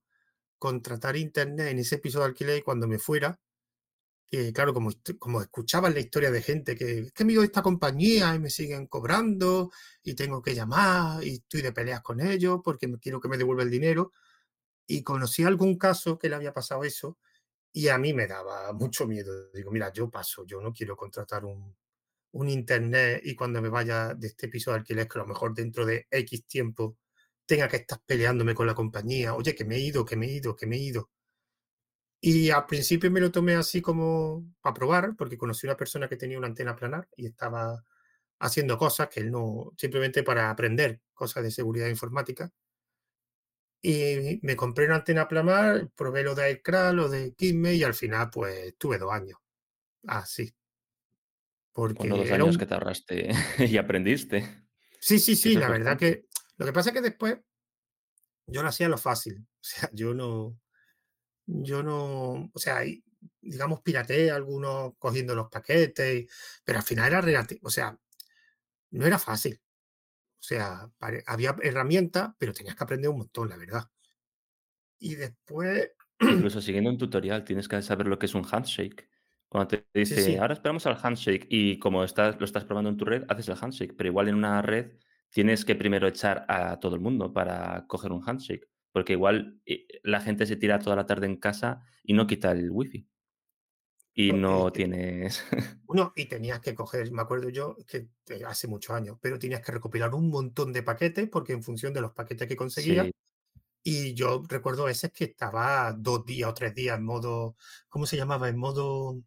contratar 0.58 1.18
internet 1.18 1.68
en 1.68 1.80
ese 1.80 1.98
piso 2.00 2.20
de 2.20 2.26
alquiler 2.26 2.58
y 2.58 2.62
cuando 2.62 2.88
me 2.88 2.98
fuera, 2.98 3.40
que 4.30 4.52
claro, 4.52 4.74
como, 4.74 4.92
como 5.20 5.42
escuchaban 5.42 5.94
la 5.94 6.00
historia 6.02 6.32
de 6.32 6.42
gente 6.42 6.76
que 6.76 7.00
es 7.00 7.12
que 7.14 7.26
me 7.26 7.34
esta 7.44 7.62
compañía 7.62 8.36
y 8.36 8.40
me 8.40 8.50
siguen 8.50 8.88
cobrando 8.88 9.72
y 10.04 10.16
tengo 10.16 10.42
que 10.42 10.54
llamar 10.54 11.24
y 11.24 11.36
estoy 11.36 11.62
de 11.62 11.72
peleas 11.72 12.02
con 12.02 12.20
ellos 12.20 12.60
porque 12.64 12.92
quiero 13.00 13.22
que 13.22 13.30
me 13.30 13.38
devuelva 13.38 13.64
el 13.64 13.72
dinero. 13.72 14.12
Y 14.88 15.04
conocí 15.04 15.44
algún 15.44 15.78
caso 15.78 16.18
que 16.18 16.30
le 16.30 16.36
había 16.36 16.54
pasado 16.54 16.84
eso 16.84 17.18
y 17.74 17.90
a 17.90 17.98
mí 17.98 18.14
me 18.14 18.28
daba 18.28 18.74
mucho 18.74 19.08
miedo. 19.08 19.52
Digo, 19.54 19.72
mira, 19.72 19.92
yo 19.94 20.10
paso, 20.10 20.46
yo 20.46 20.62
no 20.62 20.74
quiero 20.74 20.96
contratar 20.98 21.46
un, 21.46 21.76
un 22.32 22.50
internet 22.50 23.22
y 23.24 23.36
cuando 23.36 23.62
me 23.62 23.70
vaya 23.70 24.14
de 24.14 24.28
este 24.28 24.48
piso 24.48 24.72
de 24.72 24.78
alquiler, 24.78 25.08
que 25.08 25.20
a 25.20 25.22
lo 25.24 25.28
mejor 25.28 25.54
dentro 25.54 25.86
de 25.86 26.08
X 26.10 26.46
tiempo 26.46 26.98
tenga 27.46 27.68
que 27.68 27.78
estar 27.78 28.00
peleándome 28.06 28.54
con 28.54 28.68
la 28.68 28.76
compañía, 28.76 29.34
oye, 29.34 29.56
que 29.56 29.66
me 29.66 29.76
he 29.78 29.80
ido, 29.80 30.06
que 30.06 30.16
me 30.18 30.28
he 30.28 30.32
ido, 30.34 30.56
que 30.56 30.68
me 30.68 30.76
he 30.78 30.80
ido. 30.80 31.10
Y 32.20 32.50
al 32.50 32.66
principio 32.66 33.12
me 33.12 33.20
lo 33.20 33.32
tomé 33.32 33.56
así 33.56 33.82
como 33.82 34.46
para 34.62 34.74
probar, 34.74 35.16
porque 35.16 35.38
conocí 35.38 35.68
a 35.68 35.72
una 35.72 35.78
persona 35.78 36.08
que 36.08 36.18
tenía 36.18 36.38
una 36.38 36.48
antena 36.48 36.76
planar 36.76 37.08
y 37.16 37.28
estaba 37.28 37.84
haciendo 38.40 38.78
cosas 38.78 39.10
que 39.10 39.20
él 39.20 39.32
no, 39.32 39.74
simplemente 39.78 40.24
para 40.24 40.50
aprender 40.50 41.02
cosas 41.14 41.44
de 41.44 41.52
seguridad 41.52 41.88
informática. 41.88 42.52
Y 43.82 44.40
me 44.42 44.56
compré 44.56 44.86
una 44.86 44.96
antena 44.96 45.28
planar, 45.28 45.90
probé 45.96 46.24
lo 46.24 46.34
de 46.34 46.44
Aircraft, 46.46 46.96
lo 46.96 47.10
de 47.10 47.34
Kisme 47.36 47.76
y 47.76 47.84
al 47.84 47.94
final 47.94 48.30
pues 48.32 48.76
tuve 48.78 48.98
dos 48.98 49.14
años. 49.14 49.38
Así. 50.08 50.54
Porque 51.72 52.00
Bueno, 52.00 52.18
2 52.18 52.26
era 52.26 52.36
años 52.36 52.58
que 52.58 52.64
un... 52.64 52.70
te 52.70 52.74
ahorraste 52.74 53.30
y 53.60 53.78
aprendiste, 53.78 54.68
Sí, 55.00 55.20
sí, 55.20 55.34
que 55.34 55.38
sí, 55.38 55.56
la 55.56 55.70
verdad 55.70 55.98
que... 55.98 56.26
Lo 56.58 56.66
que 56.66 56.74
pasa 56.74 56.90
es 56.90 56.96
que 56.96 57.02
después 57.02 57.38
yo 58.48 58.64
lo 58.64 58.70
hacía 58.70 58.90
lo 58.90 58.98
fácil. 58.98 59.46
O 59.62 59.70
sea, 59.70 59.90
yo 59.94 60.14
no... 60.14 60.60
Yo 61.48 61.82
no, 61.84 62.50
o 62.54 62.60
sea, 62.60 62.82
digamos, 63.42 63.82
pirateé 63.82 64.32
algunos 64.32 64.94
cogiendo 65.00 65.36
los 65.36 65.50
paquetes, 65.50 66.28
pero 66.64 66.80
al 66.80 66.86
final 66.86 67.08
era 67.08 67.22
relativo, 67.22 67.62
o 67.64 67.70
sea, 67.72 67.98
no 68.92 69.06
era 69.08 69.20
fácil. 69.20 69.62
O 70.42 70.44
sea, 70.44 70.90
había 71.28 71.56
herramientas, 71.64 72.32
pero 72.40 72.54
tenías 72.54 72.76
que 72.76 72.84
aprender 72.86 73.10
un 73.12 73.20
montón, 73.20 73.50
la 73.50 73.58
verdad. 73.58 73.90
Y 75.00 75.16
después, 75.16 75.90
Incluso 76.26 76.62
siguiendo 76.62 76.90
un 76.90 76.98
tutorial 76.98 77.44
tienes 77.44 77.68
que 77.68 77.82
saber 77.82 78.08
lo 78.08 78.20
que 78.20 78.26
es 78.26 78.36
un 78.36 78.46
handshake. 78.50 79.10
Cuando 79.50 79.68
te 79.70 79.88
sí, 80.04 80.18
dice: 80.18 80.38
sí, 80.38 80.40
"Ahora 80.40 80.54
esperamos 80.54 80.86
al 80.86 80.98
handshake", 81.02 81.48
y 81.50 81.80
como 81.80 82.04
estás 82.04 82.38
lo 82.40 82.46
estás 82.46 82.66
probando 82.66 82.90
en 82.90 82.98
tu 82.98 83.06
red, 83.06 83.24
haces 83.30 83.48
el 83.50 83.56
handshake, 83.62 83.96
pero 83.96 84.10
igual 84.10 84.28
en 84.28 84.36
una 84.36 84.62
red 84.62 84.98
tienes 85.30 85.64
que 85.66 85.76
primero 85.76 86.08
echar 86.08 86.46
a 86.50 86.80
todo 86.80 86.96
el 86.96 87.02
mundo 87.02 87.32
para 87.34 87.86
coger 87.88 88.12
un 88.12 88.24
handshake, 88.28 88.68
porque 88.92 89.14
igual, 89.14 89.62
eh, 89.66 89.88
la 90.04 90.22
gente 90.22 90.46
se 90.46 90.56
tira 90.58 90.80
toda 90.80 90.96
la 90.96 91.06
tarde 91.06 91.28
en 91.28 91.38
casa 91.38 91.84
y 92.04 92.14
no 92.14 92.28
quita 92.28 92.52
el 92.52 92.72
wifi, 92.72 93.08
y 94.14 94.34
no, 94.34 94.46
y, 94.52 94.64
no 94.64 94.72
te- 94.72 94.82
tienes 94.82 95.44
uno, 95.88 96.14
y 96.16 96.26
tenías 96.28 96.60
que 96.62 96.76
coger, 96.76 97.12
me 97.12 97.22
acuerdo 97.22 97.50
yo, 97.50 97.76
que 97.88 98.10
eh, 98.30 98.44
hace 98.46 98.68
muchos 98.68 98.96
años, 98.96 99.18
pero 99.22 99.40
tenías 99.40 99.62
que 99.62 99.72
recopilar 99.72 100.14
un 100.16 100.30
montón 100.30 100.74
de 100.74 100.84
paquetes, 100.84 101.30
porque 101.30 101.54
en 101.54 101.64
función 101.64 101.94
de 101.94 102.02
los 102.02 102.14
paquetes 102.14 102.48
que 102.48 102.56
conseguías, 102.58 103.08
Sí, 103.08 103.12
y 103.84 104.14
yo 104.16 104.44
recuerdo 104.50 104.84
a 104.84 104.88
veces 104.88 105.12
que 105.14 105.26
estaba 105.26 105.94
dos 105.94 106.26
días 106.26 106.50
o 106.52 106.54
tres 106.56 106.76
días 106.76 106.98
en 107.00 107.06
modo, 107.06 107.58
¿cómo 107.90 108.06
se 108.08 108.18
llamaba? 108.18 108.50
En 108.50 108.58
modo 108.58 109.22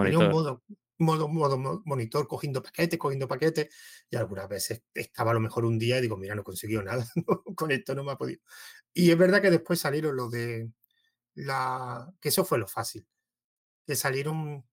Tenía 0.00 0.18
un 0.18 0.28
monitor. 0.28 0.30
modo 0.30 0.62
modo 0.98 1.28
modo 1.28 1.58
mo 1.58 1.82
monitor 1.84 2.26
cogiendo 2.28 2.62
paquetes, 2.62 2.98
cogiendo 2.98 3.28
paquetes, 3.28 3.68
y 4.10 4.16
algunas 4.16 4.48
veces 4.48 4.84
estaba 4.94 5.30
a 5.32 5.34
lo 5.34 5.40
mejor 5.40 5.64
un 5.64 5.78
día 5.78 5.98
y 5.98 6.02
digo: 6.02 6.16
"Mira, 6.16 6.34
no 6.34 6.42
he 6.42 6.44
conseguido 6.44 6.82
nada, 6.82 7.06
no, 7.28 7.42
con 7.56 7.70
esto 7.72 7.94
no 7.94 8.04
me 8.04 8.12
ha 8.12 8.16
podido". 8.16 8.40
Y 8.94 9.10
es 9.10 9.18
verdad 9.18 9.42
que 9.42 9.50
después 9.50 9.80
salieron 9.80 10.16
lo 10.16 10.28
de 10.30 10.70
la 11.34 12.12
que 12.20 12.30
eso 12.30 12.44
fue 12.44 12.58
lo 12.58 12.68
fácil, 12.68 13.08
que 13.86 13.96
salieron 13.96 14.66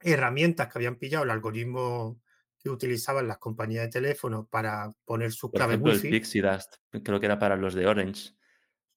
herramientas 0.00 0.68
que 0.68 0.78
habían 0.78 0.96
pillado 0.98 1.24
el 1.24 1.30
algoritmo 1.30 2.20
que 2.58 2.70
utilizaban 2.70 3.28
las 3.28 3.38
compañías 3.38 3.84
de 3.84 3.90
teléfono 3.90 4.46
para 4.48 4.90
poner 5.06 5.32
sus 5.32 5.52
Por 5.52 5.60
claves 5.60 5.78
ejemplo, 5.78 5.92
el 5.92 6.04
wifi. 6.04 6.08
Pixie 6.08 6.42
Dust, 6.42 6.74
creo 7.04 7.20
que 7.20 7.26
era 7.26 7.38
para 7.38 7.56
los 7.56 7.74
de 7.74 7.86
Orange, 7.86 8.32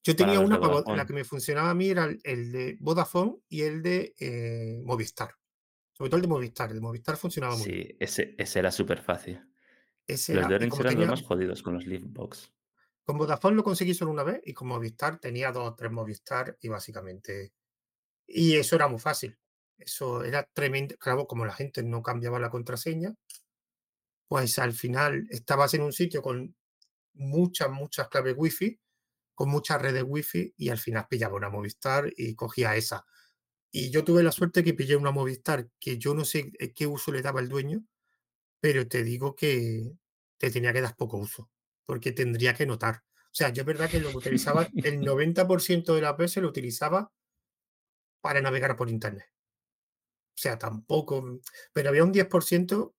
Yo 0.03 0.15
tenía 0.15 0.39
los 0.39 0.41
una 0.41 0.57
la 0.91 1.05
que 1.05 1.13
me 1.13 1.23
funcionaba 1.23 1.69
a 1.69 1.73
mí 1.75 1.89
era 1.89 2.05
el 2.05 2.19
el 2.23 2.51
de 2.51 2.77
Vodafone 2.79 3.37
y 3.49 3.61
el 3.63 3.81
de, 3.81 4.13
eh, 4.19 4.81
Movistar, 4.83 5.35
sobre 5.93 6.09
todo 6.09 6.17
el 6.17 6.21
de 6.23 6.27
Movistar, 6.27 6.69
el 6.69 6.75
de 6.75 6.81
Movistar 6.81 7.17
funcionaba 7.17 7.55
muy 7.57 7.69
bien. 7.69 7.87
Sí, 7.89 7.97
ese 7.99 8.35
ese 8.37 8.59
era 8.59 8.71
superfácil. 8.71 9.41
Ese 10.07 10.33
Los 10.33 10.47
de 10.47 10.55
Orange 10.55 10.81
eran 10.81 10.95
los 10.95 10.95
tenía 10.95 11.07
más 11.07 11.21
jodidos 11.23 11.63
con 11.63 11.73
los 11.75 11.85
Livebox. 11.85 12.53
Con 13.05 13.17
Vodafone 13.17 13.55
lo 13.55 13.63
conseguí 13.63 13.93
solo 13.93 14.11
una 14.11 14.23
vez 14.23 14.41
y 14.45 14.53
con 14.53 14.67
Movistar 14.67 15.19
tenía 15.19 15.51
2 15.51 15.69
o 15.69 15.75
3 15.75 15.91
Movistar 15.91 16.57
y 16.61 16.69
básicamente 16.69 17.53
y 18.27 18.55
eso 18.55 18.75
era 18.75 18.87
muy 18.87 18.99
fácil. 18.99 19.37
Eso 19.77 20.23
era 20.23 20.43
tremendo 20.53 20.97
claro, 20.97 21.27
como 21.27 21.45
la 21.45 21.53
gente 21.53 21.83
no 21.83 22.01
cambiaba 22.03 22.39
la 22.39 22.49
contraseña, 22.49 23.15
pues 24.27 24.59
al 24.59 24.73
final 24.73 25.27
estabas 25.29 25.73
en 25.73 25.81
un 25.81 25.93
sitio 25.93 26.21
con 26.21 26.55
muchas, 27.13 27.69
muchas 27.71 28.09
claves 28.09 28.35
wifi, 28.37 28.79
con 29.35 29.49
muchas 29.49 29.81
redes 29.81 30.03
wifi 30.05 30.53
y 30.57 30.69
al 30.69 30.77
final 30.79 31.07
pillaba 31.09 31.35
una 31.35 31.49
Movistar 31.49 32.11
y 32.15 32.35
cogía 32.35 32.75
esa. 32.75 33.05
Y 33.75 33.89
yo 33.89 34.03
tuve 34.03 34.21
la 34.21 34.31
suerte 34.31 34.63
que 34.63 34.75
pillé 34.75 34.95
una 34.95 35.09
Movistar 35.09 35.67
que 35.79 35.97
yo 35.97 36.13
no 36.13 36.25
sé, 36.25 36.51
qué 36.75 36.85
uso 36.85 37.11
le 37.11 37.23
daba 37.23 37.41
el 37.41 37.49
dueño, 37.49 37.83
pero 38.59 38.87
te 38.87 39.03
digo 39.03 39.35
que 39.35 39.97
te 40.37 40.51
tenía 40.51 40.71
que 40.71 40.81
dar 40.81 40.95
poco 40.95 41.17
uso, 41.17 41.49
porque 41.85 42.11
tendría 42.11 42.53
que 42.53 42.67
notar. 42.67 43.03
O 43.25 43.35
sea, 43.35 43.49
yo 43.49 43.63
es 43.63 43.65
verdad 43.65 43.89
que 43.89 43.99
lo 43.99 44.15
utilizaba 44.15 44.69
el 44.75 45.01
90% 45.01 45.95
de 45.95 46.01
las 46.01 46.15
veces 46.15 46.43
lo 46.43 46.49
utilizaba 46.49 47.11
para 48.21 48.41
navegar 48.41 48.75
por 48.75 48.91
Internet. 48.91 49.25
O 50.35 50.37
sea, 50.37 50.59
tampoco, 50.59 51.23
mm, 51.23 51.41
pero 51.73 51.89
había 51.89 52.03
un 52.03 52.13
10% 52.13 52.93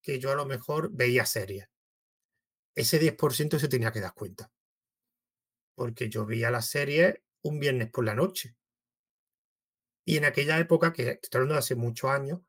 que 0.00 0.20
yo 0.20 0.30
a 0.30 0.36
lo 0.36 0.46
mejor 0.46 0.90
veía 0.92 1.26
series. 1.26 1.66
Ese 2.76 3.00
10% 3.00 3.58
se 3.58 3.66
tenía 3.66 3.90
que 3.90 4.00
dar 4.00 4.14
cuenta, 4.14 4.52
porque 5.74 6.08
yo 6.08 6.24
veía 6.24 6.52
las 6.52 6.68
series 6.68 7.16
un 7.42 7.58
viernes 7.58 7.90
por 7.90 8.04
la 8.04 8.14
noche. 8.14 8.54
Y 10.04 10.16
en 10.16 10.24
aquella 10.24 10.58
época, 10.58 10.92
que 10.92 11.18
estoy 11.22 11.38
hablando 11.38 11.54
de 11.54 11.60
hace 11.60 11.74
muchos 11.74 12.10
años, 12.10 12.40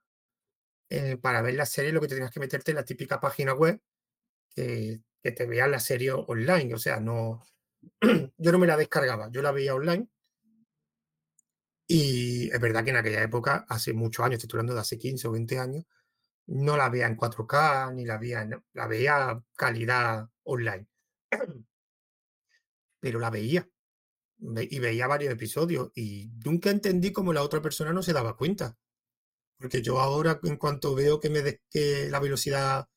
eh, 0.90 1.18
para 1.18 1.42
ver 1.42 1.56
la 1.56 1.66
serie 1.66 1.92
lo 1.92 2.02
que 2.02 2.08
tenías 2.08 2.32
que 2.32 2.40
meterte 2.40 2.72
en 2.72 2.78
la 2.78 2.86
típica 2.86 3.20
página 3.20 3.54
web 3.54 3.82
que, 4.56 5.02
te 5.22 5.46
veía 5.46 5.68
la 5.68 5.80
serie 5.80 6.12
online. 6.12 6.74
O 6.74 6.78
sea, 6.78 7.00
no, 7.00 7.44
yo 8.38 8.52
no 8.52 8.60
me 8.60 8.68
la 8.68 8.78
descargaba, 8.78 9.30
yo 9.32 9.42
la 9.42 9.52
veía 9.52 9.76
online 9.76 10.10
y 11.94 12.50
es 12.54 12.60
verdad 12.62 12.86
que 12.86 12.92
en 12.92 12.96
aquella 12.96 13.22
época, 13.22 13.66
hace 13.68 13.94
muchos 13.94 14.26
años, 14.26 14.42
estoy 14.42 14.58
hablando 14.58 14.76
de 14.76 14.80
hace 14.80 14.98
15 14.98 15.28
o 15.28 15.32
20 15.32 15.60
años, 15.60 15.84
no 16.48 16.78
la 16.78 16.90
veía 16.90 17.08
en 17.08 17.18
4K 17.18 17.94
ni 17.94 18.06
la 18.06 18.18
veía, 18.18 18.48
la 18.74 18.88
veía 18.88 19.44
calidad 19.58 20.30
online, 20.44 20.88
pero 23.02 23.20
la 23.20 23.30
veía 23.30 23.68
ve- 23.68 23.81
y 24.42 24.80
veía 24.80 25.08
varios 25.08 25.34
episodios 25.34 25.92
y 25.96 26.32
nunca 26.46 26.70
entendí 26.72 27.12
cómo 27.12 27.34
la 27.34 27.44
otra 27.44 27.62
persona 27.62 27.94
no 27.94 28.04
se 28.04 28.14
daba 28.14 28.36
cuenta, 28.38 28.78
porque 29.58 29.82
yo 29.82 30.00
ahora 30.00 30.40
en 30.44 30.58
cuanto 30.58 30.96
veo 30.96 31.20
que, 31.20 31.30
me 31.30 31.42
des- 31.42 31.62
que 31.70 32.10
la 32.10 32.20
velocidad 32.20 32.88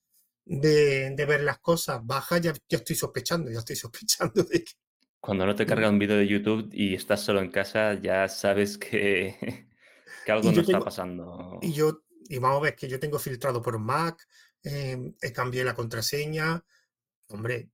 de, 0.47 1.13
de 1.17 1.27
ver 1.27 1.43
las 1.43 1.61
cosas 1.61 2.01
baja, 2.05 2.39
ya, 2.39 2.55
ya 2.69 2.79
estoy 2.79 2.97
sospechando, 2.97 3.51
ya 3.51 3.61
estoy 3.61 3.77
sospechando 3.79 4.45
de 4.45 4.65
que... 4.65 4.73
Cuando 5.21 5.45
no 5.47 5.57
te 5.57 5.67
de- 5.67 5.67
carga 5.67 5.91
un 5.91 5.99
vídeo 5.99 6.17
de 6.17 6.27
YouTube 6.29 6.69
y 6.73 6.95
estás 6.95 7.21
solo 7.23 7.41
en 7.41 7.51
casa, 7.51 7.95
ya 7.95 8.29
sabes 8.29 8.79
que 8.79 9.69
que 10.25 10.33
algo 10.33 10.53
no 10.53 10.63
está 10.63 10.83
tengo, 10.83 10.93
Y 11.61 11.73
pasando. 11.73 11.75
yo, 11.75 12.05
y 12.29 12.39
vamos 12.39 12.59
a 12.61 12.63
ver 12.65 12.77
que 12.77 12.89
yo 12.89 13.01
tengo 13.01 13.19
filtrado 13.19 13.63
por 13.63 13.79
Mac, 13.79 14.27
em, 14.63 15.15
eh, 15.23 15.33
cambié 15.33 15.65
la 15.65 15.75
contraseña, 15.75 16.65
hombre, 17.29 17.71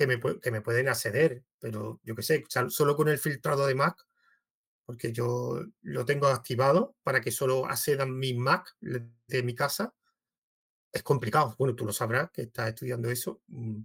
que 0.00 0.06
me, 0.06 0.18
que 0.40 0.50
me 0.50 0.62
pueden 0.62 0.88
acceder, 0.88 1.44
pero 1.58 2.00
yo 2.02 2.14
qué 2.14 2.22
sé, 2.22 2.44
solo 2.68 2.96
con 2.96 3.08
el 3.08 3.18
filtrado 3.18 3.66
de 3.66 3.74
Mac, 3.74 4.06
porque 4.86 5.12
yo 5.12 5.62
lo 5.82 6.04
tengo 6.06 6.28
activado 6.28 6.96
para 7.02 7.20
que 7.20 7.30
solo 7.30 7.66
accedan 7.66 8.18
mis 8.18 8.34
Mac 8.36 8.76
de 8.80 9.42
mi 9.42 9.54
casa, 9.54 9.94
es 10.92 11.02
complicado. 11.02 11.54
Bueno, 11.58 11.74
tú 11.74 11.84
lo 11.84 11.92
sabrás 11.92 12.30
que 12.30 12.42
estás 12.42 12.68
estudiando 12.68 13.10
eso. 13.10 13.42
mm, 13.48 13.82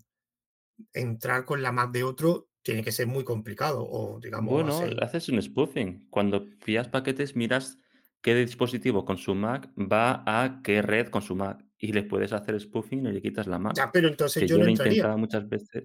Entrar 0.93 1.45
con 1.45 1.61
la 1.61 1.71
Mac 1.73 1.91
de 1.91 2.03
otro 2.03 2.49
tiene 2.61 2.83
que 2.83 2.91
ser 2.93 3.07
muy 3.07 3.23
complicado, 3.25 3.85
o 3.87 4.19
digamos, 4.19 4.49
Bueno, 4.49 4.69
hacer. 4.83 4.97
haces 5.03 5.29
un 5.29 5.41
spoofing. 5.41 6.07
Cuando 6.09 6.45
pillas 6.63 6.87
paquetes, 6.89 7.35
miras 7.35 7.77
qué 8.21 8.35
dispositivo 8.35 9.05
con 9.05 9.17
su 9.17 9.33
Mac 9.35 9.69
va 9.77 10.23
a 10.25 10.61
qué 10.63 10.81
red 10.81 11.07
con 11.09 11.21
su 11.21 11.35
Mac, 11.35 11.63
y 11.85 11.93
le 11.93 12.03
puedes 12.03 12.33
hacer 12.33 12.59
spoofing 12.59 13.05
y 13.07 13.11
le 13.13 13.21
quitas 13.21 13.47
la 13.47 13.59
Mac, 13.59 13.77
Ya, 13.77 13.91
pero 13.91 14.07
entonces 14.07 14.43
que 14.43 14.47
yo 14.47 14.57
no 14.57 14.65
lo 14.65 14.69
he 14.69 14.71
entraría. 14.71 15.11
intentado 15.11 15.17
muchas 15.17 15.47
veces. 15.49 15.83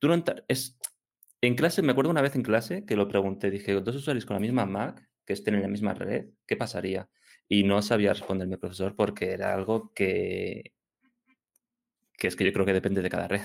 Tú 0.00 0.08
no 0.08 0.14
es 0.48 0.78
en 1.42 1.54
clase, 1.56 1.82
me 1.82 1.92
acuerdo 1.92 2.10
una 2.10 2.22
vez 2.22 2.36
en 2.36 2.42
clase 2.42 2.84
que 2.86 2.96
lo 2.96 3.08
pregunté, 3.08 3.50
dije: 3.50 3.74
"2 3.80 3.96
usuarios 3.96 4.26
con 4.26 4.34
la 4.36 4.40
misma 4.40 4.66
Mac, 4.66 5.08
que 5.26 5.34
estén 5.34 5.54
en 5.56 5.62
la 5.62 5.68
misma 5.68 5.94
red, 5.94 6.30
¿qué 6.46 6.56
pasaría?". 6.56 7.10
Y 7.48 7.64
no 7.64 7.82
sabía 7.82 8.12
responderme 8.14 8.58
profesor 8.58 8.96
porque 8.96 9.32
era 9.32 9.54
algo 9.54 9.92
que 9.94 10.72
que 12.18 12.26
es 12.28 12.36
que 12.36 12.44
yo 12.44 12.52
creo 12.52 12.66
que 12.66 12.72
depende 12.74 13.02
de 13.02 13.08
cada 13.10 13.28
red. 13.28 13.40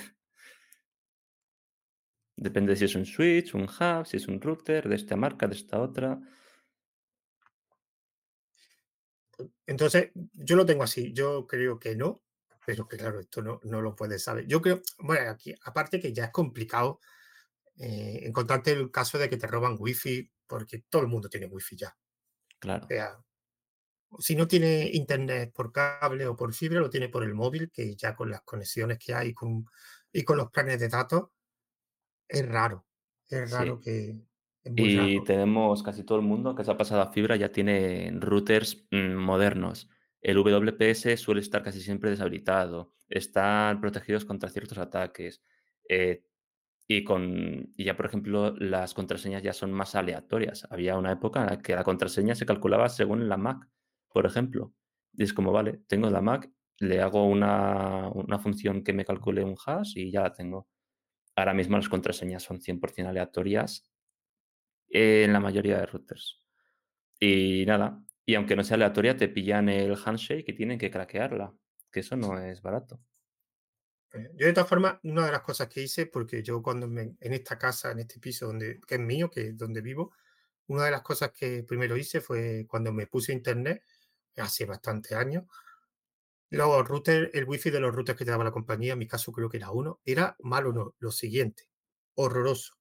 Depende 2.48 2.76
si 2.76 2.86
es 2.86 2.96
un 2.96 3.06
switch, 3.06 3.54
un 3.54 3.64
hub, 3.64 4.06
si 4.08 4.18
es 4.18 4.28
un 4.28 4.42
router, 4.42 4.90
de 4.90 4.96
esta 4.96 5.16
marca, 5.16 5.48
de 5.48 5.56
esta 5.56 5.80
otra. 5.80 6.20
Entonces, 9.68 10.12
yo 10.34 10.56
lo 10.56 10.66
tengo 10.66 10.84
así, 10.84 11.14
yo 11.14 11.48
creo 11.48 11.80
que 11.80 11.96
no, 11.96 12.24
pero 12.66 12.88
que 12.88 12.98
claro, 12.98 13.20
esto 13.20 13.42
no, 13.42 13.60
no 13.64 13.82
lo 13.82 13.96
puedes 13.96 14.24
saber. 14.24 14.46
Yo 14.48 14.62
creo, 14.62 14.82
bueno, 15.00 15.30
aquí, 15.32 15.56
aparte 15.64 16.00
que 16.02 16.14
ya 16.14 16.26
es 16.26 16.32
complicado 16.32 17.00
eh, 17.78 18.22
encontrarte 18.24 18.72
el 18.74 18.92
caso 18.92 19.18
de 19.20 19.30
que 19.30 19.38
te 19.38 19.48
roban 19.48 19.78
wifi, 19.80 20.32
porque 20.48 20.84
todo 20.90 21.02
el 21.04 21.08
mundo 21.10 21.30
tiene 21.30 21.48
wifi 21.48 21.78
ya. 21.78 21.90
O 21.90 22.16
Claro. 22.60 22.94
sea, 22.94 23.20
si 24.20 24.36
no 24.36 24.48
tiene 24.48 24.90
internet 24.94 25.52
por 25.54 25.72
cable 25.72 26.26
o 26.28 26.36
por 26.36 26.54
fibra, 26.54 26.80
lo 26.80 26.90
tiene 26.90 27.10
por 27.10 27.24
el 27.24 27.34
móvil, 27.36 27.72
que 27.72 27.96
ya 27.96 28.16
con 28.16 28.30
las 28.32 28.42
conexiones 28.44 29.00
que 29.00 29.14
hay 29.14 29.34
con, 29.34 29.66
y 30.12 30.24
con 30.24 30.38
los 30.38 30.52
planes 30.52 30.80
de 30.80 30.90
datos, 30.90 31.30
Es 32.28 32.46
raro, 32.48 32.86
es 33.30 33.50
raro 33.50 33.80
Sí. 33.80 33.80
que 33.80 34.18
Y 34.66 34.96
raro. 34.96 35.24
tenemos 35.26 35.84
casi 35.84 36.04
todo 36.04 36.20
el 36.20 36.26
mundo 36.26 36.56
que 36.56 36.64
se 36.64 36.72
ha 36.72 36.78
pasado 36.78 37.02
a 37.02 37.12
fibra 37.12 37.36
ya 37.36 37.52
tiene 37.52 38.12
routers, 38.20 38.88
mm, 38.92 39.14
modernos. 39.16 39.90
El 40.22 40.38
WPS 40.38 41.18
suele 41.18 41.42
estar 41.42 41.64
casi 41.64 41.82
siempre 41.82 42.10
deshabilitado, 42.10 42.94
están 43.10 43.82
protegidos 43.82 44.24
contra 44.26 44.50
ciertos 44.50 44.78
ataques, 44.78 45.44
eh, 45.90 46.24
y 46.88 47.04
con 47.04 47.74
y 47.78 47.86
ya, 47.86 47.96
por 47.98 48.06
ejemplo, 48.08 48.56
las 48.58 48.94
contraseñas 48.94 49.44
ya 49.44 49.54
son 49.54 49.72
más 49.74 49.96
aleatorias. 49.96 50.68
Había 50.70 50.98
una 50.98 51.12
época 51.14 51.42
en 51.42 51.48
la 51.48 51.60
que 51.62 51.76
la 51.76 51.84
contraseña 51.84 52.36
se 52.36 52.46
calculaba 52.46 52.90
según 52.90 53.30
la 53.30 53.38
Mac, 53.38 53.70
por 54.10 54.26
ejemplo. 54.26 54.74
Y 55.14 55.24
es 55.24 55.34
como, 55.34 55.52
vale, 55.52 55.82
tengo 55.88 56.10
la 56.10 56.22
Mac, 56.22 56.52
le 56.80 57.02
hago 57.02 57.26
una 57.28 58.10
una 58.14 58.40
función 58.40 58.84
que 58.84 58.94
me 58.94 59.06
calcule 59.06 59.44
un 59.44 59.56
hash 59.66 59.98
y 59.98 60.12
ya 60.12 60.22
la 60.24 60.34
tengo. 60.34 60.68
Ahora 61.36 61.54
mismo 61.54 61.78
las 61.78 61.90
contraseñas 61.90 62.44
son 62.44 62.62
100% 62.62 63.08
aleatorias 63.10 63.93
en 64.94 65.34
la 65.34 65.40
mayoría 65.40 65.80
de 65.80 65.86
routers. 65.88 66.42
Y 67.20 67.66
nada, 67.68 68.04
y 68.26 68.36
aunque 68.36 68.56
no 68.56 68.64
sea 68.64 68.76
aleatoria, 68.76 69.18
te 69.18 69.30
pillan 69.30 69.70
el 69.70 69.96
handshake 69.98 70.50
y 70.50 70.54
tienen 70.56 70.80
que 70.80 70.92
craquearla, 70.92 71.56
que 71.92 72.02
eso 72.02 72.18
no 72.18 72.40
es 72.40 72.62
barato. 72.62 73.02
Eh, 74.12 74.30
yo 74.36 74.46
de 74.48 74.54
todas 74.54 74.70
formas, 74.70 75.00
una 75.04 75.26
de 75.26 75.32
las 75.32 75.42
cosas 75.42 75.68
que 75.70 75.82
hice, 75.82 76.06
porque 76.08 76.44
yo 76.44 76.62
cuando 76.62 76.88
me- 76.88 77.16
en 77.20 77.34
esta 77.34 77.58
casa, 77.58 77.92
en 77.92 78.00
este 78.00 78.20
piso 78.20 78.48
donde, 78.48 78.80
que 78.88 78.96
es 78.96 79.02
mío, 79.02 79.30
que 79.30 79.50
es 79.50 79.58
donde 79.58 79.82
vivo, 79.82 80.14
una 80.68 80.86
de 80.86 80.92
las 80.92 81.02
cosas 81.04 81.32
que 81.34 81.64
primero 81.64 81.98
hice 81.98 82.22
fue 82.22 82.66
cuando 82.70 82.94
me 82.94 83.08
puse 83.08 83.34
internet, 83.34 83.84
hace 84.38 84.66
bastantes 84.66 85.14
años, 85.14 85.46
los 86.50 86.88
routers, 86.88 87.32
el 87.34 87.44
wifi 87.46 87.70
de 87.70 87.82
los 87.82 87.94
routers 87.94 88.18
que 88.18 88.24
te 88.26 88.32
daba 88.32 88.44
la 88.46 88.52
compañía, 88.52 88.94
en 88.94 89.00
mi 89.00 89.08
caso 89.08 89.32
creo 89.34 89.50
que 89.50 89.58
era 89.58 89.72
uno, 89.72 90.00
era 90.06 90.36
malo 90.40 90.72
no, 90.72 90.96
lo 91.00 91.12
siguiente, 91.12 91.70
horroroso. 92.16 92.78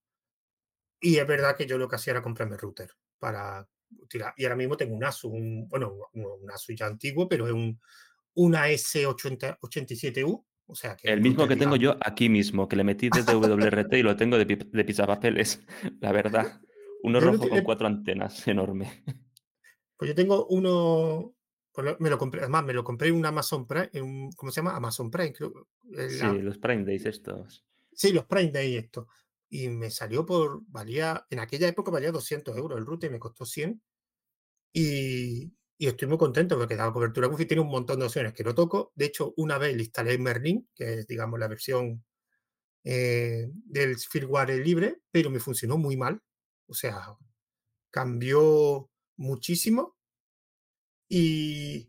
Y 1.02 1.16
es 1.18 1.26
verdad 1.26 1.56
que 1.56 1.66
yo 1.66 1.76
lo 1.78 1.88
que 1.88 1.96
hacía 1.96 2.12
era 2.12 2.22
comprarme 2.22 2.56
router 2.56 2.90
para 3.18 3.68
tirar. 4.08 4.32
Y 4.36 4.44
ahora 4.44 4.56
mismo 4.56 4.76
tengo 4.76 4.94
un 4.94 5.04
Asus, 5.04 5.30
un, 5.32 5.68
bueno, 5.68 5.94
un, 6.14 6.24
un 6.24 6.50
Asus 6.50 6.74
ya 6.76 6.86
antiguo, 6.86 7.28
pero 7.28 7.46
es 7.46 7.52
un, 7.52 7.78
una 8.34 8.68
S87U, 8.70 10.44
o 10.66 10.74
sea 10.74 10.96
que 10.96 11.10
El 11.10 11.20
mismo 11.20 11.46
que 11.46 11.56
tengo 11.56 11.76
yo 11.76 11.96
aquí 12.00 12.28
mismo, 12.28 12.68
que 12.68 12.76
le 12.76 12.84
metí 12.84 13.10
desde 13.10 13.34
WRT 13.34 13.98
y 13.98 14.02
lo 14.02 14.16
tengo 14.16 14.38
de 14.38 14.44
de 14.44 14.84
pisapapeles, 14.84 15.60
la 16.00 16.12
verdad. 16.12 16.60
Uno 17.02 17.20
Yo 17.20 17.26
rojo 17.26 17.48
con 17.48 17.62
4 17.62 17.86
antenas, 17.88 18.46
enorme. 18.46 19.02
Pues 19.96 20.08
yo 20.08 20.14
tengo 20.14 20.46
uno, 20.46 21.34
pues 21.72 21.96
me 22.00 22.10
lo 22.10 22.18
compré, 22.18 22.40
además 22.40 22.64
me 22.64 22.72
lo 22.72 22.84
compré 22.84 23.08
en 23.08 23.16
un 23.16 23.26
Amazon 23.26 23.66
Prime, 23.66 23.90
en 23.92 24.04
un- 24.04 24.32
¿cómo 24.32 24.50
se 24.52 24.60
llama? 24.60 24.76
Amazon 24.76 25.10
Prime, 25.10 25.32
creo. 25.32 25.68
Sí, 26.08 26.38
los 26.40 26.58
Prime 26.58 26.84
Days 26.84 27.06
estos. 27.06 27.64
sí, 27.92 28.12
los 28.12 28.24
Prime 28.24 28.50
Day 28.50 28.76
esto. 28.76 29.08
Y 29.52 29.68
me 29.68 29.90
salió 29.90 30.24
por, 30.26 30.62
valía, 30.68 31.26
en 31.30 31.38
aquella 31.40 31.68
época 31.68 31.90
valía 31.90 32.10
200 32.12 32.56
euros 32.56 32.78
el 32.78 32.86
router 32.86 33.10
y 33.10 33.12
me 33.14 33.18
costó 33.20 33.44
100. 33.44 33.82
Y, 34.72 35.52
y 35.78 35.88
estoy 35.88 36.08
muy 36.08 36.18
contento 36.18 36.58
porque 36.58 36.76
daba 36.76 36.92
cobertura 36.92 37.28
Wi-Fi, 37.28 37.46
tiene 37.46 37.62
un 37.62 37.70
montón 37.70 38.00
de 38.00 38.06
opciones 38.06 38.34
que 38.34 38.44
no 38.44 38.54
toco. 38.54 38.92
De 38.94 39.06
hecho, 39.06 39.34
una 39.36 39.58
vez 39.58 39.76
le 39.76 39.84
instalé 39.84 40.18
Merlin, 40.18 40.68
que 40.74 41.00
es, 41.00 41.06
digamos, 41.06 41.40
la 41.40 41.48
versión 41.48 42.04
eh, 42.84 43.50
del 43.52 43.98
firmware 43.98 44.64
libre, 44.64 45.00
pero 45.12 45.30
me 45.30 45.40
funcionó 45.40 45.78
muy 45.78 45.96
mal. 45.96 46.20
O 46.68 46.74
sea, 46.74 47.16
cambió 47.90 48.90
muchísimo 49.16 49.96
y 51.08 51.88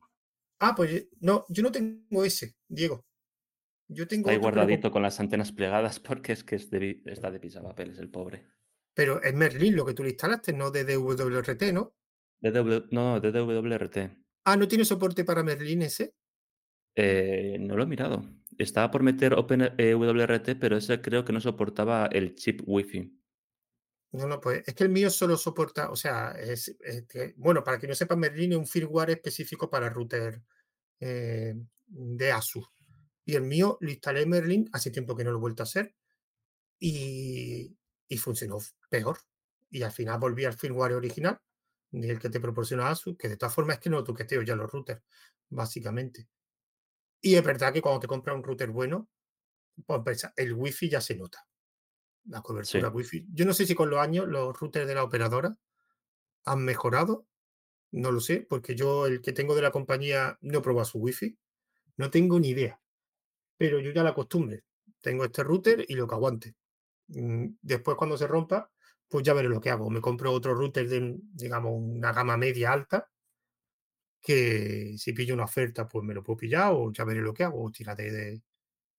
Ah, 0.59 0.73
pues 0.75 1.07
no, 1.21 1.45
yo 1.49 1.63
no 1.63 1.71
tengo 1.71 2.25
ese, 2.25 2.55
Diego. 2.67 3.05
Yo 3.87 4.03
Está 4.03 4.15
tengo 4.15 4.29
ahí 4.29 4.35
que 4.35 4.39
lo 4.39 4.41
guardadito 4.41 4.91
con 4.91 5.01
las 5.01 5.19
antenas 5.19 5.51
plegadas 5.51 5.99
porque 5.99 6.31
es 6.33 6.43
que 6.43 6.55
es 6.55 6.69
de 6.69 7.01
está 7.05 7.31
de 7.31 7.39
pisapapeles 7.39 7.97
el 7.99 8.09
pobre. 8.09 8.45
pero 8.95 9.21
es 9.21 9.33
Merlin 9.33 9.75
lo 9.75 9.85
que 9.85 9.93
tú 9.93 10.03
le 10.03 10.09
instalaste, 10.09 10.53
no 10.53 10.71
de 10.71 10.83
DWRT, 10.85 11.73
¿no? 11.73 11.95
DW 12.41 12.87
no, 12.91 13.19
DWRT. 13.19 13.97
Ah, 14.45 14.57
¿no 14.57 14.67
tiene 14.67 14.85
soporte 14.85 15.23
para 15.23 15.43
Merlin 15.43 15.81
ese? 15.83 16.13
Eh, 16.95 17.57
no 17.59 17.75
lo 17.75 17.83
he 17.83 17.87
mirado. 17.87 18.23
Estaba 18.57 18.91
por 18.91 19.01
meter 19.01 19.33
Open 19.33 19.73
eh, 19.77 19.95
WRT, 19.95 20.55
pero 20.59 20.77
ese 20.77 21.01
creo 21.01 21.25
que 21.25 21.33
no 21.33 21.41
soportaba 21.41 22.05
el 22.07 22.35
chip 22.35 22.61
Wi-Fi. 22.65 23.19
No, 24.11 24.27
no, 24.27 24.39
pues 24.39 24.61
es 24.67 24.75
que 24.75 24.83
el 24.83 24.91
mío 24.91 25.09
solo 25.09 25.35
soporta, 25.37 25.89
o 25.89 25.95
sea, 25.95 26.31
es, 26.33 26.75
es 26.81 27.07
que- 27.07 27.33
bueno, 27.35 27.63
para 27.63 27.79
que 27.79 27.87
no 27.87 27.95
sepa, 27.95 28.15
Merlin 28.15 28.51
es 28.51 28.57
un 28.59 28.67
firmware 28.67 29.09
específico 29.11 29.69
para 29.71 29.89
router 29.89 30.39
eh, 30.99 31.55
de 31.87 32.31
Asus. 32.31 32.65
Y 33.25 33.35
el 33.35 33.43
mío 33.43 33.77
lo 33.81 33.89
instalé 33.91 34.21
en 34.23 34.29
Merlin, 34.29 34.69
hace 34.73 34.91
tiempo 34.91 35.15
que 35.15 35.23
no 35.23 35.31
lo 35.31 35.37
he 35.37 35.41
vuelto 35.41 35.63
a 35.63 35.65
hacer, 35.65 35.95
y, 36.79 37.77
y 38.07 38.17
funcionó 38.17 38.59
peor. 38.89 39.19
Y 39.71 39.83
al 39.83 39.91
final 39.91 40.19
volví 40.19 40.45
al 40.45 40.53
firmware 40.53 40.93
original, 40.93 41.39
el 41.91 42.19
que 42.19 42.29
te 42.29 42.39
proporciona 42.39 42.89
Asus, 42.89 43.17
que 43.17 43.29
de 43.29 43.37
todas 43.37 43.55
formas 43.55 43.77
es 43.77 43.81
que 43.81 43.89
no 43.89 44.03
toqueteo 44.03 44.41
ya 44.43 44.55
los 44.55 44.71
routers, 44.71 45.01
básicamente. 45.49 46.29
Y 47.21 47.35
es 47.35 47.43
verdad 47.43 47.73
que 47.73 47.81
cuando 47.81 47.99
te 48.01 48.07
compras 48.07 48.35
un 48.35 48.43
router 48.43 48.69
bueno, 48.71 49.09
pues 49.85 50.27
el 50.37 50.53
wifi 50.53 50.89
ya 50.89 51.01
se 51.01 51.15
nota, 51.15 51.47
la 52.25 52.41
cobertura 52.41 52.89
Sí. 52.89 52.91
wifi. 52.91 53.25
Yo 53.33 53.45
no 53.45 53.53
sé 53.53 53.65
si 53.67 53.75
con 53.75 53.89
los 53.89 53.99
años 53.99 54.27
los 54.27 54.59
routers 54.59 54.87
de 54.87 54.95
la 54.95 55.03
operadora 55.03 55.57
han 56.45 56.63
mejorado, 56.65 57.27
no 57.91 58.11
lo 58.11 58.21
sé, 58.21 58.45
porque 58.49 58.75
yo 58.75 59.07
el 59.07 59.21
que 59.21 59.33
tengo 59.33 59.55
de 59.55 59.63
la 59.63 59.71
compañía 59.71 60.39
no 60.41 60.59
he 60.59 60.63
probado 60.63 60.85
su 60.85 60.99
wifi, 60.99 61.39
no 61.97 62.11
tengo 62.11 62.39
ni 62.41 62.49
idea, 62.51 62.82
pero 63.63 63.79
yo 63.79 63.91
ya 63.91 64.03
la 64.03 64.09
acostumbre. 64.09 64.63
Tengo 65.01 65.23
este 65.25 65.41
router 65.43 65.85
y 65.87 65.95
lo 65.95 66.05
que 66.07 66.15
aguante. 66.15 66.55
Mm, 67.09 67.47
Después 67.61 67.97
cuando 67.97 68.17
se 68.17 68.27
rompa, 68.27 68.71
pues 69.09 69.23
ya 69.25 69.33
veré 69.33 69.49
lo 69.49 69.61
que 69.61 69.69
hago. 69.71 69.89
Me 69.89 70.01
compro 70.01 70.31
otro 70.33 70.53
router 70.55 70.89
de, 70.89 71.17
digamos, 71.33 71.73
una 71.75 72.11
gama 72.13 72.37
media 72.37 72.73
alta, 72.73 73.09
que 74.21 74.95
si 74.97 75.13
pillo 75.13 75.33
una 75.33 75.43
oferta, 75.45 75.87
pues 75.87 76.03
me 76.05 76.13
lo 76.13 76.23
puedo 76.23 76.37
pillar 76.37 76.71
o 76.73 76.91
ya 76.91 77.03
veré 77.05 77.21
lo 77.21 77.33
que 77.33 77.43
hago, 77.43 77.63
o 77.63 77.71
tiraré 77.71 78.11
de, 78.11 78.41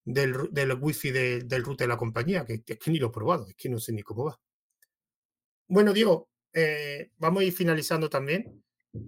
del, 0.05 0.73
wifi 0.81 1.11
de- 1.11 1.41
del 1.43 1.63
router 1.65 1.87
de 1.87 1.93
la 1.93 1.97
compañía, 1.97 2.45
que, 2.45 2.63
que 2.63 2.73
es 2.73 2.79
que 2.79 2.91
ni 2.91 2.99
lo 2.99 3.07
he 3.09 3.11
probado, 3.11 3.47
es 3.49 3.55
que 3.55 3.69
no 3.69 3.79
sé 3.79 3.93
ni 3.93 4.03
cómo 4.03 4.25
va. 4.25 4.39
Bueno, 5.67 5.93
Diego, 5.93 6.29
eh, 6.53 7.11
vamos 7.17 7.41
a 7.41 7.45
ir 7.45 7.53
finalizando 7.53 8.09
también. 8.09 8.63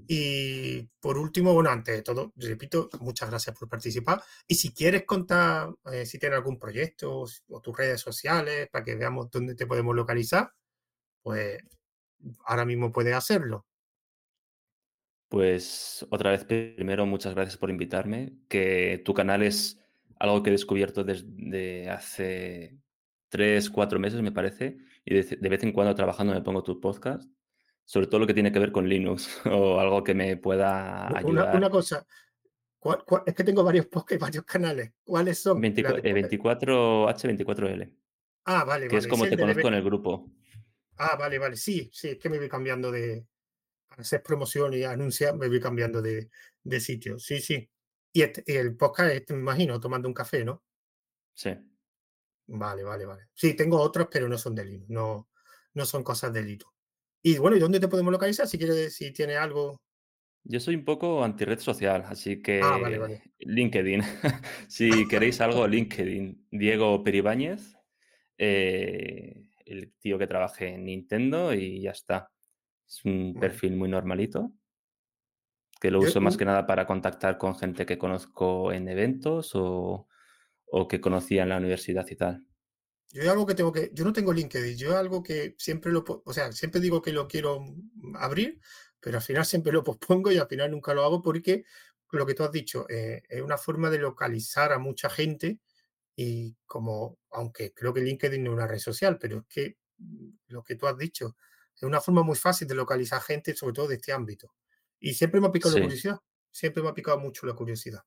Y 0.08 0.84
por 1.00 1.18
último, 1.18 1.54
bueno, 1.54 1.70
antes 1.70 1.96
de 1.96 2.02
todo, 2.02 2.34
repito, 2.36 2.90
muchas 3.00 3.30
gracias 3.30 3.58
por 3.58 3.70
participar. 3.70 4.22
Y 4.48 4.56
si 4.56 4.74
quieres 4.74 5.06
contar 5.06 5.70
eh, 5.92 6.06
si 6.06 6.20
tienes 6.20 6.38
algún 6.38 6.60
proyecto 6.60 7.26
o, 7.50 7.62
tus 7.62 7.78
redes 7.78 8.02
sociales 8.02 8.70
para 8.70 8.84
que 8.84 8.96
veamos 8.96 9.30
dónde 9.32 9.56
te 9.56 9.66
podemos 9.66 9.96
localizar, 9.96 10.52
pues 11.22 11.60
ahora 12.46 12.66
mismo 12.66 12.92
puedes 12.92 13.16
hacerlo. 13.16 13.66
Pues 15.30 16.06
otra 16.10 16.32
vez, 16.32 16.46
primero, 16.46 17.06
muchas 17.06 17.34
gracias 17.34 17.58
por 17.58 17.70
invitarme, 17.70 18.34
que 18.48 19.02
tu 19.04 19.14
canal 19.14 19.44
es 19.44 19.78
algo 20.20 20.42
que 20.42 20.50
he 20.50 20.54
descubierto 20.54 21.04
desde 21.04 21.90
hace 21.90 22.78
3, 23.30 23.70
4 23.70 24.00
meses, 24.00 24.22
me 24.22 24.32
parece, 24.32 24.78
y 25.04 25.16
de, 25.16 25.24
de 25.24 25.50
vez 25.50 25.64
en 25.64 25.74
cuando 25.74 25.94
trabajando 25.96 26.34
me 26.34 26.42
pongo 26.42 26.64
tu 26.64 26.80
podcast, 26.80 27.30
sobre 27.88 28.08
todo 28.08 28.20
lo 28.20 28.28
que 28.28 28.34
tiene 28.34 28.52
que 28.52 28.60
ver 28.60 28.72
con 28.74 28.88
Linux 28.90 29.40
o 29.46 29.80
algo 29.80 30.04
que 30.04 30.14
me 30.14 30.36
pueda 30.38 31.08
Una, 31.24 31.44
una 31.44 31.44
ayudar. 31.52 31.72
cosa, 31.72 32.06
¿cuál- 32.78 33.04
cuál- 33.06 33.24
es 33.26 33.34
que 33.34 33.44
tengo 33.46 33.64
varios 33.64 33.86
podcasts 33.94 34.16
y 34.16 34.18
varios 34.20 34.44
canales. 34.44 34.92
¿Cuáles 35.06 35.40
son? 35.40 35.62
24, 35.62 35.98
Espérate, 35.98 36.36
eh, 36.36 36.40
pues, 36.42 36.58
24H24L, 36.60 37.94
Ah, 38.46 38.64
vale, 38.66 38.88
que 38.88 38.98
es 38.98 39.04
vale. 39.06 39.10
Como 39.10 39.26
es 39.26 39.32
el 39.32 39.38
te 39.38 39.42
de 39.42 39.42
conozco 39.44 39.62
DB. 39.62 39.68
en 39.68 39.74
el 39.74 39.84
grupo. 39.84 40.32
Ah, 40.98 41.16
vale, 41.18 41.38
vale. 41.40 41.56
Sí, 41.58 41.90
sí, 41.94 42.10
es 42.10 42.18
que 42.18 42.30
me 42.30 42.38
voy 42.40 42.50
cambiando 42.50 42.92
de. 42.92 43.26
Para 43.88 44.02
hacer 44.02 44.22
promoción 44.22 44.74
y 44.74 44.84
anunciar, 44.84 45.36
me 45.38 45.48
voy 45.48 45.60
cambiando 45.62 46.02
de, 46.02 46.30
de 46.64 46.80
sitio. 46.82 47.18
Sí, 47.20 47.40
sí. 47.40 47.70
Y, 48.12 48.22
este- 48.22 48.44
y 48.46 48.56
el 48.58 48.76
podcast, 48.76 49.12
este, 49.14 49.34
me 49.34 49.40
imagino, 49.40 49.80
tomando 49.80 50.08
un 50.08 50.14
café, 50.14 50.44
¿no? 50.44 50.64
Sí. 51.34 51.52
Vale, 52.48 52.84
vale, 52.84 53.06
vale. 53.06 53.28
Sí, 53.34 53.54
tengo 53.54 53.80
otros, 53.80 54.08
pero 54.12 54.28
no 54.28 54.38
son 54.38 54.56
de 54.56 54.66
Linux, 54.66 54.90
no, 54.90 55.30
no 55.74 55.86
son 55.86 56.04
cosas 56.04 56.34
de 56.34 56.42
Linux. 56.44 56.72
Y 57.28 57.38
bueno, 57.40 57.58
¿y 57.58 57.60
dónde 57.60 57.82
te 57.82 57.90
podemos 57.90 58.14
localizar? 58.14 58.48
Si 58.48 58.58
quieres, 58.58 58.96
si 58.96 59.12
tiene 59.12 59.36
algo. 59.36 59.82
Yo 60.46 60.62
soy 60.62 60.76
un 60.76 60.86
poco 60.86 61.26
anti-red 61.26 61.60
social, 61.60 62.06
así 62.08 62.42
Ah, 62.64 62.78
vale, 62.82 62.98
vale. 63.00 63.22
que 63.38 63.46
LinkedIn. 63.46 64.02
Si 64.70 65.06
queréis 65.10 65.42
algo, 65.42 65.68
LinkedIn. 65.68 66.48
Diego 66.52 67.04
Peribáñez, 67.04 67.76
eh, 68.38 69.44
el 69.66 69.92
tío 70.00 70.18
que 70.18 70.28
trabaje 70.28 70.70
en 70.76 70.86
Nintendo 70.86 71.54
y 71.54 71.82
ya 71.82 71.92
está. 71.92 72.32
Es 72.88 73.04
un 73.04 73.36
perfil 73.38 73.76
muy 73.76 73.90
normalito, 73.90 74.54
que 75.82 75.92
lo 75.92 76.00
uso 76.00 76.22
más 76.22 76.36
un- 76.36 76.40
que 76.40 76.46
nada 76.46 76.66
para 76.66 76.88
contactar 76.88 77.38
con 77.38 77.56
gente 77.58 77.86
que 77.86 77.98
conozco 77.98 78.72
en 78.72 78.88
eventos 78.88 79.52
o, 79.54 80.08
o 80.68 80.88
que 80.88 81.02
conocía 81.02 81.44
en 81.44 81.50
la 81.50 81.58
universidad 81.58 82.08
y 82.10 82.16
tal. 82.16 82.47
Yo 83.10 83.22
hay 83.22 83.28
algo 83.30 83.46
que 83.46 83.56
tengo 83.56 83.72
que. 83.72 83.92
Yo 83.94 84.04
no 84.04 84.14
tengo 84.14 84.34
LinkedIn, 84.34 84.78
yo 84.78 84.98
algo 84.98 85.24
que 85.24 85.56
siempre 85.58 85.92
lo. 85.92 86.04
O 86.26 86.34
sea, 86.34 86.52
siempre 86.52 86.82
digo 86.82 87.02
que 87.02 87.14
lo 87.14 87.28
quiero 87.28 87.62
mm, 87.62 88.16
abrir, 88.18 88.60
pero 89.00 89.18
al 89.18 89.24
final 89.24 89.46
siempre 89.46 89.72
lo 89.72 89.84
pospongo 89.84 90.32
y 90.32 90.38
al 90.38 90.48
final 90.48 90.72
nunca 90.72 90.94
lo 90.94 91.04
hago 91.04 91.22
porque 91.22 91.66
lo 92.12 92.26
que 92.26 92.34
tú 92.34 92.44
has 92.44 92.52
dicho 92.52 92.86
eh, 92.90 93.24
es 93.30 93.42
una 93.42 93.58
forma 93.58 93.90
de 93.90 94.00
localizar 94.00 94.72
a 94.72 94.80
mucha 94.80 95.10
gente 95.10 95.60
Y 96.16 96.56
como, 96.66 97.20
aunque 97.32 97.74
creo 97.74 97.94
que 97.94 98.02
LinkedIn 98.02 98.44
no 98.44 98.52
es 98.52 98.56
una 98.56 98.68
red 98.68 98.80
social, 98.80 99.18
pero 99.20 99.40
es 99.40 99.46
que 99.48 99.78
mm, 100.00 100.30
lo 100.48 100.64
que 100.64 100.76
tú 100.76 100.88
has 100.88 100.98
dicho 100.98 101.38
es 101.76 101.84
una 101.84 102.02
forma 102.02 102.24
muy 102.24 102.36
fácil 102.36 102.68
de 102.68 102.76
localizar 102.76 103.22
gente, 103.22 103.56
sobre 103.56 103.74
todo 103.74 103.88
de 103.88 103.96
este 103.96 104.12
ámbito. 104.14 104.54
Y 105.00 105.14
siempre 105.14 105.40
me 105.42 105.48
ha 105.48 105.52
picado 105.52 105.76
la 105.78 105.84
curiosidad, 105.84 106.20
siempre 106.52 106.84
me 106.84 106.90
ha 106.90 106.94
picado 106.94 107.20
mucho 107.20 107.46
la 107.46 107.54
curiosidad. 107.54 108.04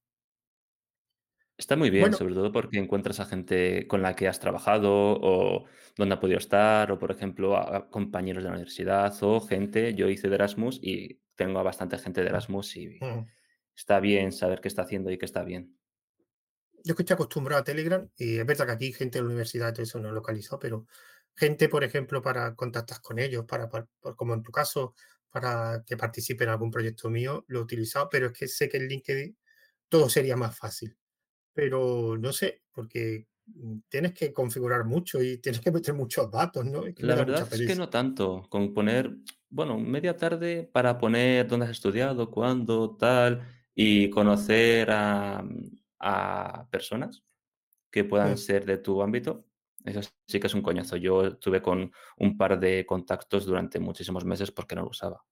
Está 1.61 1.77
muy 1.77 1.91
bien, 1.91 2.13
Bueno, 2.13 2.15
sobre 2.15 2.35
todo 2.35 2.53
porque 2.53 2.79
encuentras 2.79 3.21
a 3.21 3.27
gente 3.27 3.87
con 3.87 4.01
la 4.03 4.17
que 4.17 4.27
has 4.29 4.41
trabajado 4.41 4.91
o 5.21 5.67
donde 5.97 6.15
ha 6.15 6.21
podido 6.21 6.39
estar, 6.39 6.91
o 6.91 6.99
por 6.99 7.11
ejemplo, 7.11 7.57
a 7.57 7.91
compañeros 7.91 8.43
de 8.43 8.49
la 8.49 8.55
universidad 8.55 9.13
o 9.23 9.41
gente. 9.41 9.95
Yo 9.95 10.09
hice 10.09 10.29
de 10.31 10.37
Erasmus 10.37 10.81
y 10.83 11.21
tengo 11.37 11.59
a 11.59 11.63
bastante 11.63 11.99
gente 11.99 12.23
de 12.23 12.29
Erasmus 12.29 12.77
y 12.77 12.89
mm, 13.01 13.27
está 13.77 14.01
bien 14.01 14.33
saber 14.33 14.61
qué 14.63 14.69
está 14.69 14.83
haciendo 14.83 15.11
y 15.11 15.19
qué 15.19 15.27
está 15.27 15.45
bien. 15.45 15.79
yo 16.85 16.95
que 16.97 17.03
estoy 17.03 17.15
acostumbrado 17.15 17.61
a 17.61 17.65
Telegram 17.65 18.09
y 18.17 18.39
es 18.39 18.47
verdad 18.47 18.67
que 18.67 18.73
aquí 18.73 18.93
gente 18.93 19.19
de 19.19 19.23
la 19.23 19.29
universidad 19.29 19.71
y 19.71 19.73
todo 19.75 19.83
eso 19.83 20.01
no 20.01 20.13
localizo, 20.13 20.59
pero 20.59 20.87
gente, 21.37 21.69
por 21.69 21.85
ejemplo, 21.85 22.23
para 22.23 22.55
contactar 22.55 23.01
con 23.03 23.19
ellos, 23.19 23.45
para, 23.47 23.69
para- 23.69 23.87
por- 24.01 24.17
como 24.17 24.35
en 24.35 24.43
tu 24.43 24.51
caso, 24.53 24.95
para 25.31 25.83
que 25.87 25.97
participe 25.97 26.45
en 26.45 26.51
algún 26.51 26.71
proyecto 26.71 27.11
mío, 27.11 27.45
lo 27.49 27.61
he 27.61 27.63
utilizado, 27.63 28.09
pero 28.11 28.27
es 28.29 28.33
que 28.33 28.49
sé 28.49 28.69
que 28.69 28.79
en 28.79 28.89
LinkedIn 28.89 29.39
todo 29.89 30.09
sería 30.11 30.37
más 30.37 30.57
fácil. 30.59 30.97
Pero 31.61 32.17
no 32.17 32.33
sé, 32.33 32.63
porque, 32.73 33.27
mm, 33.45 33.81
tienes 33.91 34.15
que 34.15 34.33
configurar 34.33 34.87
mucho 34.87 35.23
y 35.23 35.37
tienes 35.43 35.61
que 35.61 35.71
meter 35.71 35.93
muchos 35.93 36.31
datos, 36.31 36.65
¿no? 36.65 36.87
Es 36.87 36.95
que 36.95 37.03
La 37.03 37.17
da 37.17 37.25
verdad 37.27 37.49
es 37.53 37.61
que 37.67 37.75
no 37.75 37.91
tanto, 37.91 38.47
con 38.49 38.73
poner, 38.73 39.15
bueno, 39.51 39.79
media 39.79 40.17
tarde 40.17 40.71
para 40.73 40.97
poner 40.97 41.47
dónde 41.47 41.67
has 41.67 41.73
estudiado, 41.73 42.31
cuándo, 42.31 42.97
tal, 42.97 43.47
y 43.75 44.09
conocer 44.09 44.91
a, 44.91 45.45
a 45.99 46.67
personas 46.71 47.23
que 47.91 48.05
puedan 48.05 48.39
ser 48.39 48.65
de 48.65 48.79
tu 48.79 49.03
ámbito. 49.03 49.45
Eso 49.85 50.01
sí 50.27 50.41
que 50.41 50.47
es 50.47 50.55
un 50.55 50.63
coñazo. 50.63 50.97
Yo 50.97 51.27
estuve 51.27 51.61
con 51.61 51.93
un 52.17 52.39
par 52.39 52.59
de 52.59 52.87
contactos 52.87 53.45
durante 53.45 53.79
muchísimos 53.81 54.25
meses 54.25 54.51
porque 54.51 54.77
no 54.77 54.83
lo 54.85 54.89
usaba. 54.89 55.27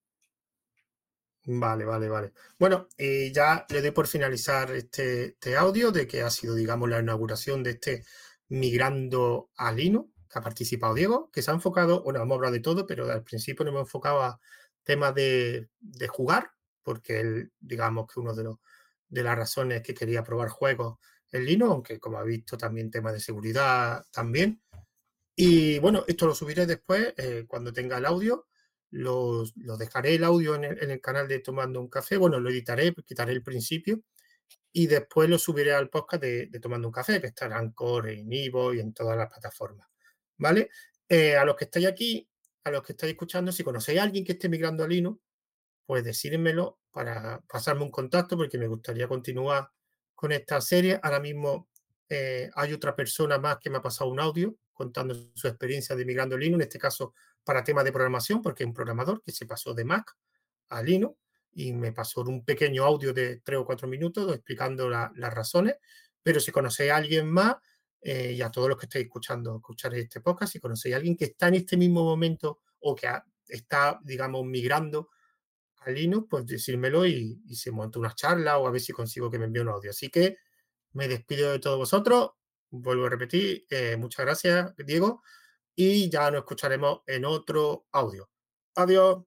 Vale, 1.49 1.85
vale, 1.85 2.09
vale. 2.09 2.33
Bueno, 2.59 2.89
y 2.99 3.33
ya 3.33 3.65
le 3.71 3.81
doy 3.81 3.91
por 3.93 4.07
finalizar 4.07 4.71
este 4.73 5.25
este 5.29 5.57
audio 5.57 5.91
de 5.93 6.07
que 6.07 6.23
ha 6.23 6.31
sido, 6.31 6.55
digamos, 6.55 6.89
la 6.89 7.01
inauguración 7.01 7.63
de 7.63 7.71
este 7.71 8.05
Migrando 8.51 9.51
a 9.57 9.73
Linux, 9.73 10.11
que 10.31 10.39
ha 10.39 10.43
participado 10.43 10.95
Diego, 10.95 11.31
que 11.33 11.43
se 11.43 11.51
ha 11.51 11.55
enfocado, 11.55 12.03
bueno, 12.03 12.23
hemos 12.23 12.37
hablado 12.37 12.55
de 12.55 12.61
todo, 12.61 12.87
pero 12.87 13.11
al 13.11 13.25
principio 13.25 13.65
nos 13.65 13.73
hemos 13.73 13.83
enfocado 13.89 14.23
a 14.23 14.41
temas 14.85 15.15
de 15.15 15.69
de 15.81 16.09
jugar, 16.09 16.53
porque 16.83 17.21
él, 17.21 17.53
digamos 17.61 18.07
que 18.13 18.21
uno 18.21 18.35
de 18.35 18.45
los 18.45 18.57
de 19.09 19.23
las 19.23 19.37
razones 19.39 19.83
que 19.83 19.95
quería 19.95 20.23
probar 20.25 20.49
juegos 20.51 20.99
en 21.33 21.45
Linux, 21.47 21.71
aunque 21.73 21.99
como 22.01 22.19
ha 22.19 22.25
visto 22.25 22.59
también 22.59 22.91
temas 22.91 23.13
de 23.15 23.21
seguridad 23.21 24.05
también. 24.13 24.63
Y 25.37 25.79
bueno, 25.79 26.05
esto 26.09 26.27
lo 26.27 26.35
subiré 26.35 26.67
después, 26.67 27.15
eh, 27.17 27.45
cuando 27.49 27.73
tenga 27.73 27.99
el 27.99 28.07
audio. 28.07 28.48
Los, 28.91 29.55
lo 29.57 29.77
dejaré 29.77 30.15
el 30.15 30.25
audio 30.25 30.55
en 30.55 30.65
el, 30.65 31.01
canal 31.01 31.29
de 31.29 31.41
Tomando 31.41 31.81
un 31.81 31.89
Café. 31.89 32.17
Bueno, 32.17 32.41
lo 32.41 32.51
editaré, 32.51 32.95
quitaré 33.07 33.33
el 33.33 33.43
principio 33.43 34.01
y 34.73 34.87
después 34.87 35.29
lo 35.29 35.39
subiré 35.39 35.75
al 35.75 35.91
podcast 35.91 36.23
de, 36.23 36.59
Tomando 36.61 36.89
un 36.89 36.93
Café, 36.93 37.21
que 37.21 37.29
estará 37.29 37.61
en 37.61 37.73
Core, 37.73 38.21
en 38.21 38.33
Ivo 38.33 38.73
y 38.73 38.81
en 38.81 38.93
todas 38.93 39.17
las 39.17 39.29
plataformas. 39.29 39.89
¿Vale? 40.39 40.71
Eh, 41.09 41.37
a 41.37 41.45
los 41.45 41.57
que 41.57 41.65
estáis 41.65 41.87
aquí, 41.87 42.29
a 42.65 42.71
los 42.71 42.83
que 42.83 42.93
estáis 42.93 43.13
escuchando, 43.13 43.53
si 43.53 43.63
conocéis 43.65 44.01
a 44.01 44.05
alguien 44.05 44.25
que 44.25 44.33
esté 44.33 44.49
migrando 44.49 44.85
a 44.85 44.89
Linux, 44.89 45.21
pues 45.85 46.05
decírmelo 46.05 46.81
para 46.91 47.41
pasarme 47.49 47.83
un 47.83 47.91
contacto 47.91 48.37
porque 48.37 48.59
me 48.59 48.67
gustaría 48.67 49.09
continuar 49.09 49.71
con 50.15 50.33
esta 50.33 50.61
serie. 50.61 51.01
Ahora 51.03 51.21
mismo 51.21 51.69
eh, 52.09 52.51
hay 52.55 52.73
otra 52.73 52.95
persona 52.95 53.39
más 53.39 53.59
que 53.59 53.71
me 53.71 53.79
ha 53.79 53.83
pasado 53.83 54.11
un 54.11 54.21
audio 54.21 54.55
contando 54.73 55.15
su 55.35 55.49
experiencia 55.49 55.97
de 55.97 56.05
migrando 56.05 56.37
a 56.37 56.39
Linux, 56.39 56.57
en 56.57 56.63
este 56.63 56.79
caso 56.79 57.15
para 57.49 57.65
temas 57.65 57.83
de 57.83 57.93
programación, 57.93 58.43
porque 58.43 58.63
es 58.63 58.67
un 58.67 58.75
programador 58.75 59.23
que 59.23 59.33
se 59.33 59.47
pasó 59.47 59.73
de 59.73 59.83
Mac 59.83 60.15
a 60.69 60.83
Linux 60.83 61.17
y 61.55 61.73
me 61.73 61.93
pasó 61.93 62.21
un 62.21 62.45
pequeño 62.45 62.85
audio 62.85 63.15
de 63.15 63.41
tres 63.41 63.59
o 63.59 63.65
cuatro 63.65 63.89
minutos 63.89 64.31
explicando 64.35 64.91
la, 64.91 65.11
las 65.17 65.33
razones. 65.33 65.77
Pero 66.23 66.41
si 66.41 66.53
conocéis 66.53 66.91
a 66.91 66.97
alguien 66.97 67.27
más, 67.27 67.57
eh, 68.03 68.35
y 68.37 68.43
a 68.43 68.51
todos 68.51 68.69
los 68.69 68.77
que 68.77 68.85
estáis 68.85 69.07
escuchando, 69.07 69.57
escuchar 69.57 69.95
este 69.95 70.21
podcast, 70.21 70.53
si 70.53 70.61
conocéis 70.61 70.95
a 70.95 70.99
alguien 70.99 71.17
que 71.17 71.25
está 71.25 71.49
en 71.49 71.55
este 71.55 71.79
mismo 71.79 72.05
momento 72.05 72.61
o 72.81 72.95
que 72.95 73.09
está, 73.47 73.99
digamos, 74.05 74.45
migrando 74.45 75.09
a 75.79 75.91
Linux, 75.91 76.27
pues 76.29 76.45
decírmelo 76.45 77.07
y, 77.07 77.41
y 77.47 77.57
se 77.57 77.71
monta 77.71 77.99
una 77.99 78.15
charla 78.15 78.59
o 78.59 78.67
a 78.67 78.71
ver 78.71 78.83
si 78.83 78.93
consigo 78.93 79.31
que 79.31 79.39
me 79.39 79.47
envíe 79.47 79.63
un 79.63 79.71
audio. 79.71 79.89
Así 79.89 80.11
que 80.11 80.37
me 80.93 81.09
despido 81.09 81.51
de 81.51 81.61
todos 81.61 81.79
vosotros. 81.79 82.33
Vuelvo 82.69 83.07
a 83.07 83.09
repetir, 83.09 83.65
eh, 83.71 83.97
muchas 83.97 84.27
gracias, 84.27 84.77
Diego, 84.77 85.23
y 85.79 86.11
ya 86.11 86.29
nos 86.33 86.41
escucharemos 86.41 87.03
en 87.07 87.25
otro 87.25 87.87
audio. 87.93 88.29
Adiós. 88.75 89.23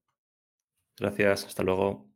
Gracias, 1.00 1.46
hasta 1.46 1.64
luego. 1.64 2.11